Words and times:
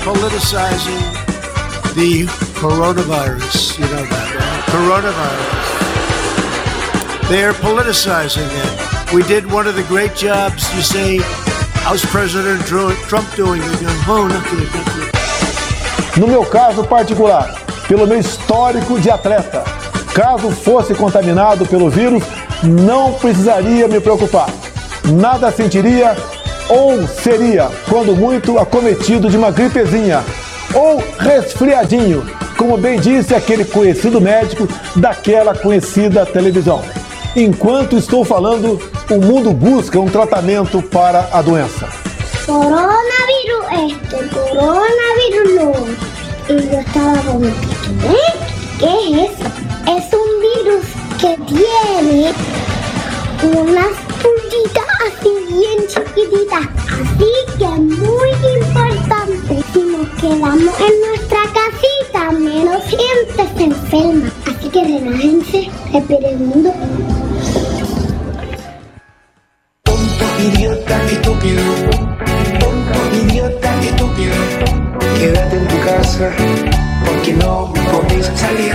politicizing 0.00 1.02
the 1.94 2.26
coronavirus. 2.60 3.78
You 3.78 3.84
know 3.86 4.04
that, 4.04 4.34
right? 4.34 4.64
Coronavirus. 4.72 5.60
Politicizing 7.60 8.48
it. 8.48 9.14
We 9.14 9.22
did 9.24 9.44
one 9.50 9.66
of 9.66 9.74
the 9.76 9.82
great 9.84 10.14
jobs, 10.14 10.72
you 10.74 10.82
say, 10.82 11.18
how's 11.84 12.04
President 12.06 12.64
Trump 12.66 13.34
doing? 13.36 13.60
Good. 13.60 13.90
No 16.16 16.26
meu 16.26 16.44
caso 16.44 16.84
particular, 16.84 17.54
pelo 17.86 18.06
meu 18.06 18.18
histórico 18.18 18.98
de 19.00 19.10
atleta, 19.10 19.64
caso 20.14 20.50
fosse 20.50 20.94
contaminado 20.94 21.66
pelo 21.66 21.90
vírus, 21.90 22.22
não 22.62 23.12
precisaria 23.14 23.86
me 23.86 24.00
preocupar. 24.00 24.48
Nada 25.04 25.50
sentiria 25.50 26.16
ou 26.70 27.06
seria, 27.08 27.68
quando 27.88 28.14
muito, 28.14 28.58
acometido 28.58 29.28
de 29.28 29.36
uma 29.36 29.50
gripezinha 29.50 30.24
ou 30.72 31.02
resfriadinho, 31.18 32.24
como 32.56 32.76
bem 32.76 33.00
disse 33.00 33.34
aquele 33.34 33.64
conhecido 33.64 34.20
médico 34.20 34.68
daquela 34.94 35.54
conhecida 35.54 36.24
televisão. 36.24 36.82
Enquanto 37.34 37.96
estou 37.96 38.24
falando, 38.24 38.80
o 39.10 39.16
mundo 39.16 39.52
busca 39.52 39.98
um 39.98 40.08
tratamento 40.08 40.80
para 40.80 41.28
a 41.32 41.42
doença. 41.42 41.88
Coronavirus 42.46 43.60
este, 43.72 44.28
coronavirus 44.34 45.54
no. 45.54 45.72
Y 46.48 46.68
yo 46.68 46.80
estaba 46.80 47.16
como, 47.22 47.40
¿qué? 47.40 48.24
¿Qué 48.78 49.24
es 49.24 49.30
eso? 49.30 49.46
Es 49.86 50.12
un 50.12 50.30
virus 50.40 50.84
que 51.20 51.36
tiene 51.46 52.32
unas 53.42 53.94
puntitas 54.20 54.99
así 55.20 55.30
bien 55.48 55.86
chiquititas. 55.86 56.68
Así 56.88 57.30
que 57.58 57.66
muy 57.66 58.30
importante. 58.60 59.64
Si 59.72 59.82
nos 59.82 60.08
quedamos 60.20 60.74
en 60.80 61.00
nuestra 61.06 61.42
casita, 61.54 62.30
menos 62.32 62.82
gente 62.84 63.48
se 63.56 63.64
enferma. 63.64 64.30
Así 64.46 64.68
que 64.68 64.84
relájense, 64.84 65.70
respiren 65.92 66.48
mundo. 66.48 66.72
Tonto, 69.82 70.24
idiota, 70.42 71.06
estúpido. 71.06 71.62
Tonto, 72.58 72.98
idiota, 73.22 73.80
estúpido. 73.82 74.34
Quédate 75.18 75.56
en 75.56 75.68
tu 75.68 75.80
casa 75.80 76.30
porque 77.04 77.32
no 77.34 77.72
podéis 77.92 78.26
salir. 78.36 78.74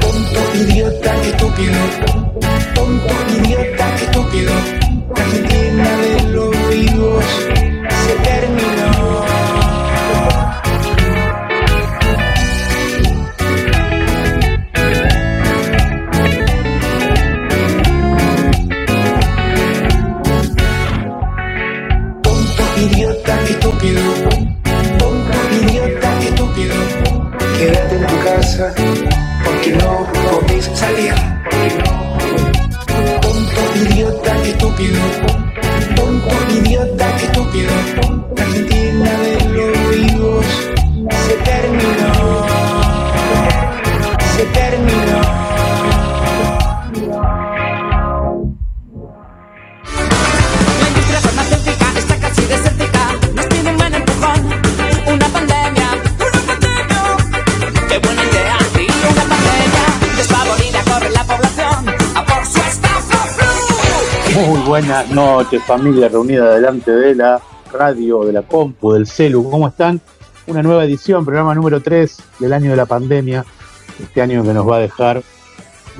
Tonto, 0.00 0.40
idiota, 0.54 1.22
estúpido 1.22 2.28
tonto, 2.78 3.14
idiota, 3.36 3.77
buenas 64.78 65.10
noches, 65.10 65.60
familia 65.64 66.08
reunida 66.08 66.54
delante 66.54 66.92
de 66.92 67.16
la 67.16 67.42
radio, 67.72 68.24
de 68.24 68.32
la 68.32 68.42
compu, 68.42 68.92
del 68.92 69.08
celu. 69.08 69.50
¿Cómo 69.50 69.66
están? 69.66 70.00
Una 70.46 70.62
nueva 70.62 70.84
edición, 70.84 71.24
programa 71.24 71.52
número 71.52 71.82
3 71.82 72.16
del 72.38 72.52
año 72.52 72.70
de 72.70 72.76
la 72.76 72.86
pandemia. 72.86 73.44
Este 74.00 74.22
año 74.22 74.44
que 74.44 74.54
nos 74.54 74.68
va 74.68 74.76
a 74.76 74.78
dejar 74.78 75.24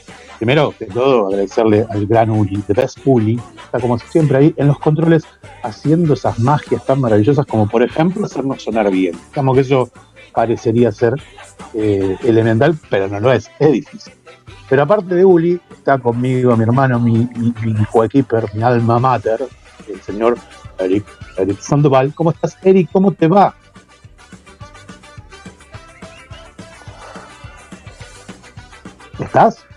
Primero 0.41 0.73
que 0.75 0.87
todo, 0.87 1.27
agradecerle 1.27 1.85
al 1.91 2.07
gran 2.07 2.31
Uli, 2.31 2.63
The 2.63 2.73
Best 2.73 2.97
Uli, 3.05 3.39
está 3.63 3.79
como 3.79 3.99
siempre 3.99 4.37
ahí 4.39 4.53
en 4.57 4.69
los 4.69 4.79
controles 4.79 5.23
haciendo 5.61 6.15
esas 6.15 6.39
magias 6.39 6.83
tan 6.83 6.99
maravillosas 6.99 7.45
como 7.45 7.69
por 7.69 7.83
ejemplo 7.83 8.25
hacernos 8.25 8.63
sonar 8.63 8.89
bien. 8.89 9.15
Digamos 9.29 9.53
que 9.53 9.61
eso 9.61 9.91
parecería 10.33 10.91
ser 10.91 11.13
eh, 11.75 12.17
elemental, 12.23 12.75
pero 12.89 13.07
no 13.07 13.19
lo 13.19 13.31
es, 13.31 13.51
es 13.59 13.71
difícil. 13.71 14.13
Pero 14.67 14.81
aparte 14.81 15.13
de 15.13 15.23
Uli, 15.23 15.61
está 15.71 15.99
conmigo 15.99 16.57
mi 16.57 16.63
hermano, 16.63 16.99
mi, 16.99 17.29
mi, 17.35 17.53
mi 17.63 17.85
coequiper, 17.85 18.45
mi 18.55 18.63
alma 18.63 18.97
mater, 18.97 19.47
el 19.87 20.01
señor 20.01 20.39
Eric, 20.79 21.05
Eric 21.37 21.59
Sandoval. 21.59 22.15
¿Cómo 22.15 22.31
estás, 22.31 22.57
Eric? 22.63 22.89
¿Cómo 22.91 23.11
te 23.11 23.27
va? 23.27 23.53
¿Estás? 29.19 29.67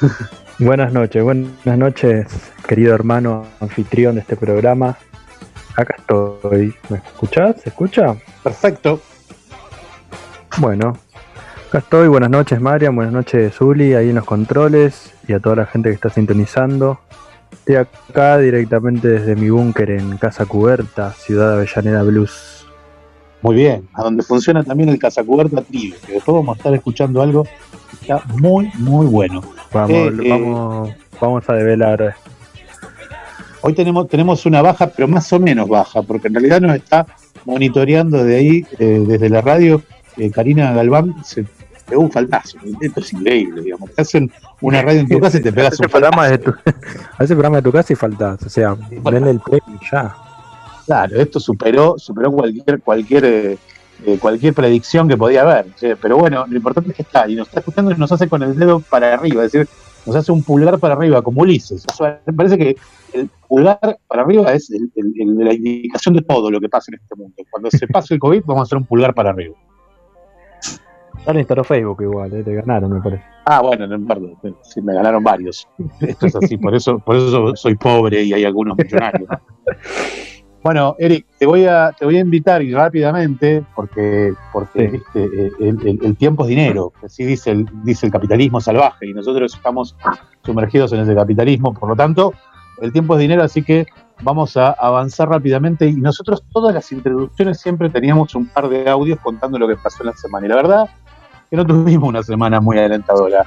Buenas 0.58 0.92
noches, 0.92 1.22
buenas 1.22 1.78
noches, 1.78 2.26
querido 2.66 2.94
hermano 2.94 3.46
anfitrión 3.60 4.16
de 4.16 4.22
este 4.22 4.36
programa. 4.36 4.96
Acá 5.76 5.94
estoy. 5.98 6.74
¿Me 6.88 6.98
escuchás? 6.98 7.60
¿Se 7.60 7.68
escucha? 7.68 8.16
Perfecto. 8.42 9.00
Bueno, 10.58 10.98
Acá 11.68 11.78
estoy, 11.80 12.08
buenas 12.08 12.30
noches 12.30 12.62
Marian, 12.62 12.96
buenas 12.96 13.12
noches 13.12 13.54
Zuli, 13.54 13.92
ahí 13.92 14.08
en 14.08 14.14
los 14.14 14.24
controles 14.24 15.12
y 15.28 15.34
a 15.34 15.38
toda 15.38 15.56
la 15.56 15.66
gente 15.66 15.90
que 15.90 15.96
está 15.96 16.08
sintonizando. 16.08 16.98
Estoy 17.52 17.76
acá 17.76 18.38
directamente 18.38 19.06
desde 19.06 19.36
mi 19.36 19.50
búnker 19.50 19.90
en 19.90 20.16
Casa 20.16 20.46
Cuberta, 20.46 21.12
Ciudad 21.12 21.52
Avellaneda 21.52 22.02
Blues. 22.04 22.66
Muy 23.42 23.54
bien, 23.54 23.86
a 23.92 24.02
donde 24.02 24.22
funciona 24.22 24.64
también 24.64 24.88
el 24.88 24.98
Casacuberta 24.98 25.60
Tribe, 25.60 25.96
que 26.06 26.14
después 26.14 26.34
vamos 26.34 26.56
a 26.56 26.58
estar 26.58 26.72
escuchando 26.72 27.20
algo 27.20 27.44
que 27.44 27.96
está 28.00 28.22
muy, 28.38 28.72
muy 28.78 29.06
bueno. 29.06 29.42
Vamos, 29.72 29.90
Eh, 29.90 30.12
eh, 30.22 30.28
vamos, 30.30 30.90
vamos 31.20 31.48
a 31.48 31.52
develar. 31.54 32.14
Hoy 33.60 33.74
tenemos, 33.74 34.08
tenemos 34.08 34.46
una 34.46 34.62
baja, 34.62 34.86
pero 34.88 35.08
más 35.08 35.32
o 35.32 35.40
menos 35.40 35.68
baja, 35.68 36.02
porque 36.02 36.28
en 36.28 36.34
realidad 36.34 36.60
nos 36.60 36.76
está 36.76 37.06
monitoreando 37.44 38.24
de 38.24 38.36
ahí, 38.36 38.66
eh, 38.78 39.02
desde 39.06 39.28
la 39.28 39.40
radio, 39.40 39.82
eh, 40.16 40.30
Karina 40.30 40.72
Galván, 40.72 41.14
se 41.24 41.44
pegó 41.88 42.02
un 42.02 42.10
faltazo. 42.10 42.58
Esto 42.80 43.00
es 43.00 43.12
increíble, 43.12 43.62
digamos. 43.62 43.90
Te 43.92 44.02
hacen 44.02 44.30
una 44.60 44.82
radio 44.82 45.00
en 45.00 45.08
tu 45.08 45.18
casa 45.18 45.38
y 45.38 45.42
te 45.42 45.52
pegas 45.52 45.78
un 45.80 45.88
programa 45.88 46.28
de 46.28 46.38
tu, 46.38 46.54
ese 47.18 47.34
programa 47.34 47.56
de 47.56 47.62
tu 47.62 47.72
casa 47.72 47.92
y 47.92 47.96
faltas, 47.96 48.42
o 48.42 48.48
sea, 48.48 48.76
denle 48.90 49.30
el 49.30 49.40
premio 49.40 49.80
ya. 49.90 50.14
Claro, 50.86 51.20
esto 51.20 51.40
superó, 51.40 51.98
superó 51.98 52.32
cualquier, 52.32 52.80
cualquier, 52.80 53.58
eh, 54.06 54.18
cualquier 54.20 54.54
predicción 54.54 55.08
que 55.08 55.16
podía 55.16 55.42
haber. 55.42 55.66
¿sí? 55.76 55.88
Pero 56.00 56.16
bueno, 56.18 56.46
lo 56.48 56.56
importante 56.56 56.90
es 56.90 56.96
que 56.96 57.02
está, 57.02 57.28
y 57.28 57.34
nos 57.34 57.48
está 57.48 57.60
escuchando 57.60 57.90
y 57.92 57.94
nos 57.96 58.10
hace 58.12 58.28
con 58.28 58.42
el 58.42 58.56
dedo 58.58 58.80
para 58.80 59.14
arriba, 59.14 59.44
es 59.44 59.52
decir, 59.52 59.68
nos 60.06 60.16
hace 60.16 60.32
un 60.32 60.42
pulgar 60.42 60.78
para 60.78 60.94
arriba, 60.94 61.20
como 61.22 61.42
Ulises. 61.42 61.84
O 61.92 61.94
sea, 61.94 62.20
me 62.26 62.32
parece 62.32 62.56
que 62.56 62.76
el 63.12 63.28
pulgar 63.48 63.98
para 64.06 64.22
arriba 64.22 64.52
es 64.52 64.70
el- 64.70 64.90
el- 64.96 65.12
el- 65.20 65.44
la 65.44 65.52
indicación 65.52 66.14
de 66.14 66.22
todo 66.22 66.50
lo 66.50 66.60
que 66.60 66.68
pasa 66.68 66.90
en 66.92 67.00
este 67.00 67.14
mundo. 67.16 67.34
Cuando 67.50 67.70
se 67.70 67.86
pase 67.88 68.14
el 68.14 68.20
COVID, 68.20 68.42
vamos 68.46 68.60
a 68.60 68.64
hacer 68.64 68.78
un 68.78 68.84
pulgar 68.86 69.12
para 69.14 69.30
arriba. 69.30 69.54
Le 71.32 71.40
instaló 71.40 71.62
Facebook 71.62 72.00
igual, 72.00 72.32
eh, 72.32 72.42
te 72.42 72.54
ganaron, 72.54 72.90
me 72.90 73.02
parece. 73.02 73.22
Ah, 73.44 73.60
bueno, 73.60 73.86
no 73.86 73.96
importa, 73.96 74.26
sí, 74.62 74.80
me 74.80 74.94
ganaron 74.94 75.22
varios. 75.22 75.68
Esto 76.00 76.26
es 76.26 76.36
así, 76.36 76.56
por 76.56 76.74
eso, 76.74 76.98
por 77.00 77.16
eso 77.16 77.54
soy 77.54 77.74
pobre 77.74 78.22
y 78.22 78.32
hay 78.32 78.44
algunos 78.44 78.78
millonarios. 78.78 79.28
¿no? 79.28 79.38
Bueno, 80.62 80.96
Eric, 80.98 81.24
te 81.38 81.46
voy 81.46 81.64
a, 81.66 81.92
te 81.96 82.04
voy 82.04 82.16
a 82.16 82.20
invitar 82.20 82.62
y 82.62 82.74
rápidamente, 82.74 83.64
porque, 83.74 84.32
porque 84.52 84.90
Sí. 85.12 85.18
eh, 85.20 85.50
el, 85.60 85.86
el- 85.86 85.98
el 86.04 86.16
tiempo 86.16 86.42
es 86.42 86.48
dinero, 86.48 86.92
así 87.04 87.24
dice 87.24 87.52
el, 87.52 87.66
dice 87.84 88.06
el 88.06 88.12
capitalismo 88.12 88.60
salvaje, 88.60 89.06
y 89.06 89.14
nosotros 89.14 89.54
estamos 89.54 89.94
sumergidos 90.44 90.92
en 90.92 91.00
ese 91.00 91.14
capitalismo, 91.14 91.72
por 91.72 91.88
lo 91.88 91.96
tanto, 91.96 92.32
el 92.82 92.92
tiempo 92.92 93.14
es 93.14 93.20
dinero, 93.20 93.42
así 93.44 93.62
que 93.62 93.86
vamos 94.22 94.56
a 94.56 94.70
avanzar 94.72 95.28
rápidamente. 95.28 95.86
Y 95.86 95.94
nosotros 95.94 96.42
todas 96.52 96.74
las 96.74 96.90
introducciones 96.92 97.60
siempre 97.60 97.88
teníamos 97.90 98.34
un 98.34 98.46
par 98.46 98.68
de 98.68 98.88
audios 98.88 99.18
contando 99.20 99.58
lo 99.58 99.66
que 99.68 99.76
pasó 99.76 100.02
en 100.02 100.06
la 100.08 100.12
semana. 100.14 100.46
Y 100.46 100.48
la 100.48 100.56
verdad 100.56 100.88
que 101.50 101.56
no 101.56 101.64
tuvimos 101.66 102.08
una 102.08 102.22
semana 102.22 102.60
muy 102.60 102.78
alentadora. 102.78 103.44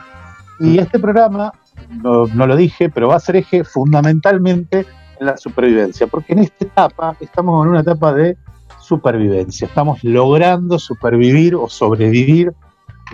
Y 0.60 0.80
este 0.80 1.00
programa, 1.00 1.54
no, 1.90 2.28
no 2.28 2.46
lo 2.46 2.56
dije, 2.58 2.90
pero 2.90 3.08
va 3.08 3.16
a 3.16 3.20
ser 3.20 3.38
eje 3.38 3.64
fundamentalmente 3.64 4.80
en 4.80 4.86
la 5.26 5.38
supervivencia, 5.38 6.08
porque 6.08 6.34
en 6.34 6.40
esta 6.40 6.66
etapa 6.66 7.16
estamos 7.20 7.64
en 7.66 7.72
una 7.72 7.82
etapa 7.82 8.14
de 8.14 8.38
supervivencia, 8.80 9.68
estamos 9.68 10.04
logrando 10.04 10.80
supervivir 10.80 11.56
o 11.56 11.70
sobrevivir 11.70 12.52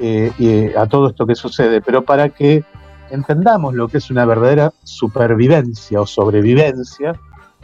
eh, 0.02 0.32
eh, 0.40 0.74
a 0.78 0.86
todo 0.88 1.08
esto 1.08 1.26
que 1.28 1.36
sucede, 1.36 1.82
pero 1.82 2.04
para 2.04 2.30
que 2.30 2.64
entendamos 3.12 3.74
lo 3.74 3.88
que 3.88 3.98
es 3.98 4.10
una 4.10 4.26
verdadera 4.26 4.72
supervivencia 4.84 6.00
o 6.02 6.06
sobrevivencia, 6.06 7.14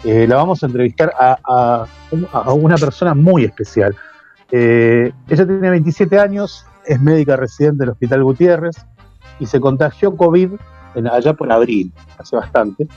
eh, 0.04 0.28
la 0.28 0.36
vamos 0.36 0.62
a 0.63 0.66
entrevistar 0.66 1.13
a, 1.18 1.38
a 1.45 1.86
un- 2.12 2.28
a 2.34 2.51
una 2.54 2.75
persona 2.75 3.13
muy 3.13 3.45
especial. 3.45 3.95
Ella 4.51 5.13
tiene 5.28 5.69
27 5.69 6.19
años, 6.19 6.66
es 6.86 7.00
médica 7.01 7.36
residente 7.38 7.80
del 7.84 7.90
Hospital 7.92 8.24
Gutiérrez 8.24 8.75
y 9.40 9.45
se 9.45 9.60
contagió 9.60 10.16
COVID 10.16 10.51
allá 11.12 11.34
por 11.34 11.51
abril, 11.51 11.92
hace 12.19 12.36
bastante. 12.36 12.88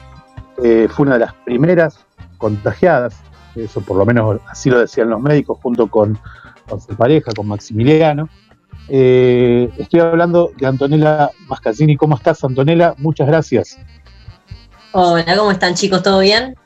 Eh, 0.62 0.88
fue 0.90 1.06
una 1.06 1.14
de 1.14 1.20
las 1.20 1.34
primeras 1.44 2.06
contagiadas, 2.38 3.16
eso 3.54 3.80
por 3.80 3.96
lo 3.96 4.06
menos 4.06 4.40
así 4.48 4.70
lo 4.70 4.80
decían 4.80 5.10
los 5.10 5.20
médicos, 5.20 5.58
junto 5.62 5.88
con, 5.88 6.18
con 6.68 6.80
su 6.80 6.94
pareja, 6.96 7.32
con 7.34 7.46
Maximiliano. 7.48 8.28
Eh, 8.88 9.68
estoy 9.78 10.00
hablando 10.00 10.52
de 10.58 10.66
Antonella 10.66 11.30
Mascasini. 11.48 11.96
¿Cómo 11.96 12.16
estás, 12.16 12.42
Antonella? 12.44 12.94
Muchas 12.98 13.26
gracias. 13.26 13.78
Hola, 14.92 15.36
¿cómo 15.36 15.50
están 15.50 15.74
chicos? 15.74 16.02
¿Todo 16.02 16.20
bien? 16.20 16.56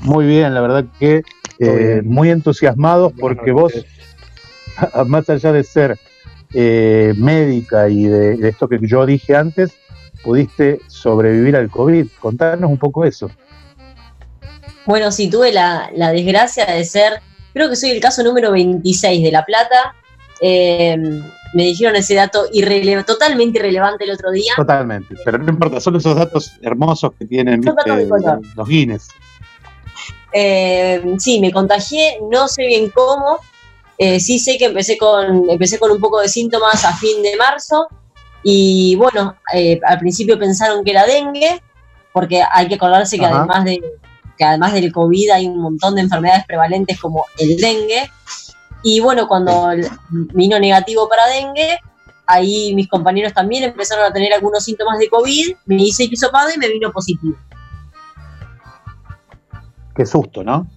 Muy 0.00 0.26
bien, 0.26 0.54
la 0.54 0.60
verdad 0.60 0.84
que 0.98 1.22
eh, 1.58 2.02
muy 2.04 2.30
entusiasmados 2.30 3.12
porque 3.18 3.52
vos, 3.52 3.72
más 5.06 5.28
allá 5.28 5.52
de 5.52 5.64
ser 5.64 5.98
eh, 6.54 7.14
médica 7.16 7.88
y 7.88 8.04
de, 8.04 8.36
de 8.36 8.48
esto 8.48 8.68
que 8.68 8.78
yo 8.82 9.04
dije 9.04 9.36
antes, 9.36 9.72
pudiste 10.22 10.80
sobrevivir 10.88 11.56
al 11.56 11.70
COVID. 11.70 12.06
Contanos 12.20 12.70
un 12.70 12.78
poco 12.78 13.04
eso. 13.04 13.30
Bueno, 14.86 15.10
sí, 15.12 15.28
tuve 15.28 15.52
la, 15.52 15.90
la 15.94 16.12
desgracia 16.12 16.64
de 16.66 16.84
ser, 16.84 17.20
creo 17.52 17.68
que 17.68 17.76
soy 17.76 17.90
el 17.90 18.00
caso 18.00 18.22
número 18.22 18.50
26 18.52 19.22
de 19.22 19.30
La 19.32 19.44
Plata. 19.44 19.94
Eh, 20.40 20.96
me 21.54 21.62
dijeron 21.64 21.96
ese 21.96 22.14
dato 22.14 22.46
irrele- 22.52 23.04
totalmente 23.04 23.58
irrelevante 23.58 24.04
el 24.04 24.12
otro 24.12 24.30
día. 24.30 24.52
Totalmente. 24.56 25.14
Pero 25.24 25.38
no 25.38 25.50
importa, 25.50 25.80
son 25.80 25.96
esos 25.96 26.14
datos 26.16 26.52
hermosos 26.62 27.12
que 27.18 27.26
tienen 27.26 27.62
color. 27.62 28.40
los 28.54 28.68
Guinness. 28.68 29.08
Eh, 30.32 31.02
sí, 31.18 31.40
me 31.40 31.52
contagié, 31.52 32.18
no 32.30 32.48
sé 32.48 32.66
bien 32.66 32.90
cómo. 32.90 33.38
Eh, 33.96 34.20
sí 34.20 34.38
sé 34.38 34.58
que 34.58 34.66
empecé 34.66 34.96
con, 34.96 35.48
empecé 35.50 35.78
con 35.78 35.90
un 35.90 35.98
poco 36.00 36.20
de 36.20 36.28
síntomas 36.28 36.84
a 36.84 36.92
fin 36.96 37.22
de 37.22 37.34
marzo. 37.36 37.88
Y 38.42 38.94
bueno, 38.96 39.36
eh, 39.52 39.80
al 39.84 39.98
principio 39.98 40.38
pensaron 40.38 40.84
que 40.84 40.92
era 40.92 41.06
dengue, 41.06 41.62
porque 42.12 42.42
hay 42.52 42.68
que 42.68 42.76
acordarse 42.76 43.18
que 43.18 43.26
Ajá. 43.26 43.38
además 43.38 43.64
de 43.64 43.80
que 44.38 44.44
además 44.44 44.72
del 44.72 44.92
COVID 44.92 45.30
hay 45.30 45.46
un 45.46 45.58
montón 45.58 45.96
de 45.96 46.02
enfermedades 46.02 46.46
prevalentes 46.46 46.98
como 47.00 47.26
el 47.38 47.56
dengue. 47.56 48.08
Y 48.84 49.00
bueno, 49.00 49.26
cuando 49.26 49.70
vino 50.08 50.58
negativo 50.60 51.08
para 51.08 51.26
dengue, 51.26 51.78
ahí 52.26 52.72
mis 52.74 52.88
compañeros 52.88 53.34
también 53.34 53.64
empezaron 53.64 54.04
a 54.04 54.12
tener 54.12 54.32
algunos 54.32 54.62
síntomas 54.62 54.98
de 55.00 55.08
COVID, 55.08 55.56
me 55.66 55.82
hice 55.82 56.04
hisopado 56.04 56.50
y 56.54 56.58
me 56.58 56.68
vino 56.68 56.92
positivo. 56.92 57.36
Qué 59.96 60.06
susto, 60.06 60.44
¿no? 60.44 60.68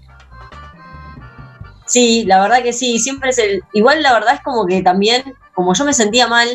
Sí, 1.85 2.23
la 2.25 2.41
verdad 2.41 2.63
que 2.63 2.73
sí, 2.73 2.97
siempre 2.97 3.29
es 3.29 3.37
el... 3.37 3.61
Igual 3.73 4.01
la 4.01 4.13
verdad 4.13 4.35
es 4.35 4.41
como 4.41 4.65
que 4.65 4.81
también, 4.81 5.35
como 5.53 5.75
yo 5.75 5.85
me 5.85 5.93
sentía 5.93 6.25
mal, 6.27 6.47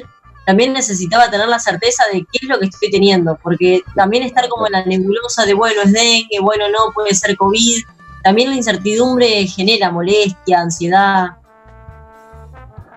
también 0.47 0.73
necesitaba 0.73 1.29
tener 1.29 1.49
la 1.49 1.59
certeza 1.59 2.05
de 2.13 2.21
qué 2.21 2.39
es 2.41 2.49
lo 2.49 2.59
que 2.61 2.67
estoy 2.67 2.89
teniendo, 2.91 3.37
porque 3.43 3.83
también 3.97 4.23
estar 4.23 4.49
como 4.49 4.67
en 4.67 4.73
la 4.73 4.85
nebulosa 4.85 5.45
de, 5.45 5.55
bueno, 5.55 5.83
es 5.85 5.93
dengue, 5.93 6.39
bueno, 6.41 6.69
no, 6.69 6.93
puede 6.95 7.13
ser 7.15 7.37
COVID, 7.37 7.83
también 8.23 8.51
la 8.51 8.57
incertidumbre 8.57 9.47
genera 9.49 9.91
molestia, 9.91 10.61
ansiedad. 10.61 11.31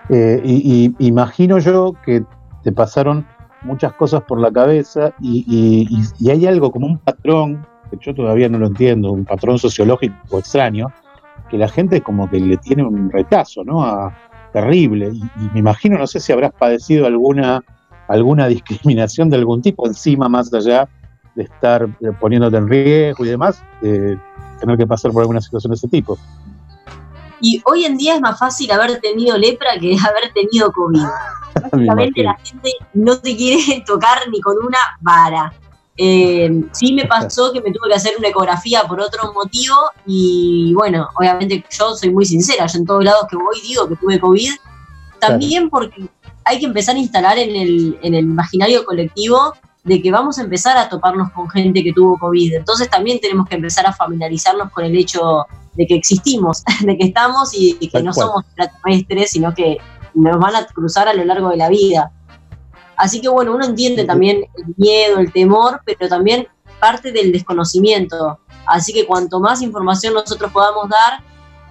Eh, 0.08 0.40
y, 0.44 0.94
imagino 0.98 1.58
yo 1.58 1.94
que 2.04 2.22
te 2.62 2.70
pasaron 2.72 3.26
muchas 3.62 3.92
cosas 3.94 4.22
por 4.22 4.40
la 4.40 4.50
cabeza 4.52 5.12
y, 5.20 5.44
y- 6.18 6.30
hay 6.30 6.46
algo 6.46 6.70
como 6.70 6.86
un 6.86 6.98
patrón, 6.98 7.66
que 7.90 7.98
yo 8.00 8.14
todavía 8.14 8.48
no 8.48 8.58
lo 8.58 8.68
entiendo, 8.68 9.10
un 9.10 9.24
patrón 9.24 9.58
sociológico 9.58 10.38
extraño, 10.38 10.86
que 11.48 11.58
la 11.58 11.68
gente 11.68 12.00
como 12.00 12.30
que 12.30 12.38
le 12.38 12.56
tiene 12.58 12.84
un 12.84 13.10
rechazo, 13.10 13.64
¿no? 13.64 14.12
Terrible. 14.52 15.10
Y, 15.12 15.18
y 15.18 15.50
me 15.52 15.60
imagino, 15.60 15.98
no 15.98 16.06
sé 16.06 16.20
si 16.20 16.32
habrás 16.32 16.52
padecido 16.52 17.06
alguna, 17.06 17.62
alguna 18.08 18.46
discriminación 18.48 19.30
de 19.30 19.36
algún 19.36 19.62
tipo 19.62 19.86
encima, 19.86 20.28
más 20.28 20.52
allá 20.52 20.88
de 21.34 21.44
estar 21.44 21.84
eh, 21.84 22.12
poniéndote 22.18 22.56
en 22.56 22.68
riesgo 22.68 23.24
y 23.24 23.28
demás, 23.28 23.62
eh, 23.82 24.16
tener 24.60 24.76
que 24.76 24.86
pasar 24.86 25.12
por 25.12 25.22
alguna 25.22 25.40
situación 25.40 25.70
de 25.70 25.76
ese 25.76 25.88
tipo. 25.88 26.18
Y 27.40 27.62
hoy 27.64 27.86
en 27.86 27.96
día 27.96 28.16
es 28.16 28.20
más 28.20 28.38
fácil 28.38 28.70
haber 28.70 29.00
tenido 29.00 29.36
lepra 29.38 29.78
que 29.80 29.96
haber 30.08 30.32
tenido 30.34 30.70
COVID. 30.72 31.00
Me 31.54 31.60
Básicamente 31.62 32.22
la 32.22 32.36
gente 32.36 32.70
no 32.94 33.18
te 33.18 33.36
quiere 33.36 33.82
tocar 33.86 34.28
ni 34.30 34.40
con 34.40 34.56
una 34.64 34.78
vara. 35.00 35.52
Eh, 36.02 36.64
sí 36.72 36.94
me 36.94 37.04
pasó 37.04 37.52
que 37.52 37.60
me 37.60 37.70
tuve 37.72 37.90
que 37.90 37.94
hacer 37.94 38.14
una 38.18 38.28
ecografía 38.28 38.84
por 38.84 39.02
otro 39.02 39.34
motivo 39.34 39.76
y 40.06 40.72
bueno, 40.72 41.06
obviamente 41.14 41.62
yo 41.70 41.94
soy 41.94 42.10
muy 42.10 42.24
sincera, 42.24 42.66
yo 42.66 42.78
en 42.78 42.86
todos 42.86 43.04
lados 43.04 43.26
que 43.28 43.36
voy 43.36 43.60
digo 43.60 43.86
que 43.86 43.96
tuve 43.96 44.18
COVID, 44.18 44.50
también 45.18 45.68
porque 45.68 46.08
hay 46.44 46.58
que 46.58 46.64
empezar 46.64 46.96
a 46.96 47.00
instalar 47.00 47.36
en 47.36 47.54
el, 47.54 47.98
en 48.00 48.14
el 48.14 48.24
imaginario 48.24 48.82
colectivo 48.86 49.52
de 49.84 50.00
que 50.00 50.10
vamos 50.10 50.38
a 50.38 50.42
empezar 50.42 50.78
a 50.78 50.88
toparnos 50.88 51.32
con 51.32 51.50
gente 51.50 51.84
que 51.84 51.92
tuvo 51.92 52.18
COVID, 52.18 52.54
entonces 52.54 52.88
también 52.88 53.20
tenemos 53.20 53.46
que 53.46 53.56
empezar 53.56 53.86
a 53.86 53.92
familiarizarnos 53.92 54.70
con 54.70 54.86
el 54.86 54.96
hecho 54.96 55.44
de 55.74 55.86
que 55.86 55.96
existimos, 55.96 56.62
de 56.80 56.96
que 56.96 57.08
estamos 57.08 57.50
y, 57.52 57.74
que 57.74 57.90
Tal 57.90 58.06
no 58.06 58.12
cual. 58.12 58.26
somos 58.26 58.44
extraterrestres, 58.46 59.32
sino 59.32 59.54
que 59.54 59.76
nos 60.14 60.38
van 60.38 60.56
a 60.56 60.64
cruzar 60.64 61.08
a 61.08 61.12
lo 61.12 61.26
largo 61.26 61.50
de 61.50 61.58
la 61.58 61.68
vida. 61.68 62.10
Así 63.00 63.20
que 63.20 63.28
bueno, 63.28 63.54
uno 63.54 63.64
entiende 63.64 64.04
también 64.04 64.44
el 64.56 64.74
miedo, 64.76 65.18
el 65.18 65.32
temor, 65.32 65.80
pero 65.84 66.08
también 66.08 66.46
parte 66.78 67.12
del 67.12 67.32
desconocimiento. 67.32 68.38
Así 68.66 68.92
que 68.92 69.06
cuanto 69.06 69.40
más 69.40 69.62
información 69.62 70.14
nosotros 70.14 70.52
podamos 70.52 70.88
dar, 70.88 71.20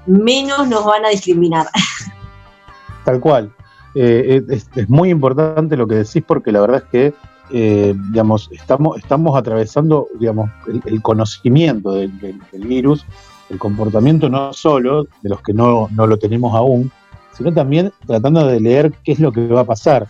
menos 0.07 0.67
nos 0.67 0.83
van 0.85 1.05
a 1.05 1.09
discriminar. 1.09 1.67
Tal 3.05 3.19
cual. 3.19 3.51
eh, 3.95 4.41
es, 4.49 4.67
es 4.75 4.89
muy 4.89 5.09
importante 5.09 5.75
lo 5.77 5.87
que 5.87 5.95
decís 5.95 6.23
porque 6.25 6.51
la 6.51 6.61
verdad 6.61 6.83
es 6.85 6.89
que 6.91 7.13
eh, 7.51 7.95
digamos, 8.11 8.47
estamos, 8.51 8.97
estamos 8.99 9.35
atravesando 9.35 10.07
digamos, 10.19 10.51
el, 10.67 10.81
el 10.85 11.01
conocimiento 11.01 11.93
del, 11.93 12.19
del- 12.19 12.39
del 12.51 12.67
virus, 12.67 13.05
el 13.49 13.57
comportamiento 13.57 14.29
no 14.29 14.53
solo 14.53 15.05
de 15.23 15.29
los 15.29 15.41
que 15.41 15.53
no, 15.53 15.87
no 15.95 16.05
lo 16.05 16.17
tenemos 16.17 16.53
aún, 16.55 16.91
sino 17.35 17.51
también 17.51 17.91
tratando 18.05 18.45
de 18.45 18.59
leer 18.59 18.93
qué 19.03 19.13
es 19.13 19.19
lo 19.19 19.31
que 19.31 19.47
va 19.47 19.61
a 19.61 19.65
pasar. 19.65 20.07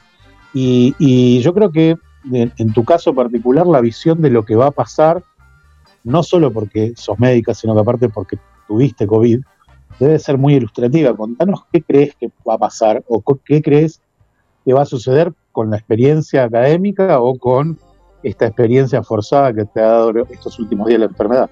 Y, 0.54 0.96
y 0.98 1.42
yo 1.42 1.54
creo 1.54 1.72
que 1.72 1.96
en, 2.32 2.52
en 2.58 2.74
tu 2.74 2.84
caso 2.84 3.14
particular, 3.14 3.68
la 3.68 3.82
visión 3.82 4.22
de 4.22 4.30
lo 4.30 4.44
que 4.44 4.56
va 4.56 4.68
a 4.68 4.72
pasar, 4.72 5.24
no 6.04 6.24
solo 6.24 6.52
porque 6.52 6.94
sos 6.96 7.20
médica, 7.20 7.54
sino 7.54 7.74
que 7.76 7.82
aparte 7.82 8.10
porque 8.10 8.38
tuviste 8.68 9.08
COVID, 9.08 9.42
debe 10.00 10.20
ser 10.20 10.38
muy 10.38 10.56
ilustrativa. 10.56 11.16
Contanos 11.16 11.66
qué 11.72 11.82
crees 11.82 12.16
que 12.16 12.32
va 12.48 12.56
a 12.56 12.58
pasar 12.58 13.04
o 13.08 13.22
qué 13.46 13.62
crees 13.62 14.02
que 14.66 14.74
va 14.74 14.82
a 14.82 14.86
suceder 14.86 15.34
con 15.52 15.70
la 15.70 15.78
experiencia 15.78 16.44
académica 16.44 17.20
o 17.20 17.38
con 17.38 17.78
esta 18.24 18.48
experiencia 18.48 19.02
forzada 19.04 19.54
que 19.54 19.66
te 19.66 19.82
ha 19.82 19.88
dado 19.88 20.12
estos 20.30 20.60
últimos 20.60 20.88
días 20.88 21.00
la 21.00 21.06
enfermedad. 21.08 21.50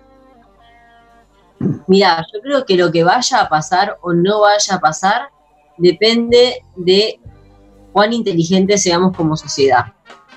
Mira, 1.87 2.23
yo 2.33 2.41
creo 2.41 2.65
que 2.65 2.77
lo 2.77 2.91
que 2.91 3.03
vaya 3.03 3.41
a 3.41 3.49
pasar 3.49 3.97
o 4.01 4.13
no 4.13 4.41
vaya 4.41 4.75
a 4.75 4.79
pasar 4.79 5.29
depende 5.77 6.61
de 6.75 7.19
cuán 7.97 8.13
inteligentes 8.13 8.83
seamos 8.83 9.17
como 9.17 9.35
sociedad. 9.35 9.85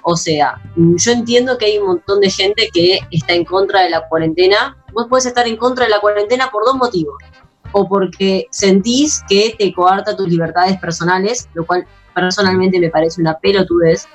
O 0.03 0.17
sea, 0.17 0.59
yo 0.77 1.13
entiendo 1.13 1.59
que 1.59 1.67
hay 1.67 1.77
un 1.77 1.89
montón 1.89 2.21
de 2.21 2.31
gente 2.31 2.71
que 2.73 3.01
está 3.11 3.35
en 3.35 3.45
contra 3.45 3.83
de 3.83 3.91
la 3.91 4.09
cuarentena. 4.09 4.79
Vos 4.95 5.09
podés 5.11 5.27
estar 5.27 5.47
en 5.47 5.59
contra 5.59 5.85
de 5.85 5.91
la 5.91 6.01
cuarentena 6.01 6.51
por 6.51 6.65
dos 6.65 6.77
motivos. 6.77 7.17
O 7.73 7.87
porque 7.87 8.47
sentís 8.51 9.23
que 9.29 9.55
te 9.59 9.75
coarta 9.75 10.17
tus 10.17 10.27
libertades 10.27 10.79
personales, 10.79 11.51
lo 11.53 11.67
cual 11.67 11.87
personalmente 12.15 12.81
me 12.81 12.89
parece 12.89 13.21
una 13.21 13.39
pelotudez. 13.39 14.09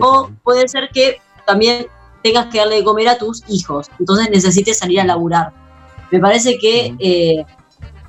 O 0.00 0.30
puede 0.42 0.66
ser 0.66 0.90
que 0.92 1.18
también 1.46 1.86
tengas 2.24 2.46
que 2.46 2.58
darle 2.58 2.78
de 2.78 2.84
comer 2.84 3.10
a 3.10 3.16
tus 3.16 3.44
hijos, 3.48 3.86
entonces 4.00 4.28
necesites 4.28 4.76
salir 4.76 5.00
a 5.00 5.04
laburar. 5.04 5.52
Me 6.10 6.18
parece 6.18 6.58
que 6.58 6.96
eh, 6.98 7.44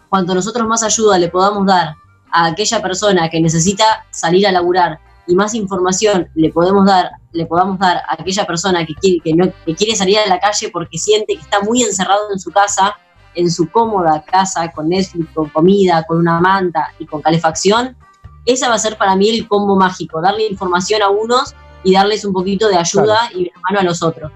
cuanto 0.09 0.33
nosotros 0.33 0.67
más 0.67 0.81
ayuda 0.81 1.19
le 1.19 1.29
podamos 1.29 1.63
dar 1.67 1.93
a 2.31 2.47
aquella 2.47 2.81
persona 2.81 3.29
que 3.29 3.41
necesita 3.41 4.05
salir 4.11 4.47
a 4.47 4.51
laburar 4.51 4.99
y 5.27 5.35
más 5.35 5.53
información 5.53 6.27
le 6.33 6.51
podemos 6.51 6.85
dar, 6.85 7.11
le 7.33 7.45
podamos 7.45 7.77
dar 7.79 7.97
a 7.97 8.15
aquella 8.17 8.45
persona 8.45 8.85
que 8.85 8.95
quiere, 8.95 9.19
que 9.23 9.33
no, 9.33 9.45
que 9.65 9.75
quiere 9.75 9.95
salir 9.95 10.17
a 10.17 10.27
la 10.27 10.39
calle 10.39 10.69
porque 10.73 10.97
siente 10.97 11.35
que 11.35 11.41
está 11.41 11.61
muy 11.61 11.83
encerrado 11.83 12.31
en 12.33 12.39
su 12.39 12.51
casa, 12.51 12.95
en 13.35 13.51
su 13.51 13.69
cómoda 13.69 14.23
casa, 14.23 14.71
con 14.71 14.89
Netflix, 14.89 15.31
con 15.33 15.49
comida, 15.49 16.03
con 16.07 16.17
una 16.17 16.39
manta 16.39 16.93
y 16.97 17.05
con 17.05 17.21
calefacción, 17.21 17.95
esa 18.45 18.69
va 18.69 18.75
a 18.75 18.79
ser 18.79 18.97
para 18.97 19.15
mí 19.15 19.29
el 19.29 19.47
combo 19.47 19.75
mágico, 19.75 20.21
darle 20.21 20.47
información 20.47 21.03
a 21.03 21.09
unos 21.09 21.53
y 21.83 21.93
darles 21.93 22.25
un 22.25 22.33
poquito 22.33 22.67
de 22.67 22.77
ayuda 22.77 23.29
y 23.33 23.45
de 23.45 23.51
mano 23.63 23.79
a 23.79 23.83
los 23.83 24.01
otros. 24.01 24.31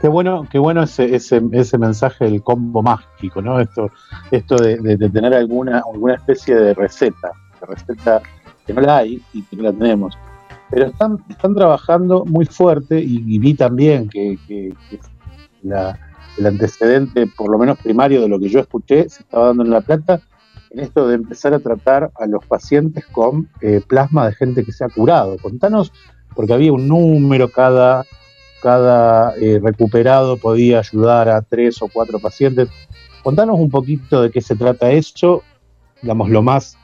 Qué 0.00 0.08
bueno, 0.08 0.46
qué 0.50 0.58
bueno 0.58 0.82
ese, 0.82 1.14
ese, 1.14 1.78
mensaje 1.78 2.26
del 2.26 2.42
combo 2.42 2.82
mágico, 2.82 3.40
¿no? 3.40 3.60
Esto, 3.60 3.90
esto 4.30 4.56
de, 4.56 4.96
tener 5.10 5.32
alguna, 5.32 5.82
alguna 5.90 6.14
especie 6.14 6.54
de 6.54 6.74
receta, 6.74 7.30
de 7.60 7.66
receta 7.66 8.20
que 8.66 8.74
no 8.74 8.82
la 8.82 8.98
hay 8.98 9.22
y 9.32 9.42
que 9.42 9.56
no 9.56 9.62
la 9.62 9.72
tenemos. 9.72 10.18
Pero 10.70 10.86
están, 10.86 11.24
están 11.30 11.54
trabajando 11.54 12.24
muy 12.26 12.44
fuerte 12.44 13.00
y, 13.00 13.38
vi 13.38 13.54
también 13.54 14.08
que, 14.08 14.38
que- 14.46 14.74
el 15.62 16.46
antecedente, 16.46 17.26
por 17.26 17.50
lo 17.50 17.58
menos 17.58 17.78
primario 17.78 18.20
de 18.20 18.28
lo 18.28 18.38
que 18.38 18.48
yo 18.48 18.60
escuché, 18.60 19.08
se 19.08 19.22
estaba 19.22 19.46
dando 19.46 19.64
en 19.64 19.70
La 19.70 19.80
Plata, 19.80 20.20
en 20.70 20.80
esto 20.80 21.08
de 21.08 21.14
empezar 21.14 21.54
a 21.54 21.58
tratar 21.58 22.10
a 22.14 22.26
los 22.26 22.44
pacientes 22.44 23.06
con 23.06 23.48
eh, 23.62 23.80
plasma 23.86 24.26
de 24.26 24.34
gente 24.34 24.64
que 24.64 24.72
se 24.72 24.84
ha 24.84 24.88
curado. 24.88 25.36
Contanos, 25.38 25.92
porque 26.34 26.52
había 26.52 26.72
un 26.72 26.86
número 26.86 27.50
cada 27.50 28.04
cada 28.62 29.34
eh, 29.36 29.60
recuperado 29.62 30.36
podía 30.36 30.80
ayudar 30.80 31.28
a 31.28 31.42
tres 31.42 31.80
o 31.82 31.88
cuatro 31.88 32.18
pacientes. 32.18 32.68
Contanos 33.22 33.58
un 33.58 33.70
poquito 33.70 34.22
de 34.22 34.30
qué 34.30 34.40
se 34.40 34.56
trata 34.56 34.90
eso, 34.90 35.42
digamos, 36.02 36.30
lo 36.30 36.42
más 36.42 36.76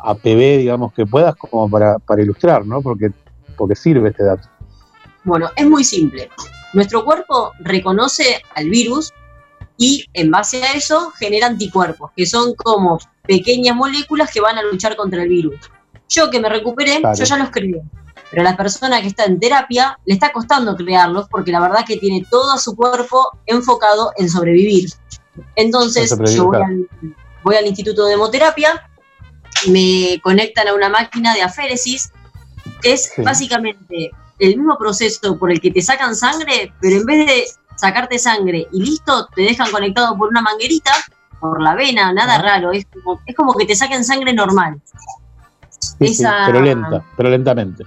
APB, 0.00 0.58
digamos, 0.58 0.92
que 0.94 1.06
puedas, 1.06 1.36
como 1.36 1.68
para, 1.70 1.98
para 1.98 2.22
ilustrar, 2.22 2.66
¿no? 2.66 2.80
Porque, 2.82 3.10
porque 3.56 3.74
sirve 3.76 4.10
este 4.10 4.24
dato. 4.24 4.48
Bueno, 5.24 5.50
es 5.56 5.66
muy 5.66 5.84
simple. 5.84 6.28
Nuestro 6.72 7.04
cuerpo 7.04 7.52
reconoce 7.60 8.42
al 8.54 8.68
virus 8.70 9.12
y 9.76 10.04
en 10.14 10.30
base 10.30 10.62
a 10.62 10.72
eso 10.72 11.10
genera 11.18 11.46
anticuerpos, 11.46 12.10
que 12.16 12.26
son 12.26 12.54
como 12.54 12.98
pequeñas 13.26 13.76
moléculas 13.76 14.30
que 14.32 14.40
van 14.40 14.58
a 14.58 14.62
luchar 14.62 14.96
contra 14.96 15.22
el 15.22 15.28
virus. 15.28 15.56
Yo 16.08 16.30
que 16.30 16.40
me 16.40 16.48
recuperé, 16.48 17.00
Claro. 17.00 17.16
yo 17.16 17.24
ya 17.24 17.36
los 17.36 17.50
creé. 17.50 17.82
Pero 18.32 18.40
a 18.48 18.50
la 18.50 18.56
persona 18.56 19.00
que 19.00 19.06
está 19.08 19.24
en 19.26 19.38
terapia 19.38 19.98
le 20.06 20.14
está 20.14 20.32
costando 20.32 20.74
crearlos 20.74 21.28
porque 21.28 21.52
la 21.52 21.60
verdad 21.60 21.84
que 21.86 21.98
tiene 21.98 22.26
todo 22.30 22.56
su 22.58 22.74
cuerpo 22.74 23.28
enfocado 23.46 24.12
en 24.16 24.28
sobrevivir. 24.28 24.90
Entonces, 25.54 26.08
sobrevivir, 26.08 26.36
yo 26.38 26.44
voy 26.46 26.56
claro. 26.56 26.72
al, 26.72 26.88
voy 27.44 27.56
al 27.56 27.66
Instituto 27.66 28.06
de 28.06 28.14
Hemoterapia, 28.14 28.88
me 29.68 30.18
conectan 30.22 30.66
a 30.68 30.74
una 30.74 30.88
máquina 30.88 31.34
de 31.34 31.42
aféresis, 31.42 32.10
que 32.80 32.94
es 32.94 33.12
Sí. 33.14 33.22
básicamente 33.22 34.10
el 34.38 34.56
mismo 34.56 34.76
proceso 34.78 35.38
por 35.38 35.52
el 35.52 35.60
que 35.60 35.70
te 35.70 35.82
sacan 35.82 36.16
sangre, 36.16 36.72
pero 36.80 36.96
en 36.96 37.04
vez 37.06 37.26
de 37.26 37.44
sacarte 37.76 38.18
sangre 38.18 38.66
y 38.72 38.82
listo, 38.82 39.28
te 39.34 39.42
dejan 39.42 39.70
conectado 39.70 40.16
por 40.16 40.28
una 40.30 40.40
manguerita, 40.40 40.92
por 41.38 41.60
la 41.62 41.74
vena, 41.74 42.12
nada 42.14 42.36
Ah. 42.36 42.42
raro, 42.42 42.72
es 42.72 42.86
como, 42.86 43.20
es 43.26 43.36
como 43.36 43.52
que 43.54 43.66
te 43.66 43.76
saquen 43.76 44.04
sangre 44.04 44.32
normal. 44.32 44.80
Sí, 45.78 46.08
sí, 46.08 46.22
Esa- 46.22 46.44
pero 46.46 46.60
lenta, 46.62 47.04
pero 47.16 47.28
lentamente. 47.28 47.84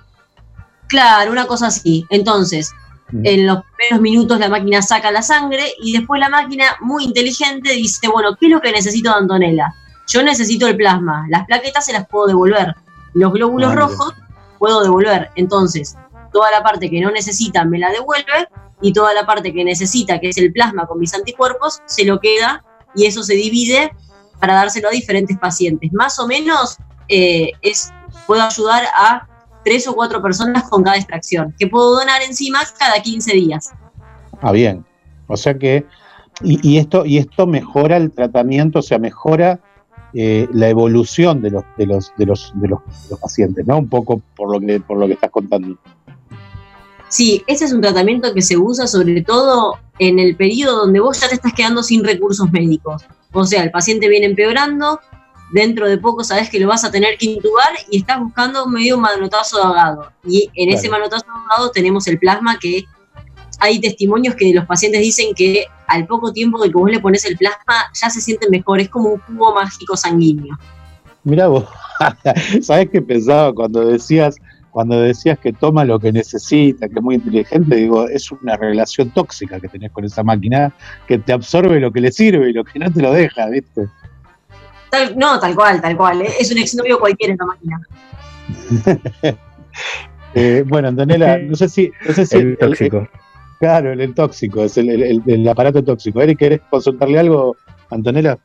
Claro, 0.87 1.31
una 1.31 1.47
cosa 1.47 1.67
así. 1.67 2.05
Entonces, 2.09 2.71
Mm. 3.11 3.21
en 3.23 3.47
los 3.47 3.59
primeros 3.77 4.01
minutos 4.01 4.39
la 4.39 4.49
máquina 4.49 4.81
saca 4.81 5.11
la 5.11 5.21
sangre 5.21 5.73
y 5.79 5.93
después 5.93 6.19
la 6.19 6.29
máquina, 6.29 6.65
muy 6.81 7.03
inteligente, 7.03 7.71
dice, 7.73 8.07
bueno, 8.07 8.35
¿qué 8.35 8.47
es 8.47 8.51
lo 8.51 8.61
que 8.61 8.71
necesito 8.71 9.11
de 9.11 9.17
Antonella? 9.17 9.73
Yo 10.07 10.23
necesito 10.23 10.67
el 10.67 10.75
plasma, 10.75 11.25
las 11.29 11.45
plaquetas 11.45 11.85
se 11.85 11.93
las 11.93 12.07
puedo 12.07 12.27
devolver, 12.27 12.75
los 13.13 13.31
glóbulos 13.31 13.75
rojos 13.75 14.13
puedo 14.57 14.81
devolver. 14.81 15.29
Entonces, 15.35 15.95
toda 16.31 16.49
la 16.51 16.63
parte 16.63 16.89
que 16.89 16.99
no 16.99 17.11
necesita 17.11 17.63
me 17.63 17.79
la 17.79 17.91
devuelve 17.91 18.47
y 18.81 18.91
toda 18.91 19.13
la 19.13 19.25
parte 19.25 19.53
que 19.53 19.63
necesita, 19.63 20.19
que 20.19 20.29
es 20.29 20.37
el 20.37 20.51
plasma 20.51 20.85
con 20.85 20.99
mis 20.99 21.13
anticuerpos, 21.13 21.81
se 21.85 22.05
lo 22.05 22.19
queda 22.19 22.63
y 22.95 23.05
eso 23.05 23.23
se 23.23 23.33
divide 23.33 23.91
para 24.39 24.55
dárselo 24.55 24.89
a 24.89 24.91
diferentes 24.91 25.37
pacientes. 25.37 25.93
Más 25.93 26.19
o 26.19 26.27
menos 26.27 26.77
eh, 27.07 27.51
es, 27.61 27.91
puedo 28.27 28.41
ayudar 28.41 28.85
a 28.95 29.27
tres 29.65 29.87
o 29.87 29.95
cuatro 29.95 30.21
personas 30.21 30.69
con 30.69 30.83
cada 30.83 30.95
extracción, 30.95 31.53
que 31.59 31.67
puedo 31.67 31.97
donar 31.97 32.21
encima 32.21 32.59
cada 32.79 33.01
15 33.01 33.33
días. 33.33 33.71
Ah, 34.41 34.51
bien. 34.53 34.85
O 35.27 35.35
sea 35.35 35.57
que, 35.57 35.85
y, 36.41 36.65
y 36.67 36.77
esto, 36.77 37.05
y 37.05 37.17
esto 37.17 37.47
mejora 37.47 37.97
el 37.97 38.11
tratamiento, 38.11 38.79
o 38.79 38.81
sea, 38.83 38.99
mejora 38.99 39.59
eh, 40.17 40.47
la 40.53 40.69
evolución 40.69 41.41
de 41.41 41.51
los, 41.51 41.65
de 41.77 41.87
los, 41.87 42.13
de 42.15 42.25
los, 42.25 42.53
de 42.55 42.69
los, 42.69 42.79
de 42.79 43.09
los 43.09 43.19
pacientes, 43.19 43.67
¿no? 43.67 43.79
Un 43.79 43.89
poco 43.89 44.21
por 44.37 44.49
lo 44.49 44.65
que, 44.65 44.79
por 44.79 44.97
lo 44.97 45.07
que 45.07 45.13
estás 45.13 45.29
contando. 45.29 45.77
Sí, 47.09 47.43
este 47.47 47.65
es 47.65 47.73
un 47.73 47.81
tratamiento 47.81 48.33
que 48.33 48.41
se 48.41 48.55
usa 48.55 48.87
sobre 48.87 49.21
todo 49.23 49.77
en 49.99 50.19
el 50.19 50.37
periodo 50.37 50.85
donde 50.85 51.01
vos 51.01 51.19
ya 51.19 51.27
te 51.27 51.35
estás 51.35 51.53
quedando 51.53 51.83
sin 51.83 52.03
recursos 52.05 52.49
médicos. 52.49 53.03
O 53.33 53.45
sea, 53.45 53.63
el 53.63 53.71
paciente 53.71 54.07
viene 54.07 54.27
empeorando, 54.27 55.01
dentro 55.51 55.87
de 55.87 55.97
poco 55.97 56.23
sabes 56.23 56.49
que 56.49 56.59
lo 56.59 56.67
vas 56.67 56.83
a 56.83 56.91
tener 56.91 57.17
que 57.17 57.27
intubar 57.27 57.69
y 57.89 57.99
estás 57.99 58.19
buscando 58.19 58.67
medio 58.67 58.95
un 58.95 59.01
manotazo 59.01 59.57
de 59.57 59.63
ahogado. 59.63 60.11
Y 60.23 60.49
en 60.55 60.71
ese 60.71 60.89
manotazo 60.89 61.25
de 61.25 61.31
ahogado 61.31 61.71
tenemos 61.71 62.07
el 62.07 62.19
plasma 62.19 62.57
que 62.59 62.85
hay 63.59 63.79
testimonios 63.79 64.35
que 64.35 64.53
los 64.53 64.65
pacientes 64.65 65.01
dicen 65.01 65.33
que 65.35 65.65
al 65.87 66.05
poco 66.07 66.33
tiempo 66.33 66.61
de 66.61 66.69
que 66.69 66.75
vos 66.75 66.89
le 66.89 66.99
pones 66.99 67.25
el 67.25 67.37
plasma 67.37 67.75
ya 67.93 68.09
se 68.09 68.21
sienten 68.21 68.49
mejor, 68.51 68.79
es 68.79 68.89
como 68.89 69.09
un 69.09 69.19
cubo 69.19 69.53
mágico 69.53 69.95
sanguíneo. 69.95 70.57
Mirá 71.23 71.47
vos, 71.47 71.65
¿sabés 72.61 72.89
qué 72.89 73.01
pensaba 73.01 73.53
cuando 73.53 73.85
decías, 73.85 74.35
cuando 74.71 74.99
decías 74.99 75.39
que 75.39 75.53
toma 75.53 75.85
lo 75.85 75.99
que 75.99 76.11
necesita, 76.11 76.87
que 76.87 76.95
es 76.95 77.01
muy 77.01 77.15
inteligente? 77.15 77.75
Digo, 77.75 78.07
es 78.07 78.31
una 78.31 78.57
relación 78.57 79.09
tóxica 79.11 79.59
que 79.59 79.67
tenés 79.67 79.91
con 79.91 80.05
esa 80.05 80.23
máquina 80.23 80.73
que 81.07 81.17
te 81.17 81.33
absorbe 81.33 81.79
lo 81.79 81.91
que 81.91 82.01
le 82.01 82.11
sirve 82.11 82.49
y 82.49 82.53
lo 82.53 82.63
que 82.63 82.79
no 82.79 82.91
te 82.91 83.01
lo 83.01 83.13
deja, 83.13 83.47
¿viste? 83.47 83.87
Tal- 84.89 85.17
no, 85.17 85.39
tal 85.39 85.55
cual, 85.55 85.81
tal 85.81 85.97
cual. 85.97 86.21
¿eh? 86.21 86.29
Es 86.39 86.51
un 86.51 86.57
exnovio 86.57 86.99
cualquiera 86.99 87.33
esta 87.33 87.45
máquina. 87.45 87.81
Eh, 90.37 90.65
bueno, 90.67 90.89
Antonella, 90.89 91.37
no 91.41 91.55
sé 91.55 91.69
si. 91.69 91.89
No 92.05 92.13
sé 92.13 92.25
si 92.25 92.35
El 92.37 92.57
tóxico. 92.57 93.07
claro, 93.57 93.93
el, 93.93 94.01
el 94.01 94.13
tóxico, 94.13 94.63
es 94.65 94.77
el, 94.77 94.89
el- 94.89 95.03
el- 95.03 95.23
el 95.25 95.47
aparato 95.47 95.81
tóxico. 95.81 96.21
Eric, 96.21 96.39
¿querés 96.39 96.61
consultarle 96.69 97.17
algo, 97.19 97.55
Antonella? 97.89 98.37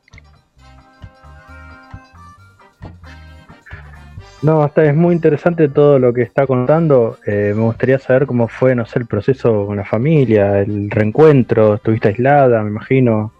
No, 4.43 4.65
está, 4.65 4.85
es 4.85 4.95
muy 4.95 5.15
interesante 5.15 5.69
todo 5.69 5.99
lo 5.99 6.13
que 6.15 6.23
está 6.23 6.47
contando. 6.47 7.19
Eh, 7.27 7.53
me 7.55 7.63
gustaría 7.63 7.99
saber 7.99 8.27
cómo 8.27 8.49
fue, 8.49 8.75
no 8.75 8.87
sé, 8.87 9.01
el 9.01 9.07
proceso 9.07 9.67
con 9.67 9.77
la 9.77 9.85
familia, 9.85 10.61
el 10.61 10.91
reencuentro. 10.91 11.75
Estuviste 11.75 12.09
aislada, 12.09 12.63
me 12.63 12.71
imagino. 12.71 13.33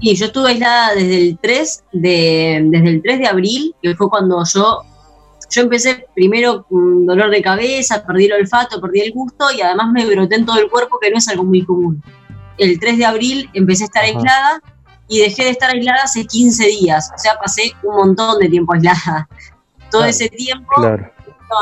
Y 0.00 0.14
yo 0.14 0.26
estuve 0.26 0.50
aislada 0.50 0.94
desde 0.94 1.18
el 1.28 1.38
3 1.40 1.84
de, 1.92 2.60
desde 2.66 2.88
el 2.88 3.02
3 3.02 3.18
de 3.18 3.26
abril, 3.26 3.74
que 3.82 3.96
fue 3.96 4.08
cuando 4.08 4.42
yo, 4.44 4.82
yo 5.50 5.62
empecé 5.62 6.06
primero 6.14 6.64
con 6.68 7.04
dolor 7.06 7.30
de 7.30 7.42
cabeza, 7.42 8.04
perdí 8.06 8.26
el 8.26 8.34
olfato, 8.34 8.80
perdí 8.80 9.00
el 9.00 9.12
gusto 9.12 9.50
y 9.50 9.60
además 9.60 9.90
me 9.92 10.06
broté 10.06 10.36
en 10.36 10.46
todo 10.46 10.58
el 10.58 10.70
cuerpo, 10.70 10.98
que 11.00 11.10
no 11.10 11.18
es 11.18 11.26
algo 11.28 11.42
muy 11.44 11.64
común. 11.64 12.02
El 12.58 12.78
3 12.78 12.98
de 12.98 13.04
abril 13.06 13.50
empecé 13.54 13.84
a 13.84 13.86
estar 13.86 14.04
Ajá. 14.04 14.12
aislada 14.16 14.62
y 15.08 15.20
dejé 15.20 15.44
de 15.44 15.50
estar 15.50 15.70
aislada 15.70 16.02
hace 16.04 16.24
15 16.26 16.64
días, 16.66 17.10
o 17.14 17.18
sea, 17.18 17.32
pasé 17.42 17.72
un 17.82 17.96
montón 17.96 18.38
de 18.38 18.48
tiempo 18.48 18.74
aislada. 18.74 19.28
Todo 19.90 20.02
Claro. 20.02 20.10
ese 20.10 20.28
tiempo 20.28 20.74
Claro. 20.76 21.10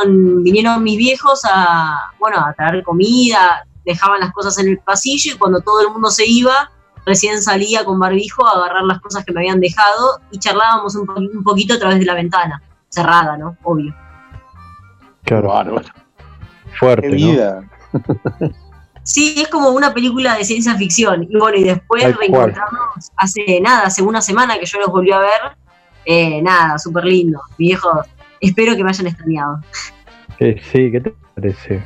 vinieron, 0.05 0.43
vinieron 0.43 0.83
mis 0.83 0.99
viejos 0.99 1.41
a, 1.45 2.11
bueno, 2.19 2.39
a 2.39 2.53
traer 2.55 2.83
comida, 2.83 3.65
dejaban 3.85 4.21
las 4.21 4.33
cosas 4.33 4.59
en 4.59 4.69
el 4.69 4.79
pasillo 4.81 5.33
y 5.35 5.39
cuando 5.39 5.61
todo 5.61 5.81
el 5.81 5.89
mundo 5.93 6.11
se 6.11 6.27
iba, 6.27 6.71
recién 7.07 7.41
salía 7.41 7.85
con 7.85 7.99
barbijo 7.99 8.47
a 8.47 8.51
agarrar 8.53 8.83
las 8.83 9.01
cosas 9.01 9.25
que 9.25 9.33
me 9.33 9.41
habían 9.41 9.61
dejado 9.61 10.21
y 10.33 10.39
charlábamos 10.39 10.95
un, 10.97 11.07
po- 11.07 11.15
un 11.15 11.43
poquito 11.45 11.75
a 11.75 11.79
través 11.79 11.99
de 12.01 12.05
la 12.05 12.15
ventana, 12.15 12.61
cerrada, 12.91 13.37
¿no? 13.39 13.57
Obvio. 13.63 13.95
Claro. 15.25 15.49
Bárbaro. 15.49 15.89
Fuerte, 16.79 17.09
Qué 17.09 17.17
¿no? 17.17 17.31
vida. 17.31 17.71
Sí, 19.03 19.35
es 19.41 19.49
como 19.49 19.71
una 19.71 19.95
película 19.95 20.37
de 20.37 20.45
ciencia 20.45 20.75
ficción. 20.77 21.23
Y 21.31 21.39
bueno, 21.39 21.57
y 21.57 21.65
después 21.65 22.03
Tal 22.03 22.15
cual. 22.15 22.21
reencontrarnos 22.29 23.13
hace 23.17 23.61
nada, 23.63 23.85
hace 23.87 24.03
una 24.03 24.21
semana 24.21 24.59
que 24.59 24.67
yo 24.67 24.79
los 24.81 24.89
volví 24.89 25.13
a 25.13 25.21
ver. 25.21 25.57
Eh, 26.05 26.43
nada, 26.43 26.79
súper 26.79 27.05
lindo. 27.05 27.41
Mi 27.57 27.69
viejo, 27.69 27.89
espero 28.41 28.75
que 28.77 28.83
me 28.85 28.91
hayan 28.91 29.07
extrañado. 29.07 29.61
Eh, 30.41 30.61
sí, 30.73 30.91
¿qué 30.91 31.01
te 31.01 31.15
parece? 31.35 31.83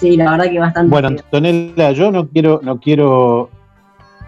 Sí, 0.00 0.16
la 0.16 0.30
verdad 0.30 0.50
que 0.50 0.58
bastante. 0.58 0.90
Bueno, 0.90 1.08
Antonella, 1.08 1.92
yo 1.92 2.10
no 2.10 2.26
quiero, 2.26 2.60
no 2.62 2.80
quiero, 2.80 3.50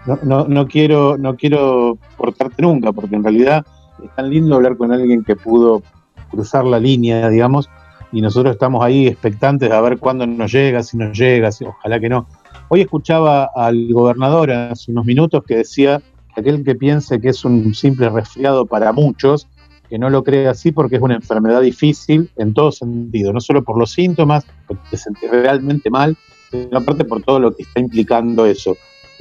no, 0.05 0.19
no, 0.21 0.47
no 0.47 0.67
quiero, 0.67 1.17
no 1.17 1.35
quiero 1.35 1.97
cortarte 2.15 2.61
nunca, 2.61 2.91
porque 2.91 3.15
en 3.15 3.23
realidad 3.23 3.65
es 4.03 4.13
tan 4.15 4.29
lindo 4.29 4.55
hablar 4.55 4.77
con 4.77 4.91
alguien 4.91 5.23
que 5.23 5.35
pudo 5.35 5.81
cruzar 6.29 6.63
la 6.65 6.79
línea, 6.79 7.27
digamos, 7.27 7.71
y 8.11 8.21
nosotros 8.21 8.53
estamos 8.53 8.85
ahí 8.85 9.07
expectantes 9.07 9.71
a 9.71 9.81
ver 9.81 9.97
cuándo 9.97 10.27
nos 10.27 10.51
llega, 10.51 10.83
si 10.83 10.95
nos 10.95 11.17
llega, 11.17 11.51
si, 11.51 11.65
ojalá 11.65 11.99
que 11.99 12.09
no. 12.09 12.27
Hoy 12.69 12.81
escuchaba 12.81 13.49
al 13.55 13.91
gobernador 13.91 14.51
hace 14.51 14.91
unos 14.91 15.05
minutos 15.05 15.43
que 15.43 15.57
decía 15.57 16.03
que 16.35 16.41
aquel 16.41 16.63
que 16.63 16.75
piense 16.75 17.19
que 17.19 17.29
es 17.29 17.43
un 17.45 17.73
simple 17.73 18.09
resfriado 18.09 18.67
para 18.67 18.93
muchos, 18.93 19.47
que 19.93 19.99
no 19.99 20.09
lo 20.09 20.23
cree 20.23 20.47
así 20.47 20.71
porque 20.71 20.95
es 20.95 21.03
una 21.03 21.13
enfermedad 21.13 21.61
difícil 21.61 22.27
en 22.37 22.51
todo 22.55 22.71
sentido, 22.71 23.31
no 23.31 23.39
solo 23.39 23.63
por 23.63 23.77
los 23.77 23.91
síntomas, 23.91 24.43
porque 24.65 24.81
te 24.89 24.97
sentís 24.97 25.29
realmente 25.29 25.91
mal, 25.91 26.17
sino 26.49 26.79
aparte 26.79 27.05
por 27.05 27.21
todo 27.21 27.39
lo 27.39 27.55
que 27.55 27.61
está 27.61 27.79
implicando 27.79 28.47
eso. 28.47 28.75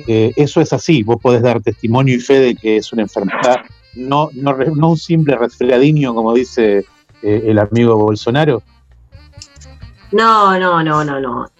Eh, 0.06 0.32
eso 0.34 0.62
es 0.62 0.72
así, 0.72 1.02
vos 1.02 1.18
podés 1.20 1.42
dar 1.42 1.60
testimonio 1.60 2.14
y 2.14 2.20
fe 2.20 2.40
de 2.40 2.54
que 2.54 2.78
es 2.78 2.90
una 2.90 3.02
enfermedad, 3.02 3.56
no, 3.96 4.30
no, 4.32 4.56
no 4.56 4.88
un 4.92 4.96
simple 4.96 5.36
resfriadiño, 5.36 6.14
como 6.14 6.32
dice 6.32 6.86
eh, 7.22 7.42
el 7.44 7.58
amigo 7.58 7.98
Bolsonaro. 7.98 8.62
No, 10.10 10.58
no, 10.58 10.82
no, 10.82 11.04
no, 11.04 11.20
no. 11.20 11.50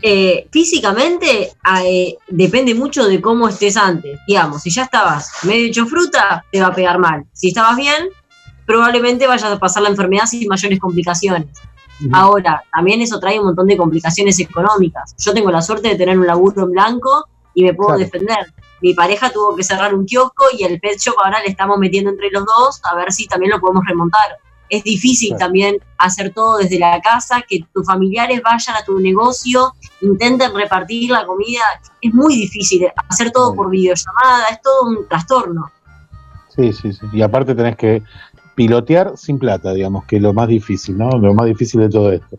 Eh, 0.00 0.46
físicamente 0.52 1.50
eh, 1.84 2.14
depende 2.28 2.72
mucho 2.76 3.08
de 3.08 3.20
cómo 3.20 3.48
estés 3.48 3.76
antes. 3.76 4.20
Digamos, 4.28 4.62
si 4.62 4.70
ya 4.70 4.84
estabas 4.84 5.28
medio 5.42 5.66
hecho 5.66 5.86
fruta, 5.86 6.44
te 6.52 6.60
va 6.60 6.68
a 6.68 6.74
pegar 6.74 7.00
mal. 7.00 7.24
Si 7.32 7.48
estabas 7.48 7.76
bien, 7.76 8.10
probablemente 8.66 9.26
vayas 9.26 9.50
a 9.50 9.58
pasar 9.58 9.82
la 9.82 9.88
enfermedad 9.90 10.26
sin 10.26 10.46
mayores 10.48 10.78
complicaciones. 10.78 11.48
Ahora, 12.12 12.62
también 12.72 13.02
eso 13.02 13.20
trae 13.20 13.38
un 13.38 13.46
montón 13.46 13.66
de 13.66 13.76
complicaciones 13.76 14.38
económicas. 14.40 15.14
Yo 15.18 15.34
tengo 15.34 15.50
la 15.50 15.60
suerte 15.60 15.88
de 15.88 15.96
tener 15.96 16.18
un 16.18 16.26
laburo 16.26 16.62
en 16.62 16.70
blanco 16.70 17.26
y 17.54 17.62
me 17.64 17.74
puedo 17.74 17.88
Claro. 17.88 18.00
defender. 18.04 18.54
Mi 18.80 18.94
pareja 18.94 19.30
tuvo 19.30 19.54
que 19.54 19.62
cerrar 19.62 19.94
un 19.94 20.06
kiosco 20.06 20.46
y 20.58 20.64
el 20.64 20.80
pet 20.80 20.98
shop 20.98 21.14
ahora 21.22 21.40
le 21.42 21.48
estamos 21.48 21.76
metiendo 21.78 22.08
entre 22.10 22.30
los 22.30 22.46
dos 22.46 22.80
a 22.90 22.94
ver 22.94 23.12
si 23.12 23.26
también 23.26 23.50
lo 23.52 23.60
podemos 23.60 23.84
remontar. 23.86 24.38
Es 24.70 24.82
difícil 24.84 25.30
Claro. 25.30 25.44
también 25.46 25.76
hacer 25.98 26.32
todo 26.32 26.56
desde 26.56 26.78
la 26.78 26.98
casa, 27.02 27.42
que 27.46 27.60
tus 27.74 27.84
familiares 27.84 28.40
vayan 28.42 28.76
a 28.76 28.84
tu 28.84 28.98
negocio, 28.98 29.74
intenten 30.00 30.54
repartir 30.54 31.10
la 31.10 31.26
comida. 31.26 31.60
Es 32.00 32.14
muy 32.14 32.34
difícil 32.34 32.86
hacer 33.08 33.30
todo 33.30 33.54
por 33.54 33.68
videollamada, 33.68 34.46
es 34.50 34.62
todo 34.62 34.88
un 34.88 35.06
trastorno. 35.06 35.70
Sí, 36.56 36.72
sí, 36.72 36.92
sí. 36.92 37.06
Y 37.12 37.20
aparte 37.22 37.54
tenés 37.54 37.76
que 37.76 38.02
pilotear 38.60 39.16
sin 39.16 39.38
plata, 39.38 39.72
digamos, 39.72 40.04
que 40.04 40.16
es 40.16 40.22
lo 40.22 40.34
más 40.34 40.46
difícil, 40.46 40.98
¿no? 40.98 41.08
Lo 41.12 41.32
más 41.32 41.46
difícil 41.46 41.80
de 41.80 41.88
todo 41.88 42.12
esto. 42.12 42.38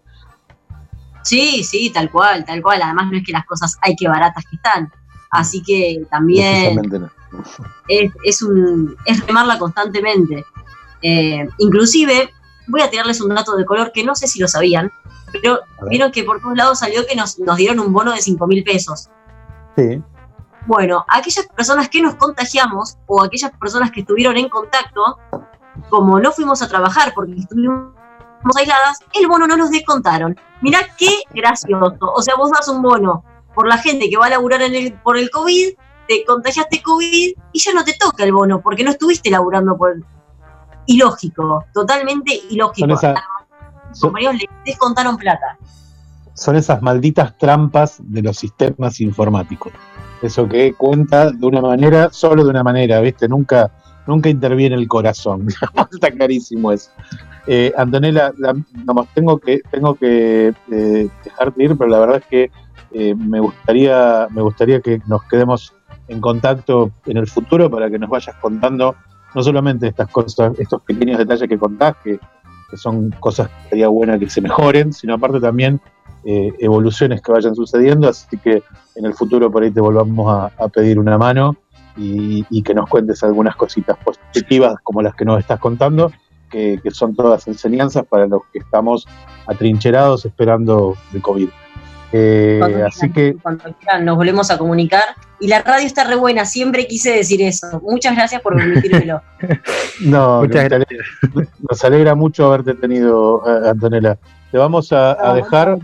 Sí, 1.23 1.63
sí, 1.63 1.89
tal 1.91 2.11
cual, 2.11 2.45
tal 2.45 2.61
cual. 2.61 2.79
Además 2.83 3.07
no 3.09 3.17
es 3.17 3.23
que 3.25 3.31
las 3.31 3.43
cosas 3.47 3.75
hay 3.81 3.95
que 3.95 4.07
baratas 4.07 4.45
que 4.47 4.55
están. 4.55 4.91
Así 5.31 5.63
que 5.63 6.05
también 6.11 6.75
no. 6.75 7.09
es, 7.87 8.11
es 8.23 8.41
un, 8.43 8.95
es 9.07 9.25
remarla 9.25 9.57
constantemente. 9.57 10.45
Eh, 11.01 11.47
inclusive, 11.57 12.29
voy 12.67 12.81
a 12.81 12.89
tirarles 12.91 13.19
un 13.19 13.33
dato 13.33 13.55
de 13.55 13.65
color 13.65 13.91
que 13.91 14.03
no 14.03 14.13
sé 14.13 14.27
si 14.27 14.39
lo 14.39 14.47
sabían, 14.47 14.91
pero 15.31 15.61
vieron 15.89 16.11
que 16.11 16.23
por 16.23 16.39
todos 16.39 16.55
lados 16.55 16.77
salió 16.77 17.03
que 17.07 17.15
nos, 17.15 17.39
nos 17.39 17.57
dieron 17.57 17.79
un 17.79 17.91
bono 17.91 18.11
de 18.11 18.21
5 18.21 18.45
mil 18.45 18.63
pesos. 18.63 19.09
Sí. 19.75 19.99
Bueno, 20.67 21.03
aquellas 21.07 21.47
personas 21.47 21.89
que 21.89 21.99
nos 21.99 22.13
contagiamos 22.13 22.99
o 23.07 23.23
aquellas 23.23 23.49
personas 23.57 23.89
que 23.89 24.01
estuvieron 24.01 24.37
en 24.37 24.49
contacto, 24.49 25.17
como 25.89 26.19
no 26.19 26.31
fuimos 26.31 26.61
a 26.61 26.67
trabajar 26.67 27.13
porque 27.15 27.33
estuvimos 27.33 27.93
aisladas, 28.57 28.99
el 29.13 29.27
bono 29.27 29.47
no 29.47 29.57
nos 29.57 29.69
descontaron. 29.71 30.37
Mirá 30.61 30.79
qué 30.97 31.09
gracioso. 31.33 31.95
O 32.15 32.21
sea, 32.21 32.35
vos 32.35 32.51
das 32.51 32.67
un 32.67 32.81
bono 32.81 33.23
por 33.53 33.67
la 33.67 33.77
gente 33.77 34.09
que 34.09 34.17
va 34.17 34.27
a 34.27 34.29
laburar 34.29 34.61
en 34.61 34.75
el, 34.75 34.93
por 34.93 35.17
el 35.17 35.29
COVID, 35.29 35.69
te 36.07 36.23
contagiaste 36.25 36.81
COVID 36.81 37.33
y 37.51 37.59
ya 37.59 37.73
no 37.73 37.83
te 37.83 37.93
toca 37.99 38.23
el 38.23 38.31
bono 38.33 38.61
porque 38.61 38.83
no 38.83 38.91
estuviste 38.91 39.29
laburando 39.29 39.77
por... 39.77 39.95
Ilógico, 40.87 41.65
totalmente 41.73 42.33
ilógico. 42.49 42.87
Son, 42.87 42.91
esa- 42.97 43.11
A 43.11 43.23
los 43.89 43.97
son, 43.99 44.09
compañeros 44.09 44.35
les 44.35 44.49
descontaron 44.65 45.17
plata. 45.17 45.57
son 46.33 46.55
esas 46.55 46.81
malditas 46.81 47.37
trampas 47.37 47.97
de 47.99 48.21
los 48.23 48.37
sistemas 48.37 48.99
informáticos. 48.99 49.71
Eso 50.21 50.47
que 50.47 50.73
cuenta 50.73 51.31
de 51.31 51.45
una 51.45 51.61
manera, 51.61 52.09
solo 52.11 52.43
de 52.43 52.49
una 52.49 52.63
manera, 52.63 52.99
¿viste? 52.99 53.27
Nunca, 53.27 53.71
nunca 54.07 54.29
interviene 54.29 54.75
el 54.75 54.87
corazón. 54.87 55.47
Está 55.91 56.11
clarísimo 56.11 56.71
eso. 56.71 56.91
Eh, 57.47 57.73
Antonella, 57.77 58.33
la- 58.37 58.55
vamos, 58.85 59.07
tengo 59.13 59.39
que, 59.39 59.61
tengo 59.71 59.95
que 59.95 60.53
eh, 60.71 61.09
dejarte 61.23 61.63
ir, 61.63 61.77
pero 61.77 61.89
la 61.89 61.99
verdad 61.99 62.17
es 62.17 62.25
que 62.25 62.51
eh, 62.93 63.15
me 63.15 63.39
gustaría, 63.39 64.27
me 64.31 64.41
gustaría 64.41 64.81
que 64.81 65.01
nos 65.07 65.23
quedemos 65.23 65.73
en 66.07 66.19
contacto 66.19 66.91
en 67.05 67.17
el 67.17 67.27
futuro 67.27 67.69
para 67.69 67.89
que 67.89 67.97
nos 67.97 68.09
vayas 68.09 68.35
contando 68.41 68.95
no 69.33 69.43
solamente 69.43 69.87
estas 69.87 70.09
cosas, 70.09 70.51
estos 70.59 70.81
pequeños 70.81 71.17
detalles 71.17 71.47
que 71.47 71.57
contás, 71.57 71.95
que, 72.03 72.19
son 72.73 73.11
cosas 73.19 73.49
que 73.49 73.69
sería 73.69 73.89
buena 73.89 74.17
que 74.17 74.29
se 74.29 74.39
mejoren, 74.39 74.93
sino 74.93 75.15
aparte 75.15 75.41
también 75.41 75.81
eh, 76.23 76.53
evoluciones 76.59 77.21
que 77.21 77.31
vayan 77.31 77.53
sucediendo, 77.53 78.07
así 78.07 78.37
que 78.37 78.63
en 78.95 79.05
el 79.05 79.13
futuro 79.13 79.51
por 79.51 79.63
ahí 79.63 79.71
te 79.71 79.81
volvamos 79.81 80.51
a 80.57 80.67
pedir 80.69 80.97
una 80.99 81.17
mano 81.17 81.57
y, 81.97 82.45
y 82.49 82.63
que 82.63 82.73
nos 82.73 82.89
cuentes 82.89 83.23
algunas 83.23 83.55
cositas 83.55 83.97
positivas 83.97 84.75
como 84.83 85.01
las 85.01 85.15
que 85.15 85.25
nos 85.25 85.39
estás 85.39 85.59
contando, 85.59 86.11
que, 86.49 86.79
que 86.83 86.91
son 86.91 87.15
todas 87.15 87.47
enseñanzas 87.47 88.05
para 88.05 88.27
los 88.27 88.41
que 88.51 88.59
estamos 88.59 89.07
atrincherados 89.47 90.25
esperando 90.25 90.95
el 91.13 91.21
COVID. 91.21 91.49
Eh, 92.13 92.57
Cuando 92.59 92.85
así 92.85 93.09
quieran, 93.09 93.13
que 93.13 93.41
cuando 93.41 93.63
quieran, 93.79 94.05
nos 94.05 94.17
volvemos 94.17 94.51
a 94.51 94.57
comunicar. 94.57 95.03
Y 95.39 95.47
la 95.47 95.61
radio 95.61 95.87
está 95.87 96.03
re 96.03 96.15
buena, 96.15 96.45
siempre 96.45 96.85
quise 96.85 97.11
decir 97.11 97.41
eso. 97.41 97.81
Muchas 97.81 98.15
gracias 98.15 98.41
por 98.41 98.55
permitírmelo. 98.55 99.21
no, 100.01 100.41
Muchas 100.41 100.63
nos 100.63 100.73
alegra, 100.73 101.05
nos 101.69 101.85
alegra 101.85 102.15
mucho 102.15 102.47
haberte 102.47 102.73
tenido, 102.75 103.43
eh, 103.47 103.69
Antonella. 103.69 104.17
Te 104.51 104.57
vamos 104.57 104.91
a, 104.91 105.13
a 105.13 105.29
No, 105.29 105.35
dejar, 105.35 105.79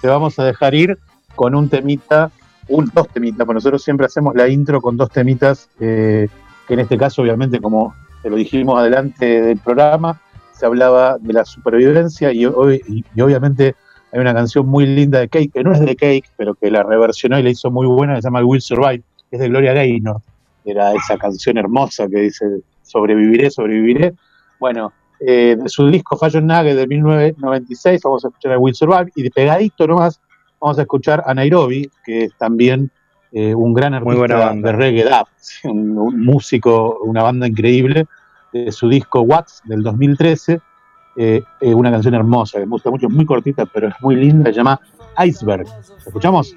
te 0.00 0.08
vamos 0.08 0.38
a 0.38 0.44
dejar 0.44 0.74
ir 0.74 0.98
con 1.34 1.54
un 1.54 1.68
temita, 1.70 2.30
un 2.70 2.90
dos 2.94 3.08
temitas, 3.08 3.38
porque 3.46 3.54
nosotros 3.54 3.82
siempre 3.82 4.06
hacemos 4.06 4.34
la 4.34 4.48
intro 4.48 4.80
con 4.80 4.96
dos 4.96 5.10
temitas, 5.10 5.68
eh, 5.80 6.28
que 6.66 6.74
en 6.74 6.80
este 6.80 6.96
caso, 6.96 7.22
obviamente, 7.22 7.60
como 7.60 7.94
te 8.22 8.30
lo 8.30 8.36
dijimos 8.36 8.78
adelante 8.78 9.42
del 9.42 9.58
programa, 9.58 10.20
se 10.52 10.66
hablaba 10.66 11.16
de 11.18 11.32
la 11.32 11.44
supervivencia 11.44 12.32
y, 12.32 12.44
y- 12.44 13.20
obviamente 13.20 13.74
hay 14.12 14.20
una 14.20 14.34
canción 14.34 14.66
muy 14.66 14.86
linda 14.86 15.20
de 15.20 15.28
Cake, 15.28 15.50
que 15.52 15.62
no 15.64 15.72
es 15.72 15.80
de 15.80 15.96
Cake, 15.96 16.24
pero 16.36 16.54
que 16.54 16.70
la 16.70 16.82
reversionó 16.82 17.38
y 17.38 17.42
la 17.42 17.50
hizo 17.50 17.70
muy 17.70 17.86
buena, 17.86 18.14
que 18.16 18.22
se 18.22 18.26
llama 18.26 18.44
Will 18.44 18.60
Survive, 18.60 19.02
que 19.30 19.36
es 19.36 19.40
de 19.40 19.48
Gloria 19.48 19.72
Gaynor. 19.72 20.20
Era 20.64 20.92
esa 20.92 21.16
canción 21.16 21.56
hermosa 21.58 22.06
que 22.08 22.20
dice 22.20 22.44
sobreviviré, 22.82 23.50
sobreviviré. 23.50 24.14
Bueno, 24.58 24.92
eh, 25.20 25.56
de 25.58 25.68
su 25.68 25.86
disco 25.88 26.16
Fashion 26.16 26.46
Nugget 26.46 26.76
de 26.76 26.86
1996 26.86 28.00
vamos 28.02 28.24
a 28.24 28.28
escuchar 28.28 28.52
a 28.52 28.58
Will 28.58 28.74
Survive 28.74 29.10
y 29.14 29.22
de 29.22 29.30
pegadito 29.30 29.86
nomás 29.86 30.20
vamos 30.60 30.78
a 30.78 30.82
escuchar 30.82 31.22
a 31.26 31.34
Nairobi, 31.34 31.90
que 32.04 32.24
es 32.24 32.34
también 32.36 32.90
eh, 33.32 33.54
un 33.54 33.72
gran 33.72 33.94
artista 33.94 34.52
de 34.54 34.72
reggae 34.72 35.04
dub, 35.04 35.26
un, 35.70 35.98
un 35.98 36.24
músico, 36.24 36.98
una 37.04 37.22
banda 37.22 37.46
increíble, 37.46 38.06
de 38.52 38.72
su 38.72 38.88
disco 38.88 39.22
Wax 39.22 39.62
del 39.64 39.82
2013, 39.82 40.60
eh, 41.16 41.42
eh, 41.60 41.74
una 41.74 41.90
canción 41.90 42.14
hermosa, 42.14 42.58
que 42.58 42.66
me 42.66 42.70
gusta 42.70 42.90
mucho, 42.90 43.06
es 43.06 43.12
muy 43.12 43.26
cortita, 43.26 43.66
pero 43.66 43.88
es 43.88 43.94
muy 44.00 44.16
linda, 44.16 44.50
se 44.50 44.56
llama 44.56 44.80
Iceberg. 45.24 45.66
¿Escuchamos? 46.06 46.56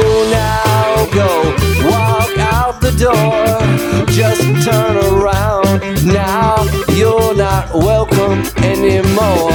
door. 3.13 4.05
Just 4.07 4.41
turn 4.65 4.97
around. 4.97 5.81
Now 6.05 6.65
you're 6.89 7.35
not 7.35 7.73
welcome 7.73 8.39
anymore. 8.63 9.51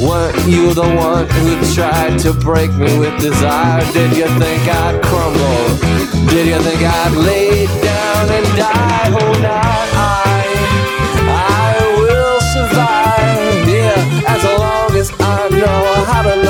Weren't 0.00 0.38
you 0.48 0.72
the 0.72 0.88
one 0.96 1.28
who 1.28 1.74
tried 1.74 2.18
to 2.20 2.32
break 2.32 2.72
me 2.72 2.98
with 2.98 3.20
desire? 3.20 3.80
Did 3.92 4.16
you 4.16 4.28
think 4.38 4.62
I'd 4.68 5.02
crumble? 5.02 5.64
Did 6.30 6.46
you 6.46 6.60
think 6.66 6.82
I'd 6.82 7.12
lay 7.12 7.66
down 7.66 8.30
and 8.30 8.46
die? 8.56 9.08
Oh, 9.20 9.32
not 9.42 9.88
I. 9.94 10.44
I 11.28 11.76
will 12.00 12.40
survive. 12.54 13.68
Yeah, 13.68 14.34
as 14.34 14.42
long 14.44 14.90
as 14.96 15.10
I 15.20 15.48
know 15.50 16.04
how 16.04 16.22
to 16.22 16.36
love, 16.36 16.49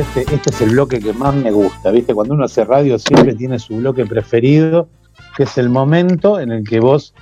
Este, 0.00 0.22
este 0.34 0.50
es 0.50 0.60
el 0.60 0.70
bloque 0.70 0.98
que 1.00 1.12
más 1.12 1.34
me 1.34 1.50
gusta, 1.50 1.90
¿viste? 1.90 2.14
Cuando 2.14 2.34
uno 2.34 2.44
hace 2.44 2.64
radio 2.64 2.98
siempre 2.98 3.34
tiene 3.34 3.58
su 3.58 3.76
bloque 3.76 4.04
preferido, 4.06 4.88
que 5.36 5.44
es 5.44 5.58
el 5.58 5.68
momento 5.68 6.38
en 6.40 6.50
el 6.52 6.64
que 6.64 6.80
vos 6.80 7.14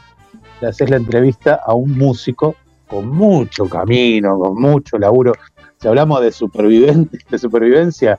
le 0.61 0.69
haces 0.69 0.91
la 0.91 0.97
entrevista 0.97 1.61
a 1.65 1.75
un 1.75 1.97
músico 1.97 2.57
con 2.87 3.09
mucho 3.09 3.67
camino, 3.69 4.39
con 4.39 4.61
mucho 4.61 4.99
laburo. 4.99 5.33
Si 5.81 5.89
hablamos 5.89 6.21
de, 6.21 6.29
superviven- 6.31 7.09
de 7.31 7.39
supervivencia, 7.39 8.19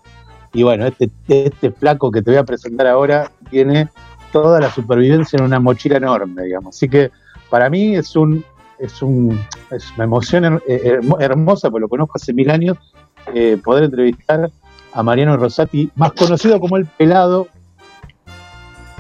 y 0.54 0.64
bueno, 0.64 0.86
este, 0.88 1.10
este 1.28 1.72
flaco 1.72 2.12
que 2.12 2.22
te 2.22 2.32
voy 2.32 2.38
a 2.38 2.44
presentar 2.44 2.88
ahora 2.88 3.32
tiene 3.50 3.90
toda 4.32 4.60
la 4.60 4.70
supervivencia 4.72 5.38
en 5.38 5.44
una 5.46 5.60
mochila 5.60 5.98
enorme, 5.98 6.44
digamos. 6.44 6.76
Así 6.76 6.90
que 6.90 7.12
para 7.50 7.70
mí 7.70 7.96
es 7.96 8.16
un 8.16 8.44
es 8.78 9.02
un 9.02 9.40
es 9.72 9.90
una 9.96 10.04
emoción 10.04 10.62
eh, 10.68 10.82
hermo- 10.84 11.18
hermosa, 11.20 11.70
porque 11.70 11.82
lo 11.84 11.88
conozco 11.90 12.14
hace 12.16 12.34
mil 12.34 12.50
años, 12.50 12.78
eh, 13.34 13.58
poder 13.64 13.86
entrevistar 13.86 14.50
a 14.94 15.04
Mariano 15.04 15.36
Rosati, 15.38 15.92
más 15.96 16.14
conocido 16.14 16.60
como 16.60 16.78
el 16.78 16.86
pelado 16.86 17.48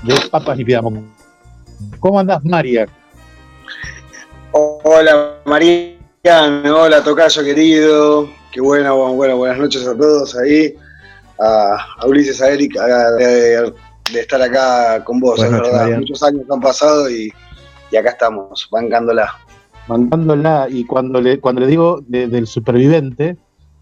de 0.03 0.15
Papas 0.29 0.57
Pidamos. 0.57 0.93
¿Cómo 1.99 2.19
andás, 2.19 2.43
María? 2.43 2.87
Hola 4.51 5.35
Marian, 5.45 6.65
hola 6.67 7.03
Tocayo 7.03 7.43
querido, 7.43 8.29
qué 8.51 8.61
bueno, 8.61 9.13
bueno, 9.13 9.37
buenas 9.37 9.57
noches 9.57 9.85
a 9.87 9.95
todos 9.95 10.35
ahí, 10.37 10.73
a, 11.39 11.75
a 11.99 12.05
Ulises, 12.07 12.41
a 12.41 12.51
Eric, 12.51 12.77
a- 12.77 13.11
de, 13.17 13.73
de 14.13 14.19
estar 14.19 14.41
acá 14.41 15.03
con 15.03 15.19
vos, 15.19 15.41
es 15.43 15.51
verdad, 15.51 15.89
muchos 15.97 16.23
años 16.23 16.43
han 16.49 16.61
pasado 16.61 17.09
y, 17.09 17.33
y 17.91 17.95
acá 17.97 18.11
estamos, 18.11 18.67
bancándola. 18.71 19.29
mandándola 19.87 20.67
y 20.69 20.85
cuando 20.85 21.19
le 21.19 21.39
cuando 21.39 21.61
le 21.61 21.67
digo 21.67 22.01
de- 22.07 22.27
del 22.27 22.47
superviviente 22.47 23.35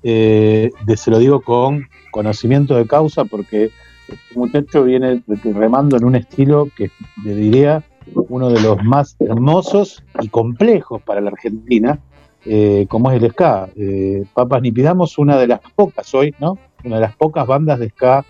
eh, 0.04 0.72
se 0.96 1.12
lo 1.12 1.20
digo 1.20 1.42
con 1.42 1.88
conocimiento 2.12 2.76
de 2.76 2.86
causa 2.86 3.26
porque 3.26 3.72
este 4.08 4.36
muchacho 4.36 4.84
viene 4.84 5.24
remando 5.44 5.98
en 5.98 6.04
un 6.04 6.16
estilo 6.16 6.70
que 6.76 6.92
le 7.24 7.36
diría 7.36 7.84
uno 8.14 8.50
de 8.50 8.62
los 8.62 8.84
más 8.84 9.16
hermosos 9.20 10.04
y 10.22 10.28
complejos 10.28 11.02
para 11.02 11.22
la 11.22 11.30
Argentina 11.30 12.00
eh, 12.46 12.86
como 12.90 13.10
es 13.10 13.24
el 13.24 13.32
ska. 13.32 13.70
Eh, 13.78 14.26
Papas 14.34 14.62
ni 14.62 14.72
pidamos 14.72 15.18
una 15.18 15.38
de 15.38 15.48
las 15.48 15.62
pocas 15.76 16.14
hoy 16.14 16.36
no 16.40 16.58
una 16.84 16.96
de 16.98 17.02
las 17.02 17.16
pocas 17.16 17.48
bandas 17.48 17.80
de 17.80 17.90
ska 17.90 18.26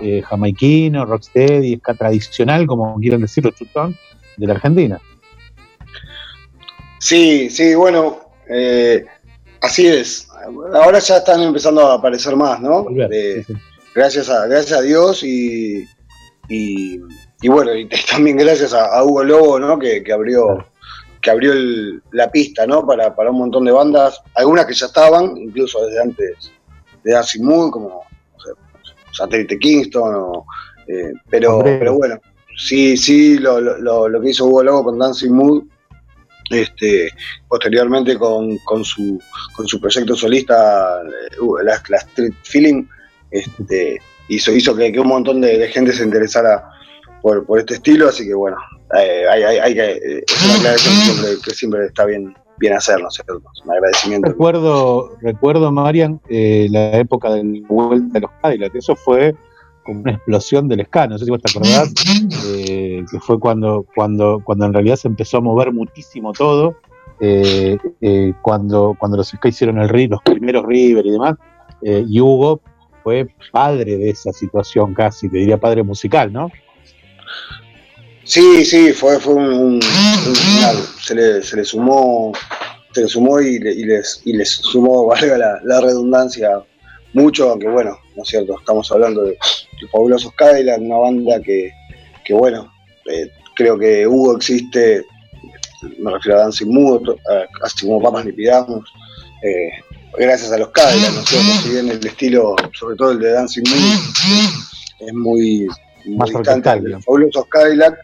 eh, 0.00 0.22
jamaiquino 0.22 1.04
rocksteady 1.04 1.76
ska 1.78 1.94
tradicional 1.94 2.66
como 2.66 2.96
quieran 3.00 3.22
decirlo 3.22 3.50
chutón 3.50 3.96
de 4.36 4.46
la 4.46 4.54
Argentina. 4.54 5.00
Sí, 6.98 7.50
sí, 7.50 7.74
bueno, 7.74 8.18
eh, 8.48 9.04
así 9.66 9.86
es, 9.86 10.28
ahora 10.74 10.98
ya 10.98 11.18
están 11.18 11.42
empezando 11.42 11.86
a 11.86 11.94
aparecer 11.94 12.34
más, 12.36 12.60
¿no? 12.60 12.84
Volver, 12.84 13.08
De- 13.08 13.44
sí, 13.44 13.52
sí. 13.54 13.60
gracias 13.94 14.28
a, 14.30 14.46
gracias 14.46 14.78
a 14.78 14.82
Dios 14.82 15.22
y, 15.22 15.84
y, 16.48 17.00
y 17.42 17.48
bueno, 17.48 17.74
y 17.74 17.88
también 18.10 18.36
gracias 18.38 18.72
a, 18.72 18.86
a 18.96 19.04
Hugo 19.04 19.24
Lobo, 19.24 19.58
¿no? 19.60 19.78
Que, 19.78 20.02
que 20.02 20.12
abrió, 20.12 20.64
que 21.20 21.30
abrió 21.30 21.52
el- 21.52 22.02
la 22.12 22.30
pista, 22.30 22.66
¿no? 22.66 22.86
Para, 22.86 23.14
para 23.14 23.30
un 23.30 23.38
montón 23.38 23.64
de 23.64 23.72
bandas, 23.72 24.20
algunas 24.34 24.66
que 24.66 24.74
ya 24.74 24.86
estaban, 24.86 25.36
incluso 25.36 25.84
desde 25.86 26.00
antes 26.02 26.52
de 27.04 27.14
Mood, 27.40 27.70
como 27.70 27.88
no 28.34 28.40
sé, 28.40 28.50
Satélite 29.12 29.58
Kingston, 29.58 30.14
o, 30.14 30.46
eh, 30.88 31.12
pero, 31.30 31.58
Hombre. 31.58 31.76
pero 31.78 31.94
bueno, 31.94 32.18
sí, 32.56 32.96
sí, 32.96 33.38
lo, 33.38 33.60
lo- 33.60 33.78
lo, 33.78 34.08
lo 34.08 34.20
que 34.20 34.30
hizo 34.30 34.46
Hugo 34.46 34.62
Lobo 34.64 34.84
con 34.84 34.98
Dancing 34.98 35.30
Mood, 35.32 35.64
este, 36.50 37.10
posteriormente 37.48 38.16
con, 38.16 38.58
con 38.58 38.84
su 38.84 39.18
con 39.54 39.66
su 39.66 39.80
proyecto 39.80 40.14
solista, 40.14 41.00
eh, 41.02 41.40
uh, 41.40 41.58
la, 41.58 41.74
Street 41.74 42.34
Feeling, 42.42 42.84
este, 43.30 44.00
hizo, 44.28 44.52
hizo 44.52 44.74
que, 44.76 44.98
un 44.98 45.08
montón 45.08 45.40
de, 45.40 45.68
gente 45.68 45.92
se 45.92 46.04
interesara 46.04 46.64
por, 47.22 47.44
por 47.46 47.58
este 47.58 47.74
estilo, 47.74 48.08
así 48.08 48.26
que 48.26 48.34
bueno, 48.34 48.56
eh, 48.98 49.24
hay, 49.30 49.42
hay- 49.42 49.74
que, 49.74 50.22
es 50.26 50.44
una 50.44 50.54
aclaración 50.54 51.36
que 51.36 51.42
que 51.42 51.54
siempre 51.54 51.86
está 51.86 52.04
bien, 52.04 52.34
bien 52.58 52.74
hacer, 52.74 53.00
¿no 53.00 53.08
es 53.08 53.14
cierto? 53.14 53.42
Un 53.64 53.72
agradecimiento. 53.72 54.28
Recuerdo, 54.28 55.16
recuerdo 55.20 55.72
Marian, 55.72 56.20
eh, 56.28 56.68
la 56.70 56.98
época 56.98 57.32
de 57.32 57.42
la 57.44 57.68
vuelta 57.68 58.12
de 58.12 58.20
los 58.20 58.30
Cadillacs. 58.42 58.74
Eso 58.74 58.94
fue 58.96 59.34
como 59.86 60.00
una 60.00 60.12
explosión 60.12 60.68
del 60.68 60.84
ska. 60.84 61.06
No 61.06 61.16
sé 61.18 61.24
si 61.24 61.30
vos 61.30 61.40
te 61.40 61.50
acordás, 61.50 61.92
eh, 62.48 63.04
que 63.10 63.20
fue 63.20 63.38
cuando, 63.40 63.86
cuando, 63.94 64.42
cuando 64.44 64.66
en 64.66 64.72
realidad 64.74 64.96
se 64.96 65.08
empezó 65.08 65.38
a 65.38 65.40
mover 65.40 65.72
muchísimo 65.72 66.32
todo. 66.32 66.76
eh, 67.20 67.78
eh, 68.02 68.34
cuando, 68.42 68.94
cuando 68.98 69.16
los 69.16 69.28
ska 69.28 69.48
hicieron 69.48 69.78
el 69.78 69.88
los 70.10 70.20
primeros 70.22 70.66
River 70.66 71.06
y 71.06 71.10
demás. 71.12 71.36
y 71.82 72.20
Hugo 72.20 72.60
fue 73.02 73.28
padre 73.52 73.96
de 73.96 74.10
esa 74.10 74.32
situación 74.32 74.92
casi, 74.92 75.28
te 75.30 75.38
diría 75.38 75.56
padre 75.58 75.82
musical, 75.82 76.30
¿no? 76.32 76.50
Sí, 78.24 78.64
sí, 78.64 78.92
fue, 78.92 79.20
fue 79.20 79.34
un, 79.34 79.52
un- 79.52 79.82
se, 81.00 81.14
le, 81.14 81.42
se 81.42 81.56
le 81.56 81.64
sumó, 81.64 82.32
se 82.92 83.02
le 83.02 83.06
sumó 83.08 83.40
y, 83.40 83.60
le- 83.60 83.72
y 83.72 83.84
les, 83.84 84.20
y 84.24 84.32
les 84.32 84.50
sumó, 84.50 85.06
valga 85.12 85.38
la, 85.38 85.60
la 85.62 85.80
redundancia, 85.80 86.50
mucho, 87.16 87.50
aunque 87.50 87.68
bueno, 87.68 87.98
¿no 88.14 88.22
es 88.22 88.28
cierto? 88.28 88.58
Estamos 88.58 88.90
hablando 88.92 89.22
de 89.24 89.36
los 89.80 89.90
fabulosos 89.90 90.32
Cadillac, 90.34 90.80
una 90.80 90.96
banda 90.98 91.40
que, 91.40 91.70
que 92.24 92.34
bueno, 92.34 92.70
eh, 93.10 93.30
creo 93.54 93.78
que 93.78 94.06
Hugo 94.06 94.36
existe, 94.36 95.04
me 95.98 96.10
refiero 96.12 96.38
a 96.38 96.42
Dancing 96.42 96.68
Mood, 96.68 97.10
a- 97.10 97.64
así 97.66 97.86
como 97.86 98.02
Papas 98.02 98.24
ni 98.24 98.32
Pidamos, 98.32 98.84
eh, 99.42 99.70
gracias 100.18 100.52
a 100.52 100.58
los 100.58 100.68
Cadillac, 100.70 101.12
¿no 101.12 101.20
es 101.20 101.26
cierto? 101.28 101.52
Si 101.62 101.68
bien 101.70 101.88
el 101.90 102.06
estilo, 102.06 102.54
sobre 102.78 102.96
todo 102.96 103.12
el 103.12 103.18
de 103.20 103.32
Dancing 103.32 103.62
Mood, 103.68 105.08
es 105.08 105.12
muy, 105.14 105.66
muy 106.04 106.16
Más 106.16 106.28
distante 106.30 106.70
de 106.82 106.88
los 106.90 107.04
fabulosos 107.04 107.46
Cadillac, 107.48 107.94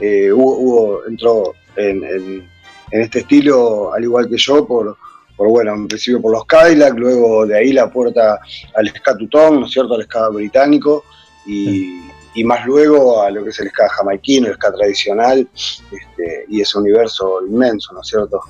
eh, 0.00 0.32
Hugo, 0.32 0.58
Hugo 0.58 1.00
entró 1.08 1.52
en, 1.76 2.04
en- 2.04 2.56
en 2.92 3.00
este 3.00 3.18
estilo, 3.20 3.92
al 3.92 4.04
igual 4.04 4.28
que 4.28 4.36
yo, 4.38 4.64
por, 4.66 4.96
por 5.36 5.48
bueno, 5.48 5.74
en 5.74 5.88
principio 5.88 6.20
por 6.20 6.32
los 6.32 6.44
Cadillac, 6.46 6.94
luego 6.96 7.46
de 7.46 7.58
ahí 7.58 7.72
la 7.72 7.90
puerta 7.90 8.40
al 8.74 8.88
ska 8.88 9.16
tutón, 9.16 9.60
¿no 9.60 9.66
es 9.66 9.72
cierto?, 9.72 9.94
al 9.94 10.04
ska 10.04 10.28
británico, 10.30 11.04
y, 11.46 12.00
y 12.34 12.44
más 12.44 12.66
luego 12.66 13.22
a 13.22 13.30
lo 13.30 13.44
que 13.44 13.50
es 13.50 13.60
el 13.60 13.68
ska 13.68 13.88
jamaiquino, 13.88 14.48
el 14.48 14.54
ska 14.54 14.72
tradicional, 14.72 15.46
este, 15.56 16.44
y 16.48 16.60
ese 16.60 16.78
universo 16.78 17.40
inmenso, 17.46 17.92
¿no 17.92 18.00
es 18.00 18.08
cierto? 18.08 18.40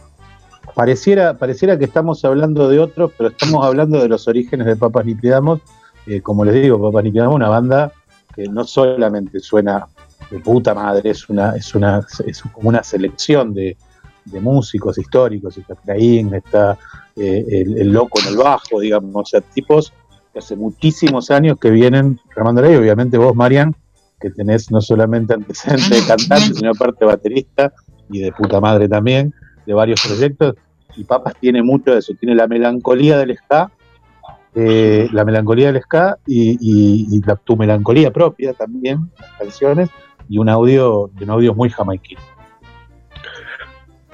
Pareciera, 0.74 1.34
pareciera 1.34 1.78
que 1.78 1.84
estamos 1.86 2.24
hablando 2.24 2.68
de 2.68 2.78
otros, 2.78 3.12
pero 3.16 3.30
estamos 3.30 3.64
hablando 3.64 4.00
de 4.00 4.08
los 4.08 4.28
orígenes 4.28 4.66
de 4.66 4.76
Papas 4.76 5.06
Ni 5.06 5.14
Pidamos. 5.14 5.60
Eh, 6.06 6.20
como 6.20 6.44
les 6.44 6.54
digo, 6.54 6.80
Papas 6.80 7.02
Ni 7.04 7.12
Pidamos 7.12 7.34
una 7.34 7.48
banda 7.48 7.92
que 8.34 8.44
no 8.44 8.64
solamente 8.64 9.40
suena 9.40 9.86
de 10.30 10.38
puta 10.40 10.74
madre, 10.74 11.10
es 11.10 11.28
una, 11.28 11.56
es 11.56 11.74
una, 11.74 12.06
es 12.26 12.42
como 12.52 12.68
una 12.68 12.82
selección 12.82 13.54
de, 13.54 13.76
de 14.26 14.40
músicos 14.40 14.98
históricos, 14.98 15.56
está 15.56 15.74
Efraín, 15.74 16.34
está 16.34 16.78
eh, 17.14 17.44
el, 17.48 17.92
loco 17.92 18.20
en 18.20 18.28
el 18.28 18.36
bajo, 18.36 18.80
digamos, 18.80 19.14
o 19.14 19.24
sea, 19.24 19.40
tipos 19.40 19.92
que 20.32 20.40
hace 20.40 20.56
muchísimos 20.56 21.30
años 21.30 21.58
que 21.58 21.70
vienen 21.70 22.20
remando 22.34 22.70
y 22.70 22.76
obviamente 22.76 23.18
vos, 23.18 23.34
Marian, 23.34 23.74
que 24.20 24.30
tenés 24.30 24.70
no 24.70 24.80
solamente 24.80 25.34
antecedentes 25.34 25.90
de 25.90 26.06
cantante, 26.06 26.54
sino 26.54 26.70
aparte 26.70 27.04
baterista 27.04 27.72
y 28.10 28.20
de 28.20 28.32
puta 28.32 28.60
madre 28.60 28.88
también, 28.88 29.32
de 29.64 29.74
varios 29.74 30.00
proyectos, 30.04 30.54
y 30.96 31.04
Papas 31.04 31.34
tiene 31.40 31.62
mucho 31.62 31.92
de 31.92 31.98
eso, 31.98 32.14
tiene 32.18 32.34
la 32.34 32.46
melancolía 32.46 33.18
del 33.18 33.36
ska, 33.36 33.70
eh, 34.54 35.08
la 35.12 35.24
melancolía 35.24 35.70
del 35.70 35.82
ska 35.82 36.18
y 36.26 37.20
la, 37.26 37.36
tu 37.36 37.56
melancolía 37.56 38.10
propia 38.10 38.54
también, 38.54 39.10
las 39.18 39.30
canciones, 39.38 39.90
y 40.28 40.38
un 40.38 40.48
audio, 40.48 41.10
un 41.20 41.30
audio 41.30 41.54
muy 41.54 41.70
jamaiquino. 41.70 42.20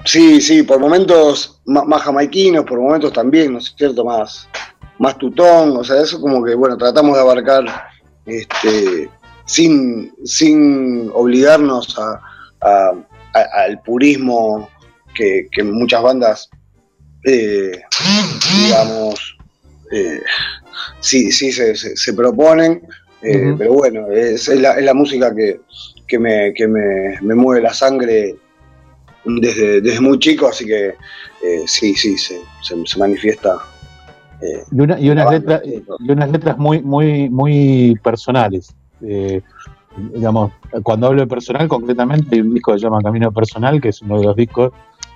Sí, 0.05 0.41
sí, 0.41 0.63
por 0.63 0.79
momentos 0.79 1.61
más, 1.65 2.01
jamaiquinos, 2.01 2.65
por 2.65 2.79
momentos 2.79 3.13
también, 3.13 3.53
¿no 3.53 3.59
es 3.59 3.73
cierto? 3.77 4.03
Más, 4.03 4.47
más 4.99 5.17
tutón, 5.17 5.77
o 5.77 5.83
sea, 5.83 6.01
eso 6.01 6.19
como 6.19 6.43
que, 6.43 6.55
bueno, 6.55 6.77
tratamos 6.77 7.15
de 7.15 7.21
abarcar 7.21 7.63
este, 8.25 9.09
sin, 9.45 10.13
sin 10.25 11.09
obligarnos 11.13 11.97
a, 11.97 12.21
a- 12.61 12.93
a- 13.33 13.63
al 13.65 13.81
purismo 13.81 14.69
que, 15.15 15.47
que 15.51 15.63
muchas 15.63 16.01
bandas, 16.03 16.49
eh, 17.25 17.81
digamos, 18.63 19.37
eh, 19.91 20.21
sí, 20.99 21.31
sí 21.31 21.51
se, 21.51 21.75
se- 21.75 21.95
se 21.95 22.13
proponen, 22.13 22.81
eh, 23.21 23.55
pero 23.57 23.73
bueno, 23.73 24.11
es, 24.11 24.47
es 24.49 24.59
la, 24.59 24.73
es 24.77 24.83
la 24.83 24.93
música 24.93 25.33
que, 25.33 25.61
que, 26.07 26.19
me, 26.19 26.53
que 26.53 26.67
me, 26.67 27.19
me 27.21 27.35
mueve 27.35 27.61
la 27.61 27.73
sangre 27.73 28.35
desde, 29.25 29.81
desde 29.81 30.01
muy 30.01 30.19
chico, 30.19 30.47
así 30.47 30.65
que 30.65 30.87
eh, 30.87 31.63
sí, 31.65 31.93
sí, 31.95 32.17
se, 32.17 32.41
se- 32.61 32.85
se 32.85 32.99
manifiesta. 32.99 33.57
eh, 34.41 34.63
Y, 34.71 34.79
una- 34.81 34.99
y 34.99 35.09
unas 35.09 35.25
todo. 35.43 35.97
y 35.99 36.11
unas 36.11 36.31
letras 36.31 36.57
muy, 36.57 36.81
muy, 36.81 37.29
muy 37.29 37.95
personales. 38.03 38.75
Eh, 39.01 39.41
digamos, 40.13 40.51
cuando 40.83 41.07
hablo 41.07 41.21
de 41.21 41.27
personal, 41.27 41.67
concretamente 41.67 42.35
hay 42.35 42.41
un 42.41 42.53
disco 42.53 42.73
que 42.73 42.79
se 42.79 42.85
llama 42.85 43.01
Camino 43.01 43.31
Personal, 43.31 43.79
que 43.79 43.89
es 43.89 44.01
uno 44.01 44.19
de 44.19 44.25
los 44.25 44.35
discos 44.35 44.71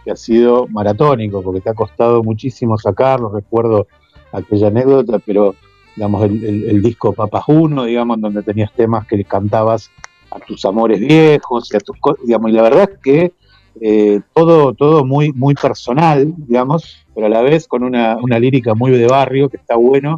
que 0.06 0.12
ha 0.12 0.16
sido 0.16 0.68
maratónico, 0.68 1.42
porque 1.42 1.62
te 1.62 1.70
ha 1.70 1.74
costado 1.74 2.24
muchísimo 2.24 2.78
sacarlo, 2.78 3.30
recuerdo 3.30 3.88
aquella 4.32 4.68
anécdota, 4.68 5.20
pero 5.20 5.56
digamos, 5.96 6.24
el, 6.26 6.44
el- 6.46 6.70
el 6.70 6.82
disco 6.82 7.12
Papas 7.14 7.44
1, 7.48 7.86
digamos, 7.86 8.22
donde 8.22 8.44
tenías 8.44 8.72
temas 8.74 9.08
que 9.08 9.24
cantabas 9.26 9.90
a 10.30 10.40
tus 10.40 10.64
amores 10.66 11.00
viejos, 11.00 11.70
y 11.74 11.78
a 11.78 11.80
tus 11.80 11.98
digamos, 12.24 12.52
y 12.52 12.54
la 12.54 12.62
verdad 12.62 12.90
es 12.92 13.00
que 13.02 13.34
eh, 13.82 14.22
todo, 14.34 14.74
todo 14.74 15.06
muy, 15.06 15.32
muy 15.34 15.54
personal, 15.54 16.34
digamos, 16.38 17.06
pero 17.14 17.28
a 17.28 17.30
la 17.30 17.42
vez 17.42 17.68
con 17.68 17.84
una, 17.84 18.18
una 18.18 18.40
lírica 18.40 18.74
muy 18.74 18.92
de 18.92 19.08
barrio, 19.08 19.50
que 19.50 19.58
está 19.58 19.76
bueno, 19.76 20.16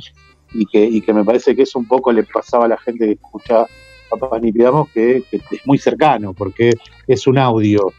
y 0.53 0.65
que, 0.65 0.83
y 0.83 1.01
que 1.01 1.13
me 1.13 1.23
parece 1.23 1.55
que 1.55 1.63
eso 1.63 1.79
un 1.79 1.87
poco 1.87 2.11
le 2.11 2.23
pasaba 2.23 2.65
a 2.65 2.69
la 2.69 2.77
gente 2.77 3.05
que 3.05 3.11
escucha 3.13 3.65
Papas 4.09 4.41
ni 4.41 4.51
Pidamos, 4.51 4.89
que, 4.89 5.23
es 5.31 5.41
muy 5.65 5.77
cercano, 5.77 6.33
porque 6.33 6.73
es 7.07 7.27
un 7.27 7.37
audio, 7.37 7.93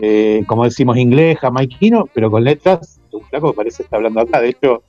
eh, 0.00 0.44
como 0.46 0.64
decimos, 0.64 0.96
inglés, 0.96 1.38
jamaiquino, 1.38 2.08
pero 2.12 2.30
con 2.30 2.44
letras, 2.44 3.00
un 3.12 3.22
flaco 3.24 3.52
parece 3.52 3.82
estar 3.82 3.96
hablando 3.96 4.20
acá. 4.20 4.40
De 4.40 4.50
hecho, 4.50 4.82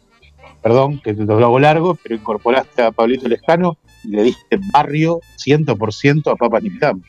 perdón 0.62 1.00
que 1.00 1.14
te 1.14 1.24
lo 1.24 1.38
hago 1.38 1.60
largo, 1.60 1.98
pero 2.02 2.16
incorporaste 2.16 2.84
a 2.84 2.92
Pablito 2.92 3.28
Lescano 3.28 3.78
y 4.04 4.10
le 4.10 4.24
diste 4.24 4.60
barrio 4.72 5.22
100% 5.44 6.32
a 6.32 6.36
Papas 6.36 6.64
ni 6.64 6.70
Pidamos. 6.70 7.04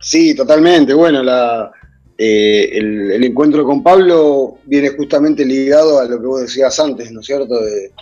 Sí, 0.00 0.34
totalmente. 0.34 0.94
Bueno, 0.94 1.22
la, 1.22 1.70
eh, 2.16 2.70
el, 2.72 3.12
el 3.12 3.24
encuentro 3.24 3.64
con 3.64 3.82
Pablo 3.82 4.58
viene 4.64 4.90
justamente 4.90 5.44
ligado 5.44 5.98
a 6.00 6.04
lo 6.04 6.20
que 6.20 6.26
vos 6.26 6.40
decías 6.42 6.78
antes, 6.80 7.10
¿no 7.12 7.20
es 7.20 7.26
cierto? 7.26 7.60
De, 7.60 7.92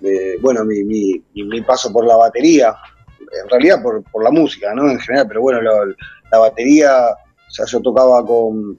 de, 0.00 0.38
bueno, 0.40 0.64
mi, 0.64 0.82
mi- 0.84 1.22
mi- 1.34 1.60
paso 1.62 1.92
por 1.92 2.04
la 2.06 2.16
batería, 2.16 2.74
en 3.20 3.48
realidad 3.48 3.82
por, 3.82 4.02
por 4.10 4.22
la 4.24 4.30
música, 4.30 4.74
¿no? 4.74 4.90
En 4.90 4.98
general, 4.98 5.26
pero 5.28 5.40
bueno, 5.42 5.60
la, 5.62 5.72
la 6.32 6.38
batería, 6.38 6.92
o 7.10 7.50
sea, 7.50 7.64
yo 7.66 7.80
tocaba 7.80 8.24
con, 8.26 8.78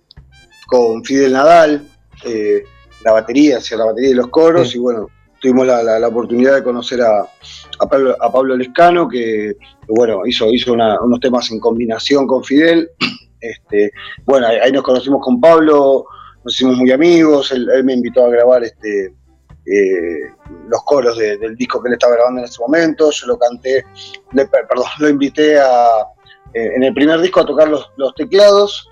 con 0.68 1.04
Fidel 1.04 1.34
Nadal, 1.34 1.88
eh, 2.26 2.64
la 3.04 3.14
batería, 3.14 3.58
hacía 3.58 3.78
la 3.78 3.86
batería 3.86 4.10
y 4.12 4.16
los 4.16 4.28
coros, 4.28 4.76
y 4.76 4.80
bueno, 4.80 5.10
tuvimos 5.46 5.68
la, 5.68 5.84
la- 5.84 6.00
la 6.00 6.08
oportunidad 6.08 6.56
de 6.56 6.64
conocer 6.64 7.02
a, 7.04 7.20
a 7.22 7.86
Pablo, 7.88 8.16
a 8.20 8.32
Pablo 8.32 8.58
Lescano, 8.58 9.08
que, 9.08 9.54
bueno, 9.88 10.22
hizo, 10.26 10.50
hizo 10.52 10.74
una- 10.74 11.00
unos 11.02 11.20
temas 11.20 11.52
en 11.52 11.60
combinación 11.60 12.26
con 12.28 12.44
Fidel. 12.44 12.90
Este, 13.42 13.92
bueno, 14.26 14.48
ahí, 14.48 14.72
nos 14.72 14.82
conocimos 14.82 15.22
con 15.24 15.40
Pablo, 15.40 16.06
nos 16.44 16.56
hicimos 16.56 16.78
muy 16.78 16.90
amigos, 16.92 17.52
él, 17.52 17.70
él 17.76 17.84
me 17.84 17.94
invitó 17.94 18.26
a 18.26 18.30
grabar 18.30 18.64
este, 18.64 19.14
eh, 19.68 20.22
los 20.68 20.82
coros 20.84 21.16
de- 21.20 21.38
del 21.38 21.56
disco 21.56 21.80
que 21.80 21.90
él 21.90 21.94
estaba 21.94 22.16
grabando 22.16 22.40
en 22.40 22.46
ese 22.46 22.60
momento, 22.60 23.12
yo 23.12 23.28
lo 23.28 23.38
canté, 23.38 23.86
le- 24.32 24.48
per- 24.48 24.66
perdón, 24.68 24.88
lo 24.98 25.10
invité 25.10 25.60
a, 25.60 25.68
eh, 26.56 26.72
en 26.76 26.84
el 26.86 26.94
primer 26.96 27.20
disco 27.22 27.42
a 27.42 27.46
tocar 27.46 27.68
los, 27.68 27.88
los 27.98 28.16
teclados, 28.16 28.90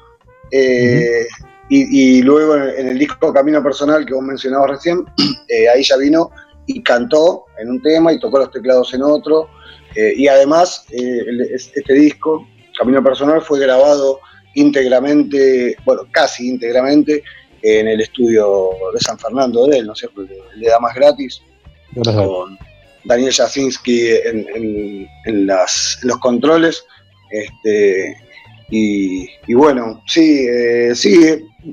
eh, 0.52 1.26
y, 1.70 2.18
y 2.20 2.22
luego 2.22 2.56
en, 2.56 2.70
en 2.78 2.88
el 2.90 3.00
disco 3.00 3.34
Camino 3.34 3.64
Personal 3.64 4.06
que 4.06 4.14
vos 4.14 4.22
mencionabas 4.24 4.70
recién, 4.70 5.04
eh, 5.48 5.68
ahí 5.68 5.82
ya 5.82 5.98
vino 5.98 6.30
y 6.68 6.82
cantó 6.82 7.46
en 7.60 7.70
un 7.70 7.82
tema 7.82 8.14
y 8.14 8.20
tocó 8.20 8.40
los 8.40 8.52
teclados 8.52 8.94
en 8.94 9.04
otro, 9.04 9.50
eh, 9.96 10.14
y 10.16 10.28
además 10.28 10.86
eh, 10.92 11.20
el- 11.28 11.42
es- 11.42 11.72
este 11.76 11.94
disco, 11.94 12.48
Camino 12.78 13.04
Personal, 13.04 13.42
fue 13.42 13.60
grabado 13.60 14.20
íntegramente, 14.56 15.76
bueno, 15.86 16.04
casi 16.12 16.48
íntegramente, 16.50 17.24
en 17.62 17.88
el 17.88 18.02
estudio 18.02 18.70
de 18.94 19.00
San 19.00 19.18
Fernando 19.18 19.66
de 19.68 19.78
él, 19.80 19.86
¿no 19.88 19.94
es 19.94 20.00
cierto? 20.00 20.22
El 20.22 20.28
de 20.60 20.68
Damas 20.70 20.94
Gratis, 20.96 21.42
con 22.28 22.58
Daniel 23.06 23.32
Jasinski 23.34 24.10
en, 24.26 24.46
en- 24.56 25.08
en 25.26 25.48
las, 25.48 26.00
en 26.02 26.10
los 26.10 26.18
controles. 26.20 26.84
Este, 27.32 28.16
y, 28.70 29.28
y 29.48 29.54
bueno, 29.54 30.02
sí, 30.08 30.46
eh, 30.48 30.92
sí, 30.96 31.20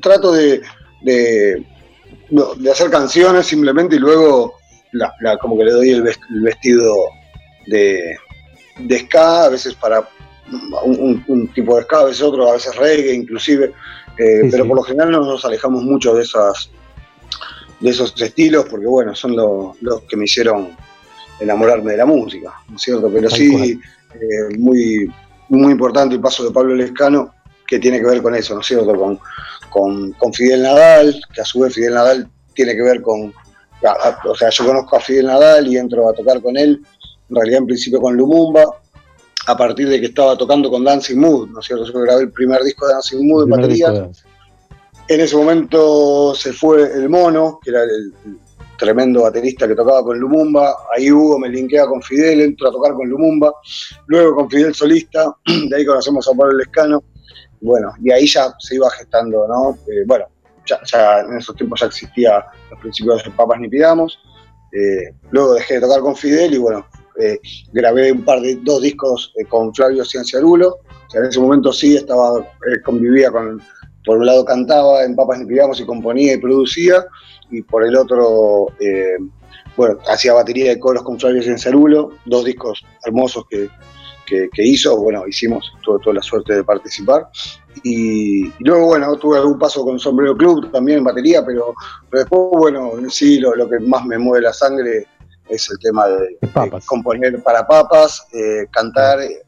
trato 0.01 0.33
de, 0.33 0.61
de, 1.03 1.65
de 2.59 2.71
hacer 2.71 2.91
canciones 2.91 3.47
simplemente 3.47 3.97
y 3.97 3.99
luego 3.99 4.55
la- 4.93 5.15
la- 5.21 5.39
como 5.39 5.57
que 5.59 5.65
le 5.65 5.73
doy 5.73 5.91
el, 5.91 6.03
ves- 6.03 6.19
el 6.35 6.41
vestido 6.43 6.95
de, 7.67 8.17
de 8.79 8.99
ska, 9.01 9.45
a 9.45 9.49
veces 9.49 9.75
para 9.75 10.09
un, 10.85 10.99
un- 11.01 11.25
un 11.29 11.49
tipo 11.53 11.77
de 11.77 11.83
ska, 11.85 12.01
a 12.01 12.05
veces 12.05 12.23
otro, 12.23 12.49
a 12.49 12.55
veces 12.55 12.75
reggae 12.77 13.13
inclusive, 13.15 13.73
eh, 14.19 14.41
Sí, 14.43 14.49
pero 14.51 14.65
sí. 14.65 14.69
por 14.69 14.77
lo 14.79 14.83
general 14.83 15.11
no 15.13 15.21
nos 15.25 15.45
alejamos 15.45 15.83
mucho 15.83 16.15
de 16.15 16.23
esas 16.25 16.71
de 17.81 17.89
esos 17.89 18.21
estilos 18.21 18.67
porque 18.69 18.87
bueno, 18.87 19.15
son 19.15 19.35
lo- 19.35 19.75
los 19.81 20.03
que 20.03 20.17
me 20.17 20.25
hicieron 20.27 20.77
enamorarme 21.41 21.93
de 21.93 21.97
la 21.99 22.05
música, 22.07 22.53
¿no 22.69 22.77
es 22.77 22.83
cierto? 22.83 23.09
Pero 23.11 23.29
Tal 23.29 23.39
sí, 23.39 23.81
eh, 24.15 24.57
muy, 24.59 25.11
muy 25.49 25.73
importante 25.73 26.15
el 26.15 26.21
paso 26.21 26.45
de 26.45 26.51
Pablo 26.51 26.75
Lescano, 26.75 27.33
que 27.67 27.79
tiene 27.79 27.99
que 27.99 28.05
ver 28.07 28.21
con 28.21 28.35
eso, 28.35 28.53
¿no 28.55 28.61
es 28.61 28.67
cierto? 28.67 28.95
Con, 28.95 29.19
con, 29.71 30.13
con 30.13 30.33
Fidel 30.35 30.63
Nadal, 30.65 31.19
que 31.33 31.41
a 31.41 31.45
su 31.47 31.61
vez 31.61 31.73
Fidel 31.75 31.95
Nadal 31.95 32.29
tiene 32.55 32.75
que 32.75 32.83
ver 32.83 33.01
con, 33.01 33.33
o 34.25 34.35
sea, 34.35 34.51
yo 34.51 34.67
conozco 34.67 34.97
a 34.97 35.01
Fidel 35.01 35.27
Nadal 35.27 35.67
y 35.69 35.77
entro 35.77 36.09
a 36.09 36.13
tocar 36.13 36.41
con 36.41 36.57
él, 36.57 36.83
en 37.29 37.37
realidad 37.37 37.61
en 37.61 37.67
principio 37.67 38.01
con 38.01 38.17
Lumumba, 38.17 38.65
a 39.47 39.57
partir 39.57 39.89
de 39.89 40.01
que 40.01 40.07
estaba 40.07 40.37
tocando 40.37 40.71
con 40.71 40.85
Dancing 40.85 41.19
Mood, 41.19 41.49
¿no 41.51 41.61
es 41.61 41.67
cierto? 41.67 41.85
Yo 41.85 42.01
grabé 42.01 42.23
el 42.23 42.33
primer 42.33 42.63
disco 42.63 42.87
de 42.87 42.93
Dancing 42.95 43.27
Mood 43.27 43.45
en 43.45 43.51
batería. 43.51 44.11
En 45.09 45.21
ese 45.21 45.37
momento 45.37 46.35
se 46.35 46.53
fue 46.53 46.83
el 46.83 47.09
Mono, 47.09 47.59
que 47.63 47.71
era 47.71 47.83
el, 47.83 48.15
el 48.27 48.39
tremendo 48.81 49.23
baterista 49.23 49.69
que 49.69 49.75
tocaba 49.75 50.03
con 50.03 50.19
Lumumba. 50.19 50.75
Ahí 50.97 51.13
Hugo 51.13 51.39
me 51.39 51.49
linkea 51.49 51.87
con 51.87 52.03
Fidel, 52.03 52.41
entro 52.41 52.69
a 52.69 52.73
tocar 52.73 52.95
con 52.95 53.09
Lumumba. 53.09 53.53
Luego 54.07 54.35
con 54.37 54.51
Fidel 54.51 54.75
solista, 54.75 55.37
de 55.69 55.77
ahí 55.77 55.85
conocemos 55.85 56.27
a 56.27 56.37
Pablo 56.37 56.57
Lescano. 56.57 57.05
Bueno, 57.61 57.93
y 58.03 58.11
ahí 58.11 58.27
ya 58.27 58.53
se 58.59 58.77
iba 58.77 58.91
gestando, 58.91 59.47
¿no? 59.47 59.79
Eh, 59.87 60.05
bueno, 60.07 60.25
ya, 60.67 61.21
en 61.21 61.39
esos 61.39 61.57
tiempos 61.57 61.81
ya 61.81 61.87
existía 61.87 62.45
los 62.71 62.81
principios 62.81 63.25
de 63.25 63.31
Papas 63.31 63.61
Ni 63.61 63.69
Pidamos. 63.69 64.19
Eh, 64.73 65.15
luego 65.31 65.55
dejé 65.55 65.75
de 65.75 65.81
tocar 65.81 66.01
con 66.01 66.15
Fidel 66.15 66.55
y 66.55 66.59
bueno, 66.59 66.87
eh, 67.19 67.39
grabé 67.73 68.13
un 68.13 68.25
par 68.25 68.41
de 68.41 68.57
dos 68.63 68.81
discos 68.83 69.33
eh, 69.37 69.45
con 69.45 69.75
Flavio 69.75 70.05
Cienciarulo. 70.05 70.79
O 71.13 71.19
en 71.19 71.25
ese 71.25 71.41
momento 71.41 71.73
sí 71.73 71.97
estaba, 71.97 72.39
eh, 72.41 72.81
convivía 72.85 73.31
con, 73.31 73.61
por 74.05 74.19
un 74.19 74.27
lado 74.27 74.45
cantaba 74.45 75.05
en 75.05 75.17
Papas 75.17 75.41
Ni 75.41 75.47
Pidamos 75.47 75.81
y 75.81 75.85
componía 75.85 76.35
y 76.35 76.39
producía, 76.39 77.05
y 77.51 77.63
por 77.63 77.85
el 77.85 77.97
otro, 77.97 78.69
bueno, 79.77 79.99
hacía 80.09 80.35
batería 80.35 80.71
de 80.71 80.79
coros 80.79 81.03
con 81.03 81.19
Flavio 81.19 81.43
Cienciarulo, 81.43 82.13
dos 82.27 82.45
discos 82.45 82.85
hermosos 83.05 83.45
que, 83.51 83.69
que, 84.31 84.49
que 84.53 84.63
hizo, 84.65 84.97
bueno, 84.97 85.27
hicimos, 85.27 85.73
tuve 85.83 85.99
toda 86.03 86.15
la 86.15 86.23
suerte 86.23 86.55
de 86.55 86.65
participar. 86.65 87.29
Y, 87.83 88.47
y 88.47 88.53
luego, 88.61 88.87
bueno, 88.87 89.17
tuve 89.17 89.39
algún 89.39 89.59
paso 89.59 89.85
con 89.85 89.99
Sombrero 89.99 90.37
Club 90.37 90.71
también 90.71 90.99
en 90.99 91.05
batería, 91.05 91.45
pero, 91.45 91.75
pero 92.09 92.21
después, 92.23 92.41
bueno, 92.53 92.93
en 92.99 93.11
sí 93.11 93.39
lo, 93.41 93.55
lo 93.57 93.69
que 93.69 93.81
más 93.81 94.05
me 94.07 94.17
mueve 94.19 94.45
la 94.45 94.53
sangre 94.53 95.07
es 95.49 95.69
el 95.71 95.79
tema 95.81 96.07
de, 96.07 96.39
de 96.65 96.71
componer 96.87 97.43
para 97.43 97.67
papas, 97.67 98.25
eh, 98.33 98.67
cantar 98.71 99.21
eh, 99.21 99.43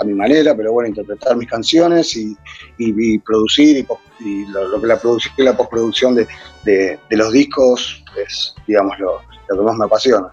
a 0.00 0.04
mi 0.04 0.14
manera, 0.14 0.56
pero 0.56 0.72
bueno, 0.72 0.88
interpretar 0.88 1.36
mis 1.36 1.48
canciones 1.48 2.16
y, 2.16 2.36
y- 2.78 3.14
y 3.14 3.18
producir 3.18 3.76
y, 3.78 3.86
y 4.24 4.46
lo, 4.46 4.68
lo 4.68 4.80
que 4.80 4.86
la 4.88 4.98
producción 4.98 5.34
y 5.36 5.42
la 5.42 5.56
postproducción 5.56 6.14
de, 6.14 6.26
de- 6.64 6.98
de 7.10 7.16
los 7.16 7.30
discos 7.32 8.02
es, 8.16 8.54
digamos, 8.66 8.98
lo, 8.98 9.20
lo 9.48 9.56
que 9.58 9.62
más 9.62 9.76
me 9.76 9.84
apasiona. 9.84 10.28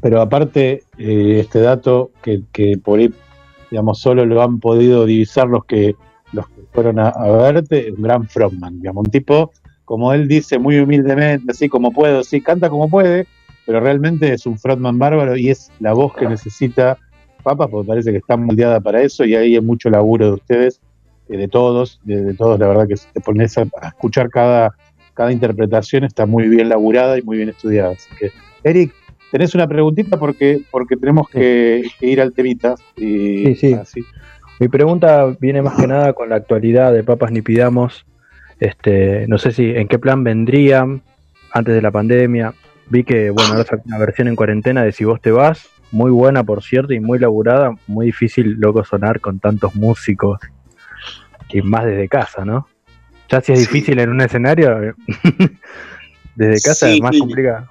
Pero 0.00 0.20
aparte, 0.20 0.82
eh, 0.98 1.40
este 1.40 1.60
dato 1.60 2.10
que, 2.22 2.42
que 2.52 2.78
por 2.78 2.98
ahí, 2.98 3.12
digamos, 3.70 4.00
solo 4.00 4.24
lo 4.24 4.42
han 4.42 4.58
podido 4.60 5.04
divisar 5.04 5.46
los 5.48 5.64
que 5.64 5.94
los 6.32 6.48
que 6.48 6.62
fueron 6.72 6.98
a, 6.98 7.08
a 7.08 7.52
verte, 7.52 7.92
un 7.96 8.02
gran 8.02 8.28
frontman, 8.28 8.78
digamos, 8.78 9.04
un 9.04 9.10
tipo, 9.10 9.50
como 9.84 10.12
él 10.12 10.28
dice 10.28 10.58
muy 10.58 10.78
humildemente, 10.78 11.50
así 11.50 11.68
como 11.68 11.90
puedo, 11.90 12.22
sí, 12.22 12.40
canta 12.40 12.70
como 12.70 12.88
puede, 12.88 13.26
pero 13.66 13.80
realmente 13.80 14.32
es 14.32 14.46
un 14.46 14.56
frontman 14.56 14.98
bárbaro 14.98 15.36
y 15.36 15.50
es 15.50 15.72
la 15.80 15.92
voz 15.92 16.14
que 16.14 16.28
necesita 16.28 16.98
Papas, 17.42 17.68
porque 17.70 17.88
parece 17.88 18.12
que 18.12 18.18
está 18.18 18.36
moldeada 18.36 18.80
para 18.80 19.02
eso 19.02 19.24
y 19.24 19.34
ahí 19.34 19.54
hay 19.54 19.60
mucho 19.60 19.88
laburo 19.88 20.26
de 20.26 20.32
ustedes, 20.32 20.80
eh, 21.28 21.36
de 21.36 21.48
todos, 21.48 21.98
de, 22.04 22.22
de 22.22 22.34
todos, 22.34 22.60
la 22.60 22.68
verdad 22.68 22.86
que 22.86 22.96
si 22.96 23.06
te 23.12 23.20
pones 23.20 23.56
a, 23.56 23.62
a 23.80 23.88
escuchar 23.88 24.28
cada, 24.28 24.74
cada 25.14 25.32
interpretación 25.32 26.04
está 26.04 26.26
muy 26.26 26.48
bien 26.48 26.68
laburada 26.68 27.18
y 27.18 27.22
muy 27.22 27.38
bien 27.38 27.48
estudiada. 27.48 27.92
Así 27.92 28.08
que, 28.18 28.30
Eric, 28.62 28.92
tenés 29.30 29.54
una 29.54 29.66
preguntita 29.66 30.18
porque, 30.18 30.62
porque 30.70 30.96
tenemos 30.96 31.28
que, 31.28 31.88
que 31.98 32.06
ir 32.06 32.20
al 32.20 32.32
temita. 32.32 32.74
Y, 32.96 33.46
Sí, 33.46 33.54
sí. 33.54 33.74
así. 33.74 34.04
Mi 34.58 34.68
pregunta 34.68 35.34
viene 35.40 35.62
más 35.62 35.78
que 35.80 35.86
nada 35.86 36.12
con 36.12 36.28
la 36.28 36.36
actualidad 36.36 36.92
de 36.92 37.02
Papas 37.02 37.32
Ni 37.32 37.40
Pidamos. 37.40 38.04
Este, 38.58 39.26
no 39.26 39.38
sé 39.38 39.52
si 39.52 39.70
en 39.70 39.88
qué 39.88 39.98
plan 39.98 40.22
vendrían 40.22 41.02
antes 41.52 41.74
de 41.74 41.82
la 41.82 41.90
pandemia. 41.90 42.52
Vi 42.88 43.04
que, 43.04 43.30
bueno, 43.30 43.52
ahora 43.52 43.64
sacó 43.64 43.82
una 43.86 43.98
versión 43.98 44.28
en 44.28 44.36
cuarentena 44.36 44.82
de 44.82 44.92
Si 44.92 45.04
vos 45.04 45.20
te 45.20 45.30
vas, 45.30 45.68
muy 45.92 46.10
buena 46.10 46.44
por 46.44 46.62
cierto 46.62 46.92
y 46.92 47.00
muy 47.00 47.18
laburada, 47.18 47.74
muy 47.86 48.06
difícil 48.06 48.56
loco 48.58 48.84
sonar 48.84 49.20
con 49.20 49.38
tantos 49.38 49.74
músicos 49.74 50.40
y 51.48 51.62
más 51.62 51.84
desde 51.84 52.08
casa, 52.08 52.44
¿no? 52.44 52.68
Ya 53.28 53.40
si 53.40 53.52
es 53.52 53.60
difícil 53.60 53.98
en 53.98 54.10
un 54.10 54.20
escenario, 54.20 54.94
desde 56.34 56.68
casa 56.68 56.86
Sí, 56.88 56.96
es 56.96 57.00
más 57.00 57.16
complicado. 57.18 57.68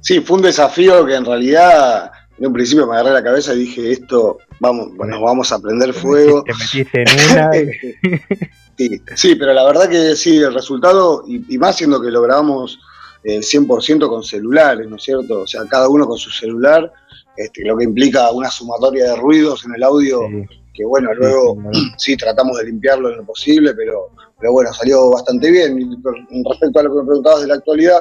Sí, 0.00 0.20
fue 0.20 0.36
un 0.36 0.42
desafío 0.42 1.04
que 1.06 1.14
en 1.14 1.24
realidad 1.24 2.10
en 2.38 2.46
un 2.46 2.52
principio 2.52 2.86
me 2.86 2.94
agarré 2.94 3.12
la 3.12 3.22
cabeza 3.22 3.54
y 3.54 3.60
dije, 3.60 3.92
esto, 3.92 4.38
vamos, 4.60 4.92
nos 4.92 5.20
vamos 5.20 5.52
a 5.52 5.58
prender 5.60 5.92
fuego. 5.92 6.42
Te 6.42 6.52
metiste 6.54 7.02
en 7.02 7.08
una. 7.32 7.50
Sí, 8.76 9.00
sí, 9.14 9.36
pero 9.36 9.52
la 9.52 9.62
verdad 9.62 9.88
que 9.88 10.16
sí, 10.16 10.38
el 10.38 10.52
resultado, 10.52 11.22
y, 11.28 11.54
y 11.54 11.58
más 11.58 11.76
siendo 11.76 12.02
que 12.02 12.10
lo 12.10 12.22
grabamos 12.22 12.80
eh, 13.24 13.38
100% 13.38 14.08
con 14.08 14.22
celulares, 14.22 14.86
¿no 14.88 14.96
es 14.96 15.02
cierto? 15.02 15.40
O 15.40 15.46
sea, 15.46 15.62
cada 15.66 15.88
uno 15.88 16.06
con 16.06 16.18
su 16.18 16.30
celular, 16.30 16.92
este, 17.36 17.64
lo 17.64 17.76
que 17.76 17.84
implica 17.84 18.30
una 18.32 18.50
sumatoria 18.50 19.04
de 19.04 19.16
ruidos 19.16 19.64
en 19.64 19.74
el 19.74 19.82
audio, 19.82 20.20
que 20.74 20.84
bueno, 20.84 21.14
luego 21.14 21.56
sí, 21.96 22.16
tratamos 22.16 22.58
de 22.58 22.64
limpiarlo 22.64 23.10
en 23.10 23.18
lo 23.18 23.24
posible, 23.24 23.72
pero, 23.74 24.10
pero 24.38 24.52
bueno, 24.52 24.72
salió 24.74 25.10
bastante 25.10 25.50
bien. 25.50 25.80
Y 25.80 26.42
respecto 26.48 26.80
a 26.80 26.82
lo 26.82 26.90
que 26.90 27.00
me 27.00 27.06
preguntabas 27.06 27.40
de 27.40 27.48
la 27.48 27.54
actualidad 27.54 28.00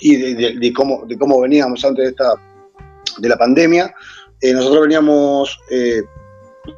y 0.00 0.16
de, 0.16 0.34
de- 0.34 0.58
de 0.58 0.72
cómo, 0.72 1.04
de 1.06 1.16
cómo 1.18 1.40
veníamos 1.40 1.84
antes 1.84 2.04
de, 2.04 2.10
esta, 2.10 2.34
de 3.18 3.28
la 3.28 3.36
pandemia, 3.36 3.94
eh, 4.40 4.52
nosotros 4.52 4.82
veníamos, 4.82 5.58
eh, 5.70 6.02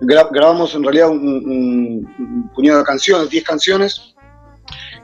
gra- 0.02 0.28
grabamos 0.30 0.74
en 0.74 0.82
realidad 0.82 1.10
un, 1.10 1.18
un- 1.28 2.14
un 2.18 2.50
puñado 2.54 2.78
de 2.80 2.84
canciones, 2.84 3.30
10 3.30 3.44
canciones, 3.44 4.14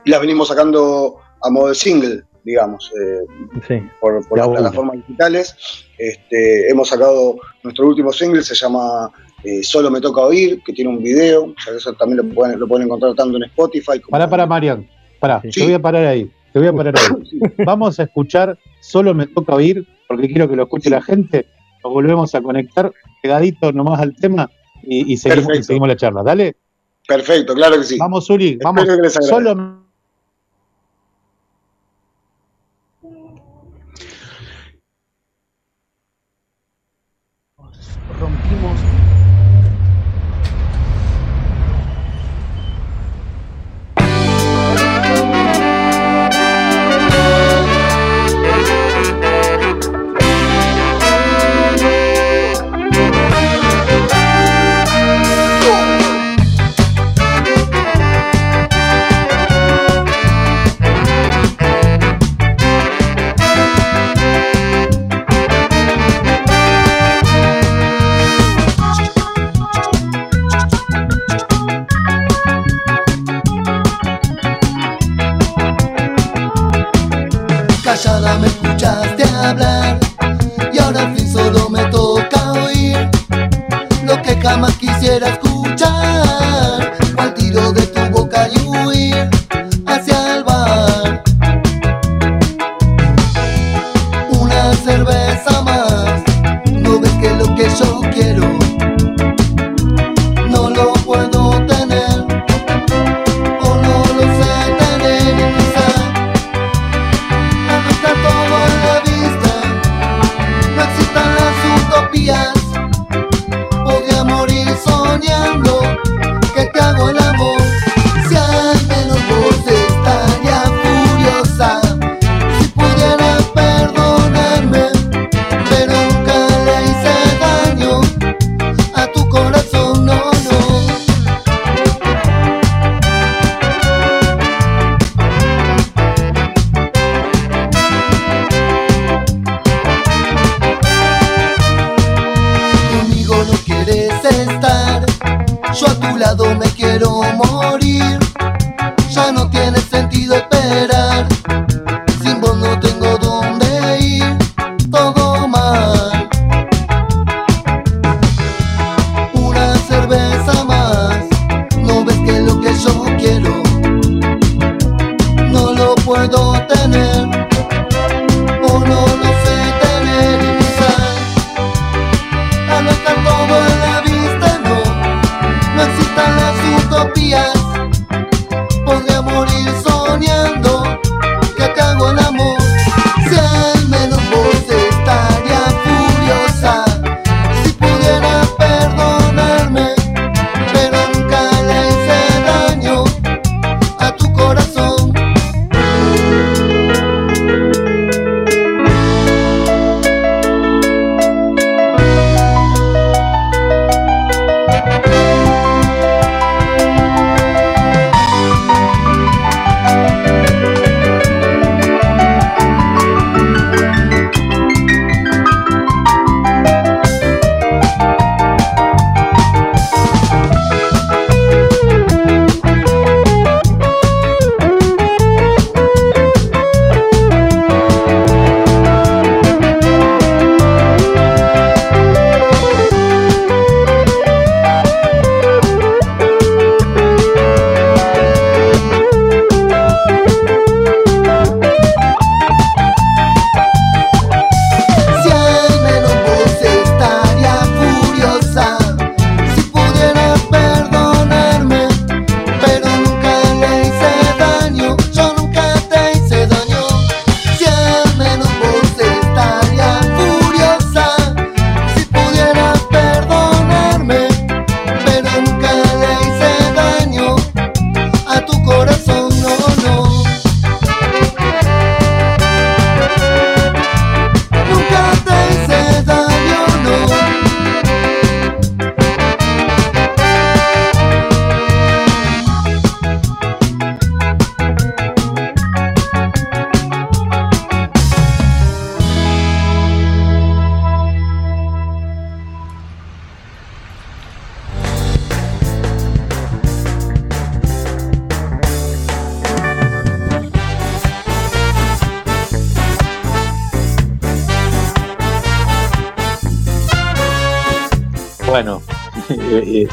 y 0.05 0.11
las 0.11 0.21
venimos 0.21 0.49
sacando 0.49 1.17
a 1.43 1.51
modo 1.51 1.69
de 1.69 1.75
single, 1.75 2.23
digamos, 2.45 2.91
eh, 3.01 3.61
Sí. 3.69 3.83
por, 4.01 4.27
por 4.29 4.39
las 4.39 4.49
plataformas 4.49 4.97
digitales. 4.97 5.55
Este, 5.99 6.71
hemos 6.71 6.89
sacado 6.89 7.37
nuestro 7.63 7.87
último 7.87 8.13
single, 8.13 8.43
se 8.43 8.55
llama 8.55 9.11
eh, 9.45 9.63
Solo 9.63 9.91
me 9.91 10.01
toca 10.01 10.21
oír, 10.23 10.63
que 10.65 10.73
tiene 10.73 10.91
un 10.91 11.03
video, 11.03 11.45
o 11.45 11.55
sea, 11.63 11.75
eso 11.75 11.93
también 11.95 12.19
lo 12.27 12.35
pueden, 12.35 12.59
lo 12.61 12.67
pueden 12.69 12.87
encontrar 12.87 13.15
tanto 13.15 13.37
en 13.39 13.45
Spotify 13.45 13.99
como 14.01 14.11
Pará, 14.11 14.29
pará, 14.29 14.47
Marian. 14.47 14.87
Pará, 15.19 15.41
te 15.43 15.63
voy 15.65 15.73
a 15.75 15.79
parar 15.79 16.05
ahí. 16.07 16.31
Te 16.53 16.59
voy 16.59 16.69
a 16.69 16.73
parar 16.73 16.95
ahí. 16.99 17.41
Vamos 17.65 18.01
a 18.01 18.05
escuchar, 18.05 18.59
solo 18.81 19.15
me 19.15 19.27
toca 19.27 19.55
oír, 19.55 19.87
porque 20.09 20.29
quiero 20.29 20.49
que 20.49 20.57
lo 20.57 20.65
escuche 20.65 20.91
la 20.91 21.03
gente. 21.03 21.47
Nos 21.83 21.93
volvemos 21.93 22.35
a 22.35 22.43
conectar 22.43 22.93
pegadito 23.23 23.73
nomás 23.73 24.01
al 24.01 24.15
tema 24.17 24.51
y, 24.83 25.13
y 25.13 25.17
seguimos, 25.17 25.45
y 25.45 25.47
Perfecto. 25.47 25.67
seguimos 25.67 25.89
la 25.89 25.97
charla. 25.97 26.23
Dale. 26.23 26.57
Perfecto, 27.07 27.55
claro 27.55 27.77
que 27.79 27.85
sí. 27.85 27.97
Vamos, 27.99 28.29
Uli, 28.31 28.57
vamos. 28.63 28.87
Solo 29.21 29.80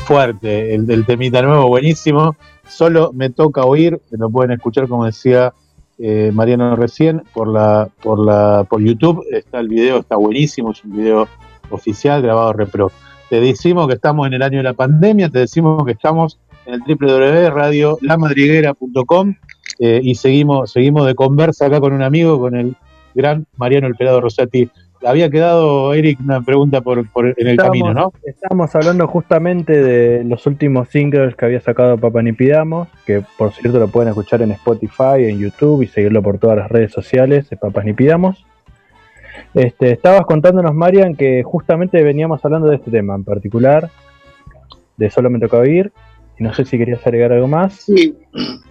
fuerte, 0.08 0.74
el 0.74 0.88
del 0.88 1.05
temita 1.05 1.41
nuevo, 1.41 1.68
buenísimo. 1.68 2.38
Solo 2.66 3.12
me 3.14 3.30
toca 3.30 3.66
oír, 3.66 3.99
lo 4.12 4.30
pueden 4.30 4.51
escuchar 4.51 4.88
como 4.88 5.03
decía 5.05 5.53
eh, 5.99 6.32
Mariano 6.34 6.78
recién, 6.78 7.24
por 7.34 7.49
la, 7.49 7.89
por 8.01 8.26
la, 8.26 8.66
por 8.70 8.82
YouTube, 8.82 9.22
está 9.32 9.60
el 9.60 9.68
video, 9.68 9.97
está 9.97 10.16
buenísimo, 10.16 10.72
es 10.72 10.82
un 10.86 10.95
video 10.95 11.28
oficial 11.72 12.22
grabado 12.22 12.53
repro. 12.53 12.89
Te 13.30 13.41
decimos 13.41 13.89
que 13.89 13.95
estamos 13.95 14.28
en 14.28 14.36
el 14.36 14.43
año 14.43 14.60
de 14.60 14.64
la 14.64 14.72
pandemia, 14.74 15.28
te 15.30 15.39
decimos 15.39 15.86
que 15.86 15.91
estamos 15.91 16.39
en 16.66 16.76
el 16.76 16.82
www.radiolamadriguera.com 16.88 19.36
eh, 19.80 19.99
y 20.01 20.16
seguimos, 20.16 20.72
seguimos 20.72 21.05
de 21.05 21.16
conversa 21.16 21.66
acá 21.66 21.82
con 21.82 21.91
un 21.91 22.01
amigo, 22.01 22.39
con 22.39 22.55
el 22.55 22.78
gran 23.14 23.45
Mariano 23.58 23.88
El 23.88 23.95
Pelado 23.95 24.22
Rosati. 24.22 24.70
Había 25.06 25.30
quedado, 25.30 25.93
Eric, 25.93 26.20
una 26.24 26.41
pregunta 26.41 26.82
por, 26.82 27.08
por- 27.12 27.28
en 27.28 27.34
el 27.38 27.48
Estábamos- 27.50 27.80
camino, 27.82 27.93
¿no? 27.93 28.14
Estábamos 28.26 28.74
hablando 28.76 29.08
justamente 29.08 29.82
de 29.84 30.24
los 30.24 30.45
últimos 30.48 30.89
singles 30.89 31.36
que 31.36 31.45
había 31.45 31.62
sacado 31.62 31.98
Papa 31.98 32.22
Ni 32.24 32.32
Pidamos, 32.34 32.88
que 33.06 33.24
por 33.38 33.54
cierto 33.54 33.80
lo 33.80 33.88
pueden 33.89 34.10
escuchar 34.10 34.41
en 34.41 34.52
Spotify, 34.52 35.26
en 35.30 35.39
YouTube 35.39 35.84
y 35.84 35.88
seguirlo 35.88 36.22
por 36.24 36.39
todas 36.39 36.58
las 36.58 36.70
redes 36.70 36.91
sociales 36.91 37.50
de 37.50 37.58
Papas 37.58 37.86
Ni 37.86 37.93
Pidamos. 37.93 38.43
Este, 39.54 39.91
estabas 39.91 40.26
contándonos, 40.26 40.74
Marian, 40.74 41.16
que 41.16 41.43
justamente 41.43 42.04
veníamos 42.04 42.43
hablando 42.43 42.68
de 42.70 42.78
este 42.78 42.91
tema 42.91 43.16
en 43.16 43.24
particular, 43.24 43.89
de 44.98 45.10
Solo 45.12 45.30
me 45.30 45.39
toca 45.39 45.58
oír, 45.58 45.91
y 46.39 46.43
no 46.43 46.54
sé 46.54 46.66
si 46.66 46.78
querías 46.78 47.06
agregar 47.06 47.32
algo 47.34 47.48
más. 47.48 47.74
Sí, 47.86 48.16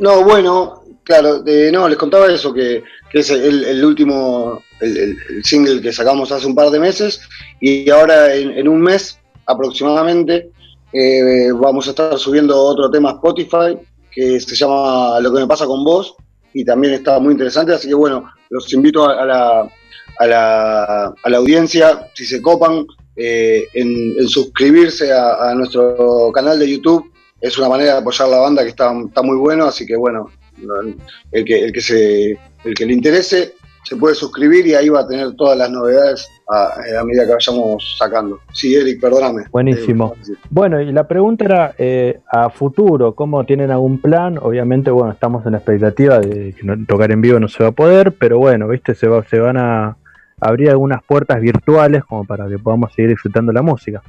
no, 0.01 0.25
bueno, 0.25 0.83
claro, 1.05 1.41
de- 1.43 1.71
no, 1.73 1.89
les 1.89 1.97
contaba 1.99 2.27
eso, 2.27 2.53
que, 2.53 2.83
que 3.11 3.21
es 3.21 3.31
el, 3.31 3.65
el 3.65 3.85
último, 3.85 4.61
el, 4.81 5.17
single 5.45 5.81
que 5.81 5.93
sacamos 5.93 6.33
hace 6.33 6.47
un 6.47 6.55
par 6.55 6.71
de 6.71 6.81
meses, 6.81 7.21
y 7.61 7.89
ahora 7.91 8.35
en, 8.35 8.69
un 8.69 8.81
mes 8.81 9.19
aproximadamente 9.47 10.51
eh, 10.93 11.53
vamos 11.53 11.87
a 11.87 11.91
estar 11.91 12.19
subiendo 12.19 12.59
otro 12.59 12.91
tema 12.91 13.11
a 13.11 13.15
Spotify, 13.15 13.79
que 14.11 14.41
se 14.41 14.55
llama 14.55 15.21
Lo 15.21 15.33
que 15.33 15.41
me 15.41 15.47
pasa 15.47 15.67
con 15.67 15.85
vos, 15.85 16.15
y 16.53 16.65
también 16.65 16.95
está 16.95 17.19
muy 17.19 17.33
interesante, 17.33 17.73
así 17.73 17.89
que 17.89 17.95
bueno, 17.95 18.31
los 18.51 18.73
invito 18.73 19.09
a, 19.09 19.25
la, 19.25 19.71
a, 20.19 20.27
la, 20.27 21.15
a 21.23 21.31
la 21.31 21.37
audiencia, 21.37 22.09
si 22.15 22.25
se 22.25 22.41
copan, 22.41 22.87
eh, 23.17 23.65
en, 23.73 24.15
en 24.19 24.29
suscribirse 24.29 25.11
a, 25.13 25.55
nuestro 25.55 26.31
canal 26.33 26.59
de 26.59 26.71
YouTube, 26.71 27.11
es 27.41 27.57
una 27.59 27.69
manera 27.69 27.93
de 27.95 27.99
apoyar 28.01 28.29
la 28.29 28.39
banda 28.39 28.63
que 28.63 28.71
está, 28.71 28.93
está 29.07 29.23
muy 29.23 29.37
bueno, 29.37 29.67
así 29.67 29.87
que 29.87 29.97
bueno, 29.97 30.31
no- 30.59 30.95
el 31.33 31.45
que, 31.45 31.65
el 31.65 31.73
que 31.73 31.81
se 31.81 32.39
el 32.65 32.75
que 32.75 32.87
le 32.87 32.93
interese 32.95 33.55
se 33.87 33.95
puede 33.97 34.17
suscribir 34.17 34.67
y 34.67 34.75
ahí 34.75 34.89
va 34.89 35.01
a 35.01 35.07
tener 35.07 35.35
todas 35.37 35.57
las 35.57 35.71
novedades 35.71 36.29
a, 36.49 36.73
a 37.01 37.05
medida 37.05 37.25
que 37.25 37.33
vayamos 37.35 37.97
sacando. 37.97 38.41
Sí, 38.53 38.75
Eric, 38.75 39.01
perdóname. 39.01 39.45
Buenísimo. 39.53 40.15
Bueno, 40.51 40.81
y 40.81 40.91
la 40.91 41.07
pregunta 41.07 41.45
era 41.45 41.75
eh, 41.79 42.19
a 42.33 42.51
futuro, 42.51 43.15
¿cómo 43.15 43.45
tienen 43.45 43.71
algún 43.71 44.01
plan? 44.01 44.39
Obviamente, 44.43 44.91
bueno, 44.91 45.13
estamos 45.13 45.47
en 45.47 45.53
la 45.53 45.59
expectativa 45.59 46.19
de 46.19 46.53
que 46.53 46.65
no- 46.65 46.85
tocar 46.85 47.13
en 47.13 47.21
vivo 47.21 47.39
no 47.39 47.47
se 47.47 47.63
va 47.63 47.69
a 47.69 47.73
poder, 47.73 48.13
pero 48.19 48.39
bueno, 48.39 48.67
viste, 48.67 48.95
se, 48.97 49.07
va- 49.07 49.23
se 49.25 49.39
van 49.39 49.57
a 49.57 49.97
abrir 50.41 50.69
algunas 50.71 51.03
puertas 51.05 51.41
virtuales 51.41 52.05
como 52.05 52.25
para 52.25 52.49
que 52.49 52.59
podamos 52.59 52.93
seguir 52.93 53.11
disfrutando 53.11 53.53
la 53.53 53.63
música. 53.63 54.03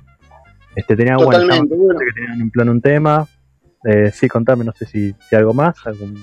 Este 0.75 0.95
tenía 0.95 1.17
Totalmente, 1.17 1.75
bueno. 1.75 1.99
que 1.99 2.05
tenían 2.15 2.41
en 2.41 2.49
plan 2.49 2.69
un 2.69 2.82
tema. 2.82 3.28
Eh, 3.86 4.09
sí, 4.11 4.28
contame, 4.28 4.65
no 4.65 4.71
sé 4.73 4.86
si, 4.88 5.13
si 5.30 5.36
algo 5.36 5.53
más. 5.53 5.75
algún- 5.86 6.15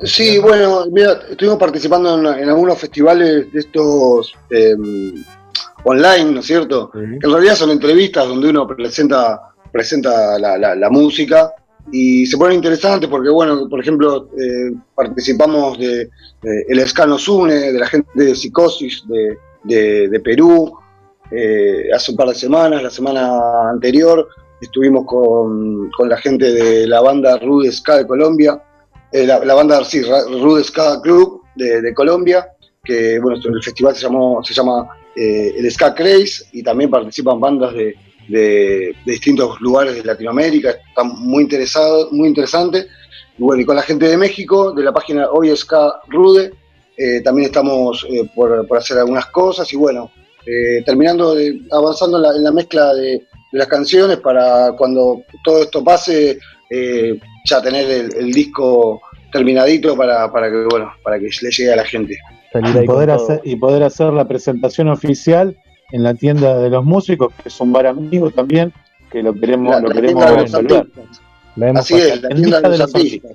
Sí, 0.00 0.38
bueno, 0.38 0.84
mira, 0.92 1.20
estuvimos 1.30 1.58
participando 1.58 2.18
en, 2.32 2.40
en 2.42 2.48
algunos 2.48 2.78
festivales 2.78 3.52
de 3.52 3.58
estos 3.60 4.32
eh, 4.50 4.76
online, 5.84 6.32
¿no 6.32 6.40
es 6.40 6.46
cierto? 6.46 6.90
Que 6.90 6.98
en 7.26 7.32
realidad 7.32 7.56
son 7.56 7.70
entrevistas 7.70 8.28
donde 8.28 8.48
uno 8.50 8.66
presenta, 8.66 9.40
presenta 9.72 10.38
la, 10.38 10.56
la- 10.56 10.74
la 10.76 10.90
música 10.90 11.52
y 11.90 12.26
se 12.26 12.36
pone 12.36 12.54
interesante 12.54 13.08
porque, 13.08 13.30
bueno, 13.30 13.68
por 13.68 13.80
ejemplo, 13.80 14.28
eh, 14.38 14.72
participamos 14.94 15.78
de, 15.78 16.10
de 16.42 16.64
El 16.68 16.86
Ska 16.86 17.06
nos 17.06 17.26
une, 17.28 17.72
de 17.72 17.78
la 17.78 17.86
gente 17.86 18.08
de 18.14 18.34
Psicosis 18.36 19.02
de, 19.08 19.36
de- 19.64 20.08
de 20.08 20.20
Perú, 20.20 20.78
eh, 21.30 21.88
hace 21.94 22.12
un 22.12 22.16
par 22.16 22.28
de 22.28 22.34
semanas, 22.34 22.82
la 22.82 22.90
semana 22.90 23.68
anterior, 23.70 24.28
estuvimos 24.60 25.04
con, 25.06 25.90
con 25.90 26.08
la 26.08 26.18
gente 26.18 26.52
de 26.52 26.86
la 26.86 27.00
banda 27.00 27.38
Rude 27.38 27.72
Ska 27.72 27.96
de 27.96 28.06
Colombia, 28.06 28.62
eh, 29.12 29.26
la, 29.26 29.44
la 29.44 29.54
banda, 29.54 29.84
sí, 29.84 30.02
Rude 30.02 30.62
Ska 30.64 31.00
Club 31.00 31.42
de, 31.54 31.94
Colombia, 31.94 32.46
que 32.84 33.18
bueno, 33.18 33.40
el 33.42 33.62
festival 33.62 33.94
se, 33.94 34.02
llamó, 34.02 34.42
se 34.44 34.54
llama 34.54 34.88
eh, 35.16 35.54
el 35.56 35.70
Ska 35.70 35.94
Craze 35.94 36.44
y 36.52 36.62
también 36.62 36.90
participan 36.90 37.40
bandas 37.40 37.72
de, 37.74 37.94
de- 38.28 38.94
distintos 39.04 39.60
lugares 39.60 39.96
de 39.96 40.04
Latinoamérica, 40.04 40.70
está 40.70 41.02
muy 41.04 41.42
interesado, 41.42 42.10
muy 42.12 42.28
interesante. 42.28 42.86
Y 43.38 43.42
bueno, 43.42 43.62
y 43.62 43.64
con 43.64 43.76
la 43.76 43.82
gente 43.82 44.06
de 44.08 44.16
México, 44.16 44.72
de 44.72 44.82
la 44.82 44.92
página 44.92 45.28
Hoy 45.30 45.56
Ska 45.56 46.00
Rude, 46.08 46.52
eh, 46.96 47.20
también 47.22 47.46
estamos 47.46 48.04
eh, 48.10 48.28
por, 48.34 48.66
por 48.66 48.78
hacer 48.78 48.98
algunas 48.98 49.26
cosas 49.26 49.72
y 49.72 49.76
bueno, 49.76 50.10
terminando 50.86 51.34
de, 51.34 51.60
avanzando 51.70 52.16
en 52.16 52.42
la, 52.42 52.52
mezcla 52.52 52.94
de, 52.94 53.22
las 53.52 53.66
canciones 53.66 54.16
para 54.16 54.72
cuando 54.78 55.22
todo 55.44 55.62
esto 55.62 55.84
pase, 55.84 56.38
ya 57.44 57.62
tener 57.62 57.90
el, 57.90 58.14
el 58.16 58.32
disco 58.32 59.00
terminadito 59.32 59.96
para, 59.96 60.30
para 60.32 60.50
que 60.50 60.64
bueno, 60.70 60.92
para 61.02 61.18
que 61.18 61.28
le 61.42 61.50
llegue 61.50 61.72
a 61.72 61.76
la 61.76 61.84
gente. 61.84 62.16
y 62.54 62.86
poder, 62.86 63.10
hacer, 63.10 63.40
y 63.44 63.56
poder 63.56 63.82
hacer 63.82 64.12
la 64.12 64.26
presentación 64.26 64.88
oficial 64.88 65.56
en 65.92 66.02
la 66.02 66.14
tienda 66.14 66.58
de 66.58 66.70
los 66.70 66.84
músicos, 66.84 67.32
que 67.42 67.48
es 67.48 67.60
un 67.60 67.72
bar 67.72 67.86
amigo 67.86 68.30
también, 68.30 68.72
que 69.10 69.22
lo 69.22 69.34
queremos, 69.34 69.70
La- 69.70 69.80
lo 69.80 69.88
la 69.88 69.94
queremos 69.94 70.24
Así 71.74 71.94
es, 71.94 72.22
la 72.22 72.28
En 72.28 72.36
tienda 72.36 72.60
de 72.60 72.78
los 72.78 72.94
artistas. 72.94 73.32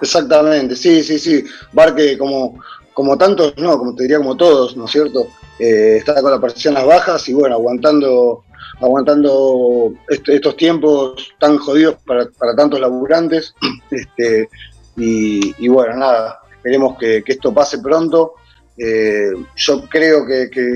Exactamente, 0.00 0.76
sí, 0.76 1.02
sí, 1.02 1.18
sí. 1.18 1.44
Bar 1.72 1.94
que 1.94 2.16
como, 2.16 2.58
como 2.94 3.18
tantos, 3.18 3.54
no, 3.58 3.78
como 3.78 3.94
te 3.94 4.04
diría 4.04 4.18
como 4.18 4.36
todos, 4.36 4.76
¿no 4.76 4.84
es 4.84 4.90
cierto? 4.92 5.26
Eh, 5.58 5.96
está 5.98 6.20
con 6.22 6.30
las 6.30 6.40
persianas 6.40 6.86
bajas 6.86 7.28
y 7.28 7.34
bueno, 7.34 7.56
aguantando, 7.56 8.44
aguantando 8.80 9.92
est- 10.08 10.28
estos 10.28 10.56
tiempos 10.56 11.30
tan 11.40 11.58
jodidos 11.58 11.96
para, 12.06 12.26
para 12.38 12.54
tantos 12.54 12.80
laburantes. 12.80 13.54
Este, 13.90 14.48
y, 14.96 15.68
bueno, 15.68 15.94
nada, 15.96 16.40
esperemos 16.56 16.98
que, 16.98 17.22
que 17.22 17.32
esto 17.32 17.54
pase 17.54 17.78
pronto. 17.78 18.34
Eh, 18.76 19.30
yo 19.56 19.82
creo 19.88 20.26
que, 20.26 20.50
que 20.50 20.66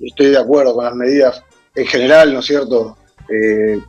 estoy 0.00 0.30
de 0.30 0.38
acuerdo 0.38 0.74
con 0.74 0.84
las 0.84 0.94
medidas 0.94 1.42
en 1.74 1.86
general, 1.86 2.32
¿no 2.32 2.40
es 2.40 2.46
cierto? 2.46 2.96
Eh, 3.28 3.80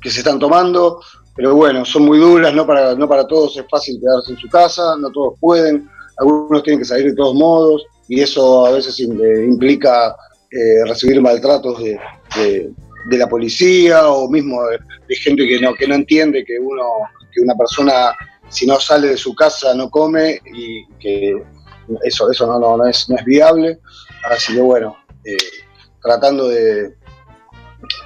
que 0.00 0.10
se 0.10 0.18
están 0.18 0.38
tomando, 0.38 1.00
pero 1.34 1.54
bueno, 1.54 1.84
son 1.84 2.04
muy 2.04 2.18
duras, 2.18 2.52
no 2.54 2.66
para, 2.66 2.94
no 2.94 3.08
para 3.08 3.26
todos 3.26 3.56
es 3.56 3.64
fácil 3.70 3.98
quedarse 4.00 4.32
en 4.32 4.38
su 4.38 4.48
casa, 4.48 4.94
no 4.98 5.10
todos 5.10 5.34
pueden, 5.40 5.88
algunos 6.18 6.62
tienen 6.62 6.80
que 6.80 6.84
salir 6.84 7.06
de 7.06 7.16
todos 7.16 7.34
modos, 7.34 7.84
y 8.08 8.20
eso 8.20 8.66
a 8.66 8.70
veces 8.72 8.98
eh, 9.00 9.44
implica 9.46 10.14
eh, 10.50 10.84
recibir 10.86 11.20
maltratos 11.20 11.82
de, 11.82 11.98
de- 12.36 12.70
la 13.18 13.28
policía 13.28 14.08
o 14.08 14.28
mismo 14.28 14.62
de, 14.68 14.78
de 15.08 15.16
gente 15.16 15.46
que 15.48 15.58
no, 15.60 15.74
que 15.74 15.88
no 15.88 15.94
entiende 15.96 16.44
que 16.44 16.58
uno, 16.60 16.84
que 17.32 17.40
una 17.40 17.54
persona 17.56 18.12
si 18.48 18.64
no 18.66 18.78
sale 18.78 19.08
de 19.08 19.16
su 19.16 19.34
casa 19.34 19.74
no 19.74 19.90
come 19.90 20.40
y 20.54 20.86
que 21.00 21.34
eso, 22.04 22.30
eso 22.30 22.46
no, 22.46 22.60
no, 22.60 22.76
no 22.76 22.86
es, 22.86 23.08
no 23.08 23.16
es 23.16 23.24
viable. 23.24 23.78
Así 24.30 24.54
que 24.54 24.60
bueno, 24.60 24.96
eh, 25.24 25.36
tratando 26.00 26.48
de, 26.48 26.94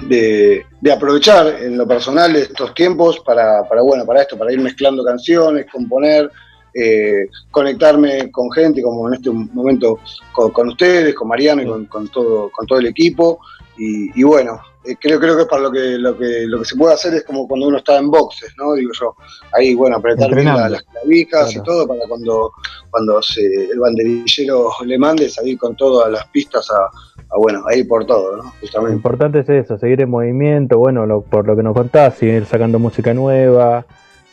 de, 0.08 0.64
de 0.80 0.92
aprovechar 0.92 1.46
en 1.62 1.76
lo 1.76 1.86
personal 1.86 2.34
estos 2.36 2.72
tiempos 2.74 3.20
para, 3.20 3.68
para, 3.68 3.82
bueno, 3.82 4.06
para 4.06 4.22
esto, 4.22 4.38
para 4.38 4.52
ir 4.52 4.60
mezclando 4.60 5.04
canciones, 5.04 5.66
componer, 5.70 6.30
eh, 6.78 7.28
conectarme 7.50 8.30
con 8.30 8.50
gente, 8.52 8.82
como 8.82 9.08
en 9.08 9.14
este 9.14 9.30
momento 9.30 9.98
con, 10.32 10.50
con 10.50 10.68
ustedes, 10.68 11.14
con 11.14 11.28
Mariano 11.28 11.62
y 11.62 11.66
con, 11.66 11.86
con 11.86 12.08
todo, 12.08 12.50
con 12.50 12.66
todo 12.66 12.78
el 12.78 12.86
equipo. 12.86 13.38
Y, 13.78 14.18
y 14.18 14.22
bueno, 14.22 14.58
eh, 14.86 14.96
creo, 15.00 15.18
creo 15.20 15.36
que 15.36 15.42
es 15.42 15.48
para 15.48 15.62
lo 15.62 15.70
que, 15.70 15.98
lo 15.98 16.16
que 16.16 16.44
lo 16.46 16.58
que 16.60 16.64
se 16.64 16.76
puede 16.76 16.94
hacer 16.94 17.12
es 17.14 17.24
como 17.24 17.46
cuando 17.46 17.66
uno 17.68 17.78
está 17.78 17.98
en 17.98 18.10
boxes, 18.10 18.54
¿no? 18.56 18.72
Digo 18.74 18.90
yo, 18.98 19.14
ahí 19.52 19.74
bueno, 19.74 19.96
apretar 19.96 20.32
bien 20.34 20.46
la- 20.46 20.52
Entrenando. 20.52 20.74
las 20.76 20.82
clavijas 20.84 21.50
Claro. 21.52 21.62
y 21.62 21.66
todo 21.66 21.86
para 21.88 22.00
cuando, 22.08 22.52
cuando 22.90 23.20
se, 23.22 23.42
el 23.44 23.78
banderillero 23.78 24.70
le 24.84 24.98
mande 24.98 25.28
salir 25.28 25.58
con 25.58 25.76
todas 25.76 26.10
las 26.10 26.26
pistas 26.28 26.70
a, 26.70 26.84
a, 26.84 27.36
bueno, 27.38 27.64
a 27.68 27.74
ir 27.74 27.86
por 27.86 28.06
todo, 28.06 28.36
¿no? 28.38 28.52
Lo 28.80 28.92
importante 28.92 29.40
es 29.40 29.48
eso, 29.48 29.76
seguir 29.78 30.00
en 30.00 30.08
movimiento, 30.10 30.78
bueno, 30.78 31.04
lo- 31.04 31.20
por 31.22 31.46
lo 31.46 31.54
que 31.56 31.62
nos 31.62 31.74
contás, 31.74 32.14
seguir 32.16 32.46
sacando 32.46 32.78
música 32.78 33.12
nueva, 33.12 33.84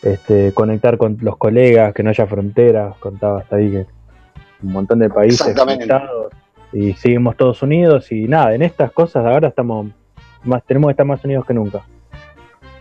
este, 0.03 0.51
conectar 0.53 0.97
con 0.97 1.17
los 1.21 1.37
colegas, 1.37 1.93
que 1.93 2.03
no 2.03 2.09
haya 2.09 2.27
fronteras, 2.27 2.95
contabas 2.97 3.51
ahí 3.51 3.71
que 3.71 3.85
un 4.61 4.71
montón 4.73 4.99
de 4.99 5.09
países 5.09 5.55
conectados 5.55 6.31
y 6.71 6.93
seguimos 6.93 7.37
todos 7.37 7.61
unidos 7.61 8.11
y 8.11 8.27
nada, 8.27 8.53
en 8.55 8.61
estas 8.61 8.91
cosas 8.91 9.25
ahora 9.25 9.49
estamos 9.49 9.87
más, 10.43 10.63
tenemos 10.65 10.87
que 10.89 10.91
estar 10.91 11.05
más 11.05 11.23
unidos 11.23 11.45
que 11.45 11.53
nunca. 11.53 11.85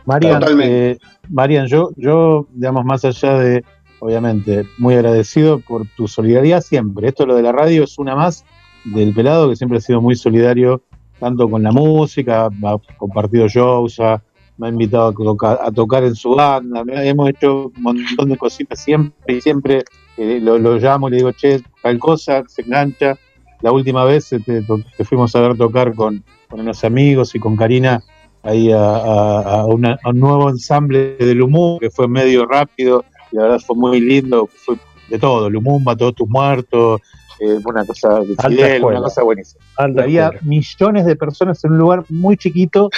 Marian, 0.04 0.42
eh, 0.62 0.98
Marian, 1.28 1.66
yo, 1.68 1.90
yo, 1.96 2.46
digamos, 2.52 2.84
más 2.84 3.04
allá 3.04 3.38
de, 3.38 3.64
obviamente, 4.00 4.64
muy 4.78 4.94
agradecido 4.94 5.60
por 5.60 5.86
tu 5.96 6.08
solidaridad 6.08 6.60
siempre. 6.60 7.06
Esto 7.08 7.24
lo 7.24 7.36
de 7.36 7.42
la 7.42 7.52
radio 7.52 7.84
es 7.84 7.98
una 7.98 8.16
más 8.16 8.44
del 8.84 9.14
pelado 9.14 9.48
que 9.48 9.54
siempre 9.56 9.78
ha 9.78 9.80
sido 9.80 10.00
muy 10.00 10.16
solidario 10.16 10.82
tanto 11.20 11.48
con 11.48 11.62
la 11.62 11.70
música, 11.70 12.46
ha 12.46 12.78
compartido 12.96 13.46
shows, 13.46 14.00
ha- 14.00 14.20
me 14.62 14.68
ha 14.68 14.70
invitado 14.70 15.08
a, 15.08 15.12
toca- 15.12 15.58
a 15.60 15.70
tocar 15.72 16.04
en 16.04 16.14
su 16.14 16.30
banda, 16.36 16.84
hemos 16.88 17.28
hecho 17.30 17.72
un 17.76 17.82
montón 17.82 18.28
de 18.28 18.36
cositas 18.36 18.78
siempre 18.78 19.36
y 19.36 19.40
siempre 19.40 19.82
eh, 20.16 20.38
lo, 20.40 20.56
lo 20.58 20.76
llamo 20.78 21.08
y 21.08 21.10
le 21.10 21.16
digo, 21.18 21.32
che, 21.32 21.60
tal 21.82 21.98
cosa, 21.98 22.42
se 22.46 22.62
engancha. 22.62 23.18
La 23.60 23.72
última 23.72 24.04
vez 24.04 24.28
te, 24.28 24.62
to- 24.62 24.80
te 24.96 25.04
fuimos 25.04 25.34
a 25.34 25.40
ver 25.40 25.56
tocar 25.56 25.94
con, 25.94 26.22
con 26.48 26.60
unos 26.60 26.84
amigos 26.84 27.34
y 27.34 27.38
con 27.40 27.56
Karina 27.56 28.00
ahí 28.44 28.70
a, 28.72 29.60
a 29.62 29.66
un 29.66 29.82
nuevo 30.14 30.48
ensamble 30.50 31.16
de 31.18 31.34
Lumumba 31.34 31.78
que 31.80 31.90
fue 31.90 32.06
medio 32.08 32.46
rápido 32.46 33.04
y 33.30 33.36
la 33.36 33.42
verdad 33.44 33.60
fue 33.66 33.76
muy 33.76 34.00
lindo, 34.00 34.48
fue 34.64 34.76
de 35.08 35.18
todo, 35.18 35.50
Lumumba, 35.50 35.96
todos 35.96 36.14
tus 36.14 36.28
muertos, 36.28 37.00
eh, 37.40 37.58
una 37.64 37.84
cosa 37.84 38.20
de 38.20 38.34
Fidel, 38.48 38.84
una 38.84 39.00
cosa 39.00 39.22
buenísima. 39.22 39.64
Alta 39.76 40.02
Había 40.02 40.24
escuela. 40.26 40.42
millones 40.48 41.06
de 41.06 41.16
personas 41.16 41.64
en 41.64 41.72
un 41.72 41.78
lugar 41.78 42.04
muy 42.08 42.36
chiquito, 42.36 42.90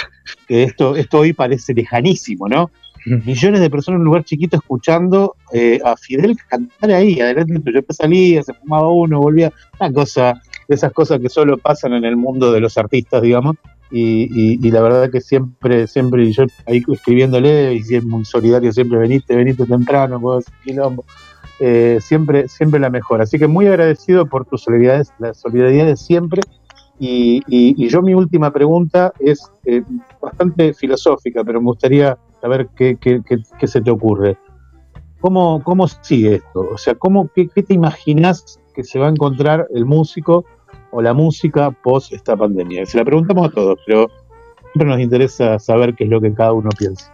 que 0.47 0.63
esto, 0.63 0.95
esto 0.95 1.19
hoy 1.19 1.33
parece 1.33 1.73
lejanísimo, 1.73 2.47
¿no? 2.47 2.69
Millones 3.05 3.61
de 3.61 3.69
personas 3.69 3.97
en 3.97 4.01
un 4.01 4.05
lugar 4.05 4.23
chiquito 4.23 4.57
escuchando 4.57 5.35
eh, 5.53 5.79
a 5.85 5.95
Fidel 5.95 6.35
cantar 6.49 6.89
ahí, 6.91 7.19
adelante 7.19 7.59
tuyo. 7.59 7.81
Salía, 7.89 8.41
se 8.41 8.53
fumaba 8.55 8.89
uno, 8.91 9.19
volvía. 9.19 9.53
Una 9.79 9.93
cosa, 9.93 10.41
de 10.67 10.73
esas 10.73 10.91
cosas 10.91 11.19
que 11.19 11.29
solo 11.29 11.59
pasan 11.59 11.93
en 11.93 12.03
el 12.03 12.17
mundo 12.17 12.51
de 12.51 12.59
los 12.59 12.77
artistas, 12.79 13.21
digamos. 13.21 13.57
Y, 13.91 14.23
y- 14.31 14.59
y 14.67 14.71
la 14.71 14.81
verdad 14.81 15.11
que 15.11 15.21
siempre, 15.21 15.85
siempre, 15.85 16.23
y 16.25 16.33
yo 16.33 16.45
ahí 16.65 16.81
escribiéndole, 16.91 17.75
y 17.75 17.83
siempre 17.83 18.09
muy 18.09 18.25
solidario, 18.25 18.71
siempre 18.73 18.97
veniste, 18.97 19.35
veniste 19.35 19.67
temprano, 19.67 20.19
vos, 20.19 20.45
quilombo. 20.63 21.05
Eh, 21.59 21.99
siempre, 22.01 22.47
siempre 22.47 22.79
la 22.79 22.89
mejor. 22.89 23.21
Así 23.21 23.39
que 23.39 23.47
muy 23.47 23.67
agradecido 23.67 24.25
por 24.25 24.45
tu 24.45 24.57
solidaridad, 24.57 25.05
la 25.19 25.33
solidaridad 25.33 25.85
de 25.85 25.95
siempre. 25.95 26.41
Y, 26.99 27.41
y- 27.47 27.75
y 27.77 27.89
yo 27.89 28.01
mi 28.01 28.13
última 28.13 28.51
pregunta 28.51 29.11
es 29.19 29.39
eh, 29.65 29.83
bastante 30.21 30.73
filosófica, 30.73 31.43
pero 31.43 31.59
me 31.59 31.65
gustaría 31.67 32.17
saber 32.41 32.67
qué, 32.75 32.97
qué- 32.99 33.21
qué- 33.25 33.39
qué 33.59 33.67
se 33.67 33.81
te 33.81 33.91
ocurre. 33.91 34.37
¿Cómo, 35.19 35.61
¿Cómo 35.63 35.87
sigue 35.87 36.35
esto? 36.35 36.67
O 36.71 36.77
sea, 36.77 36.95
¿cómo, 36.95 37.29
qué, 37.33 37.47
qué 37.47 37.63
te 37.63 37.73
imaginas 37.73 38.59
que 38.73 38.83
se 38.83 38.99
va 38.99 39.07
a 39.07 39.09
encontrar 39.09 39.67
el 39.73 39.85
músico 39.85 40.45
o 40.91 41.01
la 41.01 41.13
música 41.13 41.71
post 41.71 42.13
esta 42.13 42.35
pandemia? 42.37 42.85
Se 42.85 42.97
la 42.97 43.03
preguntamos 43.05 43.47
a 43.49 43.51
todos, 43.51 43.79
pero 43.85 44.07
siempre 44.73 44.87
nos 44.89 44.99
interesa 44.99 45.57
saber 45.59 45.95
qué 45.95 46.03
es 46.05 46.09
lo 46.09 46.21
que 46.21 46.33
cada 46.33 46.53
uno 46.53 46.69
piensa. 46.77 47.11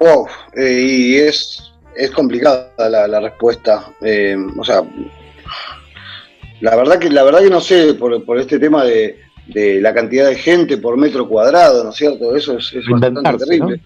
Wow, 0.00 0.26
eh, 0.56 0.82
y 0.86 1.14
es, 1.16 1.72
es 1.96 2.10
complicada 2.10 2.72
la, 2.88 3.06
la 3.08 3.20
respuesta. 3.20 3.92
eh, 4.02 4.36
o 4.58 4.64
sea, 4.64 4.82
la 6.60 6.76
verdad 6.76 6.98
que, 6.98 7.10
la 7.10 7.22
verdad 7.24 7.40
que 7.40 7.50
no 7.50 7.60
sé, 7.60 7.94
por, 7.94 8.24
por 8.24 8.38
este 8.38 8.58
tema 8.58 8.84
de, 8.84 9.18
de 9.48 9.80
la 9.80 9.92
cantidad 9.92 10.28
de 10.28 10.36
gente 10.36 10.78
por 10.78 10.96
metro 10.96 11.28
cuadrado, 11.28 11.84
¿no 11.84 11.90
es 11.90 11.96
cierto? 11.96 12.34
Eso 12.34 12.56
es, 12.58 12.72
es 12.72 12.84
bastante 12.88 13.44
terrible. 13.44 13.80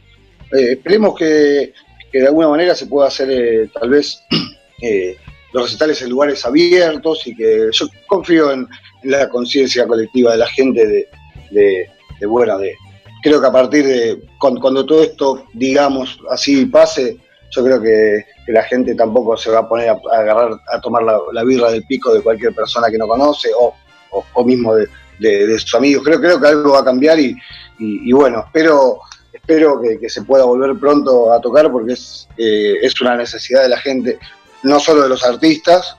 Eh, 0.52 0.72
esperemos 0.72 1.14
que, 1.18 1.72
que 2.12 2.20
de 2.20 2.26
alguna 2.26 2.48
manera 2.48 2.74
se 2.74 2.86
pueda 2.86 3.08
hacer 3.08 3.30
eh, 3.30 3.70
tal 3.78 3.90
vez 3.90 4.22
los 5.52 5.64
recitales 5.64 6.00
en 6.02 6.10
lugares 6.10 6.44
abiertos 6.44 7.26
y 7.26 7.34
que 7.34 7.68
yo 7.72 7.86
confío 8.06 8.52
en, 8.52 8.66
en 9.02 9.10
la 9.10 9.28
conciencia 9.28 9.86
colectiva 9.86 10.32
de 10.32 10.38
la 10.38 10.46
gente 10.46 10.86
de, 10.86 11.08
de, 11.50 11.90
de, 12.20 12.26
bueno, 12.26 12.58
de, 12.58 12.74
creo 13.22 13.40
que 13.40 13.46
a 13.46 13.52
partir 13.52 13.86
de 13.86 14.20
cuando, 14.38 14.60
cuando 14.60 14.86
todo 14.86 15.02
esto, 15.02 15.46
digamos, 15.54 16.18
así 16.30 16.66
pase, 16.66 17.16
yo 17.50 17.64
creo 17.64 17.80
que, 17.80 18.24
que 18.44 18.52
la 18.52 18.62
gente 18.64 18.94
tampoco 18.94 19.36
se 19.36 19.50
va 19.50 19.60
a 19.60 19.68
poner 19.68 19.88
a, 19.90 19.98
agarrar, 20.12 20.52
a 20.72 20.80
tomar 20.80 21.02
la, 21.02 21.44
birra 21.44 21.70
del 21.70 21.84
pico 21.84 22.12
de 22.12 22.20
cualquier 22.22 22.54
persona 22.54 22.88
que 22.90 22.98
no 22.98 23.06
conoce 23.06 23.50
o, 23.58 23.74
o, 24.10 24.44
mismo 24.44 24.74
de, 24.74 24.86
de- 25.18 25.58
sus 25.58 25.74
amigos. 25.74 26.04
Creo, 26.04 26.20
creo 26.20 26.40
que 26.40 26.46
algo 26.48 26.72
va 26.72 26.80
a 26.80 26.84
cambiar 26.84 27.18
y, 27.18 27.36
y- 27.78 28.12
bueno, 28.12 28.44
espero, 28.46 28.98
espero 29.32 29.80
que, 29.80 30.08
se 30.08 30.22
pueda 30.22 30.44
volver 30.44 30.78
pronto 30.78 31.32
a 31.32 31.40
tocar 31.40 31.70
porque 31.72 31.94
es, 31.94 32.28
eh, 32.36 32.74
es 32.82 33.00
una 33.00 33.16
necesidad 33.16 33.62
de 33.62 33.68
la 33.70 33.78
gente, 33.78 34.18
no 34.62 34.78
solo 34.78 35.02
de 35.02 35.08
los 35.08 35.24
artistas, 35.24 35.96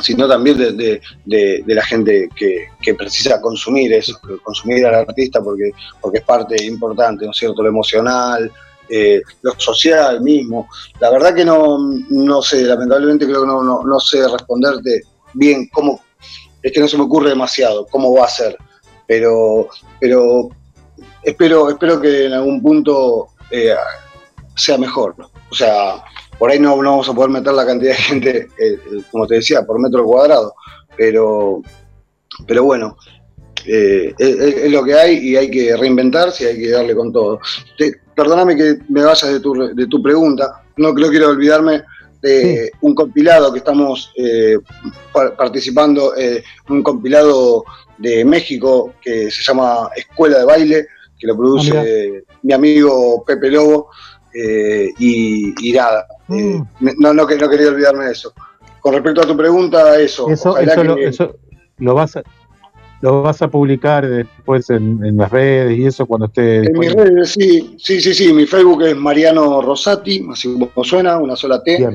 sino 0.00 0.26
también 0.26 0.58
de, 0.58 0.72
de- 0.72 1.00
de- 1.24 1.62
de 1.66 1.74
la 1.74 1.84
gente 1.84 2.28
que, 2.34 2.68
que 2.80 2.94
precisa 2.94 3.40
consumir 3.40 3.92
eso, 3.92 4.18
consumir 4.42 4.84
al 4.86 4.94
artista 4.94 5.40
porque, 5.42 5.70
porque 6.00 6.18
es 6.18 6.24
parte 6.24 6.62
importante, 6.64 7.24
¿no 7.24 7.30
es 7.30 7.36
cierto? 7.36 7.62
Lo 7.62 7.68
emocional, 7.68 8.50
eh, 8.94 9.22
lo 9.40 9.58
social 9.58 10.20
mismo. 10.20 10.68
La 11.00 11.10
verdad 11.10 11.34
que 11.34 11.46
no, 11.46 11.78
no 12.10 12.42
sé, 12.42 12.62
lamentablemente 12.64 13.24
creo 13.24 13.40
que 13.40 13.46
no, 13.46 13.62
no, 13.62 13.82
no 13.82 13.98
sé 13.98 14.28
responderte 14.28 15.00
bien 15.32 15.66
cómo, 15.72 16.02
es 16.62 16.72
que 16.72 16.80
no 16.80 16.86
se 16.86 16.98
me 16.98 17.04
ocurre 17.04 17.30
demasiado 17.30 17.86
cómo 17.86 18.14
va 18.14 18.26
a 18.26 18.28
ser, 18.28 18.54
pero, 19.06 19.68
pero 19.98 20.50
espero, 21.22 21.70
espero 21.70 22.00
que 22.02 22.26
en 22.26 22.34
algún 22.34 22.60
punto 22.60 23.28
eh, 23.50 23.74
sea 24.56 24.76
mejor. 24.76 25.16
O 25.50 25.54
sea, 25.54 26.04
por 26.38 26.50
ahí 26.50 26.58
no, 26.58 26.76
no 26.82 26.90
vamos 26.90 27.08
a 27.08 27.14
poder 27.14 27.30
meter 27.30 27.54
la 27.54 27.64
cantidad 27.64 27.92
de 27.92 28.02
gente, 28.02 28.48
eh, 28.58 28.78
como 29.10 29.26
te 29.26 29.36
decía, 29.36 29.62
por 29.62 29.80
metro 29.80 30.04
cuadrado, 30.04 30.54
pero, 30.98 31.62
pero 32.46 32.64
bueno, 32.64 32.98
eh, 33.66 34.14
es, 34.18 34.38
es- 34.38 34.70
lo 34.72 34.82
que 34.84 34.94
hay 34.94 35.18
y 35.18 35.36
hay 35.36 35.50
que 35.50 35.76
reinventarse 35.76 36.44
y 36.44 36.46
hay 36.48 36.58
que 36.58 36.70
darle 36.70 36.94
con 36.94 37.12
todo. 37.12 37.40
Te- 37.78 37.94
perdóname 38.14 38.56
que 38.56 38.76
me 38.88 39.02
vayas 39.02 39.32
de 39.32 39.40
tu, 39.40 39.54
de 39.74 39.86
tu 39.86 40.02
pregunta, 40.02 40.62
no, 40.76 40.92
no 40.92 41.08
quiero 41.08 41.28
olvidarme 41.30 41.82
de 42.20 42.70
un 42.82 42.94
compilado 42.94 43.52
que 43.52 43.58
estamos 43.58 44.12
eh, 44.16 44.56
par- 45.12 45.34
participando, 45.36 46.14
eh, 46.16 46.42
un 46.68 46.82
compilado 46.82 47.64
de 47.98 48.24
México 48.24 48.94
que 49.02 49.30
se 49.30 49.42
llama 49.42 49.88
Escuela 49.96 50.38
de 50.38 50.44
Baile, 50.44 50.86
que 51.18 51.26
lo 51.26 51.36
produce 51.36 52.24
mi 52.42 52.52
amigo 52.52 53.24
Pepe 53.26 53.50
Lobo, 53.50 53.88
eh, 54.34 54.90
y, 54.98 55.68
y 55.68 55.72
nada, 55.72 56.06
eh, 56.28 56.62
me- 56.80 56.94
no, 56.98 57.12
no, 57.12 57.24
no 57.26 57.26
quería 57.48 57.68
olvidarme 57.68 58.06
de 58.06 58.12
eso. 58.12 58.32
Con 58.80 58.94
respecto 58.94 59.22
a 59.22 59.26
tu 59.26 59.36
pregunta, 59.36 59.98
eso, 60.00 60.28
Eso, 60.30 60.56
eso, 60.58 60.74
que- 60.80 60.84
lo, 60.88 60.96
eso 60.96 61.36
lo 61.78 61.94
vas 61.94 62.16
a 62.16 62.22
lo 63.02 63.22
vas 63.22 63.42
a 63.42 63.48
publicar 63.48 64.08
después 64.08 64.70
en, 64.70 65.04
en 65.04 65.16
las 65.16 65.30
redes 65.30 65.76
y 65.76 65.84
eso 65.84 66.06
cuando 66.06 66.26
esté 66.26 66.58
En 66.58 66.78
mis 66.78 66.92
redes, 66.92 67.30
sí, 67.30 67.74
sí, 67.76 68.00
sí, 68.00 68.14
sí. 68.14 68.32
Mi 68.32 68.46
Facebook 68.46 68.82
es 68.84 68.96
Mariano 68.96 69.60
Rosati, 69.60 70.24
así 70.30 70.56
como 70.56 70.84
suena, 70.84 71.18
una 71.18 71.36
sola 71.36 71.62
T. 71.62 71.86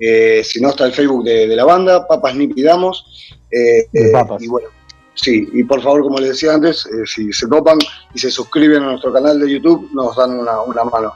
Eh, 0.00 0.42
si 0.42 0.60
no, 0.60 0.70
está 0.70 0.86
el 0.86 0.92
Facebook 0.92 1.22
de, 1.24 1.46
de 1.46 1.54
la 1.54 1.64
banda, 1.64 2.06
Papas 2.08 2.34
Nipi 2.34 2.62
Damos. 2.62 3.36
Eh, 3.52 3.86
papas. 4.10 4.42
y 4.42 4.48
bueno, 4.48 4.68
sí, 5.14 5.46
y 5.52 5.64
por 5.64 5.82
favor, 5.82 6.02
como 6.02 6.18
les 6.18 6.30
decía 6.30 6.54
antes, 6.54 6.86
eh, 6.86 7.06
si 7.06 7.30
se 7.32 7.46
copan 7.46 7.78
y 8.14 8.18
se 8.18 8.30
suscriben 8.30 8.82
a 8.82 8.86
nuestro 8.86 9.12
canal 9.12 9.38
de 9.38 9.52
YouTube, 9.52 9.90
nos 9.92 10.16
dan 10.16 10.30
una, 10.32 10.62
una 10.62 10.84
mano. 10.84 11.12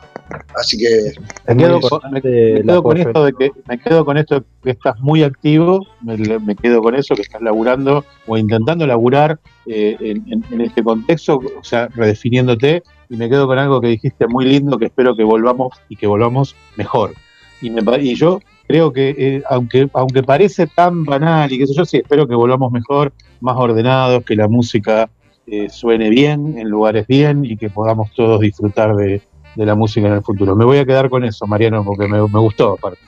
Así 0.54 0.78
que. 0.78 1.12
Me 1.48 1.56
quedo, 1.56 1.80
con, 1.80 2.00
me- 2.10 2.20
me 2.20 2.52
el 2.52 2.62
quedo 2.66 2.82
con 2.82 2.92
apoyo. 2.98 3.08
esto 3.08 3.24
de 3.24 3.32
que 3.32 3.50
me 3.68 3.78
quedo 3.78 4.04
con 4.04 4.16
esto 4.18 4.34
de 4.36 4.42
que 4.62 4.70
estás 4.70 4.98
muy 5.00 5.22
activo, 5.22 5.86
me, 6.02 6.16
me 6.40 6.54
quedo 6.56 6.82
con 6.82 6.94
eso 6.94 7.14
que 7.14 7.22
estás 7.22 7.42
laburando 7.42 8.04
o 8.26 8.36
intentando 8.36 8.86
laburar 8.86 9.38
eh, 9.66 9.96
en, 10.00 10.24
en- 10.32 10.44
en 10.50 10.60
este 10.60 10.82
contexto, 10.82 11.40
o 11.58 11.64
sea, 11.64 11.88
redefiniéndote 11.94 12.82
y 13.08 13.16
me 13.16 13.28
quedo 13.28 13.46
con 13.46 13.58
algo 13.58 13.80
que 13.80 13.88
dijiste 13.88 14.26
muy 14.26 14.44
lindo 14.46 14.78
que 14.78 14.86
espero 14.86 15.14
que 15.16 15.24
volvamos 15.24 15.74
y 15.88 15.96
que 15.96 16.06
volvamos 16.06 16.54
mejor. 16.76 17.12
Y, 17.60 17.70
me, 17.70 17.82
pa- 17.82 17.98
y 17.98 18.14
yo 18.14 18.40
creo 18.66 18.92
que 18.92 19.14
eh, 19.18 19.42
aunque 19.50 19.88
aunque 19.92 20.22
parece 20.22 20.66
tan 20.66 21.04
banal 21.04 21.52
y 21.52 21.58
qué 21.58 21.66
sé 21.66 21.74
yo, 21.74 21.84
sí 21.84 21.98
espero 21.98 22.26
que 22.26 22.34
volvamos 22.34 22.72
mejor, 22.72 23.12
más 23.40 23.56
ordenados, 23.56 24.24
que 24.24 24.34
la 24.36 24.48
música 24.48 25.10
eh, 25.46 25.68
suene 25.68 26.08
bien 26.08 26.56
en 26.56 26.68
lugares 26.68 27.06
bien 27.06 27.44
y 27.44 27.56
que 27.56 27.68
podamos 27.68 28.12
todos 28.14 28.40
disfrutar 28.40 28.94
de, 28.96 29.20
de 29.54 29.66
la 29.66 29.74
música 29.74 30.06
en 30.06 30.14
el 30.14 30.22
futuro. 30.22 30.54
Me 30.56 30.64
voy 30.64 30.78
a 30.78 30.84
quedar 30.86 31.08
con 31.10 31.24
eso, 31.24 31.46
Mariano, 31.46 31.84
porque 31.84 32.06
me, 32.08 32.18
me 32.20 32.38
gustó 32.40 32.72
aparte. 32.74 33.00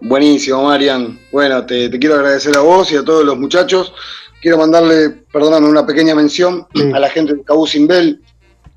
Buenísimo, 0.00 0.62
Marian. 0.64 1.18
Bueno, 1.32 1.66
te, 1.66 1.88
te 1.88 1.98
quiero 1.98 2.14
agradecer 2.16 2.56
a 2.56 2.60
vos 2.60 2.90
y 2.92 2.96
a 2.96 3.04
todos 3.04 3.24
los 3.24 3.36
muchachos. 3.38 3.92
Quiero 4.40 4.56
mandarle, 4.58 5.10
perdóname, 5.32 5.66
una 5.68 5.84
pequeña 5.84 6.14
mención 6.14 6.66
a 6.94 6.98
la 7.00 7.10
gente 7.10 7.34
de 7.34 7.42
Cabú 7.42 7.66
Simbel, 7.66 8.20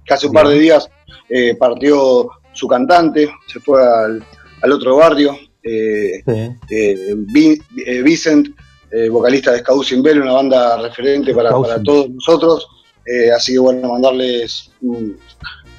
que 0.03 0.13
hace 0.13 0.25
un 0.27 0.33
par 0.33 0.47
de 0.47 0.57
días 0.59 0.89
eh, 1.29 1.55
partió 1.55 2.27
su 2.53 2.67
cantante, 2.67 3.29
se 3.47 3.59
fue 3.59 3.81
al, 3.81 4.23
al 4.63 4.71
otro 4.71 4.95
barrio. 4.97 5.37
eh, 5.63 6.23
eh, 6.71 7.15
Vi- 7.15 7.61
eh, 7.85 8.01
Vicent, 8.01 8.47
vocalista 9.11 9.51
de 9.51 9.59
Scout 9.59 9.85
Simbel, 9.85 10.21
una 10.21 10.33
banda 10.33 10.81
referente 10.81 11.33
para, 11.35 11.51
para 11.51 11.81
todos 11.83 12.09
nosotros. 12.09 12.67
Así 13.35 13.53
que 13.53 13.59
bueno, 13.59 13.93
mandarles 13.93 14.71
un, 14.81 15.17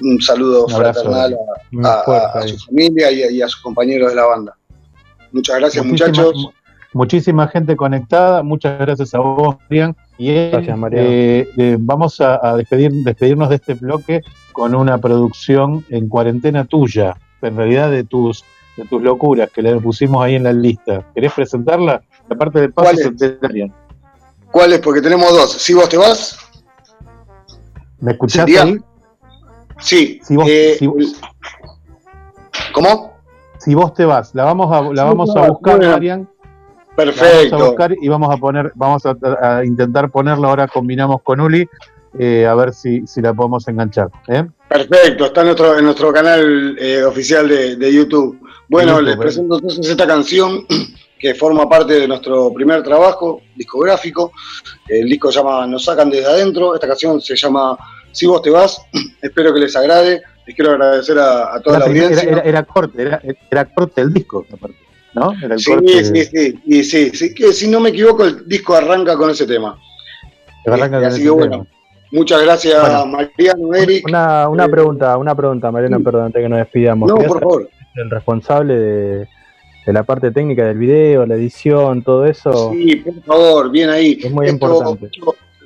un 0.03 0.21
saludo 0.21 0.65
Un 0.65 0.73
abrazo. 0.73 1.01
fraternal 1.03 1.37
a, 1.83 2.47
su 2.47 2.57
familia 2.65 3.11
y 3.11 3.23
a, 3.23 3.31
y 3.31 3.41
a 3.41 3.47
sus 3.47 3.61
compañeros 3.61 4.09
de 4.09 4.15
la 4.15 4.25
banda. 4.25 4.55
Muchas 5.31 5.57
gracias, 5.59 5.85
Muchísima- 5.85 6.09
muchachos. 6.09 6.35
mu- 6.35 6.51
Muchísima 6.95 7.47
gente 7.47 7.75
conectada, 7.75 8.43
muchas 8.43 8.77
gracias 8.77 9.15
a 9.15 9.19
vos, 9.19 9.55
Marian. 9.67 9.95
Y 10.19 10.29
él, 10.29 10.51
Gracias, 10.51 10.77
Mariano. 10.77 11.09
eh, 11.09 11.49
eh, 11.57 11.77
vamos 11.79 12.21
a, 12.21 12.39
a 12.47 12.55
despedir, 12.55 12.91
despedirnos 12.91 13.49
de 13.49 13.55
este 13.55 13.73
bloque 13.73 14.21
con 14.51 14.75
una 14.75 14.99
producción 14.99 15.83
en 15.89 16.07
cuarentena 16.07 16.65
tuya, 16.65 17.15
en 17.41 17.57
realidad 17.57 17.89
de 17.89 18.03
tus, 18.03 18.45
de 18.77 18.85
tus 18.85 19.01
locuras 19.01 19.49
que 19.49 19.63
le 19.63 19.75
pusimos 19.79 20.23
ahí 20.23 20.35
en 20.35 20.43
la 20.43 20.53
lista. 20.53 21.03
¿Querés 21.15 21.33
presentarla? 21.33 22.03
La 22.29 22.35
parte 22.37 22.61
de 22.61 22.69
paso 22.69 22.85
¿Cuál 22.91 22.99
es? 22.99 23.03
centenarian. 23.19 23.73
¿Cuál 24.51 24.73
es? 24.73 24.79
Porque 24.79 25.01
tenemos 25.01 25.31
dos. 25.31 25.51
Si 25.51 25.73
vos 25.73 25.89
te 25.89 25.97
vas, 25.97 26.37
¿Me 28.01 28.11
escuchás 28.11 28.41
Sería- 28.45 28.63
ahí? 28.63 28.77
Sí. 29.79 30.19
Si 30.23 30.35
vos, 30.35 30.47
eh, 30.49 30.75
si 30.79 30.87
vos- 30.87 31.15
¿Cómo? 32.73 33.13
si 33.57 33.73
vos 33.75 33.93
te 33.93 34.03
vas, 34.05 34.33
la 34.35 34.43
vamos 34.43 34.71
a, 34.71 34.81
la 34.93 35.03
vamos 35.05 35.35
a 35.35 35.47
buscar. 35.49 35.81
Marian. 35.81 36.27
La 36.95 37.05
vamos 37.05 37.17
a 37.17 37.21
Perfecto. 37.21 37.57
buscar 37.65 37.95
y 37.99 38.07
vamos 38.07 38.33
a 38.33 38.37
poner, 38.37 38.71
vamos 38.75 39.03
a, 39.05 39.15
a 39.41 39.65
intentar 39.65 40.11
ponerla 40.11 40.47
ahora, 40.49 40.67
combinamos 40.67 41.21
con 41.23 41.39
Uli, 41.39 41.67
eh, 42.19 42.45
a 42.45 42.53
ver 42.55 42.73
si, 42.73 43.07
si 43.07 43.21
la 43.21 43.33
podemos 43.33 43.67
enganchar. 43.67 44.09
¿eh? 44.27 44.45
Perfecto, 44.67 45.25
está 45.25 45.41
en 45.41 45.47
nuestro, 45.47 45.77
en 45.79 45.85
nuestro 45.85 46.13
canal 46.13 46.77
eh, 46.79 47.03
oficial 47.03 47.47
de, 47.47 47.75
de 47.77 47.93
YouTube. 47.93 48.39
Bueno, 48.69 48.93
YouTube, 48.99 49.05
les 49.07 49.17
presento 49.17 49.55
entonces 49.55 49.89
esta 49.89 50.05
canción 50.05 50.65
que 51.19 51.33
forma 51.33 51.67
parte 51.67 51.93
de 51.93 52.07
nuestro 52.07 52.53
primer 52.53 52.83
trabajo 52.83 53.41
discográfico. 53.55 54.31
El 54.87 55.07
disco 55.07 55.31
se 55.31 55.39
llama 55.39 55.65
Nos 55.65 55.85
sacan 55.85 56.09
desde 56.11 56.27
adentro. 56.27 56.75
Esta 56.75 56.87
canción 56.87 57.19
se 57.21 57.35
llama 57.35 57.75
Si 58.13 58.25
vos 58.25 58.41
te 58.41 58.49
vas. 58.49 58.81
Espero 59.21 59.53
que 59.53 59.59
les 59.59 59.75
agrade. 59.75 60.21
Les 60.45 60.55
quiero 60.55 60.71
agradecer 60.71 61.17
a, 61.19 61.55
a 61.55 61.59
toda 61.61 61.79
la 61.79 61.85
primer- 61.85 62.03
audiencia. 62.05 62.29
era- 62.29 62.39
era- 62.41 62.49
era 62.49 62.63
corte, 62.63 63.01
era, 63.01 63.21
era 63.51 63.65
corte 63.65 64.01
el 64.01 64.13
disco, 64.13 64.45
aparte, 64.53 64.77
¿no? 65.13 65.31
Era 65.41 65.53
el 65.55 65.59
Sí, 65.59 65.71
corte 65.71 66.03
sí, 66.05 66.25
sí, 66.25 66.59
y 66.65 66.83
sí, 66.83 67.09
sí, 67.11 67.33
que 67.33 67.53
si 67.53 67.67
no 67.69 67.79
me 67.79 67.89
equivoco 67.89 68.23
el 68.25 68.47
disco 68.47 68.75
arranca 68.75 69.15
con 69.17 69.29
ese 69.29 69.45
tema. 69.47 69.77
arranca 70.65 70.97
con 70.97 71.05
así 71.05 71.15
ese 71.17 71.23
que 71.23 71.29
bueno, 71.29 71.51
tema. 71.51 71.65
muchas 72.11 72.41
gracias 72.43 72.81
Bueno. 72.81 73.05
Mariano, 73.05 73.73
Eric. 73.73 74.05
Una, 74.07 74.49
una 74.49 74.65
Eh, 74.65 74.69
pregunta, 74.69 75.17
una 75.17 75.33
pregunta, 75.35 75.71
Mariano, 75.71 76.01
perdón, 76.03 76.25
antes 76.25 76.41
que 76.41 76.49
nos 76.49 76.59
despidamos. 76.59 77.09
No, 77.09 77.15
por 77.15 77.39
favor. 77.39 77.69
El 77.95 78.09
responsable 78.09 78.75
de, 78.77 79.27
de 79.85 79.93
la 79.93 80.03
parte 80.03 80.31
técnica 80.31 80.65
del 80.65 80.77
video, 80.77 81.25
la 81.25 81.35
edición, 81.35 82.01
todo 82.03 82.25
eso. 82.25 82.71
Sí, 82.73 82.97
por 82.97 83.23
favor, 83.23 83.71
bien 83.71 83.89
ahí. 83.89 84.19
Es 84.21 84.29
muy 84.31 84.47
Esto- 84.47 84.65
importante. 84.65 85.09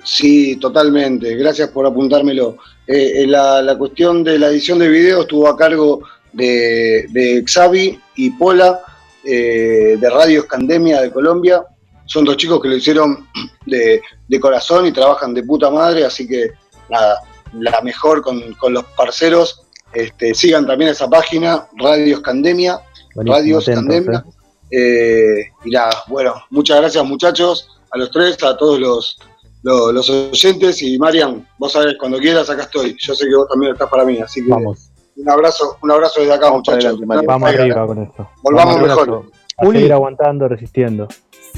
Sí, 0.04 0.56
totalmente. 0.58 1.36
Gracias 1.36 1.70
por 1.70 1.86
apuntármelo. 1.86 2.58
Eh, 2.88 3.24
eh, 3.24 3.28
la, 3.28 3.62
la 3.62 3.78
cuestión 3.78 4.24
de 4.24 4.39
la 4.39 4.48
edición 4.48 4.80
de 4.80 4.88
video 4.88 5.22
estuvo 5.22 5.48
a 5.48 5.58
cargo 5.58 6.02
de, 6.32 7.06
de 7.10 7.43
Xavi 7.45 8.00
y 8.16 8.30
Pola 8.32 8.80
eh, 9.24 9.98
de 10.00 10.10
Radio 10.10 10.41
Escandemia 10.41 11.02
de 11.02 11.12
Colombia. 11.12 11.64
Son 12.06 12.24
dos 12.24 12.38
chicos 12.38 12.62
que 12.62 12.70
lo 12.70 12.78
hicieron 12.78 13.28
de, 13.66 14.02
de 14.28 14.39
corazón 14.39 14.86
y 14.86 14.93
trabajan 14.93 15.34
de 15.34 15.43
puta 15.43 15.70
madre, 15.70 16.06
así 16.06 16.28
que 16.28 16.52
nada, 16.89 17.20
la 17.54 17.82
mejor 17.82 18.22
con, 18.22 18.54
con 18.54 18.74
los 18.74 18.86
parceros. 18.95 19.64
Este, 19.93 20.34
sigan 20.34 20.66
también 20.66 20.91
esa 20.91 21.10
página, 21.10 21.68
Radio 21.78 22.18
Escandemia, 22.18 22.80
Buenísimo, 23.16 23.38
Radio 23.38 23.60
Escandemia. 23.60 24.26
Eh, 24.70 25.50
y 25.66 25.72
nada, 25.72 26.04
bueno, 26.08 26.36
muchas 26.50 26.78
gracias 26.78 27.04
muchachos, 27.06 27.70
a 27.91 27.98
los 27.98 28.12
tres, 28.12 28.41
a 28.43 28.56
todos 28.58 28.80
los, 28.80 29.18
los, 29.64 29.93
los 29.93 30.10
oyentes 30.10 30.82
y 30.82 30.97
Marian, 30.97 31.47
vos 31.58 31.72
sabés, 31.74 31.95
cuando 31.99 32.18
quieras 32.20 32.49
acá 32.49 32.64
estoy. 32.64 32.95
Yo 32.99 33.16
sé 33.16 33.28
que 33.28 33.36
vos 33.36 33.47
también 33.47 33.74
estás 33.74 33.89
para 33.89 34.05
mí, 34.05 34.18
así 34.20 34.43
que 34.43 34.49
Vamos. 34.49 34.89
un 35.16 35.30
abrazo, 35.30 35.78
un 35.82 35.91
abrazo 35.91 36.20
desde 36.22 36.34
acá 36.34 36.45
Vamos 36.45 36.60
muchachos. 36.60 36.86
adelante. 36.99 37.26
Vamos 37.28 37.49
arriba 37.49 37.88
con 37.88 38.03
esto. 38.03 38.30
Volvamos 38.43 38.76
Vamos 38.76 38.88
mejor. 38.89 39.32
A 39.58 39.66
seguir 39.66 39.93
aguantando, 39.93 40.47
resistiendo. 40.47 41.08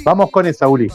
Vamos 0.03 0.31
con 0.31 0.45
esa, 0.45 0.67
Uli. 0.67 0.89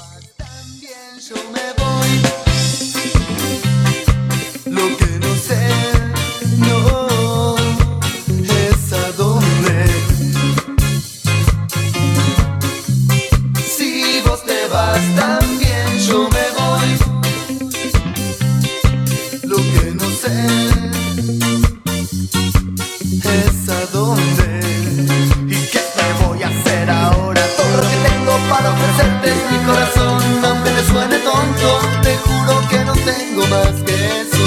Corazón, 29.67 30.45
aunque 30.45 30.71
me 30.71 30.83
suene 30.85 31.19
tonto, 31.19 31.81
te 32.03 32.17
juro 32.19 32.69
que 32.69 32.85
no 32.85 32.93
tengo 32.93 33.47
más 33.49 33.73
que 33.85 33.95
eso. 34.21 34.45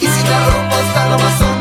Y 0.00 0.06
si 0.06 0.22
te 0.22 0.38
rompo 0.50 0.76
hasta 0.76 1.08
lo 1.10 1.18
más 1.18 1.53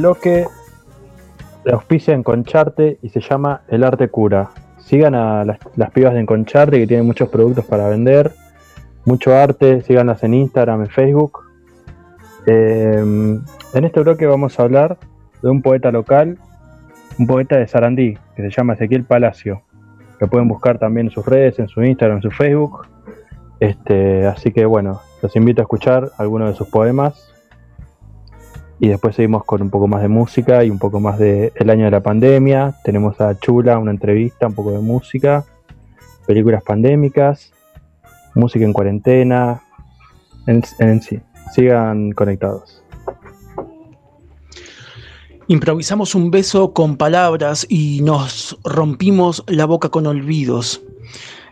bloque 0.00 0.46
le 1.64 1.72
auspicia 1.72 2.14
Enconcharte 2.14 2.98
y 3.02 3.10
se 3.10 3.20
llama 3.20 3.62
El 3.68 3.84
Arte 3.84 4.08
Cura. 4.08 4.50
Sigan 4.78 5.14
a 5.14 5.44
las, 5.44 5.58
las 5.76 5.90
pibas 5.90 6.14
de 6.14 6.20
Enconcharte 6.20 6.78
que 6.78 6.86
tienen 6.86 7.06
muchos 7.06 7.28
productos 7.28 7.66
para 7.66 7.88
vender, 7.88 8.32
mucho 9.04 9.36
arte, 9.36 9.82
síganlas 9.82 10.24
en 10.24 10.34
Instagram, 10.34 10.82
en 10.82 10.88
Facebook. 10.88 11.40
Eh, 12.46 13.38
en 13.74 13.84
este 13.84 14.00
bloque 14.00 14.26
vamos 14.26 14.58
a 14.58 14.62
hablar 14.62 14.96
de 15.42 15.50
un 15.50 15.60
poeta 15.60 15.92
local, 15.92 16.38
un 17.18 17.26
poeta 17.26 17.58
de 17.58 17.68
Sarandí, 17.68 18.16
que 18.34 18.42
se 18.42 18.50
llama 18.50 18.74
Ezequiel 18.74 19.04
Palacio. 19.04 19.62
Lo 20.18 20.28
pueden 20.28 20.48
buscar 20.48 20.78
también 20.78 21.08
en 21.08 21.12
sus 21.12 21.26
redes, 21.26 21.58
en 21.58 21.68
su 21.68 21.82
Instagram, 21.82 22.18
en 22.18 22.22
su 22.22 22.30
Facebook. 22.30 22.86
Este, 23.60 24.26
así 24.26 24.50
que 24.50 24.64
bueno, 24.64 25.02
los 25.22 25.36
invito 25.36 25.60
a 25.60 25.64
escuchar 25.64 26.10
algunos 26.16 26.48
de 26.48 26.54
sus 26.54 26.68
poemas 26.68 27.29
y 28.80 28.88
después 28.88 29.14
seguimos 29.14 29.44
con 29.44 29.60
un 29.60 29.68
poco 29.68 29.86
más 29.86 30.00
de 30.00 30.08
música 30.08 30.64
y 30.64 30.70
un 30.70 30.78
poco 30.78 31.00
más 31.00 31.18
de 31.18 31.52
el 31.54 31.68
año 31.68 31.84
de 31.84 31.90
la 31.90 32.02
pandemia. 32.02 32.74
Tenemos 32.82 33.20
a 33.20 33.38
Chula, 33.38 33.78
una 33.78 33.90
entrevista, 33.90 34.46
un 34.46 34.54
poco 34.54 34.72
de 34.72 34.78
música, 34.78 35.44
películas 36.26 36.62
pandémicas, 36.62 37.52
música 38.34 38.64
en 38.64 38.72
cuarentena, 38.72 39.62
en, 40.46 40.62
en 40.78 41.02
sí. 41.02 41.20
Sigan 41.52 42.12
conectados. 42.12 42.82
Improvisamos 45.46 46.14
un 46.14 46.30
beso 46.30 46.72
con 46.72 46.96
palabras 46.96 47.66
y 47.68 48.00
nos 48.02 48.58
rompimos 48.64 49.44
la 49.46 49.66
boca 49.66 49.90
con 49.90 50.06
olvidos. 50.06 50.80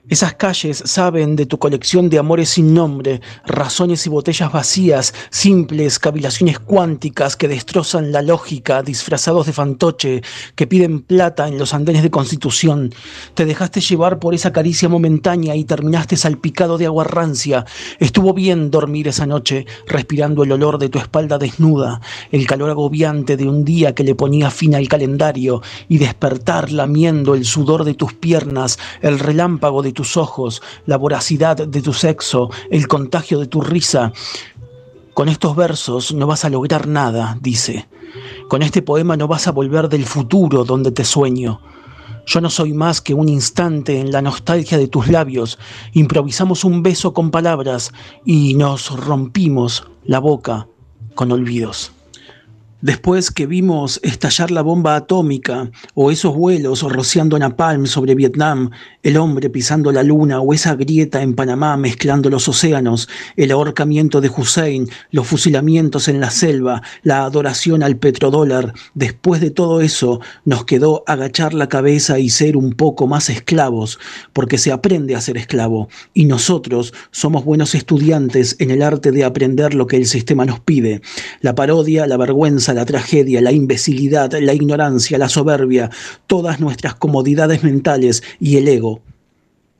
Esas 0.08 0.34
calles 0.36 0.82
saben 0.86 1.36
de 1.36 1.44
tu 1.44 1.58
colección 1.58 2.08
de 2.08 2.18
amores 2.18 2.48
sin 2.48 2.72
nombre, 2.72 3.20
razones 3.44 4.06
y 4.06 4.08
botellas 4.08 4.50
vacías, 4.50 5.12
simples 5.28 5.98
cavilaciones 5.98 6.58
cuánticas 6.58 7.36
que 7.36 7.46
destrozan 7.46 8.10
la 8.10 8.22
lógica, 8.22 8.82
disfrazados 8.82 9.44
de 9.44 9.52
fantoche, 9.52 10.22
que 10.54 10.66
piden 10.66 11.02
plata 11.02 11.46
en 11.46 11.58
los 11.58 11.74
andenes 11.74 12.02
de 12.02 12.10
constitución. 12.10 12.94
Te 13.34 13.44
dejaste 13.44 13.82
llevar 13.82 14.18
por 14.18 14.34
esa 14.34 14.50
caricia 14.50 14.88
momentánea 14.88 15.54
y 15.56 15.64
terminaste 15.64 16.16
salpicado 16.16 16.78
de 16.78 16.86
agua 16.86 17.04
rancia. 17.04 17.66
Estuvo 17.98 18.32
bien 18.32 18.70
dormir 18.70 19.08
esa 19.08 19.26
noche, 19.26 19.66
respirando 19.86 20.42
el 20.42 20.52
olor 20.52 20.78
de 20.78 20.88
tu 20.88 20.98
espalda 20.98 21.36
desnuda, 21.36 22.00
el 22.32 22.46
calor 22.46 22.70
agobiante 22.70 23.36
de 23.36 23.46
un 23.46 23.62
día 23.62 23.94
que 23.94 24.04
le 24.04 24.14
ponía 24.14 24.50
fin 24.50 24.74
al 24.74 24.88
calendario, 24.88 25.60
y 25.86 25.98
despertar 25.98 26.72
lamiendo 26.72 27.34
el 27.34 27.44
sudor 27.44 27.84
de 27.84 27.92
tus 27.92 28.14
piernas, 28.14 28.78
el 29.02 29.18
relámpago 29.18 29.82
de 29.82 29.97
tus 29.98 30.16
ojos, 30.16 30.62
la 30.86 30.96
voracidad 30.96 31.56
de 31.56 31.82
tu 31.82 31.92
sexo, 31.92 32.50
el 32.70 32.86
contagio 32.86 33.40
de 33.40 33.48
tu 33.48 33.60
risa. 33.60 34.12
Con 35.12 35.28
estos 35.28 35.56
versos 35.56 36.14
no 36.14 36.28
vas 36.28 36.44
a 36.44 36.50
lograr 36.50 36.86
nada, 36.86 37.36
dice. 37.40 37.88
Con 38.48 38.62
este 38.62 38.80
poema 38.80 39.16
no 39.16 39.26
vas 39.26 39.48
a 39.48 39.50
volver 39.50 39.88
del 39.88 40.04
futuro 40.04 40.62
donde 40.62 40.92
te 40.92 41.04
sueño. 41.04 41.60
Yo 42.26 42.40
no 42.40 42.48
soy 42.48 42.74
más 42.74 43.00
que 43.00 43.12
un 43.12 43.28
instante 43.28 43.98
en 43.98 44.12
la 44.12 44.22
nostalgia 44.22 44.78
de 44.78 44.86
tus 44.86 45.08
labios. 45.08 45.58
Improvisamos 45.94 46.62
un 46.62 46.84
beso 46.84 47.12
con 47.12 47.32
palabras 47.32 47.92
y 48.24 48.54
nos 48.54 48.96
rompimos 48.96 49.84
la 50.04 50.20
boca 50.20 50.68
con 51.16 51.32
olvidos. 51.32 51.90
Después 52.80 53.32
que 53.32 53.46
vimos 53.46 53.98
estallar 54.04 54.52
la 54.52 54.62
bomba 54.62 54.94
atómica, 54.94 55.68
o 55.94 56.12
esos 56.12 56.36
vuelos 56.36 56.82
rociando 56.82 57.36
napalm 57.36 57.86
sobre 57.86 58.14
Vietnam, 58.14 58.70
el 59.02 59.16
hombre 59.16 59.50
pisando 59.50 59.90
la 59.90 60.04
luna, 60.04 60.40
o 60.40 60.54
esa 60.54 60.76
grieta 60.76 61.20
en 61.22 61.34
Panamá 61.34 61.76
mezclando 61.76 62.30
los 62.30 62.46
océanos, 62.46 63.08
el 63.34 63.50
ahorcamiento 63.50 64.20
de 64.20 64.28
Hussein, 64.28 64.88
los 65.10 65.26
fusilamientos 65.26 66.06
en 66.06 66.20
la 66.20 66.30
selva, 66.30 66.82
la 67.02 67.24
adoración 67.24 67.82
al 67.82 67.96
petrodólar, 67.96 68.72
después 68.94 69.40
de 69.40 69.50
todo 69.50 69.80
eso 69.80 70.20
nos 70.44 70.64
quedó 70.64 71.02
agachar 71.08 71.54
la 71.54 71.68
cabeza 71.68 72.20
y 72.20 72.30
ser 72.30 72.56
un 72.56 72.74
poco 72.74 73.08
más 73.08 73.28
esclavos, 73.28 73.98
porque 74.32 74.56
se 74.56 74.70
aprende 74.70 75.16
a 75.16 75.20
ser 75.20 75.36
esclavo, 75.36 75.88
y 76.14 76.26
nosotros 76.26 76.94
somos 77.10 77.44
buenos 77.44 77.74
estudiantes 77.74 78.54
en 78.60 78.70
el 78.70 78.82
arte 78.82 79.10
de 79.10 79.24
aprender 79.24 79.74
lo 79.74 79.88
que 79.88 79.96
el 79.96 80.06
sistema 80.06 80.44
nos 80.44 80.60
pide. 80.60 81.02
La 81.40 81.56
parodia, 81.56 82.06
la 82.06 82.16
vergüenza, 82.16 82.67
la 82.74 82.84
tragedia, 82.84 83.40
la 83.40 83.52
imbecilidad, 83.52 84.32
la 84.40 84.54
ignorancia, 84.54 85.18
la 85.18 85.28
soberbia, 85.28 85.90
todas 86.26 86.60
nuestras 86.60 86.94
comodidades 86.94 87.64
mentales 87.64 88.22
y 88.40 88.56
el 88.56 88.68
ego. 88.68 89.00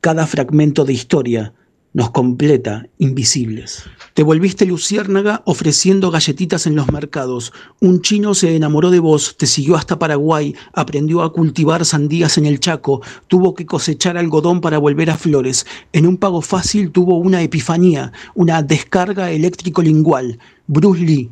Cada 0.01 0.27
fragmento 0.27 0.85
de 0.85 0.93
historia 0.93 1.53
nos 1.93 2.11
completa 2.11 2.85
invisibles. 2.99 3.83
Te 4.13 4.23
volviste 4.23 4.65
luciérnaga 4.65 5.41
ofreciendo 5.45 6.11
galletitas 6.11 6.67
en 6.67 6.75
los 6.75 6.91
mercados. 6.91 7.51
Un 7.81 8.01
chino 8.01 8.35
se 8.35 8.55
enamoró 8.55 8.91
de 8.91 8.99
vos, 8.99 9.35
te 9.37 9.47
siguió 9.47 9.75
hasta 9.75 9.97
Paraguay, 9.97 10.55
aprendió 10.73 11.23
a 11.23 11.33
cultivar 11.33 11.85
sandías 11.85 12.37
en 12.37 12.45
el 12.45 12.59
Chaco, 12.59 13.01
tuvo 13.27 13.55
que 13.55 13.65
cosechar 13.65 14.17
algodón 14.17 14.61
para 14.61 14.77
volver 14.77 15.09
a 15.09 15.17
Flores. 15.17 15.65
En 15.91 16.05
un 16.05 16.17
pago 16.17 16.41
fácil 16.41 16.91
tuvo 16.91 17.17
una 17.17 17.41
epifanía, 17.41 18.11
una 18.35 18.61
descarga 18.61 19.31
eléctrico-lingual. 19.31 20.37
Bruce 20.67 21.01
Lee 21.01 21.29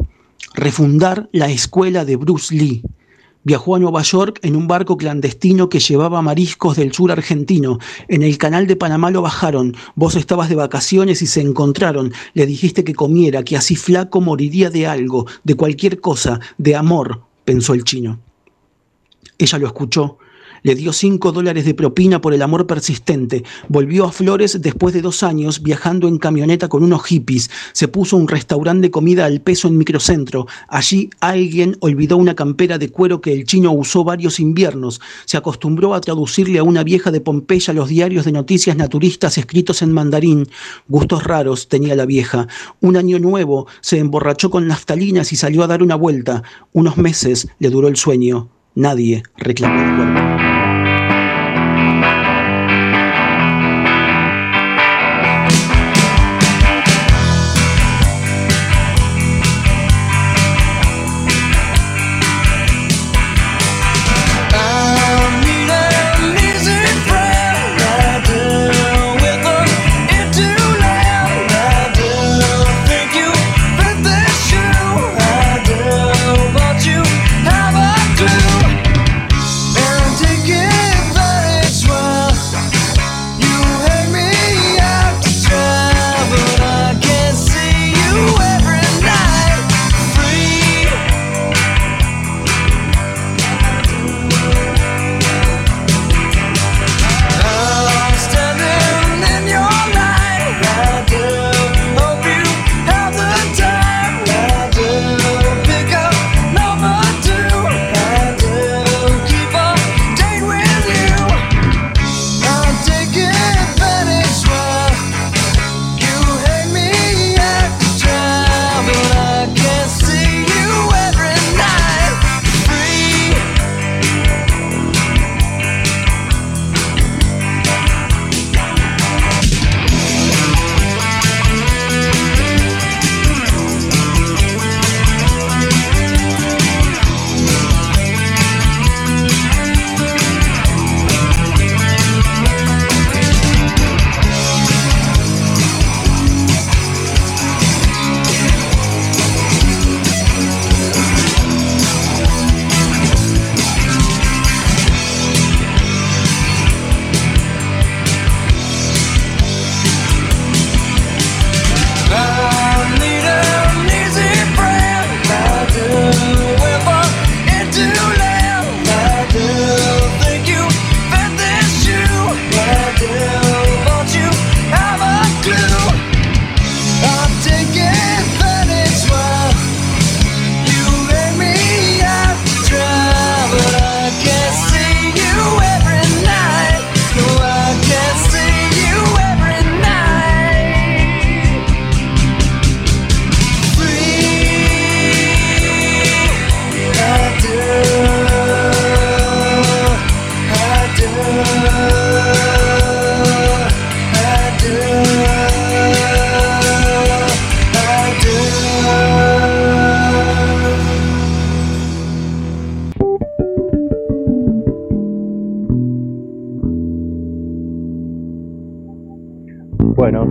refundar 0.53 1.29
la 1.31 1.49
escuela 1.49 2.05
de 2.05 2.15
Bruce 2.15 2.53
Lee. 2.53 2.83
Viajó 3.43 3.75
a 3.75 3.79
Nueva 3.79 4.01
York 4.01 4.39
en 4.41 4.57
un 4.57 4.67
barco 4.67 4.97
clandestino 4.97 5.69
que 5.69 5.79
llevaba 5.79 6.21
mariscos 6.21 6.75
del 6.75 6.91
sur 6.91 7.13
argentino. 7.13 7.79
En 8.09 8.21
el 8.21 8.37
canal 8.37 8.67
de 8.67 8.75
Panamá 8.75 9.09
lo 9.09 9.21
bajaron. 9.21 9.73
Vos 9.95 10.15
estabas 10.15 10.49
de 10.49 10.55
vacaciones 10.55 11.21
y 11.21 11.27
se 11.27 11.39
encontraron. 11.39 12.11
Le 12.33 12.45
dijiste 12.45 12.83
que 12.83 12.93
comiera, 12.93 13.43
que 13.43 13.55
así 13.55 13.77
flaco 13.77 14.19
moriría 14.19 14.69
de 14.69 14.85
algo, 14.85 15.27
de 15.45 15.55
cualquier 15.55 16.01
cosa, 16.01 16.41
de 16.57 16.75
amor, 16.75 17.21
pensó 17.45 17.73
el 17.73 17.85
chino. 17.85 18.19
Ella 19.37 19.59
lo 19.59 19.67
escuchó. 19.67 20.17
Le 20.63 20.75
dio 20.75 20.93
cinco 20.93 21.31
dólares 21.31 21.65
de 21.65 21.73
propina 21.73 22.21
por 22.21 22.33
el 22.33 22.41
amor 22.41 22.67
persistente. 22.67 23.43
Volvió 23.69 24.05
a 24.05 24.11
Flores 24.11 24.61
después 24.61 24.93
de 24.93 25.01
dos 25.01 25.23
años 25.23 25.61
viajando 25.61 26.07
en 26.07 26.17
camioneta 26.17 26.67
con 26.67 26.83
unos 26.83 27.03
hippies. 27.05 27.49
Se 27.73 27.87
puso 27.87 28.17
un 28.17 28.27
restaurante 28.27 28.87
de 28.87 28.91
comida 28.91 29.25
al 29.25 29.41
peso 29.41 29.67
en 29.67 29.77
microcentro. 29.77 30.47
Allí 30.67 31.09
alguien 31.19 31.77
olvidó 31.79 32.17
una 32.17 32.35
campera 32.35 32.77
de 32.77 32.89
cuero 32.89 33.21
que 33.21 33.33
el 33.33 33.45
chino 33.45 33.71
usó 33.71 34.03
varios 34.03 34.39
inviernos. 34.39 35.01
Se 35.25 35.37
acostumbró 35.37 35.93
a 35.93 36.01
traducirle 36.01 36.59
a 36.59 36.63
una 36.63 36.83
vieja 36.83 37.11
de 37.11 37.21
Pompeya 37.21 37.73
los 37.73 37.89
diarios 37.89 38.25
de 38.25 38.31
noticias 38.31 38.77
naturistas 38.77 39.37
escritos 39.37 39.81
en 39.81 39.91
mandarín. 39.91 40.47
Gustos 40.87 41.23
raros 41.23 41.67
tenía 41.67 41.95
la 41.95 42.05
vieja. 42.05 42.47
Un 42.81 42.97
año 42.97 43.19
nuevo 43.19 43.67
se 43.81 43.99
emborrachó 43.99 44.49
con 44.49 44.67
naftalinas 44.67 45.31
y 45.33 45.35
salió 45.35 45.63
a 45.63 45.67
dar 45.67 45.83
una 45.83 45.95
vuelta. 45.95 46.43
Unos 46.73 46.97
meses 46.97 47.47
le 47.59 47.69
duró 47.69 47.87
el 47.87 47.95
sueño. 47.95 48.49
Nadie 48.75 49.23
reclamó 49.37 49.81
el 49.81 49.95
cuerpo. 49.95 50.16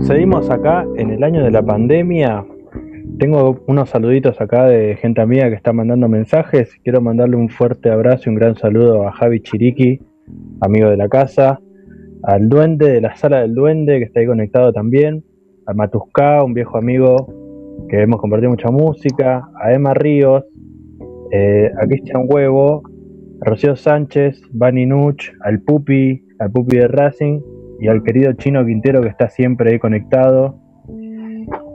Seguimos 0.06 0.48
acá 0.50 0.86
en 0.96 1.10
el 1.10 1.24
año 1.24 1.42
de 1.42 1.50
la 1.50 1.64
pandemia. 1.64 2.46
Tengo 3.18 3.64
unos 3.66 3.90
saluditos 3.90 4.40
acá 4.40 4.66
de 4.66 4.94
gente 4.94 5.20
amiga 5.20 5.48
que 5.48 5.56
está 5.56 5.72
mandando 5.72 6.08
mensajes. 6.08 6.70
Quiero 6.84 7.00
mandarle 7.00 7.34
un 7.34 7.48
fuerte 7.48 7.90
abrazo 7.90 8.22
y 8.26 8.28
un 8.28 8.36
gran 8.36 8.54
saludo 8.54 9.08
a 9.08 9.10
Javi 9.10 9.40
Chiriqui, 9.40 10.00
amigo 10.60 10.90
de 10.90 10.96
la 10.96 11.08
casa, 11.08 11.60
al 12.22 12.48
duende 12.48 12.88
de 12.92 13.00
la 13.00 13.16
sala 13.16 13.40
del 13.40 13.54
duende 13.56 13.98
que 13.98 14.04
está 14.04 14.20
ahí 14.20 14.26
conectado 14.26 14.72
también, 14.72 15.24
a 15.66 15.74
Matusca, 15.74 16.44
un 16.44 16.54
viejo 16.54 16.78
amigo 16.78 17.26
que 17.88 18.02
hemos 18.02 18.20
compartido 18.20 18.50
mucha 18.50 18.70
música, 18.70 19.48
a 19.60 19.72
Emma 19.72 19.92
Ríos, 19.92 20.44
eh, 21.32 21.68
a 21.76 21.84
Cristian 21.84 22.26
Huevo, 22.28 22.82
a 23.40 23.50
Rocío 23.50 23.74
Sánchez, 23.74 24.40
Bani 24.52 24.86
Nuch, 24.86 25.32
al 25.40 25.62
Pupi, 25.62 26.22
al 26.38 26.52
Pupi 26.52 26.76
de 26.76 26.86
Racing 26.86 27.40
y 27.80 27.88
al 27.88 28.02
querido 28.02 28.32
Chino 28.34 28.64
Quintero 28.64 29.00
que 29.02 29.08
está 29.08 29.28
siempre 29.28 29.72
ahí 29.72 29.78
conectado. 29.78 30.58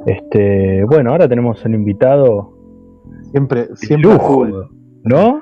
Este, 0.05 0.83
bueno, 0.85 1.11
ahora 1.11 1.27
tenemos 1.27 1.63
un 1.65 1.75
invitado 1.75 2.57
Siempre, 3.31 3.67
siempre 3.75 4.09
a 4.09 4.13
lujo, 4.13 4.33
full. 4.33 4.49
¿no? 5.03 5.41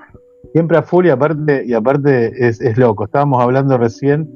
Siempre 0.54 0.78
a 0.78 0.84
full 0.84 1.06
y 1.06 1.10
aparte, 1.10 1.64
y 1.66 1.74
aparte 1.74 2.32
es, 2.48 2.62
es 2.62 2.78
loco. 2.78 3.06
Estábamos 3.06 3.42
hablando 3.42 3.78
recién 3.78 4.30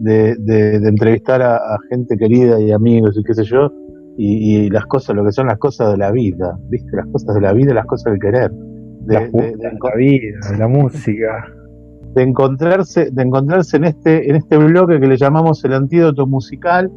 de, 0.00 0.34
de- 0.38 0.78
de 0.80 0.88
entrevistar 0.88 1.40
a, 1.42 1.56
a 1.56 1.78
gente 1.90 2.16
querida 2.16 2.60
y 2.60 2.70
amigos 2.72 3.16
y 3.18 3.22
qué 3.24 3.34
sé 3.34 3.44
yo, 3.44 3.70
y, 4.16 4.66
y 4.66 4.70
las 4.70 4.84
cosas, 4.86 5.14
lo 5.16 5.24
que 5.24 5.32
son 5.32 5.46
las 5.46 5.58
cosas 5.58 5.92
de 5.92 5.96
la 5.98 6.10
vida, 6.10 6.58
¿viste? 6.70 6.90
Las 6.96 7.06
cosas 7.06 7.34
de 7.34 7.40
la 7.40 7.52
vida, 7.52 7.72
las 7.72 7.86
cosas 7.86 8.12
del 8.12 8.20
querer. 8.20 8.50
De, 8.50 9.14
La, 9.14 9.20
de- 9.20 9.56
de 9.56 9.56
la 9.56 9.94
vida, 9.96 10.38
la 10.58 10.68
música. 10.68 11.46
De 12.14 12.22
encontrarse, 12.22 13.10
de 13.10 13.22
encontrarse 13.22 13.76
en 13.76 13.84
este, 13.84 14.28
en 14.28 14.36
este 14.36 14.56
bloque 14.56 15.00
que 15.00 15.06
le 15.06 15.16
llamamos 15.16 15.64
el 15.64 15.74
antídoto 15.74 16.26
musical 16.26 16.90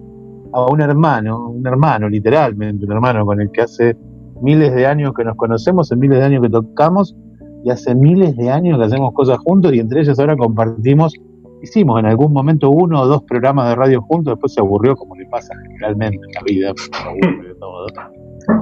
a 0.53 0.66
un 0.66 0.82
hermano, 0.82 1.49
un 1.49 1.66
hermano, 1.66 2.09
literalmente, 2.09 2.86
un 2.86 2.91
hermano 2.91 3.26
con 3.26 3.41
el 3.41 3.51
que 3.51 3.62
hace 3.62 3.95
miles 4.41 4.74
de 4.74 4.86
años 4.86 5.14
que 5.14 5.24
nos 5.24 5.36
conocemos, 5.36 5.88
hace 5.88 5.95
miles 5.99 6.20
de 6.20 6.26
años 6.26 6.41
que 6.41 6.49
tocamos 6.49 7.16
y 7.64 7.70
hace 7.70 7.93
miles 7.95 8.36
de 8.36 8.49
años 8.49 8.80
que 8.80 8.86
hacemos 8.86 9.14
cosas 9.14 9.38
juntos 9.39 9.74
y 9.74 9.80
entre 9.80 10.01
ellos 10.01 10.20
ahora 10.20 10.36
compartimos, 10.36 11.14
hicimos 11.62 11.99
en 11.99 12.07
algún 12.07 12.34
momento 12.34 12.70
uno 12.72 13.01
o 13.01 13.07
dos 13.07 13.24
programas 13.24 13.70
de 13.70 13.76
radio 13.76 14.01
juntos, 14.01 14.34
después 14.34 14.53
se 14.53 14.62
aburrió 14.62 14.95
como 14.95 15.16
le 15.16 15.26
pasa 15.28 15.53
generalmente 15.68 16.18
en 16.18 16.34
la 16.34 16.41
vida, 16.43 16.74
se 16.91 17.07
aburre 17.07 17.55
todo. 17.59 17.88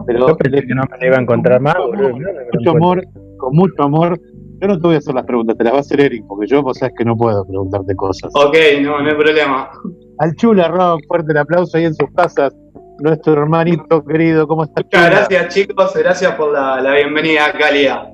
Pero 0.06 0.28
Yo 0.28 0.38
pensé 0.38 0.68
que 0.68 0.76
no 0.76 0.84
me 1.00 1.08
iba 1.08 1.18
a 1.18 1.22
encontrar 1.22 1.62
más, 1.62 1.76
boludo. 1.78 2.12
con 2.12 2.22
mucho 2.54 2.72
amor, 2.72 3.08
con 3.38 3.56
mucho 3.56 3.84
amor. 3.84 4.20
Yo 4.62 4.68
no 4.68 4.76
te 4.80 4.88
voy 4.88 4.96
a 4.96 4.98
hacer 4.98 5.16
las 5.16 5.26
preguntas, 5.26 5.58
te 5.58 5.64
las 5.64 5.74
va 5.74 5.78
a 5.78 5.82
hacer 5.82 6.02
Eric, 6.02 6.26
porque 6.28 6.48
yo 6.48 6.62
vos 6.62 6.78
sabes 6.78 6.94
que 6.98 7.06
no 7.06 7.16
puedo 7.16 7.46
preguntarte 7.46 7.96
cosas. 7.96 8.32
Ok, 8.36 8.56
no, 8.82 9.00
no 9.02 9.10
hay 9.10 9.16
problema. 9.16 9.70
Al 10.18 10.36
Chula 10.36 10.68
Rock, 10.68 11.02
fuerte 11.08 11.32
el 11.32 11.38
aplauso 11.38 11.78
ahí 11.78 11.86
en 11.86 11.96
sus 11.96 12.10
casas. 12.14 12.54
Nuestro 13.00 13.32
hermanito 13.34 14.04
querido, 14.04 14.46
¿cómo 14.48 14.66
estás? 14.66 14.84
Muchas 14.84 15.10
gracias 15.10 15.54
chicos, 15.54 15.94
gracias 15.96 16.34
por 16.36 16.52
la, 16.52 16.82
la 16.82 16.94
bienvenida 16.96 17.54
Calia. 17.58 18.12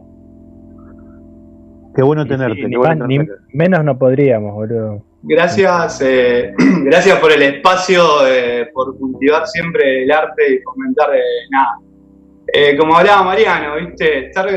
Qué 1.95 2.03
bueno 2.03 2.23
Sí, 2.23 2.29
tenerte. 2.29 2.61
ni, 2.63 2.69
qué 2.71 2.77
bueno 2.77 2.99
más- 2.99 3.07
ni 3.07 3.17
tenerte. 3.17 3.43
menos 3.53 3.83
no 3.83 3.97
podríamos, 3.97 4.53
boludo. 4.53 5.03
Gracias, 5.23 6.01
eh, 6.01 6.53
gracias 6.83 7.17
por 7.19 7.31
el 7.31 7.41
espacio, 7.41 8.03
eh, 8.27 8.69
por 8.73 8.95
cultivar 8.99 9.47
siempre 9.47 10.03
el 10.03 10.11
arte 10.11 10.55
y 10.55 10.59
fomentar 10.61 11.15
eh, 11.15 11.19
nada. 11.49 11.79
Eh, 12.53 12.77
como 12.77 12.95
hablaba 12.95 13.23
Mariano, 13.23 13.75
viste, 13.75 14.27
estar, 14.27 14.47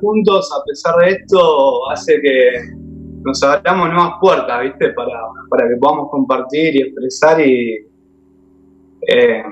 juntos 0.00 0.50
a 0.52 0.64
pesar 0.64 0.96
de 0.96 1.08
esto 1.10 1.90
hace 1.90 2.20
que 2.20 2.50
nos 3.24 3.42
abramos 3.42 3.88
nuevas 3.88 4.14
puertas, 4.20 4.62
viste, 4.62 4.90
para, 4.90 5.68
que 5.68 5.76
podamos 5.76 6.10
compartir 6.10 6.76
y 6.76 6.82
expresar 6.82 7.40
y 7.40 7.86
eh, 9.08 9.42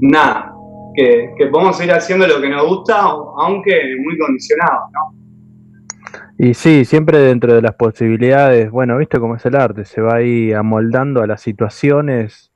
nada, 0.00 0.54
que, 0.94 1.34
que 1.36 1.46
podamos 1.46 1.82
ir 1.82 1.92
haciendo 1.92 2.26
lo 2.26 2.40
que 2.40 2.48
nos 2.48 2.66
gusta, 2.66 3.00
aunque 3.00 3.96
muy 4.02 4.16
condicionados, 4.18 4.90
¿no? 4.92 5.22
Y 6.38 6.54
sí, 6.54 6.84
siempre 6.84 7.18
dentro 7.18 7.54
de 7.54 7.62
las 7.62 7.74
posibilidades, 7.74 8.70
bueno, 8.70 8.98
viste 8.98 9.20
cómo 9.20 9.36
es 9.36 9.46
el 9.46 9.54
arte, 9.54 9.84
se 9.84 10.00
va 10.00 10.16
ahí 10.16 10.52
amoldando 10.52 11.22
a 11.22 11.26
las 11.26 11.40
situaciones, 11.40 12.51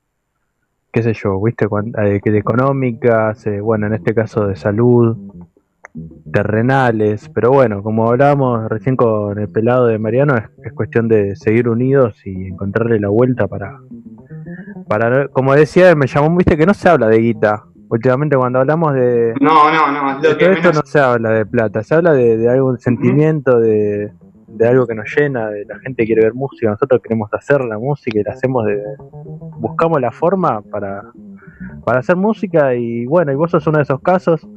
qué 0.91 1.03
sé 1.03 1.13
yo, 1.13 1.41
viste, 1.41 1.67
eh, 2.03 2.19
que 2.23 2.31
de 2.31 2.39
económicas, 2.39 3.45
eh, 3.47 3.61
bueno, 3.61 3.87
en 3.87 3.93
este 3.93 4.13
caso 4.13 4.47
de 4.47 4.55
salud, 4.55 5.17
terrenales, 6.31 7.29
pero 7.29 7.51
bueno, 7.51 7.81
como 7.81 8.07
hablábamos 8.09 8.69
recién 8.69 8.95
con 8.95 9.39
el 9.39 9.49
pelado 9.49 9.87
de 9.87 9.99
Mariano, 9.99 10.35
es, 10.35 10.43
es 10.63 10.73
cuestión 10.73 11.07
de 11.07 11.35
seguir 11.35 11.69
unidos 11.69 12.15
y 12.25 12.47
encontrarle 12.47 12.99
la 12.99 13.09
vuelta 13.09 13.47
para, 13.47 13.79
para, 14.87 15.27
como 15.29 15.53
decía, 15.53 15.93
me 15.95 16.07
llamó, 16.07 16.35
viste 16.35 16.57
que 16.57 16.65
no 16.65 16.73
se 16.73 16.89
habla 16.89 17.07
de 17.07 17.19
guita, 17.19 17.63
últimamente 17.89 18.37
cuando 18.37 18.59
hablamos 18.59 18.93
de, 18.93 19.33
No, 19.39 19.71
no, 19.71 19.91
no, 19.91 20.19
de 20.19 20.37
que 20.37 20.45
todo 20.45 20.51
esto 20.51 20.73
no 20.73 20.81
se 20.85 20.99
habla 20.99 21.31
de 21.31 21.45
plata, 21.45 21.83
se 21.83 21.95
habla 21.95 22.13
de, 22.13 22.37
de 22.37 22.49
algún 22.49 22.77
sentimiento, 22.79 23.59
de, 23.59 24.11
de 24.57 24.67
algo 24.67 24.87
que 24.87 24.95
nos 24.95 25.13
llena, 25.15 25.49
de 25.49 25.65
la 25.65 25.79
gente 25.79 26.05
quiere 26.05 26.23
ver 26.23 26.33
música, 26.33 26.69
nosotros 26.69 27.01
queremos 27.01 27.33
hacer 27.33 27.63
la 27.63 27.77
música 27.77 28.19
y 28.19 28.23
la 28.23 28.31
hacemos 28.33 28.65
de... 28.65 28.81
Buscamos 29.57 30.01
la 30.01 30.11
forma 30.11 30.61
para, 30.61 31.03
para 31.85 31.99
hacer 31.99 32.15
música 32.15 32.75
y 32.75 33.05
bueno, 33.05 33.31
y 33.31 33.35
vos 33.35 33.51
sos 33.51 33.65
uno 33.67 33.77
de 33.77 33.83
esos 33.83 34.01
casos. 34.01 34.47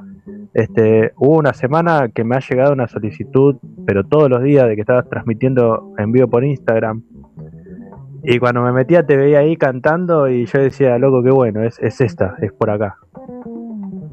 Este, 0.52 1.12
hubo 1.16 1.38
una 1.38 1.52
semana 1.52 2.10
que 2.12 2.24
me 2.24 2.36
ha 2.36 2.40
llegado 2.40 2.72
una 2.72 2.88
solicitud, 2.88 3.56
pero 3.86 4.04
todos 4.04 4.28
los 4.28 4.42
días 4.42 4.66
de 4.66 4.74
que 4.74 4.80
estabas 4.80 5.08
transmitiendo 5.08 5.94
en 5.98 6.12
vivo 6.12 6.28
por 6.28 6.44
Instagram. 6.44 7.02
Y 8.22 8.38
cuando 8.38 8.62
me 8.62 8.72
metía 8.72 9.06
te 9.06 9.16
veía 9.16 9.38
ahí 9.38 9.56
cantando 9.56 10.28
y 10.28 10.46
yo 10.46 10.60
decía, 10.60 10.98
loco, 10.98 11.22
qué 11.22 11.30
bueno, 11.30 11.62
es, 11.62 11.78
es 11.80 12.00
esta, 12.00 12.36
es 12.40 12.52
por 12.52 12.70
acá. 12.70 12.96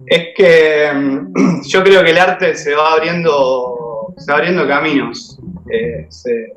Es 0.05 0.27
que 0.35 0.89
mm, 0.93 1.61
yo 1.67 1.83
creo 1.83 2.03
que 2.03 2.11
el 2.11 2.17
arte 2.17 2.55
se 2.55 2.73
va 2.73 2.93
abriendo, 2.93 4.13
se 4.17 4.31
va 4.31 4.37
abriendo 4.37 4.67
caminos. 4.67 5.36
Eh, 5.71 6.05
se- 6.09 6.53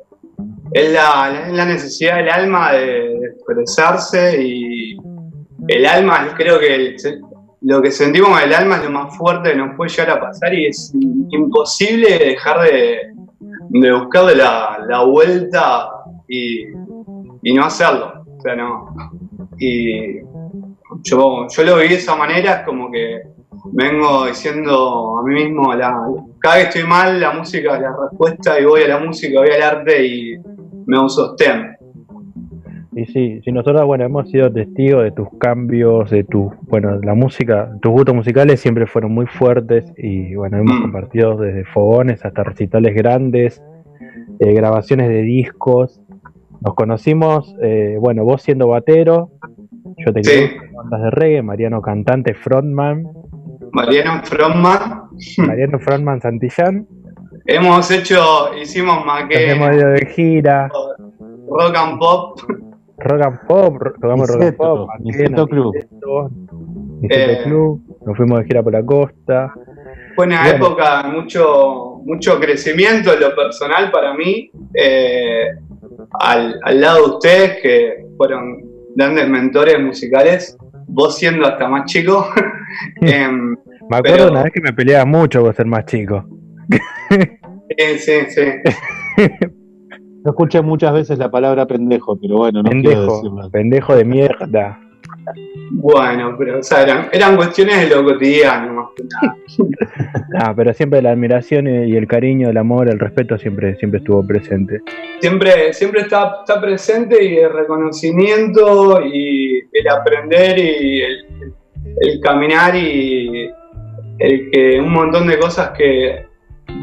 es, 0.71 0.93
la, 0.93 1.49
la 1.51 1.65
necesidad 1.65 2.17
del 2.17 2.29
alma 2.29 2.71
de, 2.73 3.15
expresarse 3.35 4.41
y 4.41 4.97
el 5.67 5.85
alma, 5.85 6.33
creo 6.35 6.59
que 6.59 6.95
lo 7.61 7.81
que 7.81 7.91
sentimos 7.91 8.29
con 8.29 8.39
el 8.41 8.53
alma 8.53 8.77
es 8.77 8.83
lo 8.85 8.89
más 8.91 9.15
fuerte 9.17 9.51
que 9.51 9.57
nos 9.57 9.75
puede 9.75 9.91
llegar 9.91 10.17
a 10.17 10.21
pasar 10.21 10.53
y 10.53 10.65
es 10.67 10.91
imposible 11.29 12.17
dejar 12.17 12.61
de, 12.61 13.11
de 13.69 13.93
buscarle 13.93 14.35
la, 14.35 14.83
la 14.87 15.03
vuelta 15.03 15.89
y, 16.27 16.63
y 17.43 17.53
no 17.53 17.65
hacerlo. 17.65 18.23
O 18.37 18.41
sea, 18.41 18.55
no. 18.55 18.93
Y 19.59 20.21
yo, 21.03 21.47
yo 21.47 21.63
lo 21.63 21.77
vi 21.77 21.89
de 21.89 21.95
esa 21.95 22.15
manera, 22.15 22.53
es 22.53 22.65
como 22.65 22.89
que 22.91 23.21
vengo 23.71 24.25
diciendo 24.27 25.19
a 25.19 25.23
mí 25.23 25.35
mismo, 25.43 25.73
la, 25.73 25.93
cada 26.39 26.55
vez 26.55 26.63
que 26.65 26.69
estoy 26.79 26.89
mal, 26.89 27.19
la 27.19 27.31
música 27.33 27.75
es 27.75 27.81
la 27.81 27.95
respuesta 28.09 28.59
y 28.59 28.65
voy 28.65 28.81
a 28.83 28.87
la 28.89 28.99
música, 28.99 29.39
voy 29.39 29.49
al 29.49 29.61
arte 29.61 30.05
y 30.05 30.35
me 30.85 30.99
un 30.99 31.09
sostén. 31.09 31.75
Y 32.93 33.05
sí, 33.05 33.39
sí, 33.43 33.51
nosotros, 33.53 33.85
bueno, 33.85 34.03
hemos 34.03 34.29
sido 34.29 34.51
testigos 34.51 35.03
de 35.03 35.11
tus 35.11 35.29
cambios, 35.39 36.09
de 36.09 36.25
tu, 36.25 36.51
bueno, 36.63 36.99
la 37.01 37.13
música, 37.13 37.71
tus 37.81 37.91
gustos 37.91 38.13
musicales 38.13 38.59
siempre 38.59 38.85
fueron 38.85 39.13
muy 39.13 39.27
fuertes 39.27 39.85
y, 39.97 40.35
bueno, 40.35 40.57
hemos 40.57 40.77
Mm. 40.77 40.81
compartido 40.81 41.37
desde 41.37 41.63
fogones 41.63 42.25
hasta 42.25 42.43
recitales 42.43 42.93
grandes, 42.93 43.63
eh, 44.39 44.53
grabaciones 44.53 45.07
de 45.07 45.21
discos. 45.21 46.01
Nos 46.59 46.75
conocimos, 46.75 47.55
eh, 47.61 47.95
bueno, 47.99 48.25
vos 48.25 48.41
siendo 48.41 48.67
batero, 48.67 49.29
yo 49.97 50.11
te 50.11 50.23
Sí. 50.23 50.49
bandas 50.75 51.01
de 51.03 51.11
reggae, 51.11 51.41
Mariano 51.43 51.81
cantante, 51.81 52.33
frontman, 52.33 53.07
Mariano 53.73 54.21
Frontman, 54.23 55.03
Mariano 55.37 55.79
frontman 55.79 56.21
Santillán, 56.21 56.87
hemos 57.45 57.89
hecho, 57.91 58.51
hicimos 58.61 59.05
maquetas, 59.05 59.55
hemos 59.55 59.75
ido 59.75 59.89
de 59.89 60.05
gira, 60.07 60.69
rock 61.49 61.75
and 61.77 61.99
pop, 61.99 62.39
rock 62.97 63.21
and 63.25 63.39
pop, 63.47 63.75
tocamos 64.01 64.29
rock 64.29 64.41
and 64.43 64.55
pop, 64.57 64.89
Niceto 64.99 65.47
Club. 65.47 65.73
Niceto, 65.75 66.29
Niceto 67.01 67.31
Eh. 67.31 67.41
Club, 67.45 67.81
nos 68.05 68.17
fuimos 68.17 68.39
de 68.39 68.45
gira 68.45 68.61
por 68.63 68.73
la 68.73 68.83
costa. 68.85 69.53
Fue 70.15 70.25
una 70.25 70.41
Bueno. 70.43 70.55
época 70.57 71.03
de 71.03 71.09
mucho, 71.09 72.01
mucho 72.03 72.39
crecimiento 72.39 73.13
en 73.13 73.21
lo 73.21 73.33
personal 73.35 73.89
para 73.91 74.13
mí, 74.13 74.51
eh, 74.73 75.45
al, 76.19 76.59
al 76.63 76.81
lado 76.81 76.97
de 76.97 77.03
ustedes 77.13 77.61
que 77.61 78.05
fueron 78.17 78.59
grandes 78.95 79.27
mentores 79.29 79.79
musicales, 79.79 80.57
vos 80.87 81.15
siendo 81.17 81.45
hasta 81.47 81.67
más 81.69 81.85
chico. 81.85 82.27
em, 83.01 83.55
Me 83.89 83.97
acuerdo 83.97 84.17
Pero- 84.17 84.31
una 84.31 84.43
vez 84.43 84.51
que 84.53 84.61
me 84.61 84.73
peleaba 84.73 85.05
mucho 85.05 85.41
por 85.41 85.55
ser 85.55 85.65
más 85.65 85.85
chico. 85.85 86.25
sí, 87.77 87.97
sí, 87.97 88.13
sí. 88.29 88.41
Yo 90.23 90.29
escuché 90.29 90.61
muchas 90.61 90.93
veces 90.93 91.17
la 91.17 91.31
palabra 91.31 91.65
pendejo, 91.65 92.15
pero 92.19 92.37
bueno, 92.37 92.61
no 92.61 92.69
pendejo, 92.69 93.49
pendejo 93.51 93.95
de 93.95 94.05
mierda. 94.05 94.79
Bueno, 95.71 96.35
pero 96.37 96.59
o 96.59 96.63
sea, 96.63 96.83
eran, 96.83 97.07
eran 97.11 97.35
cuestiones 97.35 97.89
de 97.89 97.95
lo 97.95 98.03
cotidiano 98.03 98.73
más 98.73 98.87
que 98.95 99.03
nada. 99.03 99.35
Ah, 100.33 100.53
pero 100.55 100.73
siempre 100.73 101.01
la 101.01 101.11
admiración 101.11 101.67
y 101.67 101.91
y 101.91 101.95
el 101.97 102.07
cariño, 102.07 102.49
el 102.49 102.57
amor, 102.57 102.87
el 102.89 102.99
respeto 102.99 103.37
siempre, 103.37 103.75
siempre 103.77 103.97
estuvo 103.99 104.25
presente. 104.25 104.81
Siempre, 105.19 105.73
siempre 105.73 106.01
está, 106.01 106.37
está 106.39 106.61
presente 106.61 107.23
y 107.23 107.37
el 107.37 107.51
reconocimiento 107.51 109.01
y 109.05 109.59
el 109.73 109.87
aprender 109.89 110.57
y 110.59 111.01
el, 111.01 111.53
el 111.99 112.19
caminar 112.19 112.75
y 112.75 113.49
el 114.19 114.51
que 114.51 114.79
un 114.79 114.91
montón 114.91 115.27
de 115.27 115.39
cosas 115.39 115.71
que 115.77 116.27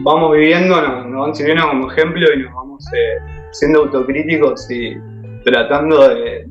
vamos 0.02 0.32
viviendo 0.32 0.80
nos, 0.80 1.06
nos 1.06 1.20
van 1.20 1.34
sirviendo 1.34 1.68
como 1.68 1.90
ejemplo 1.90 2.26
y 2.34 2.42
nos 2.42 2.54
vamos 2.54 2.84
eh, 2.92 3.18
siendo 3.52 3.80
autocríticos 3.80 4.70
y 4.70 4.96
tratando 5.44 6.08
de, 6.08 6.46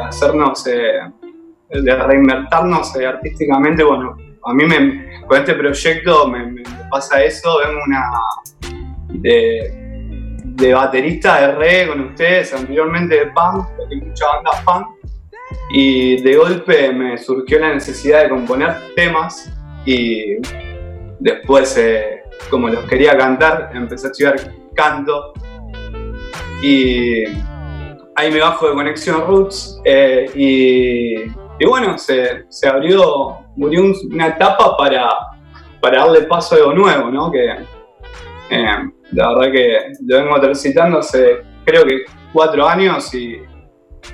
hacernos, 0.00 0.66
eh, 0.66 1.00
de 1.70 1.96
reinvertirnos 1.96 2.96
eh, 2.96 3.06
artísticamente. 3.06 3.82
Bueno, 3.82 4.16
a 4.44 4.54
mí 4.54 4.64
me, 4.64 5.22
con 5.26 5.38
este 5.38 5.54
proyecto 5.54 6.28
me, 6.28 6.62
pasa 6.90 7.22
eso, 7.22 7.58
vengo 7.64 7.80
una 7.86 8.10
de, 9.08 10.38
de 10.44 10.74
baterista 10.74 11.40
de 11.40 11.54
reggae 11.54 11.88
con 11.88 12.00
ustedes, 12.00 12.52
anteriormente 12.52 13.14
de 13.16 13.26
punk, 13.26 13.66
porque 13.76 13.94
hay 13.94 14.00
mucha 14.00 14.26
banda 14.26 14.50
punk, 14.64 14.86
y 15.70 16.20
de 16.22 16.36
golpe 16.36 16.92
me 16.92 17.16
surgió 17.18 17.58
la 17.58 17.74
necesidad 17.74 18.22
de 18.22 18.28
componer 18.30 18.74
temas 18.96 19.52
y 19.86 20.36
después, 21.20 21.76
eh, 21.78 22.22
como 22.50 22.68
los 22.68 22.84
quería 22.84 23.16
cantar, 23.16 23.70
empecé 23.74 24.06
a 24.06 24.10
estudiar 24.10 24.36
canto 24.74 25.32
y 26.62 27.24
ahí 28.14 28.30
me 28.30 28.40
bajo 28.40 28.68
de 28.68 28.74
Conexión 28.74 29.26
Roots 29.26 29.80
eh, 29.84 30.26
y, 30.34 31.64
bueno, 31.66 31.96
se, 31.98 32.44
se 32.48 32.68
abrió, 32.68 33.38
murió 33.56 33.82
un- 33.82 33.94
una 34.12 34.28
etapa 34.28 34.76
para, 34.76 35.08
para 35.80 36.00
darle 36.00 36.22
paso 36.22 36.54
a 36.54 36.58
algo 36.58 36.72
nuevo, 36.74 37.10
¿no? 37.10 37.30
Que 37.30 37.46
eh, 38.50 38.66
la 39.12 39.28
verdad 39.34 39.52
que 39.52 39.78
lo 40.06 40.16
vengo 40.24 40.40
transitando 40.40 40.98
hace 40.98 41.38
creo 41.64 41.84
que 41.84 42.02
cuatro 42.32 42.66
años 42.66 43.12
y 43.14 43.40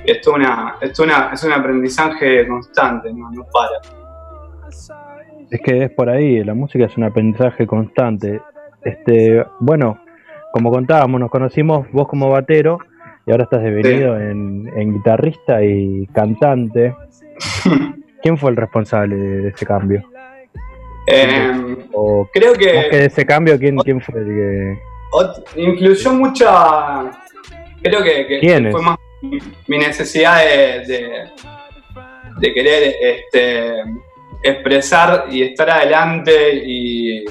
esto, 0.05 0.33
una, 0.35 0.77
esto 0.81 1.03
una, 1.05 1.31
es 1.33 1.43
un 1.45 1.53
aprendizaje 1.53 2.47
constante, 2.47 3.13
no, 3.13 3.31
no 3.31 3.45
para. 3.53 3.79
Es 5.51 5.61
que 5.63 5.85
es 5.85 5.91
por 5.91 6.11
ahí, 6.11 6.45
la 6.45 6.55
música 6.55 6.85
es 6.87 6.97
un 6.97 7.05
aprendizaje 7.05 7.67
constante. 7.67 8.41
Este, 8.85 9.45
bueno, 9.61 9.99
como 10.53 10.71
contábamos, 10.71 11.21
nos 11.21 11.31
conocimos 11.31 11.91
vos 11.93 12.07
como 12.09 12.31
batero 12.31 12.79
y 13.27 13.31
ahora 13.31 13.45
estás 13.45 13.63
devenido 13.63 14.19
en, 14.19 14.71
en 14.77 14.95
guitarrista 14.95 15.63
y 15.65 16.07
cantante. 16.09 16.95
¿Quién 18.23 18.37
fue 18.37 18.51
el 18.51 18.57
responsable 18.57 19.17
de 19.17 19.49
ese 19.49 19.65
cambio? 19.67 20.03
Eh, 21.07 21.77
O, 21.93 22.29
creo 22.33 22.53
que- 22.53 22.75
más 22.75 22.85
que 22.91 22.97
de 22.99 23.05
ese 23.07 23.25
cambio, 23.25 23.59
¿quién, 23.59 23.77
quién 23.79 24.01
fue 24.01 24.21
el 24.21 24.27
que.? 24.27 24.79
Influyó 25.57 26.13
mucha. 26.13 27.11
Creo 27.83 28.03
que, 28.03 28.27
que 28.27 28.41
¿Quiénes? 28.41 28.73
fue 28.73 28.83
más 28.83 28.99
mi, 29.23 29.79
necesidad 29.79 30.39
de, 30.45 31.31
de, 32.39 32.55
querer 32.55 32.95
este, 33.01 33.83
expresar 34.43 35.27
y 35.31 35.43
estar 35.43 35.71
adelante. 35.71 36.63
Y 36.65 37.25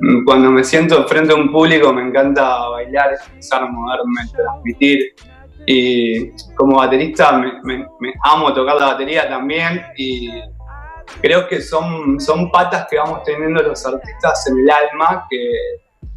mm, 0.00 0.24
cuando 0.24 0.50
me 0.50 0.64
siento 0.64 1.06
frente 1.06 1.32
a 1.32 1.36
un 1.36 1.50
público, 1.50 1.92
me 1.92 2.02
encanta 2.02 2.68
bailar, 2.68 3.14
expresar, 3.14 3.70
moverme, 3.70 4.22
transmitir. 4.34 5.14
Y 5.66 6.30
como 6.54 6.76
baterista, 6.76 7.36
me 7.36 8.14
amo 8.24 8.54
tocar 8.54 8.76
la 8.76 8.86
batería 8.86 9.28
también. 9.28 9.82
Y 9.96 10.30
creo 11.20 11.48
que 11.48 11.60
son, 11.60 12.20
son 12.20 12.50
patas 12.50 12.86
que 12.90 12.96
vamos 12.96 13.22
teniendo 13.24 13.62
los 13.62 13.84
artistas 13.84 14.46
en 14.48 14.58
el 14.58 14.70
alma 14.70 15.26
que 15.28 15.52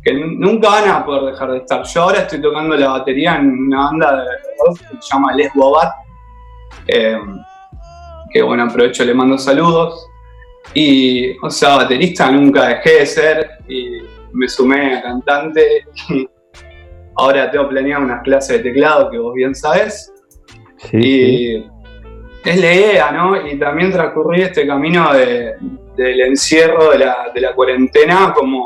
que 0.04 0.14
nunca 0.14 0.70
van 0.70 0.90
a 0.90 1.06
poder 1.06 1.32
dejar 1.34 1.52
de 1.52 1.58
estar. 1.60 1.84
Yo 1.84 2.02
ahora 2.02 2.20
estoy 2.20 2.42
tocando 2.42 2.76
la 2.76 2.90
batería 2.90 3.36
en 3.36 3.50
una 3.68 3.86
banda 3.86 4.16
de 4.24 4.26
rock 4.66 4.80
que 4.80 4.98
se 5.00 5.14
llama 5.14 5.34
Les 5.36 5.54
Bobat, 5.54 5.92
eh, 6.88 7.20
que 8.32 8.42
bueno, 8.42 8.64
aprovecho, 8.64 9.04
le 9.06 9.14
mando 9.14 9.38
saludos. 9.38 10.08
Y, 10.74 11.38
o 11.40 11.50
sea, 11.50 11.78
baterista 11.78 12.32
nunca 12.32 12.68
dejé 12.68 13.00
de 13.00 13.06
ser 13.06 13.50
y 13.68 13.98
me 14.32 14.48
sumé 14.48 14.96
a 14.96 15.02
cantante. 15.02 15.86
Y 16.10 16.28
ahora 17.18 17.52
tengo 17.52 17.68
planeado 17.70 18.04
unas 18.04 18.24
clases 18.24 18.58
de 18.58 18.72
teclado 18.72 19.10
que 19.10 19.18
vos 19.18 19.34
bien 19.34 19.54
sabés. 19.54 20.12
Sí, 20.78 20.98
y 20.98 21.56
es 22.44 22.60
la 22.60 22.74
idea, 22.74 23.12
¿no? 23.12 23.48
Y 23.48 23.60
también 23.60 23.92
transcurrí 23.92 24.42
este 24.42 24.66
camino 24.66 25.14
de- 25.14 25.56
del 25.96 26.22
encierro, 26.22 26.90
de 26.92 27.00
la, 27.00 27.32
de 27.36 27.42
la 27.42 27.54
cuarentena, 27.54 28.34
como, 28.34 28.66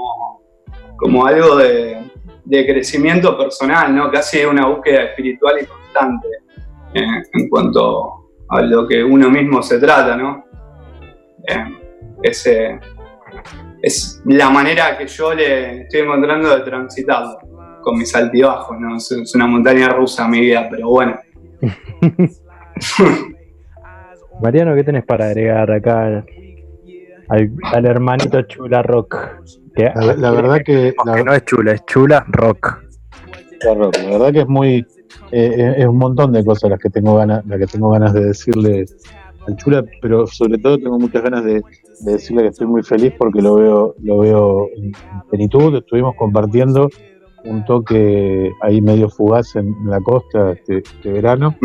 como 0.97 1.25
algo 1.25 1.57
de, 1.57 2.01
crecimiento 2.47 3.37
personal, 3.37 3.93
¿no? 3.95 4.11
Casi 4.11 4.45
una 4.45 4.67
búsqueda 4.67 5.03
espiritual 5.03 5.55
y 5.61 5.65
constante 5.65 6.27
eh, 6.93 7.23
en 7.33 7.49
cuanto 7.49 8.29
a 8.49 8.61
lo 8.61 8.87
que 8.87 9.03
uno 9.03 9.29
mismo 9.29 9.61
se 9.61 9.79
trata, 9.79 10.15
¿no? 10.15 10.45
Eh, 11.47 11.65
ese- 12.23 12.79
es 13.81 14.21
la 14.25 14.49
manera 14.49 14.97
que 14.97 15.07
yo 15.07 15.33
le 15.33 15.81
estoy 15.81 16.01
encontrando 16.01 16.55
de 16.55 16.61
transitarlo, 16.63 17.37
con 17.81 17.97
mis 17.97 18.15
altibajos, 18.15 18.79
¿no? 18.79 18.97
Es, 18.97 19.35
una 19.35 19.47
montaña 19.47 19.89
rusa 19.89 20.27
mi 20.27 20.41
vida, 20.41 20.67
pero 20.69 20.89
bueno. 20.89 21.19
Mariano, 24.41 24.75
¿qué 24.75 24.83
tenés 24.83 25.05
para 25.05 25.27
agregar 25.27 25.71
acá 25.71 26.25
al 27.27 27.85
hermanito 27.85 28.41
Chula 28.43 28.81
Rock? 28.81 29.17
Que, 29.75 29.91
La- 29.95 30.15
la 30.15 30.31
verdad 30.31 30.61
que- 30.65 30.93
la- 31.05 31.23
no 31.23 31.33
es 31.33 31.43
Chula, 31.45 31.73
es 31.73 31.85
Chula 31.85 32.25
Rock. 32.29 32.81
Claro, 33.59 33.89
la 34.03 34.09
verdad 34.11 34.31
que 34.33 34.39
es 34.41 34.47
muy 34.47 34.85
eh, 35.31 35.75
es 35.77 35.85
un 35.87 35.97
montón 35.97 36.31
de 36.33 36.43
cosas 36.45 36.69
las 36.69 36.79
que 36.79 36.89
tengo 36.89 37.15
ganas 37.15 37.43
las 37.45 37.57
que 37.59 37.65
tengo 37.67 37.89
ganas 37.89 38.13
de 38.13 38.25
decirle 38.25 38.85
al 39.47 39.55
Chula 39.55 39.83
pero 40.01 40.27
sobre 40.27 40.57
todo 40.57 40.77
tengo 40.77 40.99
muchas 40.99 41.23
ganas 41.23 41.43
de, 41.45 41.61
de 42.01 42.11
decirle 42.13 42.43
que 42.43 42.49
estoy 42.49 42.67
muy 42.67 42.83
feliz 42.83 43.13
porque 43.17 43.41
lo 43.41 43.55
veo 43.55 43.95
lo 44.03 44.17
veo 44.19 44.67
en 44.75 44.91
plenitud 45.29 45.75
estuvimos 45.75 46.15
compartiendo 46.15 46.89
un 47.45 47.63
toque 47.65 48.51
ahí 48.61 48.81
medio 48.81 49.09
fugaz 49.09 49.55
en, 49.55 49.73
la 49.85 49.99
costa 50.01 50.51
este, 50.51 50.79
este 50.79 51.11
verano. 51.11 51.55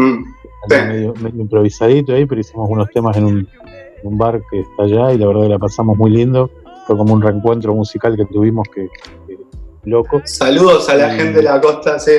Medio, 0.69 1.15
medio 1.23 1.41
improvisadito 1.43 2.13
ahí 2.15 2.25
pero 2.27 2.41
hicimos 2.41 2.69
unos 2.71 2.89
temas 2.91 3.17
en 3.17 3.25
un, 3.25 3.39
en 3.39 4.05
un 4.05 4.17
bar 4.17 4.41
que 4.51 4.61
está 4.61 4.85
allá 4.85 5.13
y 5.13 5.19
la 5.19 5.27
verdad 5.27 5.43
que 5.43 5.49
la 5.49 5.59
pasamos 5.59 5.97
muy 5.99 6.11
lindo 6.11 6.51
fue 6.91 6.97
como 6.99 7.15
un 7.15 7.23
reencuentro 7.23 7.73
musical 7.73 8.17
que 8.17 8.25
tuvimos 8.27 8.67
que, 8.75 8.89
que 9.29 9.37
loco 9.85 10.21
Saludos 10.25 10.89
a 10.89 10.97
la 10.97 11.11
gente 11.11 11.35
de 11.37 11.43
la 11.45 11.61
costa, 11.61 12.01
sí. 12.01 12.13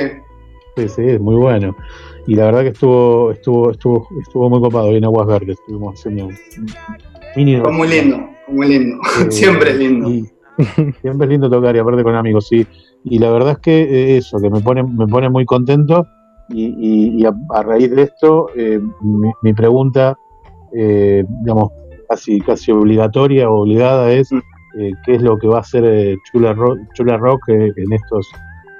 Sí, 0.76 0.88
sí, 0.88 1.02
es 1.08 1.20
muy 1.20 1.36
bueno. 1.36 1.76
Y 2.26 2.36
la 2.36 2.46
verdad 2.46 2.62
que 2.62 2.68
estuvo, 2.68 3.32
estuvo, 3.32 3.70
estuvo, 3.72 4.08
estuvo 4.22 4.48
muy 4.48 4.60
copado 4.62 4.88
ahí 4.88 4.96
en 4.96 5.04
Aguas 5.04 5.26
Verdes. 5.26 5.58
Estuvimos 5.60 5.98
haciendo 5.98 6.30
mini 7.36 7.60
Fue 7.60 7.70
muy 7.70 7.86
lindo, 7.88 8.16
muy 8.48 8.68
lindo. 8.68 8.96
Eh, 9.20 9.26
Siempre 9.30 9.72
es 9.72 9.76
lindo. 9.76 10.08
y- 10.08 10.24
siempre 11.02 11.26
es 11.26 11.30
lindo 11.30 11.50
tocar 11.50 11.74
y 11.76 11.78
aparte 11.80 12.02
con 12.02 12.14
amigos, 12.14 12.46
sí. 12.48 12.66
Y 13.04 13.18
la 13.18 13.30
verdad 13.30 13.52
es 13.52 13.58
que 13.58 13.82
eh, 13.82 14.16
eso, 14.16 14.38
que 14.40 14.48
me 14.48 14.60
pone, 14.62 14.82
me 14.84 15.06
pone 15.06 15.28
muy 15.28 15.44
contento. 15.44 16.06
Y, 16.48 16.64
y- 16.78 17.20
y 17.20 17.26
a, 17.26 17.32
a 17.50 17.62
raíz 17.62 17.90
de 17.90 18.02
esto, 18.04 18.46
eh, 18.56 18.80
mi, 19.02 19.30
mi 19.42 19.52
pregunta, 19.52 20.16
eh, 20.74 21.24
digamos, 21.42 21.70
casi, 22.08 22.40
casi 22.42 22.70
obligatoria 22.72 23.48
o 23.50 23.62
obligada 23.62 24.10
es 24.12 24.30
eh, 24.78 24.92
qué 25.04 25.14
es 25.16 25.22
lo 25.22 25.38
que 25.38 25.48
va 25.48 25.58
a 25.58 25.60
hacer 25.60 25.84
eh, 25.84 26.16
Chula 26.30 26.54
Rock, 26.54 26.78
Chula 26.94 27.16
Rock 27.16 27.48
eh, 27.48 27.72
en 27.76 27.92
estos 27.92 28.30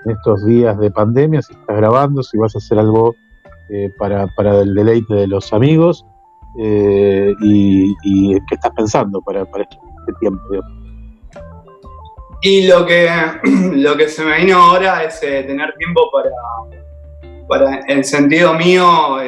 en 0.05 0.13
estos 0.13 0.45
días 0.47 0.77
de 0.79 0.91
pandemia, 0.91 1.43
si 1.43 1.53
estás 1.53 1.77
grabando, 1.77 2.25
si 2.25 2.37
vas 2.37 2.55
a 2.57 2.59
hacer 2.59 2.79
algo 2.79 3.15
eh, 3.69 3.89
para, 3.99 4.27
para 4.37 4.61
el 4.61 4.75
deleite 4.75 5.15
de 5.15 5.29
los 5.29 5.53
amigos 5.53 6.05
y, 6.57 7.95
y 8.03 8.35
qué 8.49 8.55
estás 8.57 8.73
pensando 8.73 9.23
para, 9.23 9.45
para 9.45 9.63
este, 9.63 9.77
este 10.01 10.13
tiempo. 10.19 10.43
Y 12.41 12.67
lo 12.67 12.85
que, 12.85 13.09
lo 13.75 13.97
que 13.97 14.09
se 14.09 14.25
me 14.25 14.39
vino 14.39 14.57
ahora 14.61 15.05
es 15.05 15.21
tener 15.21 15.73
tiempo 15.75 16.11
para, 16.11 16.31
para, 17.47 17.81
en 17.87 18.03
sentido 18.03 18.55
mío, 18.55 19.19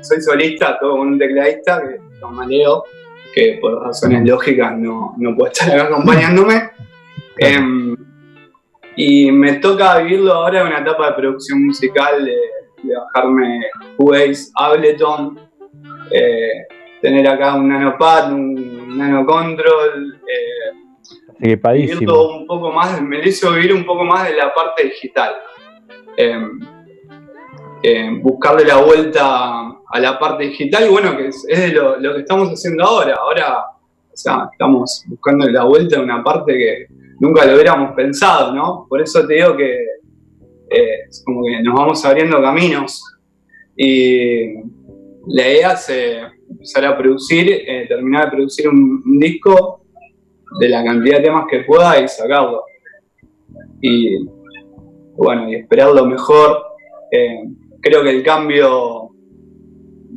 soy 0.00 0.22
solista, 0.22 0.78
todo 0.80 0.98
con 0.98 1.08
un 1.08 1.18
tecladista, 1.18 1.80
que 1.80 1.96
se 1.98 2.20
llama 2.20 2.46
Leo, 2.46 2.84
que 3.34 3.58
por 3.60 3.82
razones 3.82 4.26
lógicas 4.28 4.76
no, 4.78 5.14
no 5.16 5.36
puede 5.36 5.52
estar 5.52 5.70
acá 5.70 5.84
acompañándome. 5.84 6.70
Em, 7.38 7.96
y 8.96 9.30
me 9.32 9.54
toca 9.54 9.98
vivirlo 9.98 10.34
ahora 10.34 10.60
en 10.60 10.66
una 10.66 10.78
etapa 10.80 11.08
de 11.08 11.14
producción 11.14 11.64
musical, 11.64 12.24
de, 12.24 12.36
de 12.82 12.94
bajarme 12.94 13.60
Cubase, 13.96 14.50
Ableton, 14.54 15.38
eh, 16.10 16.66
tener 17.00 17.26
acá 17.28 17.54
un 17.54 17.68
nanopad, 17.68 18.32
un 18.32 18.96
nanocontrol, 18.98 20.20
eh, 20.28 21.56
un 22.38 22.46
poco 22.46 22.70
más, 22.70 23.00
me 23.02 23.18
hizo 23.26 23.52
vivir 23.52 23.74
un 23.74 23.84
poco 23.84 24.04
más 24.04 24.28
de 24.28 24.36
la 24.36 24.54
parte 24.54 24.84
digital. 24.84 25.34
Eh, 26.16 26.38
eh, 27.82 28.10
buscarle 28.20 28.64
la 28.64 28.76
vuelta 28.76 29.72
a 29.92 30.00
la 30.00 30.18
parte 30.18 30.44
digital 30.44 30.86
y 30.86 30.90
bueno, 30.90 31.16
que 31.16 31.28
es, 31.28 31.72
lo, 31.72 32.00
que 32.00 32.20
estamos 32.20 32.48
haciendo 32.48 32.84
ahora. 32.84 33.16
Ahora, 33.16 33.64
estamos 34.12 35.04
buscando 35.06 35.48
la 35.48 35.64
vuelta 35.64 35.98
a 35.98 36.02
una 36.02 36.22
parte 36.22 36.52
que 36.52 36.86
nunca 37.20 37.44
lo 37.44 37.54
hubiéramos 37.54 37.94
pensado, 37.94 38.54
¿no? 38.54 38.86
Por 38.88 39.02
eso 39.02 39.26
te 39.26 39.34
digo 39.34 39.56
que 39.56 39.82
eh, 40.70 41.04
es 41.08 41.22
como 41.24 41.44
que 41.44 41.62
nos 41.62 41.74
vamos 41.74 42.04
abriendo 42.04 42.40
caminos 42.40 43.02
y 43.76 44.54
la 45.26 45.48
idea 45.48 45.72
es 45.72 45.88
eh, 45.90 46.22
empezar 46.48 46.84
a 46.86 46.96
producir, 46.96 47.48
eh, 47.50 47.86
terminar 47.86 48.26
de 48.26 48.30
producir 48.32 48.68
un, 48.68 49.18
disco 49.18 49.84
de 50.58 50.68
la 50.68 50.84
cantidad 50.84 51.18
de 51.18 51.24
temas 51.24 51.44
que 51.50 51.60
pueda 51.60 52.00
y 52.00 52.08
sacarlo. 52.08 52.64
Y 53.80 54.24
bueno, 55.16 55.50
y 55.50 55.56
esperar 55.56 55.92
lo 55.92 56.06
mejor. 56.06 56.64
Creo 57.82 58.02
que 58.02 58.10
el 58.10 58.22
cambio 58.22 59.10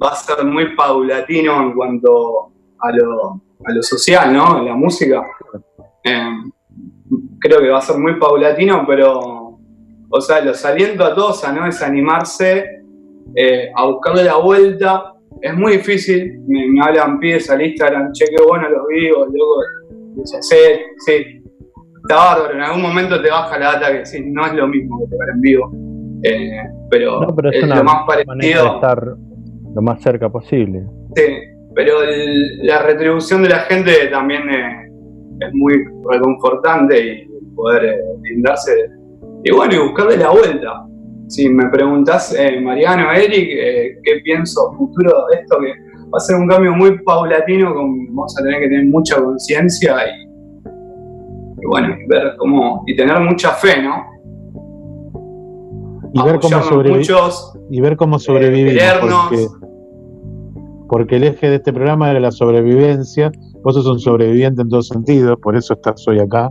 va 0.01 0.09
a 0.09 0.15
ser 0.15 0.45
muy 0.45 0.75
paulatino 0.75 1.61
en 1.63 1.73
cuanto 1.73 2.51
a 2.79 2.91
lo, 2.91 3.41
a 3.65 3.73
lo 3.73 3.81
social, 3.81 4.31
¿no? 4.31 4.63
La 4.63 4.75
música. 4.75 5.25
Eh, 6.03 6.29
creo 7.39 7.59
que 7.59 7.69
va 7.69 7.79
a 7.79 7.81
ser 7.81 7.97
muy 7.97 8.19
paulatino, 8.19 8.85
pero, 8.87 9.59
o 10.09 10.21
sea, 10.21 10.41
los 10.41 10.63
aliento 10.63 11.03
a 11.03 11.15
todos 11.15 11.43
a 11.43 11.51
no 11.51 11.65
desanimarse, 11.65 12.83
eh, 13.35 13.71
a 13.75 13.85
buscarle 13.85 14.23
la 14.23 14.37
vuelta. 14.37 15.13
Es 15.41 15.55
muy 15.55 15.73
difícil, 15.73 16.39
me, 16.47 16.81
hablan 16.81 17.19
pibes 17.19 17.49
al 17.49 17.61
Instagram, 17.61 18.11
che, 18.13 18.25
qué 18.25 18.43
bueno 18.43 18.69
los 18.69 18.87
vivos, 18.87 19.27
luego, 19.31 20.23
sí, 20.23 20.55
sí, 21.05 21.43
está 22.01 22.15
bárbaro, 22.15 22.53
en 22.53 22.61
algún 22.61 22.81
momento 22.81 23.21
te 23.21 23.29
baja 23.29 23.57
la 23.59 23.73
data 23.73 23.91
que 23.91 24.05
sí, 24.05 24.23
no 24.25 24.45
es 24.45 24.53
lo 24.53 24.67
mismo 24.67 24.99
que 24.99 25.11
tocar 25.11 25.29
en 25.29 25.41
vivo, 25.41 25.71
Eh, 26.27 26.61
pero, 26.89 27.21
No, 27.21 27.35
pero 27.35 27.49
es 27.49 27.57
es 27.57 27.67
lo 27.67 27.83
más 27.83 28.01
de 28.17 28.25
parecido. 28.25 28.75
estar 28.75 29.03
lo 29.75 29.81
más 29.81 30.01
cerca 30.01 30.29
posible. 30.29 30.83
Sí, 31.15 31.23
pero 31.75 32.01
el- 32.03 32.59
la 32.65 32.81
retribución 32.83 33.43
de 33.43 33.49
la 33.49 33.59
gente 33.59 33.91
también 34.11 34.49
eh, 34.49 34.89
es 35.41 35.53
muy 35.53 35.73
reconfortante 36.11 36.97
y 36.99 37.27
poder 37.55 37.85
eh, 37.85 37.97
brindarse. 38.21 38.71
Y 39.43 39.51
bueno, 39.51 39.73
y 39.75 39.77
buscarle 39.79 40.17
la 40.17 40.29
vuelta. 40.31 40.85
Si 41.27 41.49
me 41.49 41.69
preguntás, 41.69 42.33
eh, 42.37 42.59
Mariano, 42.61 43.11
Eric, 43.11 43.47
¿qué 44.03 44.21
pienso 44.23 44.73
futuro 44.77 45.25
de 45.31 45.39
esto? 45.41 45.57
Que 45.59 45.69
va 46.05 46.17
a 46.17 46.19
ser 46.19 46.35
un 46.37 46.47
cambio 46.47 46.71
muy 46.73 46.97
paulatino, 47.03 47.73
con, 47.73 48.07
vamos 48.15 48.35
a 48.39 48.43
tener 48.43 48.59
que 48.61 48.67
tener 48.69 48.85
mucha 48.85 49.15
conciencia 49.21 49.95
y, 50.07 50.23
y 51.61 51.65
bueno, 51.67 51.95
ver 52.07 52.35
cómo, 52.37 52.83
y 52.85 52.95
tener 52.95 53.19
mucha 53.21 53.49
fe, 53.51 53.81
¿no? 53.81 54.03
Y 56.15 56.23
ver 56.23 56.39
cómo 56.39 56.55
muchos, 56.97 57.53
y 57.69 57.81
ver 57.81 57.95
cómo 57.97 58.19
sobrevivimos 58.19 58.73
querernos. 58.73 59.27
porque, 59.29 59.47
porque 60.89 61.15
el 61.17 61.23
eje 61.25 61.49
de 61.49 61.55
este 61.57 61.73
programa 61.73 62.09
era 62.11 62.19
la 62.19 62.31
sobrevivencia. 62.31 63.31
Vos 63.63 63.75
sos 63.75 63.85
un 63.87 63.99
sobreviviente 63.99 64.61
en 64.61 64.69
todos 64.69 64.87
sentidos 64.87 65.37
por 65.41 65.55
eso 65.55 65.73
estás 65.73 66.07
hoy 66.07 66.19
acá. 66.19 66.49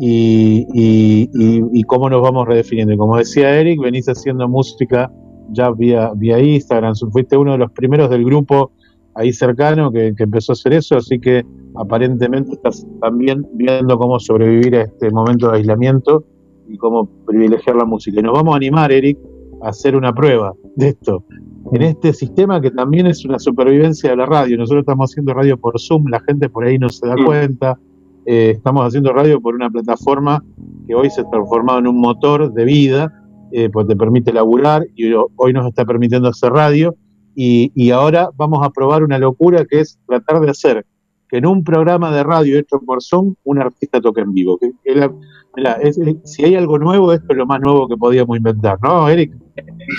Y, 0.00 0.66
y, 0.74 1.30
y- 1.34 1.62
y 1.72 1.82
cómo 1.84 2.10
nos 2.10 2.20
vamos 2.20 2.46
redefiniendo. 2.46 2.92
Y 2.94 2.96
como 2.96 3.16
decía 3.16 3.54
Eric 3.58 3.80
venís 3.80 4.08
haciendo 4.08 4.48
música 4.48 5.10
ya 5.50 5.70
vía, 5.70 6.10
vía 6.16 6.38
Instagram. 6.40 6.94
Fuiste 7.12 7.36
uno 7.36 7.52
de 7.52 7.58
los 7.58 7.70
primeros 7.72 8.10
del 8.10 8.24
grupo 8.24 8.72
ahí 9.14 9.32
cercano 9.32 9.92
que, 9.92 10.12
que 10.16 10.24
empezó 10.24 10.50
a 10.52 10.54
hacer 10.54 10.72
eso 10.72 10.96
así 10.96 11.20
que 11.20 11.44
aparentemente 11.76 12.52
estás 12.54 12.84
también 13.00 13.46
viendo 13.52 13.96
cómo 13.96 14.18
sobrevivir 14.18 14.74
a 14.74 14.82
este 14.82 15.08
momento 15.12 15.50
de 15.52 15.58
aislamiento 15.58 16.24
y 16.68 16.76
cómo 16.76 17.08
privilegiar 17.26 17.76
la 17.76 17.84
música. 17.84 18.20
Y 18.20 18.22
nos 18.22 18.32
vamos 18.34 18.54
a 18.54 18.56
animar, 18.56 18.90
Eric, 18.92 19.18
a 19.62 19.68
hacer 19.68 19.96
una 19.96 20.12
prueba 20.12 20.52
de 20.76 20.88
esto. 20.88 21.24
En 21.72 21.82
este 21.82 22.12
sistema 22.12 22.60
que 22.60 22.70
también 22.70 23.06
es 23.06 23.24
una 23.24 23.38
supervivencia 23.38 24.10
de 24.10 24.16
la 24.16 24.26
radio. 24.26 24.56
Nosotros 24.58 24.82
estamos 24.82 25.10
haciendo 25.10 25.32
radio 25.34 25.56
por 25.58 25.80
Zoom, 25.80 26.06
la 26.08 26.20
gente 26.20 26.48
por 26.48 26.64
ahí 26.64 26.78
no 26.78 26.88
se 26.90 27.06
da 27.06 27.16
Mm. 27.16 27.24
cuenta. 27.24 27.78
Eh, 28.26 28.52
estamos 28.56 28.86
haciendo 28.86 29.12
radio 29.12 29.40
por 29.40 29.54
una 29.54 29.70
plataforma 29.70 30.42
que 30.86 30.94
hoy 30.94 31.10
se 31.10 31.20
ha 31.22 31.30
transformado 31.30 31.78
en 31.78 31.86
un 31.86 32.00
motor 32.00 32.52
de 32.52 32.64
vida, 32.64 33.12
eh, 33.52 33.68
pues 33.70 33.86
te 33.86 33.96
permite 33.96 34.32
laburar 34.32 34.86
y 34.94 35.12
ho- 35.12 35.30
hoy 35.36 35.52
nos 35.52 35.66
está 35.66 35.84
permitiendo 35.84 36.28
hacer 36.28 36.52
radio. 36.52 36.94
Y, 37.36 37.72
y 37.74 37.90
ahora 37.90 38.30
vamos 38.36 38.64
a 38.64 38.70
probar 38.70 39.02
una 39.02 39.18
locura 39.18 39.64
que 39.64 39.80
es 39.80 39.98
tratar 40.06 40.40
de 40.40 40.50
hacer 40.50 40.86
que 41.34 41.38
en 41.38 41.46
un 41.46 41.64
programa 41.64 42.14
de 42.14 42.22
radio 42.22 42.58
hecho 42.60 42.78
por 42.80 43.02
Zoom 43.02 43.34
un 43.42 43.58
artista 43.60 44.00
toque 44.00 44.20
en 44.20 44.32
vivo. 44.32 44.56
Que, 44.56 44.70
que 44.84 44.94
la- 44.94 45.10
mirá, 45.56 45.72
es- 45.82 45.98
es- 45.98 46.16
si 46.24 46.44
hay 46.44 46.54
algo 46.54 46.78
nuevo, 46.78 47.12
esto 47.12 47.26
es 47.30 47.36
lo 47.36 47.44
más 47.46 47.60
nuevo 47.60 47.88
que 47.88 47.96
podíamos 47.96 48.36
inventar, 48.36 48.78
¿no, 48.82 49.08
Eric? 49.08 49.34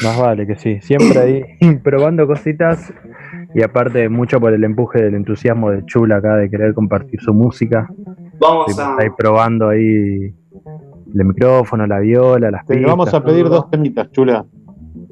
Más 0.03 0.17
vale 0.19 0.47
que 0.47 0.55
sí. 0.55 0.79
Siempre 0.81 1.19
ahí 1.19 1.43
probando 1.83 2.25
cositas 2.25 2.93
y 3.53 3.61
aparte 3.63 4.07
mucho 4.07 4.39
por 4.39 4.53
el 4.53 4.63
empuje 4.63 5.01
del 5.01 5.15
entusiasmo 5.15 5.71
de 5.71 5.85
Chula 5.85 6.17
acá 6.17 6.35
de 6.37 6.49
querer 6.49 6.73
compartir 6.73 7.19
su 7.21 7.33
música. 7.33 7.87
vamos 8.39 8.69
Estuvimos 8.69 8.99
a, 8.99 9.03
ahí 9.03 9.09
probando 9.17 9.69
ahí 9.69 10.33
el 11.13 11.25
micrófono, 11.25 11.85
la 11.85 11.99
viola, 11.99 12.49
las 12.51 12.65
Te 12.65 12.75
pistas. 12.75 12.91
vamos 12.91 13.13
a 13.13 13.23
pedir 13.23 13.43
todo. 13.45 13.55
dos 13.55 13.69
temitas, 13.71 14.09
chula. 14.11 14.45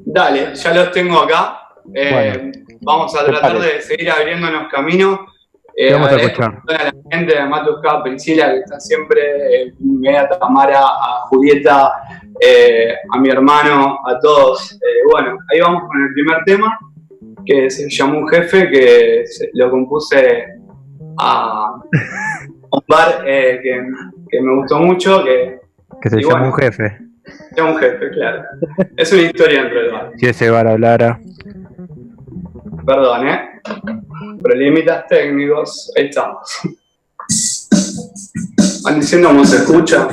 Dale, 0.06 0.54
ya 0.54 0.74
los 0.74 0.90
tengo 0.90 1.18
acá. 1.18 1.58
Eh, 1.94 2.50
vamos 2.82 3.14
a 3.14 3.24
¿qué 3.26 3.30
tratar 3.32 3.58
de 3.60 3.80
seguir 3.82 4.10
abriéndonos 4.10 4.68
camino. 4.70 5.20
Eh, 5.76 5.92
vamos 5.92 6.08
a 6.08 6.12
agradezco 6.12 6.42
escuchar. 6.42 6.80
a 6.80 6.84
la 6.84 6.92
gente, 7.10 7.38
a 7.38 7.46
Matusca, 7.46 7.90
a 7.90 8.02
Priscila, 8.02 8.50
que 8.52 8.58
está 8.60 8.78
siempre, 8.80 9.62
eh, 9.64 10.16
a 10.16 10.28
Tamara, 10.28 10.80
a 10.80 11.22
Julieta, 11.28 11.92
eh, 12.40 12.94
a 13.12 13.18
mi 13.18 13.28
hermano, 13.28 13.98
a 14.06 14.18
todos. 14.20 14.72
Eh, 14.74 15.02
bueno, 15.10 15.36
ahí 15.52 15.60
vamos 15.60 15.82
con 15.88 16.02
el 16.02 16.12
primer 16.14 16.44
tema, 16.44 16.78
que 17.44 17.70
se 17.70 17.88
llamó 17.90 18.18
Un 18.20 18.28
Jefe, 18.28 18.70
que 18.70 19.24
lo 19.54 19.70
compuse 19.70 20.46
a 21.20 21.72
un 22.70 22.82
bar 22.88 23.22
eh, 23.26 23.60
que, 23.62 23.86
que 24.30 24.40
me 24.40 24.56
gustó 24.56 24.78
mucho, 24.80 25.22
que 25.24 25.60
Que 26.02 26.10
se 26.10 26.16
llama 26.20 26.30
bueno. 26.32 26.46
un 26.46 26.54
jefe. 26.54 26.98
se 27.24 27.56
llama 27.56 27.70
Un 27.72 27.76
Jefe, 27.78 28.10
claro. 28.10 28.42
Es 28.96 29.12
una 29.12 29.22
historia 29.22 29.60
dentro 29.62 29.80
del 29.82 29.92
bar. 29.92 30.10
Si 30.16 30.26
ese 30.26 30.50
bar 30.50 30.66
hablara. 30.68 31.18
Perdón, 32.86 33.28
¿eh? 33.28 33.62
Problemitas 34.42 35.06
técnicos. 35.08 35.90
Ahí 35.96 36.06
estamos. 36.06 36.50
Van 38.82 39.00
diciendo 39.00 39.28
cómo 39.28 39.44
se 39.44 39.56
escucha. 39.56 40.06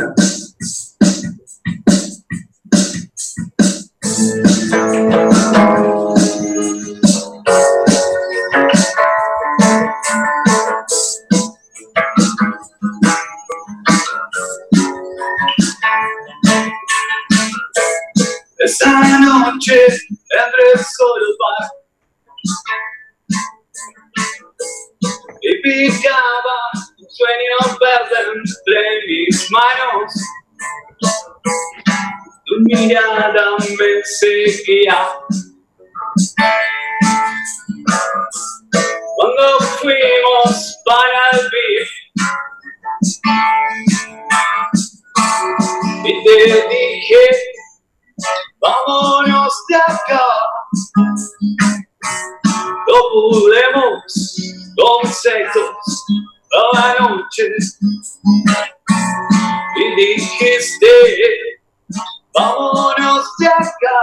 Esa 18.59 19.19
noche 19.19 19.85
entré 19.85 20.83
solo 20.95 21.25
al 21.25 21.35
bar 21.37 21.80
picaba 25.61 26.57
un 26.97 27.07
sueño 27.09 27.77
verde 27.79 28.19
entre 28.35 28.81
mis 29.07 29.51
manos. 29.51 30.13
Tu 32.45 32.53
mirada 32.61 33.47
me 33.59 34.03
seguía. 34.03 34.99
Cuando 39.15 39.59
fuimos 39.79 40.77
para 40.85 41.21
el 41.33 41.39
beat 41.51 41.89
y 46.03 46.23
te 46.23 46.37
dije, 46.67 47.23
vámonos 48.59 49.53
de 49.69 49.75
acá. 49.75 50.25
No 52.91 52.97
podemos 53.09 54.03
consejos 54.75 56.05
toda 56.49 56.93
la 56.93 56.99
noche. 56.99 57.43
Y 59.77 59.95
dijiste, 59.95 60.87
vámonos 62.33 63.25
de 63.39 63.47
acá. 63.47 63.99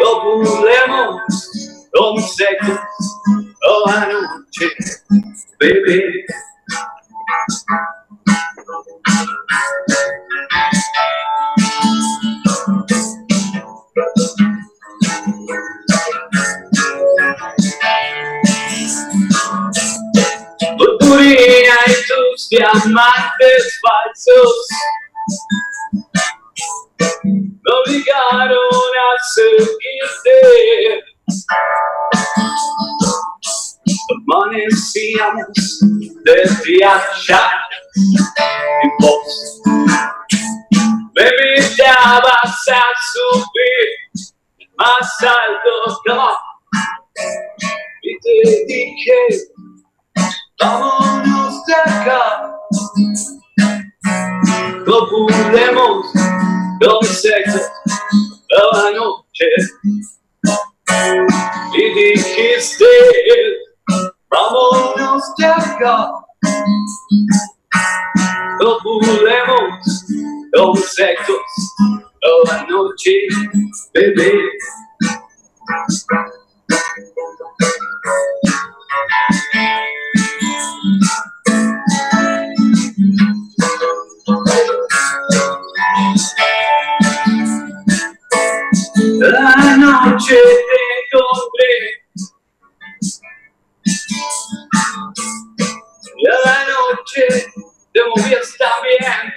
No 0.00 0.22
podemos 0.22 1.20
consejos 1.92 2.80
toda 3.60 3.94
la 3.94 4.06
noche, 4.06 4.70
bebé. 5.60 6.24
Purpurina 21.12 21.76
y 21.86 21.92
tus 22.08 22.48
diamantes 22.48 23.80
falsos 23.82 24.66
me 27.22 27.70
obligaron 27.84 28.56
a 28.96 29.12
seguirte. 29.34 31.04
Amanecíamos 34.10 35.80
desde 36.24 36.84
allá 36.84 37.44
y 37.94 38.88
vos 39.00 39.60
me 41.14 41.28
invitabas 41.58 42.68
a 42.68 42.84
subir 43.12 43.88
más 44.78 45.08
alto 45.20 45.72
no. 46.06 46.30
y 48.00 48.18
te 48.18 48.64
dije 48.66 49.52
vámonos 50.62 51.64
de 51.64 51.74
acá. 51.74 52.54
Copulemos 54.84 56.06
noche. 58.90 59.48
Y 61.74 61.94
dijiste 61.94 62.84
vámonos 64.30 65.22
de 65.36 65.46
acá. 65.46 66.10
Copulemos 68.60 70.04
con 70.52 70.74
la 72.46 72.66
noche 72.68 73.12
bebé 73.92 74.32
noche 90.04 90.34
te 90.34 91.16
encontré 91.16 92.02
la 96.44 96.66
noche 96.66 97.46
te 97.92 98.00
movías 98.08 98.56
también. 98.58 99.32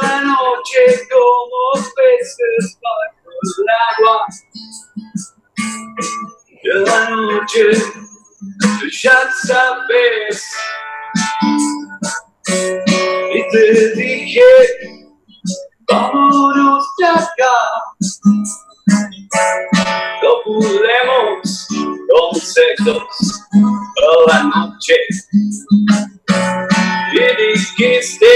La 0.00 0.20
noche 0.22 1.08
como 1.10 1.84
peces 1.96 2.78
bajo 2.82 3.30
el 3.58 3.68
agua. 3.98 4.26
Y 6.62 6.68
la 6.88 7.10
noche 7.10 7.64
tú 8.58 8.86
ya 9.02 9.30
sabes. 9.46 10.44
Y 13.34 13.48
te 13.50 13.94
dije 13.96 14.93
vámonos 15.90 16.84
de 16.98 17.06
acá 17.06 17.56
copulemos 20.20 21.66
con 22.10 22.40
sexos 22.40 23.42
toda 23.96 24.26
la 24.26 24.42
noche. 24.44 24.94
Y 27.12 27.36
dijiste 27.36 28.26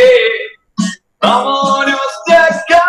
vámonos 1.20 2.00
de 2.26 2.34
acá 2.34 2.84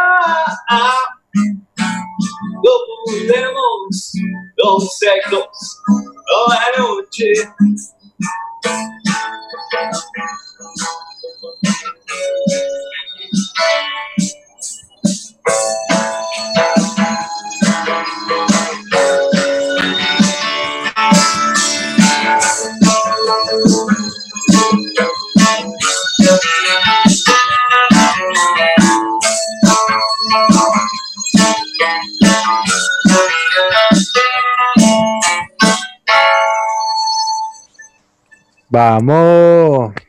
copulemos 2.64 4.12
con 4.58 4.82
sexos 4.82 5.82
toda 6.28 6.56
la 6.56 6.78
noche 6.78 7.34
Vamos. 38.72 40.09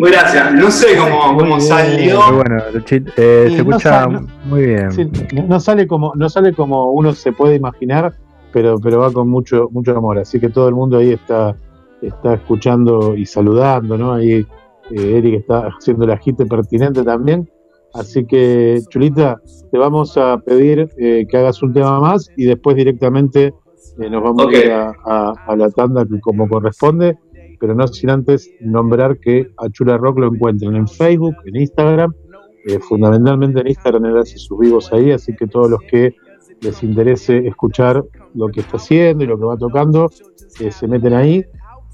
Gracias, 0.00 0.54
no 0.54 0.70
sé 0.70 0.96
cómo, 0.96 1.36
cómo 1.38 1.60
salió. 1.60 2.20
Muy 2.22 2.36
bueno, 2.36 2.62
Luchit, 2.72 3.08
eh, 3.16 3.46
se 3.50 3.62
no 3.64 3.70
escucha 3.70 4.06
no- 4.06 4.26
muy 4.46 4.66
bien. 4.66 4.92
Sí, 4.92 5.08
no, 5.48 5.60
sale 5.60 5.86
como, 5.86 6.12
no 6.14 6.28
sale 6.28 6.52
como 6.52 6.92
uno 6.92 7.12
se 7.12 7.32
puede 7.32 7.56
imaginar, 7.56 8.14
pero, 8.52 8.78
pero 8.78 9.00
va 9.00 9.12
con 9.12 9.28
mucho, 9.28 9.68
mucho 9.72 9.96
amor. 9.96 10.18
Así 10.18 10.38
que 10.40 10.48
todo 10.48 10.68
el 10.68 10.74
mundo 10.74 10.98
ahí 10.98 11.12
está, 11.12 11.56
está 12.02 12.34
escuchando 12.34 13.14
y 13.16 13.26
saludando, 13.26 13.96
¿no? 13.98 14.12
Ahí 14.14 14.46
eh, 14.90 15.16
Eric 15.18 15.40
está 15.40 15.68
haciendo 15.78 16.06
la 16.06 16.14
agite 16.14 16.46
pertinente 16.46 17.02
también. 17.02 17.48
Así 17.94 18.24
que, 18.26 18.80
Chulita, 18.90 19.38
te 19.70 19.78
vamos 19.78 20.16
a 20.18 20.38
pedir 20.38 20.88
eh, 20.98 21.26
que 21.28 21.36
hagas 21.36 21.62
un 21.62 21.72
tema 21.72 22.00
más 22.00 22.28
y 22.36 22.44
después 22.44 22.74
directamente 22.76 23.52
eh, 24.00 24.10
nos 24.10 24.20
vamos 24.22 24.46
Ok. 24.46 24.52
a 24.54 24.58
ir 24.58 24.72
a, 24.72 24.92
a- 25.06 25.34
a 25.46 25.56
la 25.56 25.70
tanda 25.70 26.04
que 26.04 26.20
como 26.20 26.48
corresponde, 26.48 27.16
pero 27.58 27.74
no 27.74 27.86
sin 27.88 28.10
antes 28.10 28.50
nombrar 28.60 29.18
que 29.18 29.50
a 29.58 29.68
Chula 29.68 29.96
Rock 29.96 30.18
lo 30.18 30.26
encuentran 30.28 30.76
en 30.76 30.88
Facebook, 30.88 31.34
en 31.44 31.56
Instagram, 31.56 32.12
eh, 32.66 32.78
fundamentalmente 32.78 33.60
en 33.60 33.68
Instagram 33.68 34.06
él 34.06 34.18
hace 34.18 34.38
sus 34.38 34.58
vivos 34.58 34.92
ahí, 34.92 35.10
así 35.10 35.34
que 35.36 35.46
todos 35.46 35.70
los 35.70 35.80
que 35.82 36.14
les 36.60 36.82
interese 36.82 37.46
escuchar 37.46 38.04
lo 38.34 38.48
que 38.48 38.60
está 38.60 38.76
haciendo 38.76 39.24
y 39.24 39.26
lo 39.26 39.38
que 39.38 39.44
va 39.44 39.56
tocando, 39.56 40.10
eh, 40.60 40.70
se 40.70 40.88
meten 40.88 41.14
ahí 41.14 41.44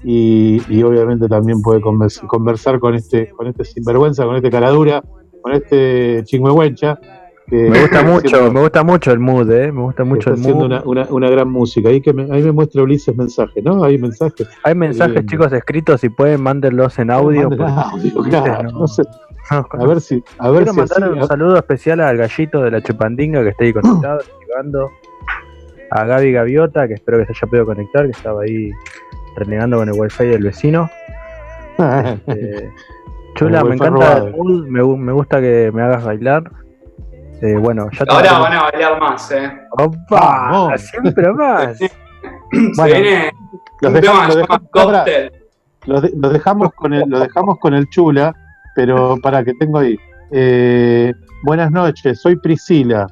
y, 0.03 0.81
obviamente 0.81 1.27
también 1.27 1.61
puede 1.61 1.79
convers- 1.81 2.25
conversar 2.25 2.79
con 2.79 2.95
este, 2.95 3.29
con 3.29 3.47
este 3.47 3.63
sinvergüenza, 3.65 4.25
con 4.25 4.35
este 4.35 4.49
caradura, 4.49 5.03
con 5.41 5.53
este 5.53 6.21
chingüehuencha. 6.25 6.99
Que 7.51 7.69
Me 7.69 7.81
gusta 7.81 8.01
mucho, 8.03 8.27
haciendo- 8.37 8.51
me 8.53 8.61
gusta 8.61 8.83
mucho 8.83 9.11
el 9.11 9.19
mood, 9.19 9.51
eh. 9.51 9.71
Me 9.71 9.81
gusta 9.81 10.03
mucho 10.03 10.29
el 10.31 10.35
haciendo 10.39 10.55
mood. 10.61 10.65
una, 10.65 10.81
una, 10.85 11.07
una 11.11 11.29
gran 11.29 11.49
música. 11.49 11.89
Ahí, 11.89 12.01
que 12.01 12.13
me, 12.13 12.23
ahí 12.33 12.41
me 12.41 12.51
muestra 12.51 12.81
Ulises 12.81 13.15
mensajes, 13.15 13.63
¿no? 13.63 13.83
Hay 13.83 13.97
mensajes. 13.99 14.47
Hay 14.63 14.73
mensajes, 14.73 15.13
Bien. 15.13 15.27
chicos, 15.27 15.53
escritos, 15.53 16.01
si 16.01 16.09
pueden, 16.09 16.41
mándenlos 16.41 16.97
en 16.97 17.11
audio. 17.11 17.49
Porque, 17.49 17.63
audio, 17.63 18.13
claro, 18.29 18.63
no- 18.71 18.79
no 18.79 18.87
sé. 18.87 19.03
A 19.49 19.85
ver 19.85 19.99
si, 20.01 20.23
a 20.39 20.49
ver 20.49 20.63
Quiero 20.63 20.71
si 20.73 20.77
mandar 20.79 21.03
así- 21.03 21.19
un 21.19 21.27
saludo 21.27 21.57
especial 21.57 21.99
al 21.99 22.15
gallito 22.17 22.61
de 22.63 22.71
la 22.71 22.81
chupandinga 22.81 23.43
que 23.43 23.49
está 23.49 23.63
ahí 23.65 23.73
conectado, 23.73 24.19
activando. 24.41 24.89
A 25.93 26.05
Gaby 26.05 26.31
Gaviota, 26.31 26.87
que 26.87 26.93
espero 26.93 27.17
que 27.17 27.25
se 27.25 27.31
haya 27.33 27.47
podido 27.49 27.65
conectar, 27.65 28.05
que 28.05 28.11
estaba 28.11 28.43
ahí 28.43 28.71
renegando 29.35 29.75
con 29.77 29.89
el 29.89 29.95
wifi 29.99 30.25
del 30.25 30.43
vecino. 30.43 30.89
Eh, 32.27 32.69
chula, 33.35 33.63
me 33.63 33.75
encanta 33.75 34.17
el 34.19 34.31
mood, 34.35 34.67
me, 34.67 34.83
me 34.97 35.11
gusta 35.13 35.41
que 35.41 35.71
me 35.73 35.81
hagas 35.81 36.03
bailar. 36.05 36.51
Eh, 37.41 37.55
bueno, 37.57 37.87
ya 37.91 38.05
te 38.05 38.11
Ahora 38.13 38.39
van 38.39 38.53
a 38.53 38.61
bailar 38.71 38.99
más, 38.99 39.31
eh. 39.31 39.51
¡Opa! 39.71 40.77
Siempre 40.77 41.31
más. 41.33 41.77
Se 41.77 41.89
Bueno, 42.77 42.93
viene 43.01 43.31
los 43.81 43.93
dejamos- 43.93 44.25
los 44.27 44.33
se 44.33 44.39
dejamos- 44.41 44.61
de- 46.21 46.29
dejamos 46.29 46.73
con 46.75 46.93
el, 46.93 47.09
lo 47.09 47.19
dejamos 47.19 47.57
con 47.59 47.73
el 47.73 47.89
chula, 47.89 48.35
pero 48.75 49.17
para 49.23 49.43
que 49.43 49.53
tengo 49.55 49.79
ahí. 49.79 49.97
Eh, 50.31 51.11
buenas 51.43 51.71
noches, 51.71 52.21
soy 52.21 52.35
Priscila, 52.37 53.07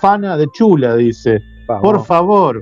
fana 0.00 0.36
de 0.36 0.46
chula, 0.52 0.96
dice. 0.96 1.38
Por 1.82 2.04
favor, 2.04 2.60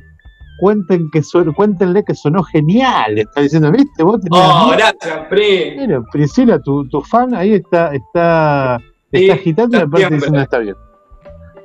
cuenten 0.61 1.09
que 1.13 1.23
son- 1.23 1.53
cuéntenle 1.55 2.05
que 2.05 2.15
sonó 2.15 2.43
genial. 2.43 3.19
Está 3.19 3.41
diciendo, 3.41 3.71
¿viste? 3.73 4.03
Vos 4.03 4.21
tenías 4.21 4.45
Oh, 4.53 4.65
miedo. 4.67 4.77
gracias, 4.79 5.27
Pri. 5.31 5.77
Mira, 5.79 6.03
Priscila, 6.13 6.59
tu, 6.59 6.87
tu 6.89 7.01
fan 7.03 7.35
ahí 7.35 7.55
está, 7.55 7.95
está, 7.95 8.79
Sí, 9.13 9.23
está 9.23 9.35
agitando 9.35 9.79
y 9.79 9.81
aparte 9.81 10.15
diciendo 10.15 10.41
está 10.41 10.59
bien. 10.59 10.75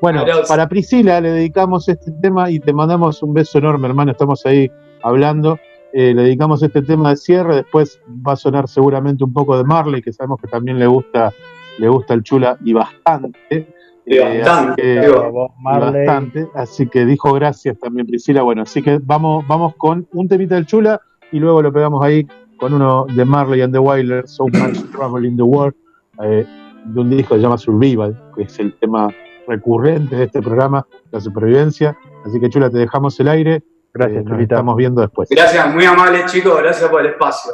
Bueno, 0.01 0.23
para 0.47 0.67
Priscila 0.67 1.21
le 1.21 1.31
dedicamos 1.31 1.87
este 1.87 2.11
tema 2.21 2.49
y 2.49 2.59
te 2.59 2.73
mandamos 2.73 3.21
un 3.21 3.33
beso 3.33 3.59
enorme, 3.59 3.87
hermano. 3.87 4.11
Estamos 4.11 4.43
ahí 4.45 4.69
hablando. 5.03 5.59
Eh, 5.93 6.13
le 6.13 6.23
dedicamos 6.23 6.63
este 6.63 6.81
tema 6.81 7.11
de 7.11 7.17
cierre. 7.17 7.55
Después 7.55 7.99
va 8.27 8.33
a 8.33 8.35
sonar 8.35 8.67
seguramente 8.67 9.23
un 9.23 9.31
poco 9.33 9.55
de 9.57 9.63
Marley, 9.63 10.01
que 10.01 10.11
sabemos 10.11 10.39
que 10.41 10.47
también 10.47 10.79
le 10.79 10.87
gusta, 10.87 11.31
le 11.77 11.87
gusta 11.87 12.13
el 12.15 12.23
chula 12.23 12.57
y 12.63 12.73
bastante. 12.73 13.67
Y 14.03 14.15
Eh, 14.15 14.39
bastante, 14.39 14.99
así 14.99 15.11
que- 15.11 15.21
bastante. 15.63 16.47
Así 16.55 16.87
que 16.87 17.05
dijo 17.05 17.33
gracias 17.33 17.77
también 17.77 18.07
Priscila. 18.07 18.41
Bueno, 18.41 18.63
así 18.63 18.81
que 18.81 18.99
vamos, 19.03 19.45
vamos 19.47 19.75
con 19.75 20.07
un 20.13 20.27
temita 20.27 20.55
del 20.55 20.65
chula 20.65 20.99
y 21.31 21.39
luego 21.39 21.61
lo 21.61 21.71
pegamos 21.71 22.03
ahí 22.03 22.25
con 22.57 22.73
uno 22.73 23.05
de 23.13 23.23
Marley 23.25 23.61
and 23.61 23.73
the 23.73 23.79
Wailers, 23.79 24.31
So 24.31 24.45
Much 24.45 24.79
Trouble 24.91 25.27
in 25.27 25.35
the 25.37 25.43
World, 25.43 25.75
eh, 26.23 26.45
de 26.85 26.99
un 26.99 27.09
disco 27.11 27.35
que 27.35 27.39
se 27.39 27.43
llama 27.43 27.57
Survival, 27.59 28.19
que 28.35 28.43
es 28.43 28.59
el 28.59 28.73
tema 28.79 29.09
recurrente 29.51 30.15
de 30.15 30.23
este 30.25 30.41
programa, 30.41 30.85
la 31.11 31.19
supervivencia. 31.19 31.97
Así 32.25 32.39
que 32.39 32.49
chula, 32.49 32.69
te 32.69 32.77
dejamos 32.77 33.19
el 33.19 33.27
aire. 33.27 33.63
Gracias, 33.93 34.25
Eh, 34.25 34.29
nos 34.29 34.39
estamos 34.39 34.75
viendo 34.77 35.01
después. 35.01 35.29
Gracias, 35.29 35.73
muy 35.73 35.85
amables 35.85 36.31
chicos, 36.31 36.57
gracias 36.61 36.89
por 36.89 37.01
el 37.01 37.07
espacio. 37.07 37.51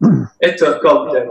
Esto 0.38 0.66
es 0.66 0.74
Cóctel. 0.80 1.28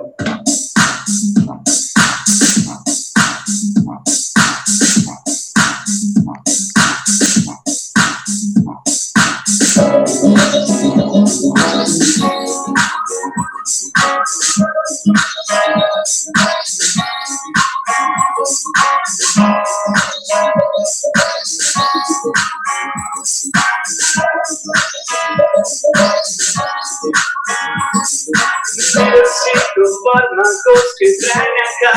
Necesito 28.02 29.84
fármacos 30.04 30.84
que 30.98 31.08
traen 31.22 31.56
acá 31.68 31.96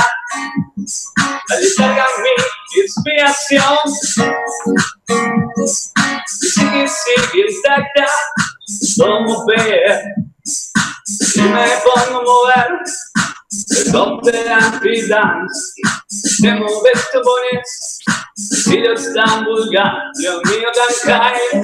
Aletarga 1.50 2.06
mi 2.22 2.34
inspiración 2.82 3.78
Dice 6.40 6.62
que 6.72 6.88
sigue 6.88 7.42
intacta 7.50 8.06
vamos 8.98 9.46
ver 9.46 10.02
se 11.04 11.42
me 11.42 11.66
pongo 11.84 12.18
a 12.18 12.22
mover 12.22 12.70
el 13.70 13.92
top 13.92 14.22
de 14.24 14.44
la 14.44 14.80
dance. 15.08 15.72
Te 16.40 16.54
mueves, 16.54 17.10
te 17.12 17.20
pones, 17.20 17.98
si 18.36 18.78
lo 18.78 18.94
están 18.94 19.44
vulgar, 19.44 19.92
lo 20.22 20.40
mío 20.42 20.68
tan 20.74 20.94
cae. 21.04 21.62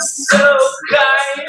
So 0.00 0.58
high. 0.90 1.46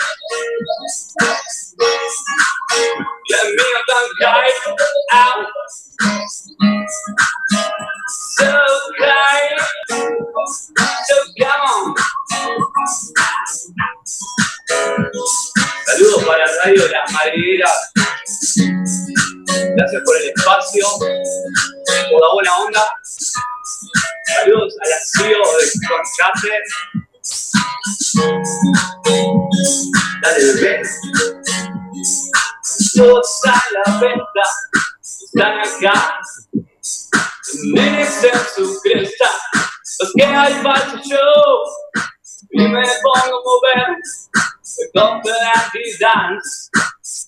Saludos 23.17 24.73
a 24.83 24.89
la 24.89 24.97
CEO 25.05 25.43
de 25.57 25.65
Conchate. 25.87 26.55
Dale, 30.21 30.41
bebé. 30.53 30.81
Todos 32.95 33.39
a 33.45 33.63
la 33.71 33.99
venta 33.99 34.45
están 35.01 35.59
acá. 35.59 36.19
Nenes 37.73 38.23
en 38.23 38.39
su 38.55 38.79
cresta, 38.81 39.29
los 39.99 40.11
que 40.13 40.25
hay 40.25 40.53
falso 40.61 40.97
show. 40.97 41.63
Y 42.51 42.67
me 42.67 42.83
pongo 43.01 43.37
a 43.37 43.43
mover, 43.43 43.97
me 44.77 45.01
compran 45.01 45.69
y 45.73 45.97
dance. 45.99 46.69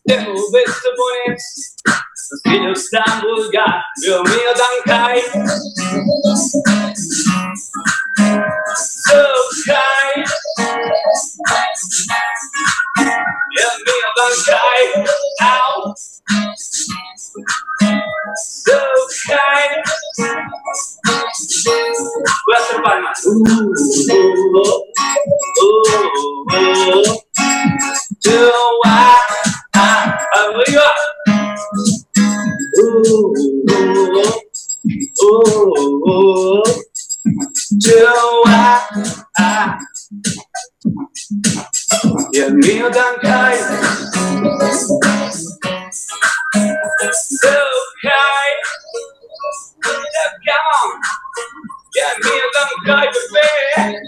Te 0.05 0.19
moves, 0.19 0.81
te 0.81 0.89
pones, 0.97 1.75
los 2.29 2.41
kilos 2.41 2.89
tan 2.89 3.21
vulgar, 3.21 3.83
lo 4.07 4.23
mío 4.23 4.53
tan 4.55 4.75
high. 4.85 5.21
So 8.75 9.21
high. 9.67 10.25
Y 13.51 13.59
el 13.59 13.75
mío 13.85 14.07
tan 14.15 14.33
high. 14.45 14.89
Ow. 15.41 15.93
So 18.35 18.77
high. 19.27 19.73
Voy 22.45 22.55
a 22.55 22.57
hacer 22.57 22.81
palmas. 22.83 23.25
Uh, 23.25 23.31
uh, 23.31 23.63
uh, 24.57 24.73
uh, 25.61 25.81
uh. 26.51 27.17
Do 28.23 28.51
I, 28.83 28.87
I, 29.73 30.19
arriba. 30.35 31.06
Ooh, 32.87 33.33
ooh, 35.23 36.03
ooh, 36.07 36.63
do 37.79 38.43
I, 38.45 38.79
I, 39.37 39.77
y 42.31 42.39
el 42.39 42.53
mío 42.53 42.89
tan 42.91 43.15
cae, 43.21 43.59
so 47.11 47.55
cae, 48.03 48.51
come 50.45 50.67
on, 50.83 50.99
y 51.93 51.99
el 51.99 52.17
mío 52.23 52.45
tan 52.53 52.69
cae, 52.85 53.07
bebé, 53.13 53.99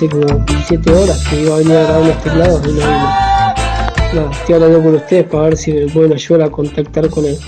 Hace 0.01 0.09
como 0.09 0.47
7 0.67 0.93
horas 0.93 1.29
que 1.29 1.43
iba 1.43 1.55
a 1.55 1.59
venir 1.59 1.77
a 1.77 1.83
grabar 1.83 2.03
unos 2.03 2.23
teclados 2.23 2.63
y 2.65 2.69
no 2.69 2.75
vino. 2.75 4.31
Estoy 4.33 4.55
hablando 4.55 4.83
con 4.83 4.95
ustedes 4.95 5.25
para 5.27 5.43
ver 5.45 5.57
si 5.59 5.73
me 5.73 5.87
pueden 5.89 6.13
ayudar 6.15 6.43
a 6.43 6.51
contactar 6.51 7.11
con 7.11 7.27
él. 7.27 7.39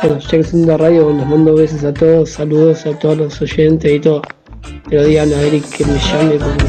Bueno, 0.00 0.18
ya 0.20 0.28
que 0.30 0.44
son 0.44 0.66
de 0.66 0.76
radio, 0.76 1.12
les 1.12 1.26
mando 1.26 1.54
besos 1.54 1.82
a 1.82 1.92
todos, 1.92 2.30
saludos 2.30 2.86
a 2.86 2.96
todos 2.98 3.18
los 3.18 3.42
oyentes 3.42 3.90
y 3.90 3.98
todo. 3.98 4.22
Pero 4.88 5.04
digan 5.04 5.32
a 5.32 5.42
Eric 5.42 5.68
que 5.70 5.84
me 5.84 5.98
llame 5.98 6.38
porque 6.38 6.64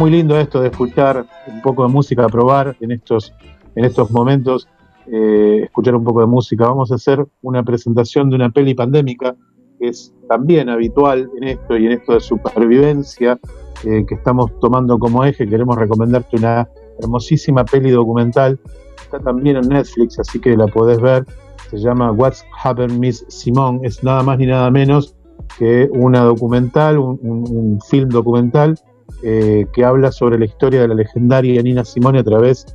Muy 0.00 0.10
lindo 0.10 0.38
esto 0.38 0.62
de 0.62 0.68
escuchar 0.68 1.26
un 1.46 1.60
poco 1.60 1.82
de 1.86 1.92
música, 1.92 2.26
probar 2.28 2.74
en 2.80 2.90
estos, 2.92 3.34
en 3.74 3.84
estos 3.84 4.10
momentos, 4.10 4.66
eh, 5.06 5.60
escuchar 5.64 5.94
un 5.94 6.04
poco 6.04 6.20
de 6.22 6.26
música. 6.26 6.66
Vamos 6.66 6.90
a 6.90 6.94
hacer 6.94 7.22
una 7.42 7.62
presentación 7.62 8.30
de 8.30 8.36
una 8.36 8.48
peli 8.48 8.72
pandémica 8.74 9.36
que 9.78 9.88
es 9.88 10.14
también 10.26 10.70
habitual 10.70 11.28
en 11.36 11.48
esto 11.48 11.76
y 11.76 11.84
en 11.84 11.92
esto 11.92 12.14
de 12.14 12.20
supervivencia 12.20 13.38
eh, 13.84 14.06
que 14.08 14.14
estamos 14.14 14.50
tomando 14.60 14.98
como 14.98 15.22
eje. 15.22 15.46
Queremos 15.46 15.76
recomendarte 15.76 16.36
una 16.38 16.66
hermosísima 16.98 17.66
peli 17.66 17.90
documental. 17.90 18.58
Está 19.02 19.20
también 19.20 19.56
en 19.58 19.68
Netflix, 19.68 20.18
así 20.18 20.40
que 20.40 20.56
la 20.56 20.66
podés 20.66 20.98
ver. 20.98 21.26
Se 21.70 21.76
llama 21.76 22.10
What's 22.10 22.42
Happened 22.64 22.98
Miss 22.98 23.22
Simone. 23.28 23.80
Es 23.82 24.02
nada 24.02 24.22
más 24.22 24.38
ni 24.38 24.46
nada 24.46 24.70
menos 24.70 25.14
que 25.58 25.90
una 25.92 26.20
documental, 26.20 26.98
un, 26.98 27.18
un- 27.22 27.44
un 27.50 27.80
film 27.82 28.08
documental 28.08 28.76
eh, 29.22 29.66
que 29.72 29.84
habla 29.84 30.12
sobre 30.12 30.38
la 30.38 30.44
historia 30.44 30.82
de 30.82 30.88
la 30.88 30.94
legendaria 30.94 31.62
Nina 31.62 31.84
Simone 31.84 32.20
a 32.20 32.24
través 32.24 32.66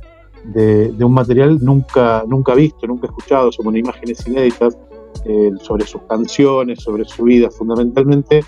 de, 0.44 0.92
un 1.04 1.12
material 1.12 1.58
nunca, 1.62 2.24
nunca 2.26 2.54
visto, 2.54 2.86
nunca 2.86 3.06
escuchado, 3.06 3.50
sobre 3.50 3.78
imágenes 3.78 4.26
inéditas, 4.26 4.76
eh, 5.24 5.50
sobre 5.60 5.86
sus 5.86 6.02
canciones, 6.02 6.80
sobre 6.82 7.04
su 7.04 7.24
vida, 7.24 7.50
fundamentalmente 7.50 8.44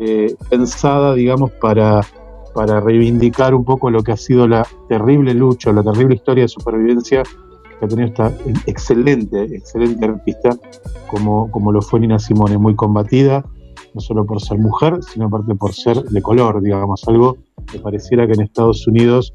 eh, 0.00 0.34
pensada, 0.50 1.14
digamos, 1.14 1.52
para, 1.52 2.00
para 2.54 2.80
reivindicar 2.80 3.54
un 3.54 3.64
poco 3.64 3.90
lo 3.90 4.02
que 4.02 4.12
ha 4.12 4.16
sido 4.16 4.48
la 4.48 4.66
terrible 4.88 5.34
lucha, 5.34 5.72
la 5.72 5.82
terrible 5.82 6.16
historia 6.16 6.44
de 6.44 6.48
supervivencia 6.48 7.22
que 7.78 7.84
ha 7.84 7.88
tenido 7.88 8.08
esta 8.08 8.32
excelente, 8.66 9.42
excelente 9.54 10.04
artista 10.04 10.50
como, 11.08 11.50
como 11.50 11.72
lo 11.72 11.82
fue 11.82 12.00
Nina 12.00 12.18
Simone, 12.18 12.58
muy 12.58 12.74
combatida, 12.74 13.44
no 13.96 14.00
solo 14.00 14.26
por 14.26 14.42
ser 14.42 14.58
mujer, 14.58 14.98
sino 15.02 15.26
aparte 15.26 15.54
por 15.54 15.72
ser 15.72 16.02
de 16.02 16.20
color, 16.22 16.62
digamos, 16.62 17.02
algo 17.08 17.38
que 17.70 17.78
pareciera 17.78 18.26
que 18.26 18.34
en 18.34 18.42
Estados 18.42 18.86
Unidos 18.86 19.32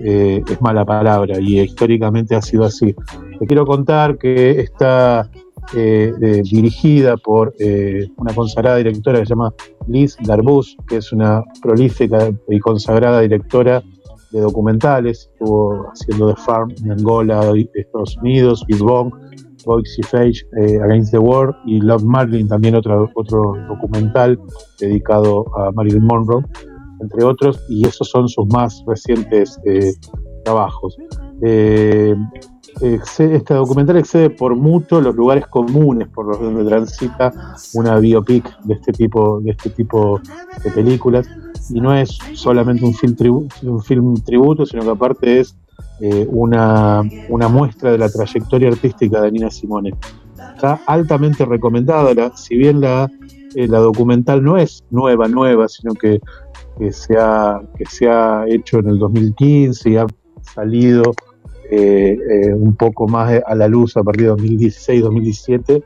eh, 0.00 0.40
es 0.48 0.62
mala 0.62 0.84
palabra 0.84 1.40
y 1.40 1.60
históricamente 1.60 2.36
ha 2.36 2.40
sido 2.40 2.64
así. 2.64 2.94
Te 3.40 3.46
quiero 3.46 3.66
contar 3.66 4.16
que 4.16 4.60
está 4.60 5.28
eh, 5.74 6.12
eh, 6.22 6.42
dirigida 6.44 7.16
por 7.16 7.54
eh, 7.58 8.08
una 8.18 8.32
consagrada 8.32 8.76
directora 8.76 9.18
que 9.18 9.26
se 9.26 9.30
llama 9.30 9.52
Liz 9.88 10.16
Darbus, 10.22 10.76
que 10.86 10.98
es 10.98 11.12
una 11.12 11.42
prolífica 11.60 12.30
y 12.48 12.60
consagrada 12.60 13.20
directora 13.20 13.82
de 14.30 14.40
documentales, 14.40 15.28
estuvo 15.32 15.90
haciendo 15.90 16.32
The 16.32 16.40
Farm 16.42 16.72
en 16.84 16.92
Angola, 16.92 17.52
Estados 17.74 18.16
Unidos, 18.18 18.64
Big 18.68 18.78
Bong, 18.78 19.12
Boxy 19.64 20.02
Fage, 20.02 20.46
eh, 20.60 20.78
Against 20.82 21.12
the 21.12 21.18
World 21.18 21.54
y 21.66 21.80
Love 21.80 22.04
Marlin, 22.04 22.48
también 22.48 22.74
otro, 22.74 23.10
otro 23.14 23.54
documental 23.68 24.38
dedicado 24.78 25.44
a 25.58 25.72
Marilyn 25.72 26.04
Monroe, 26.04 26.42
entre 27.00 27.24
otros, 27.24 27.60
y 27.68 27.86
esos 27.86 28.08
son 28.08 28.28
sus 28.28 28.46
más 28.48 28.82
recientes 28.86 29.58
eh, 29.66 29.92
trabajos. 30.44 30.96
Eh, 31.42 32.14
este 32.80 33.54
documental 33.54 33.98
excede 33.98 34.30
por 34.30 34.56
mucho 34.56 35.00
los 35.00 35.14
lugares 35.14 35.46
comunes 35.46 36.08
por 36.08 36.26
los 36.26 36.40
donde 36.40 36.64
transita 36.64 37.32
una 37.74 37.98
biopic 37.98 38.44
de 38.64 38.74
este 38.74 38.90
tipo 38.92 39.40
de 39.40 39.52
este 39.52 39.70
tipo 39.70 40.20
de 40.64 40.70
películas 40.72 41.28
y 41.70 41.80
no 41.80 41.94
es 41.94 42.18
solamente 42.32 42.84
un 42.84 42.92
film, 42.94 43.14
tribu- 43.14 43.48
un 43.62 43.80
film 43.80 44.14
tributo 44.24 44.66
sino 44.66 44.82
que 44.82 44.90
aparte 44.90 45.40
es 45.40 45.56
eh, 46.00 46.26
una, 46.30 47.02
una 47.28 47.48
muestra 47.48 47.92
de 47.92 47.98
la 47.98 48.08
trayectoria 48.08 48.68
artística 48.68 49.20
de 49.20 49.32
Nina 49.32 49.50
Simone. 49.50 49.94
Está 50.54 50.80
altamente 50.86 51.44
recomendada, 51.44 52.36
si 52.36 52.56
bien 52.56 52.80
la, 52.80 53.10
eh, 53.54 53.68
la 53.68 53.78
documental 53.78 54.42
no 54.42 54.56
es 54.56 54.84
nueva, 54.90 55.28
nueva, 55.28 55.68
sino 55.68 55.94
que, 55.94 56.20
que, 56.78 56.92
se 56.92 57.16
ha, 57.18 57.60
que 57.76 57.86
se 57.86 58.08
ha 58.08 58.44
hecho 58.48 58.78
en 58.78 58.88
el 58.88 58.98
2015 58.98 59.90
y 59.90 59.96
ha 59.96 60.06
salido 60.42 61.14
eh, 61.70 62.18
eh, 62.30 62.52
un 62.52 62.76
poco 62.76 63.08
más 63.08 63.32
a 63.44 63.54
la 63.54 63.68
luz 63.68 63.96
a 63.96 64.02
partir 64.02 64.26
de 64.26 64.32
2016-2017. 64.34 65.82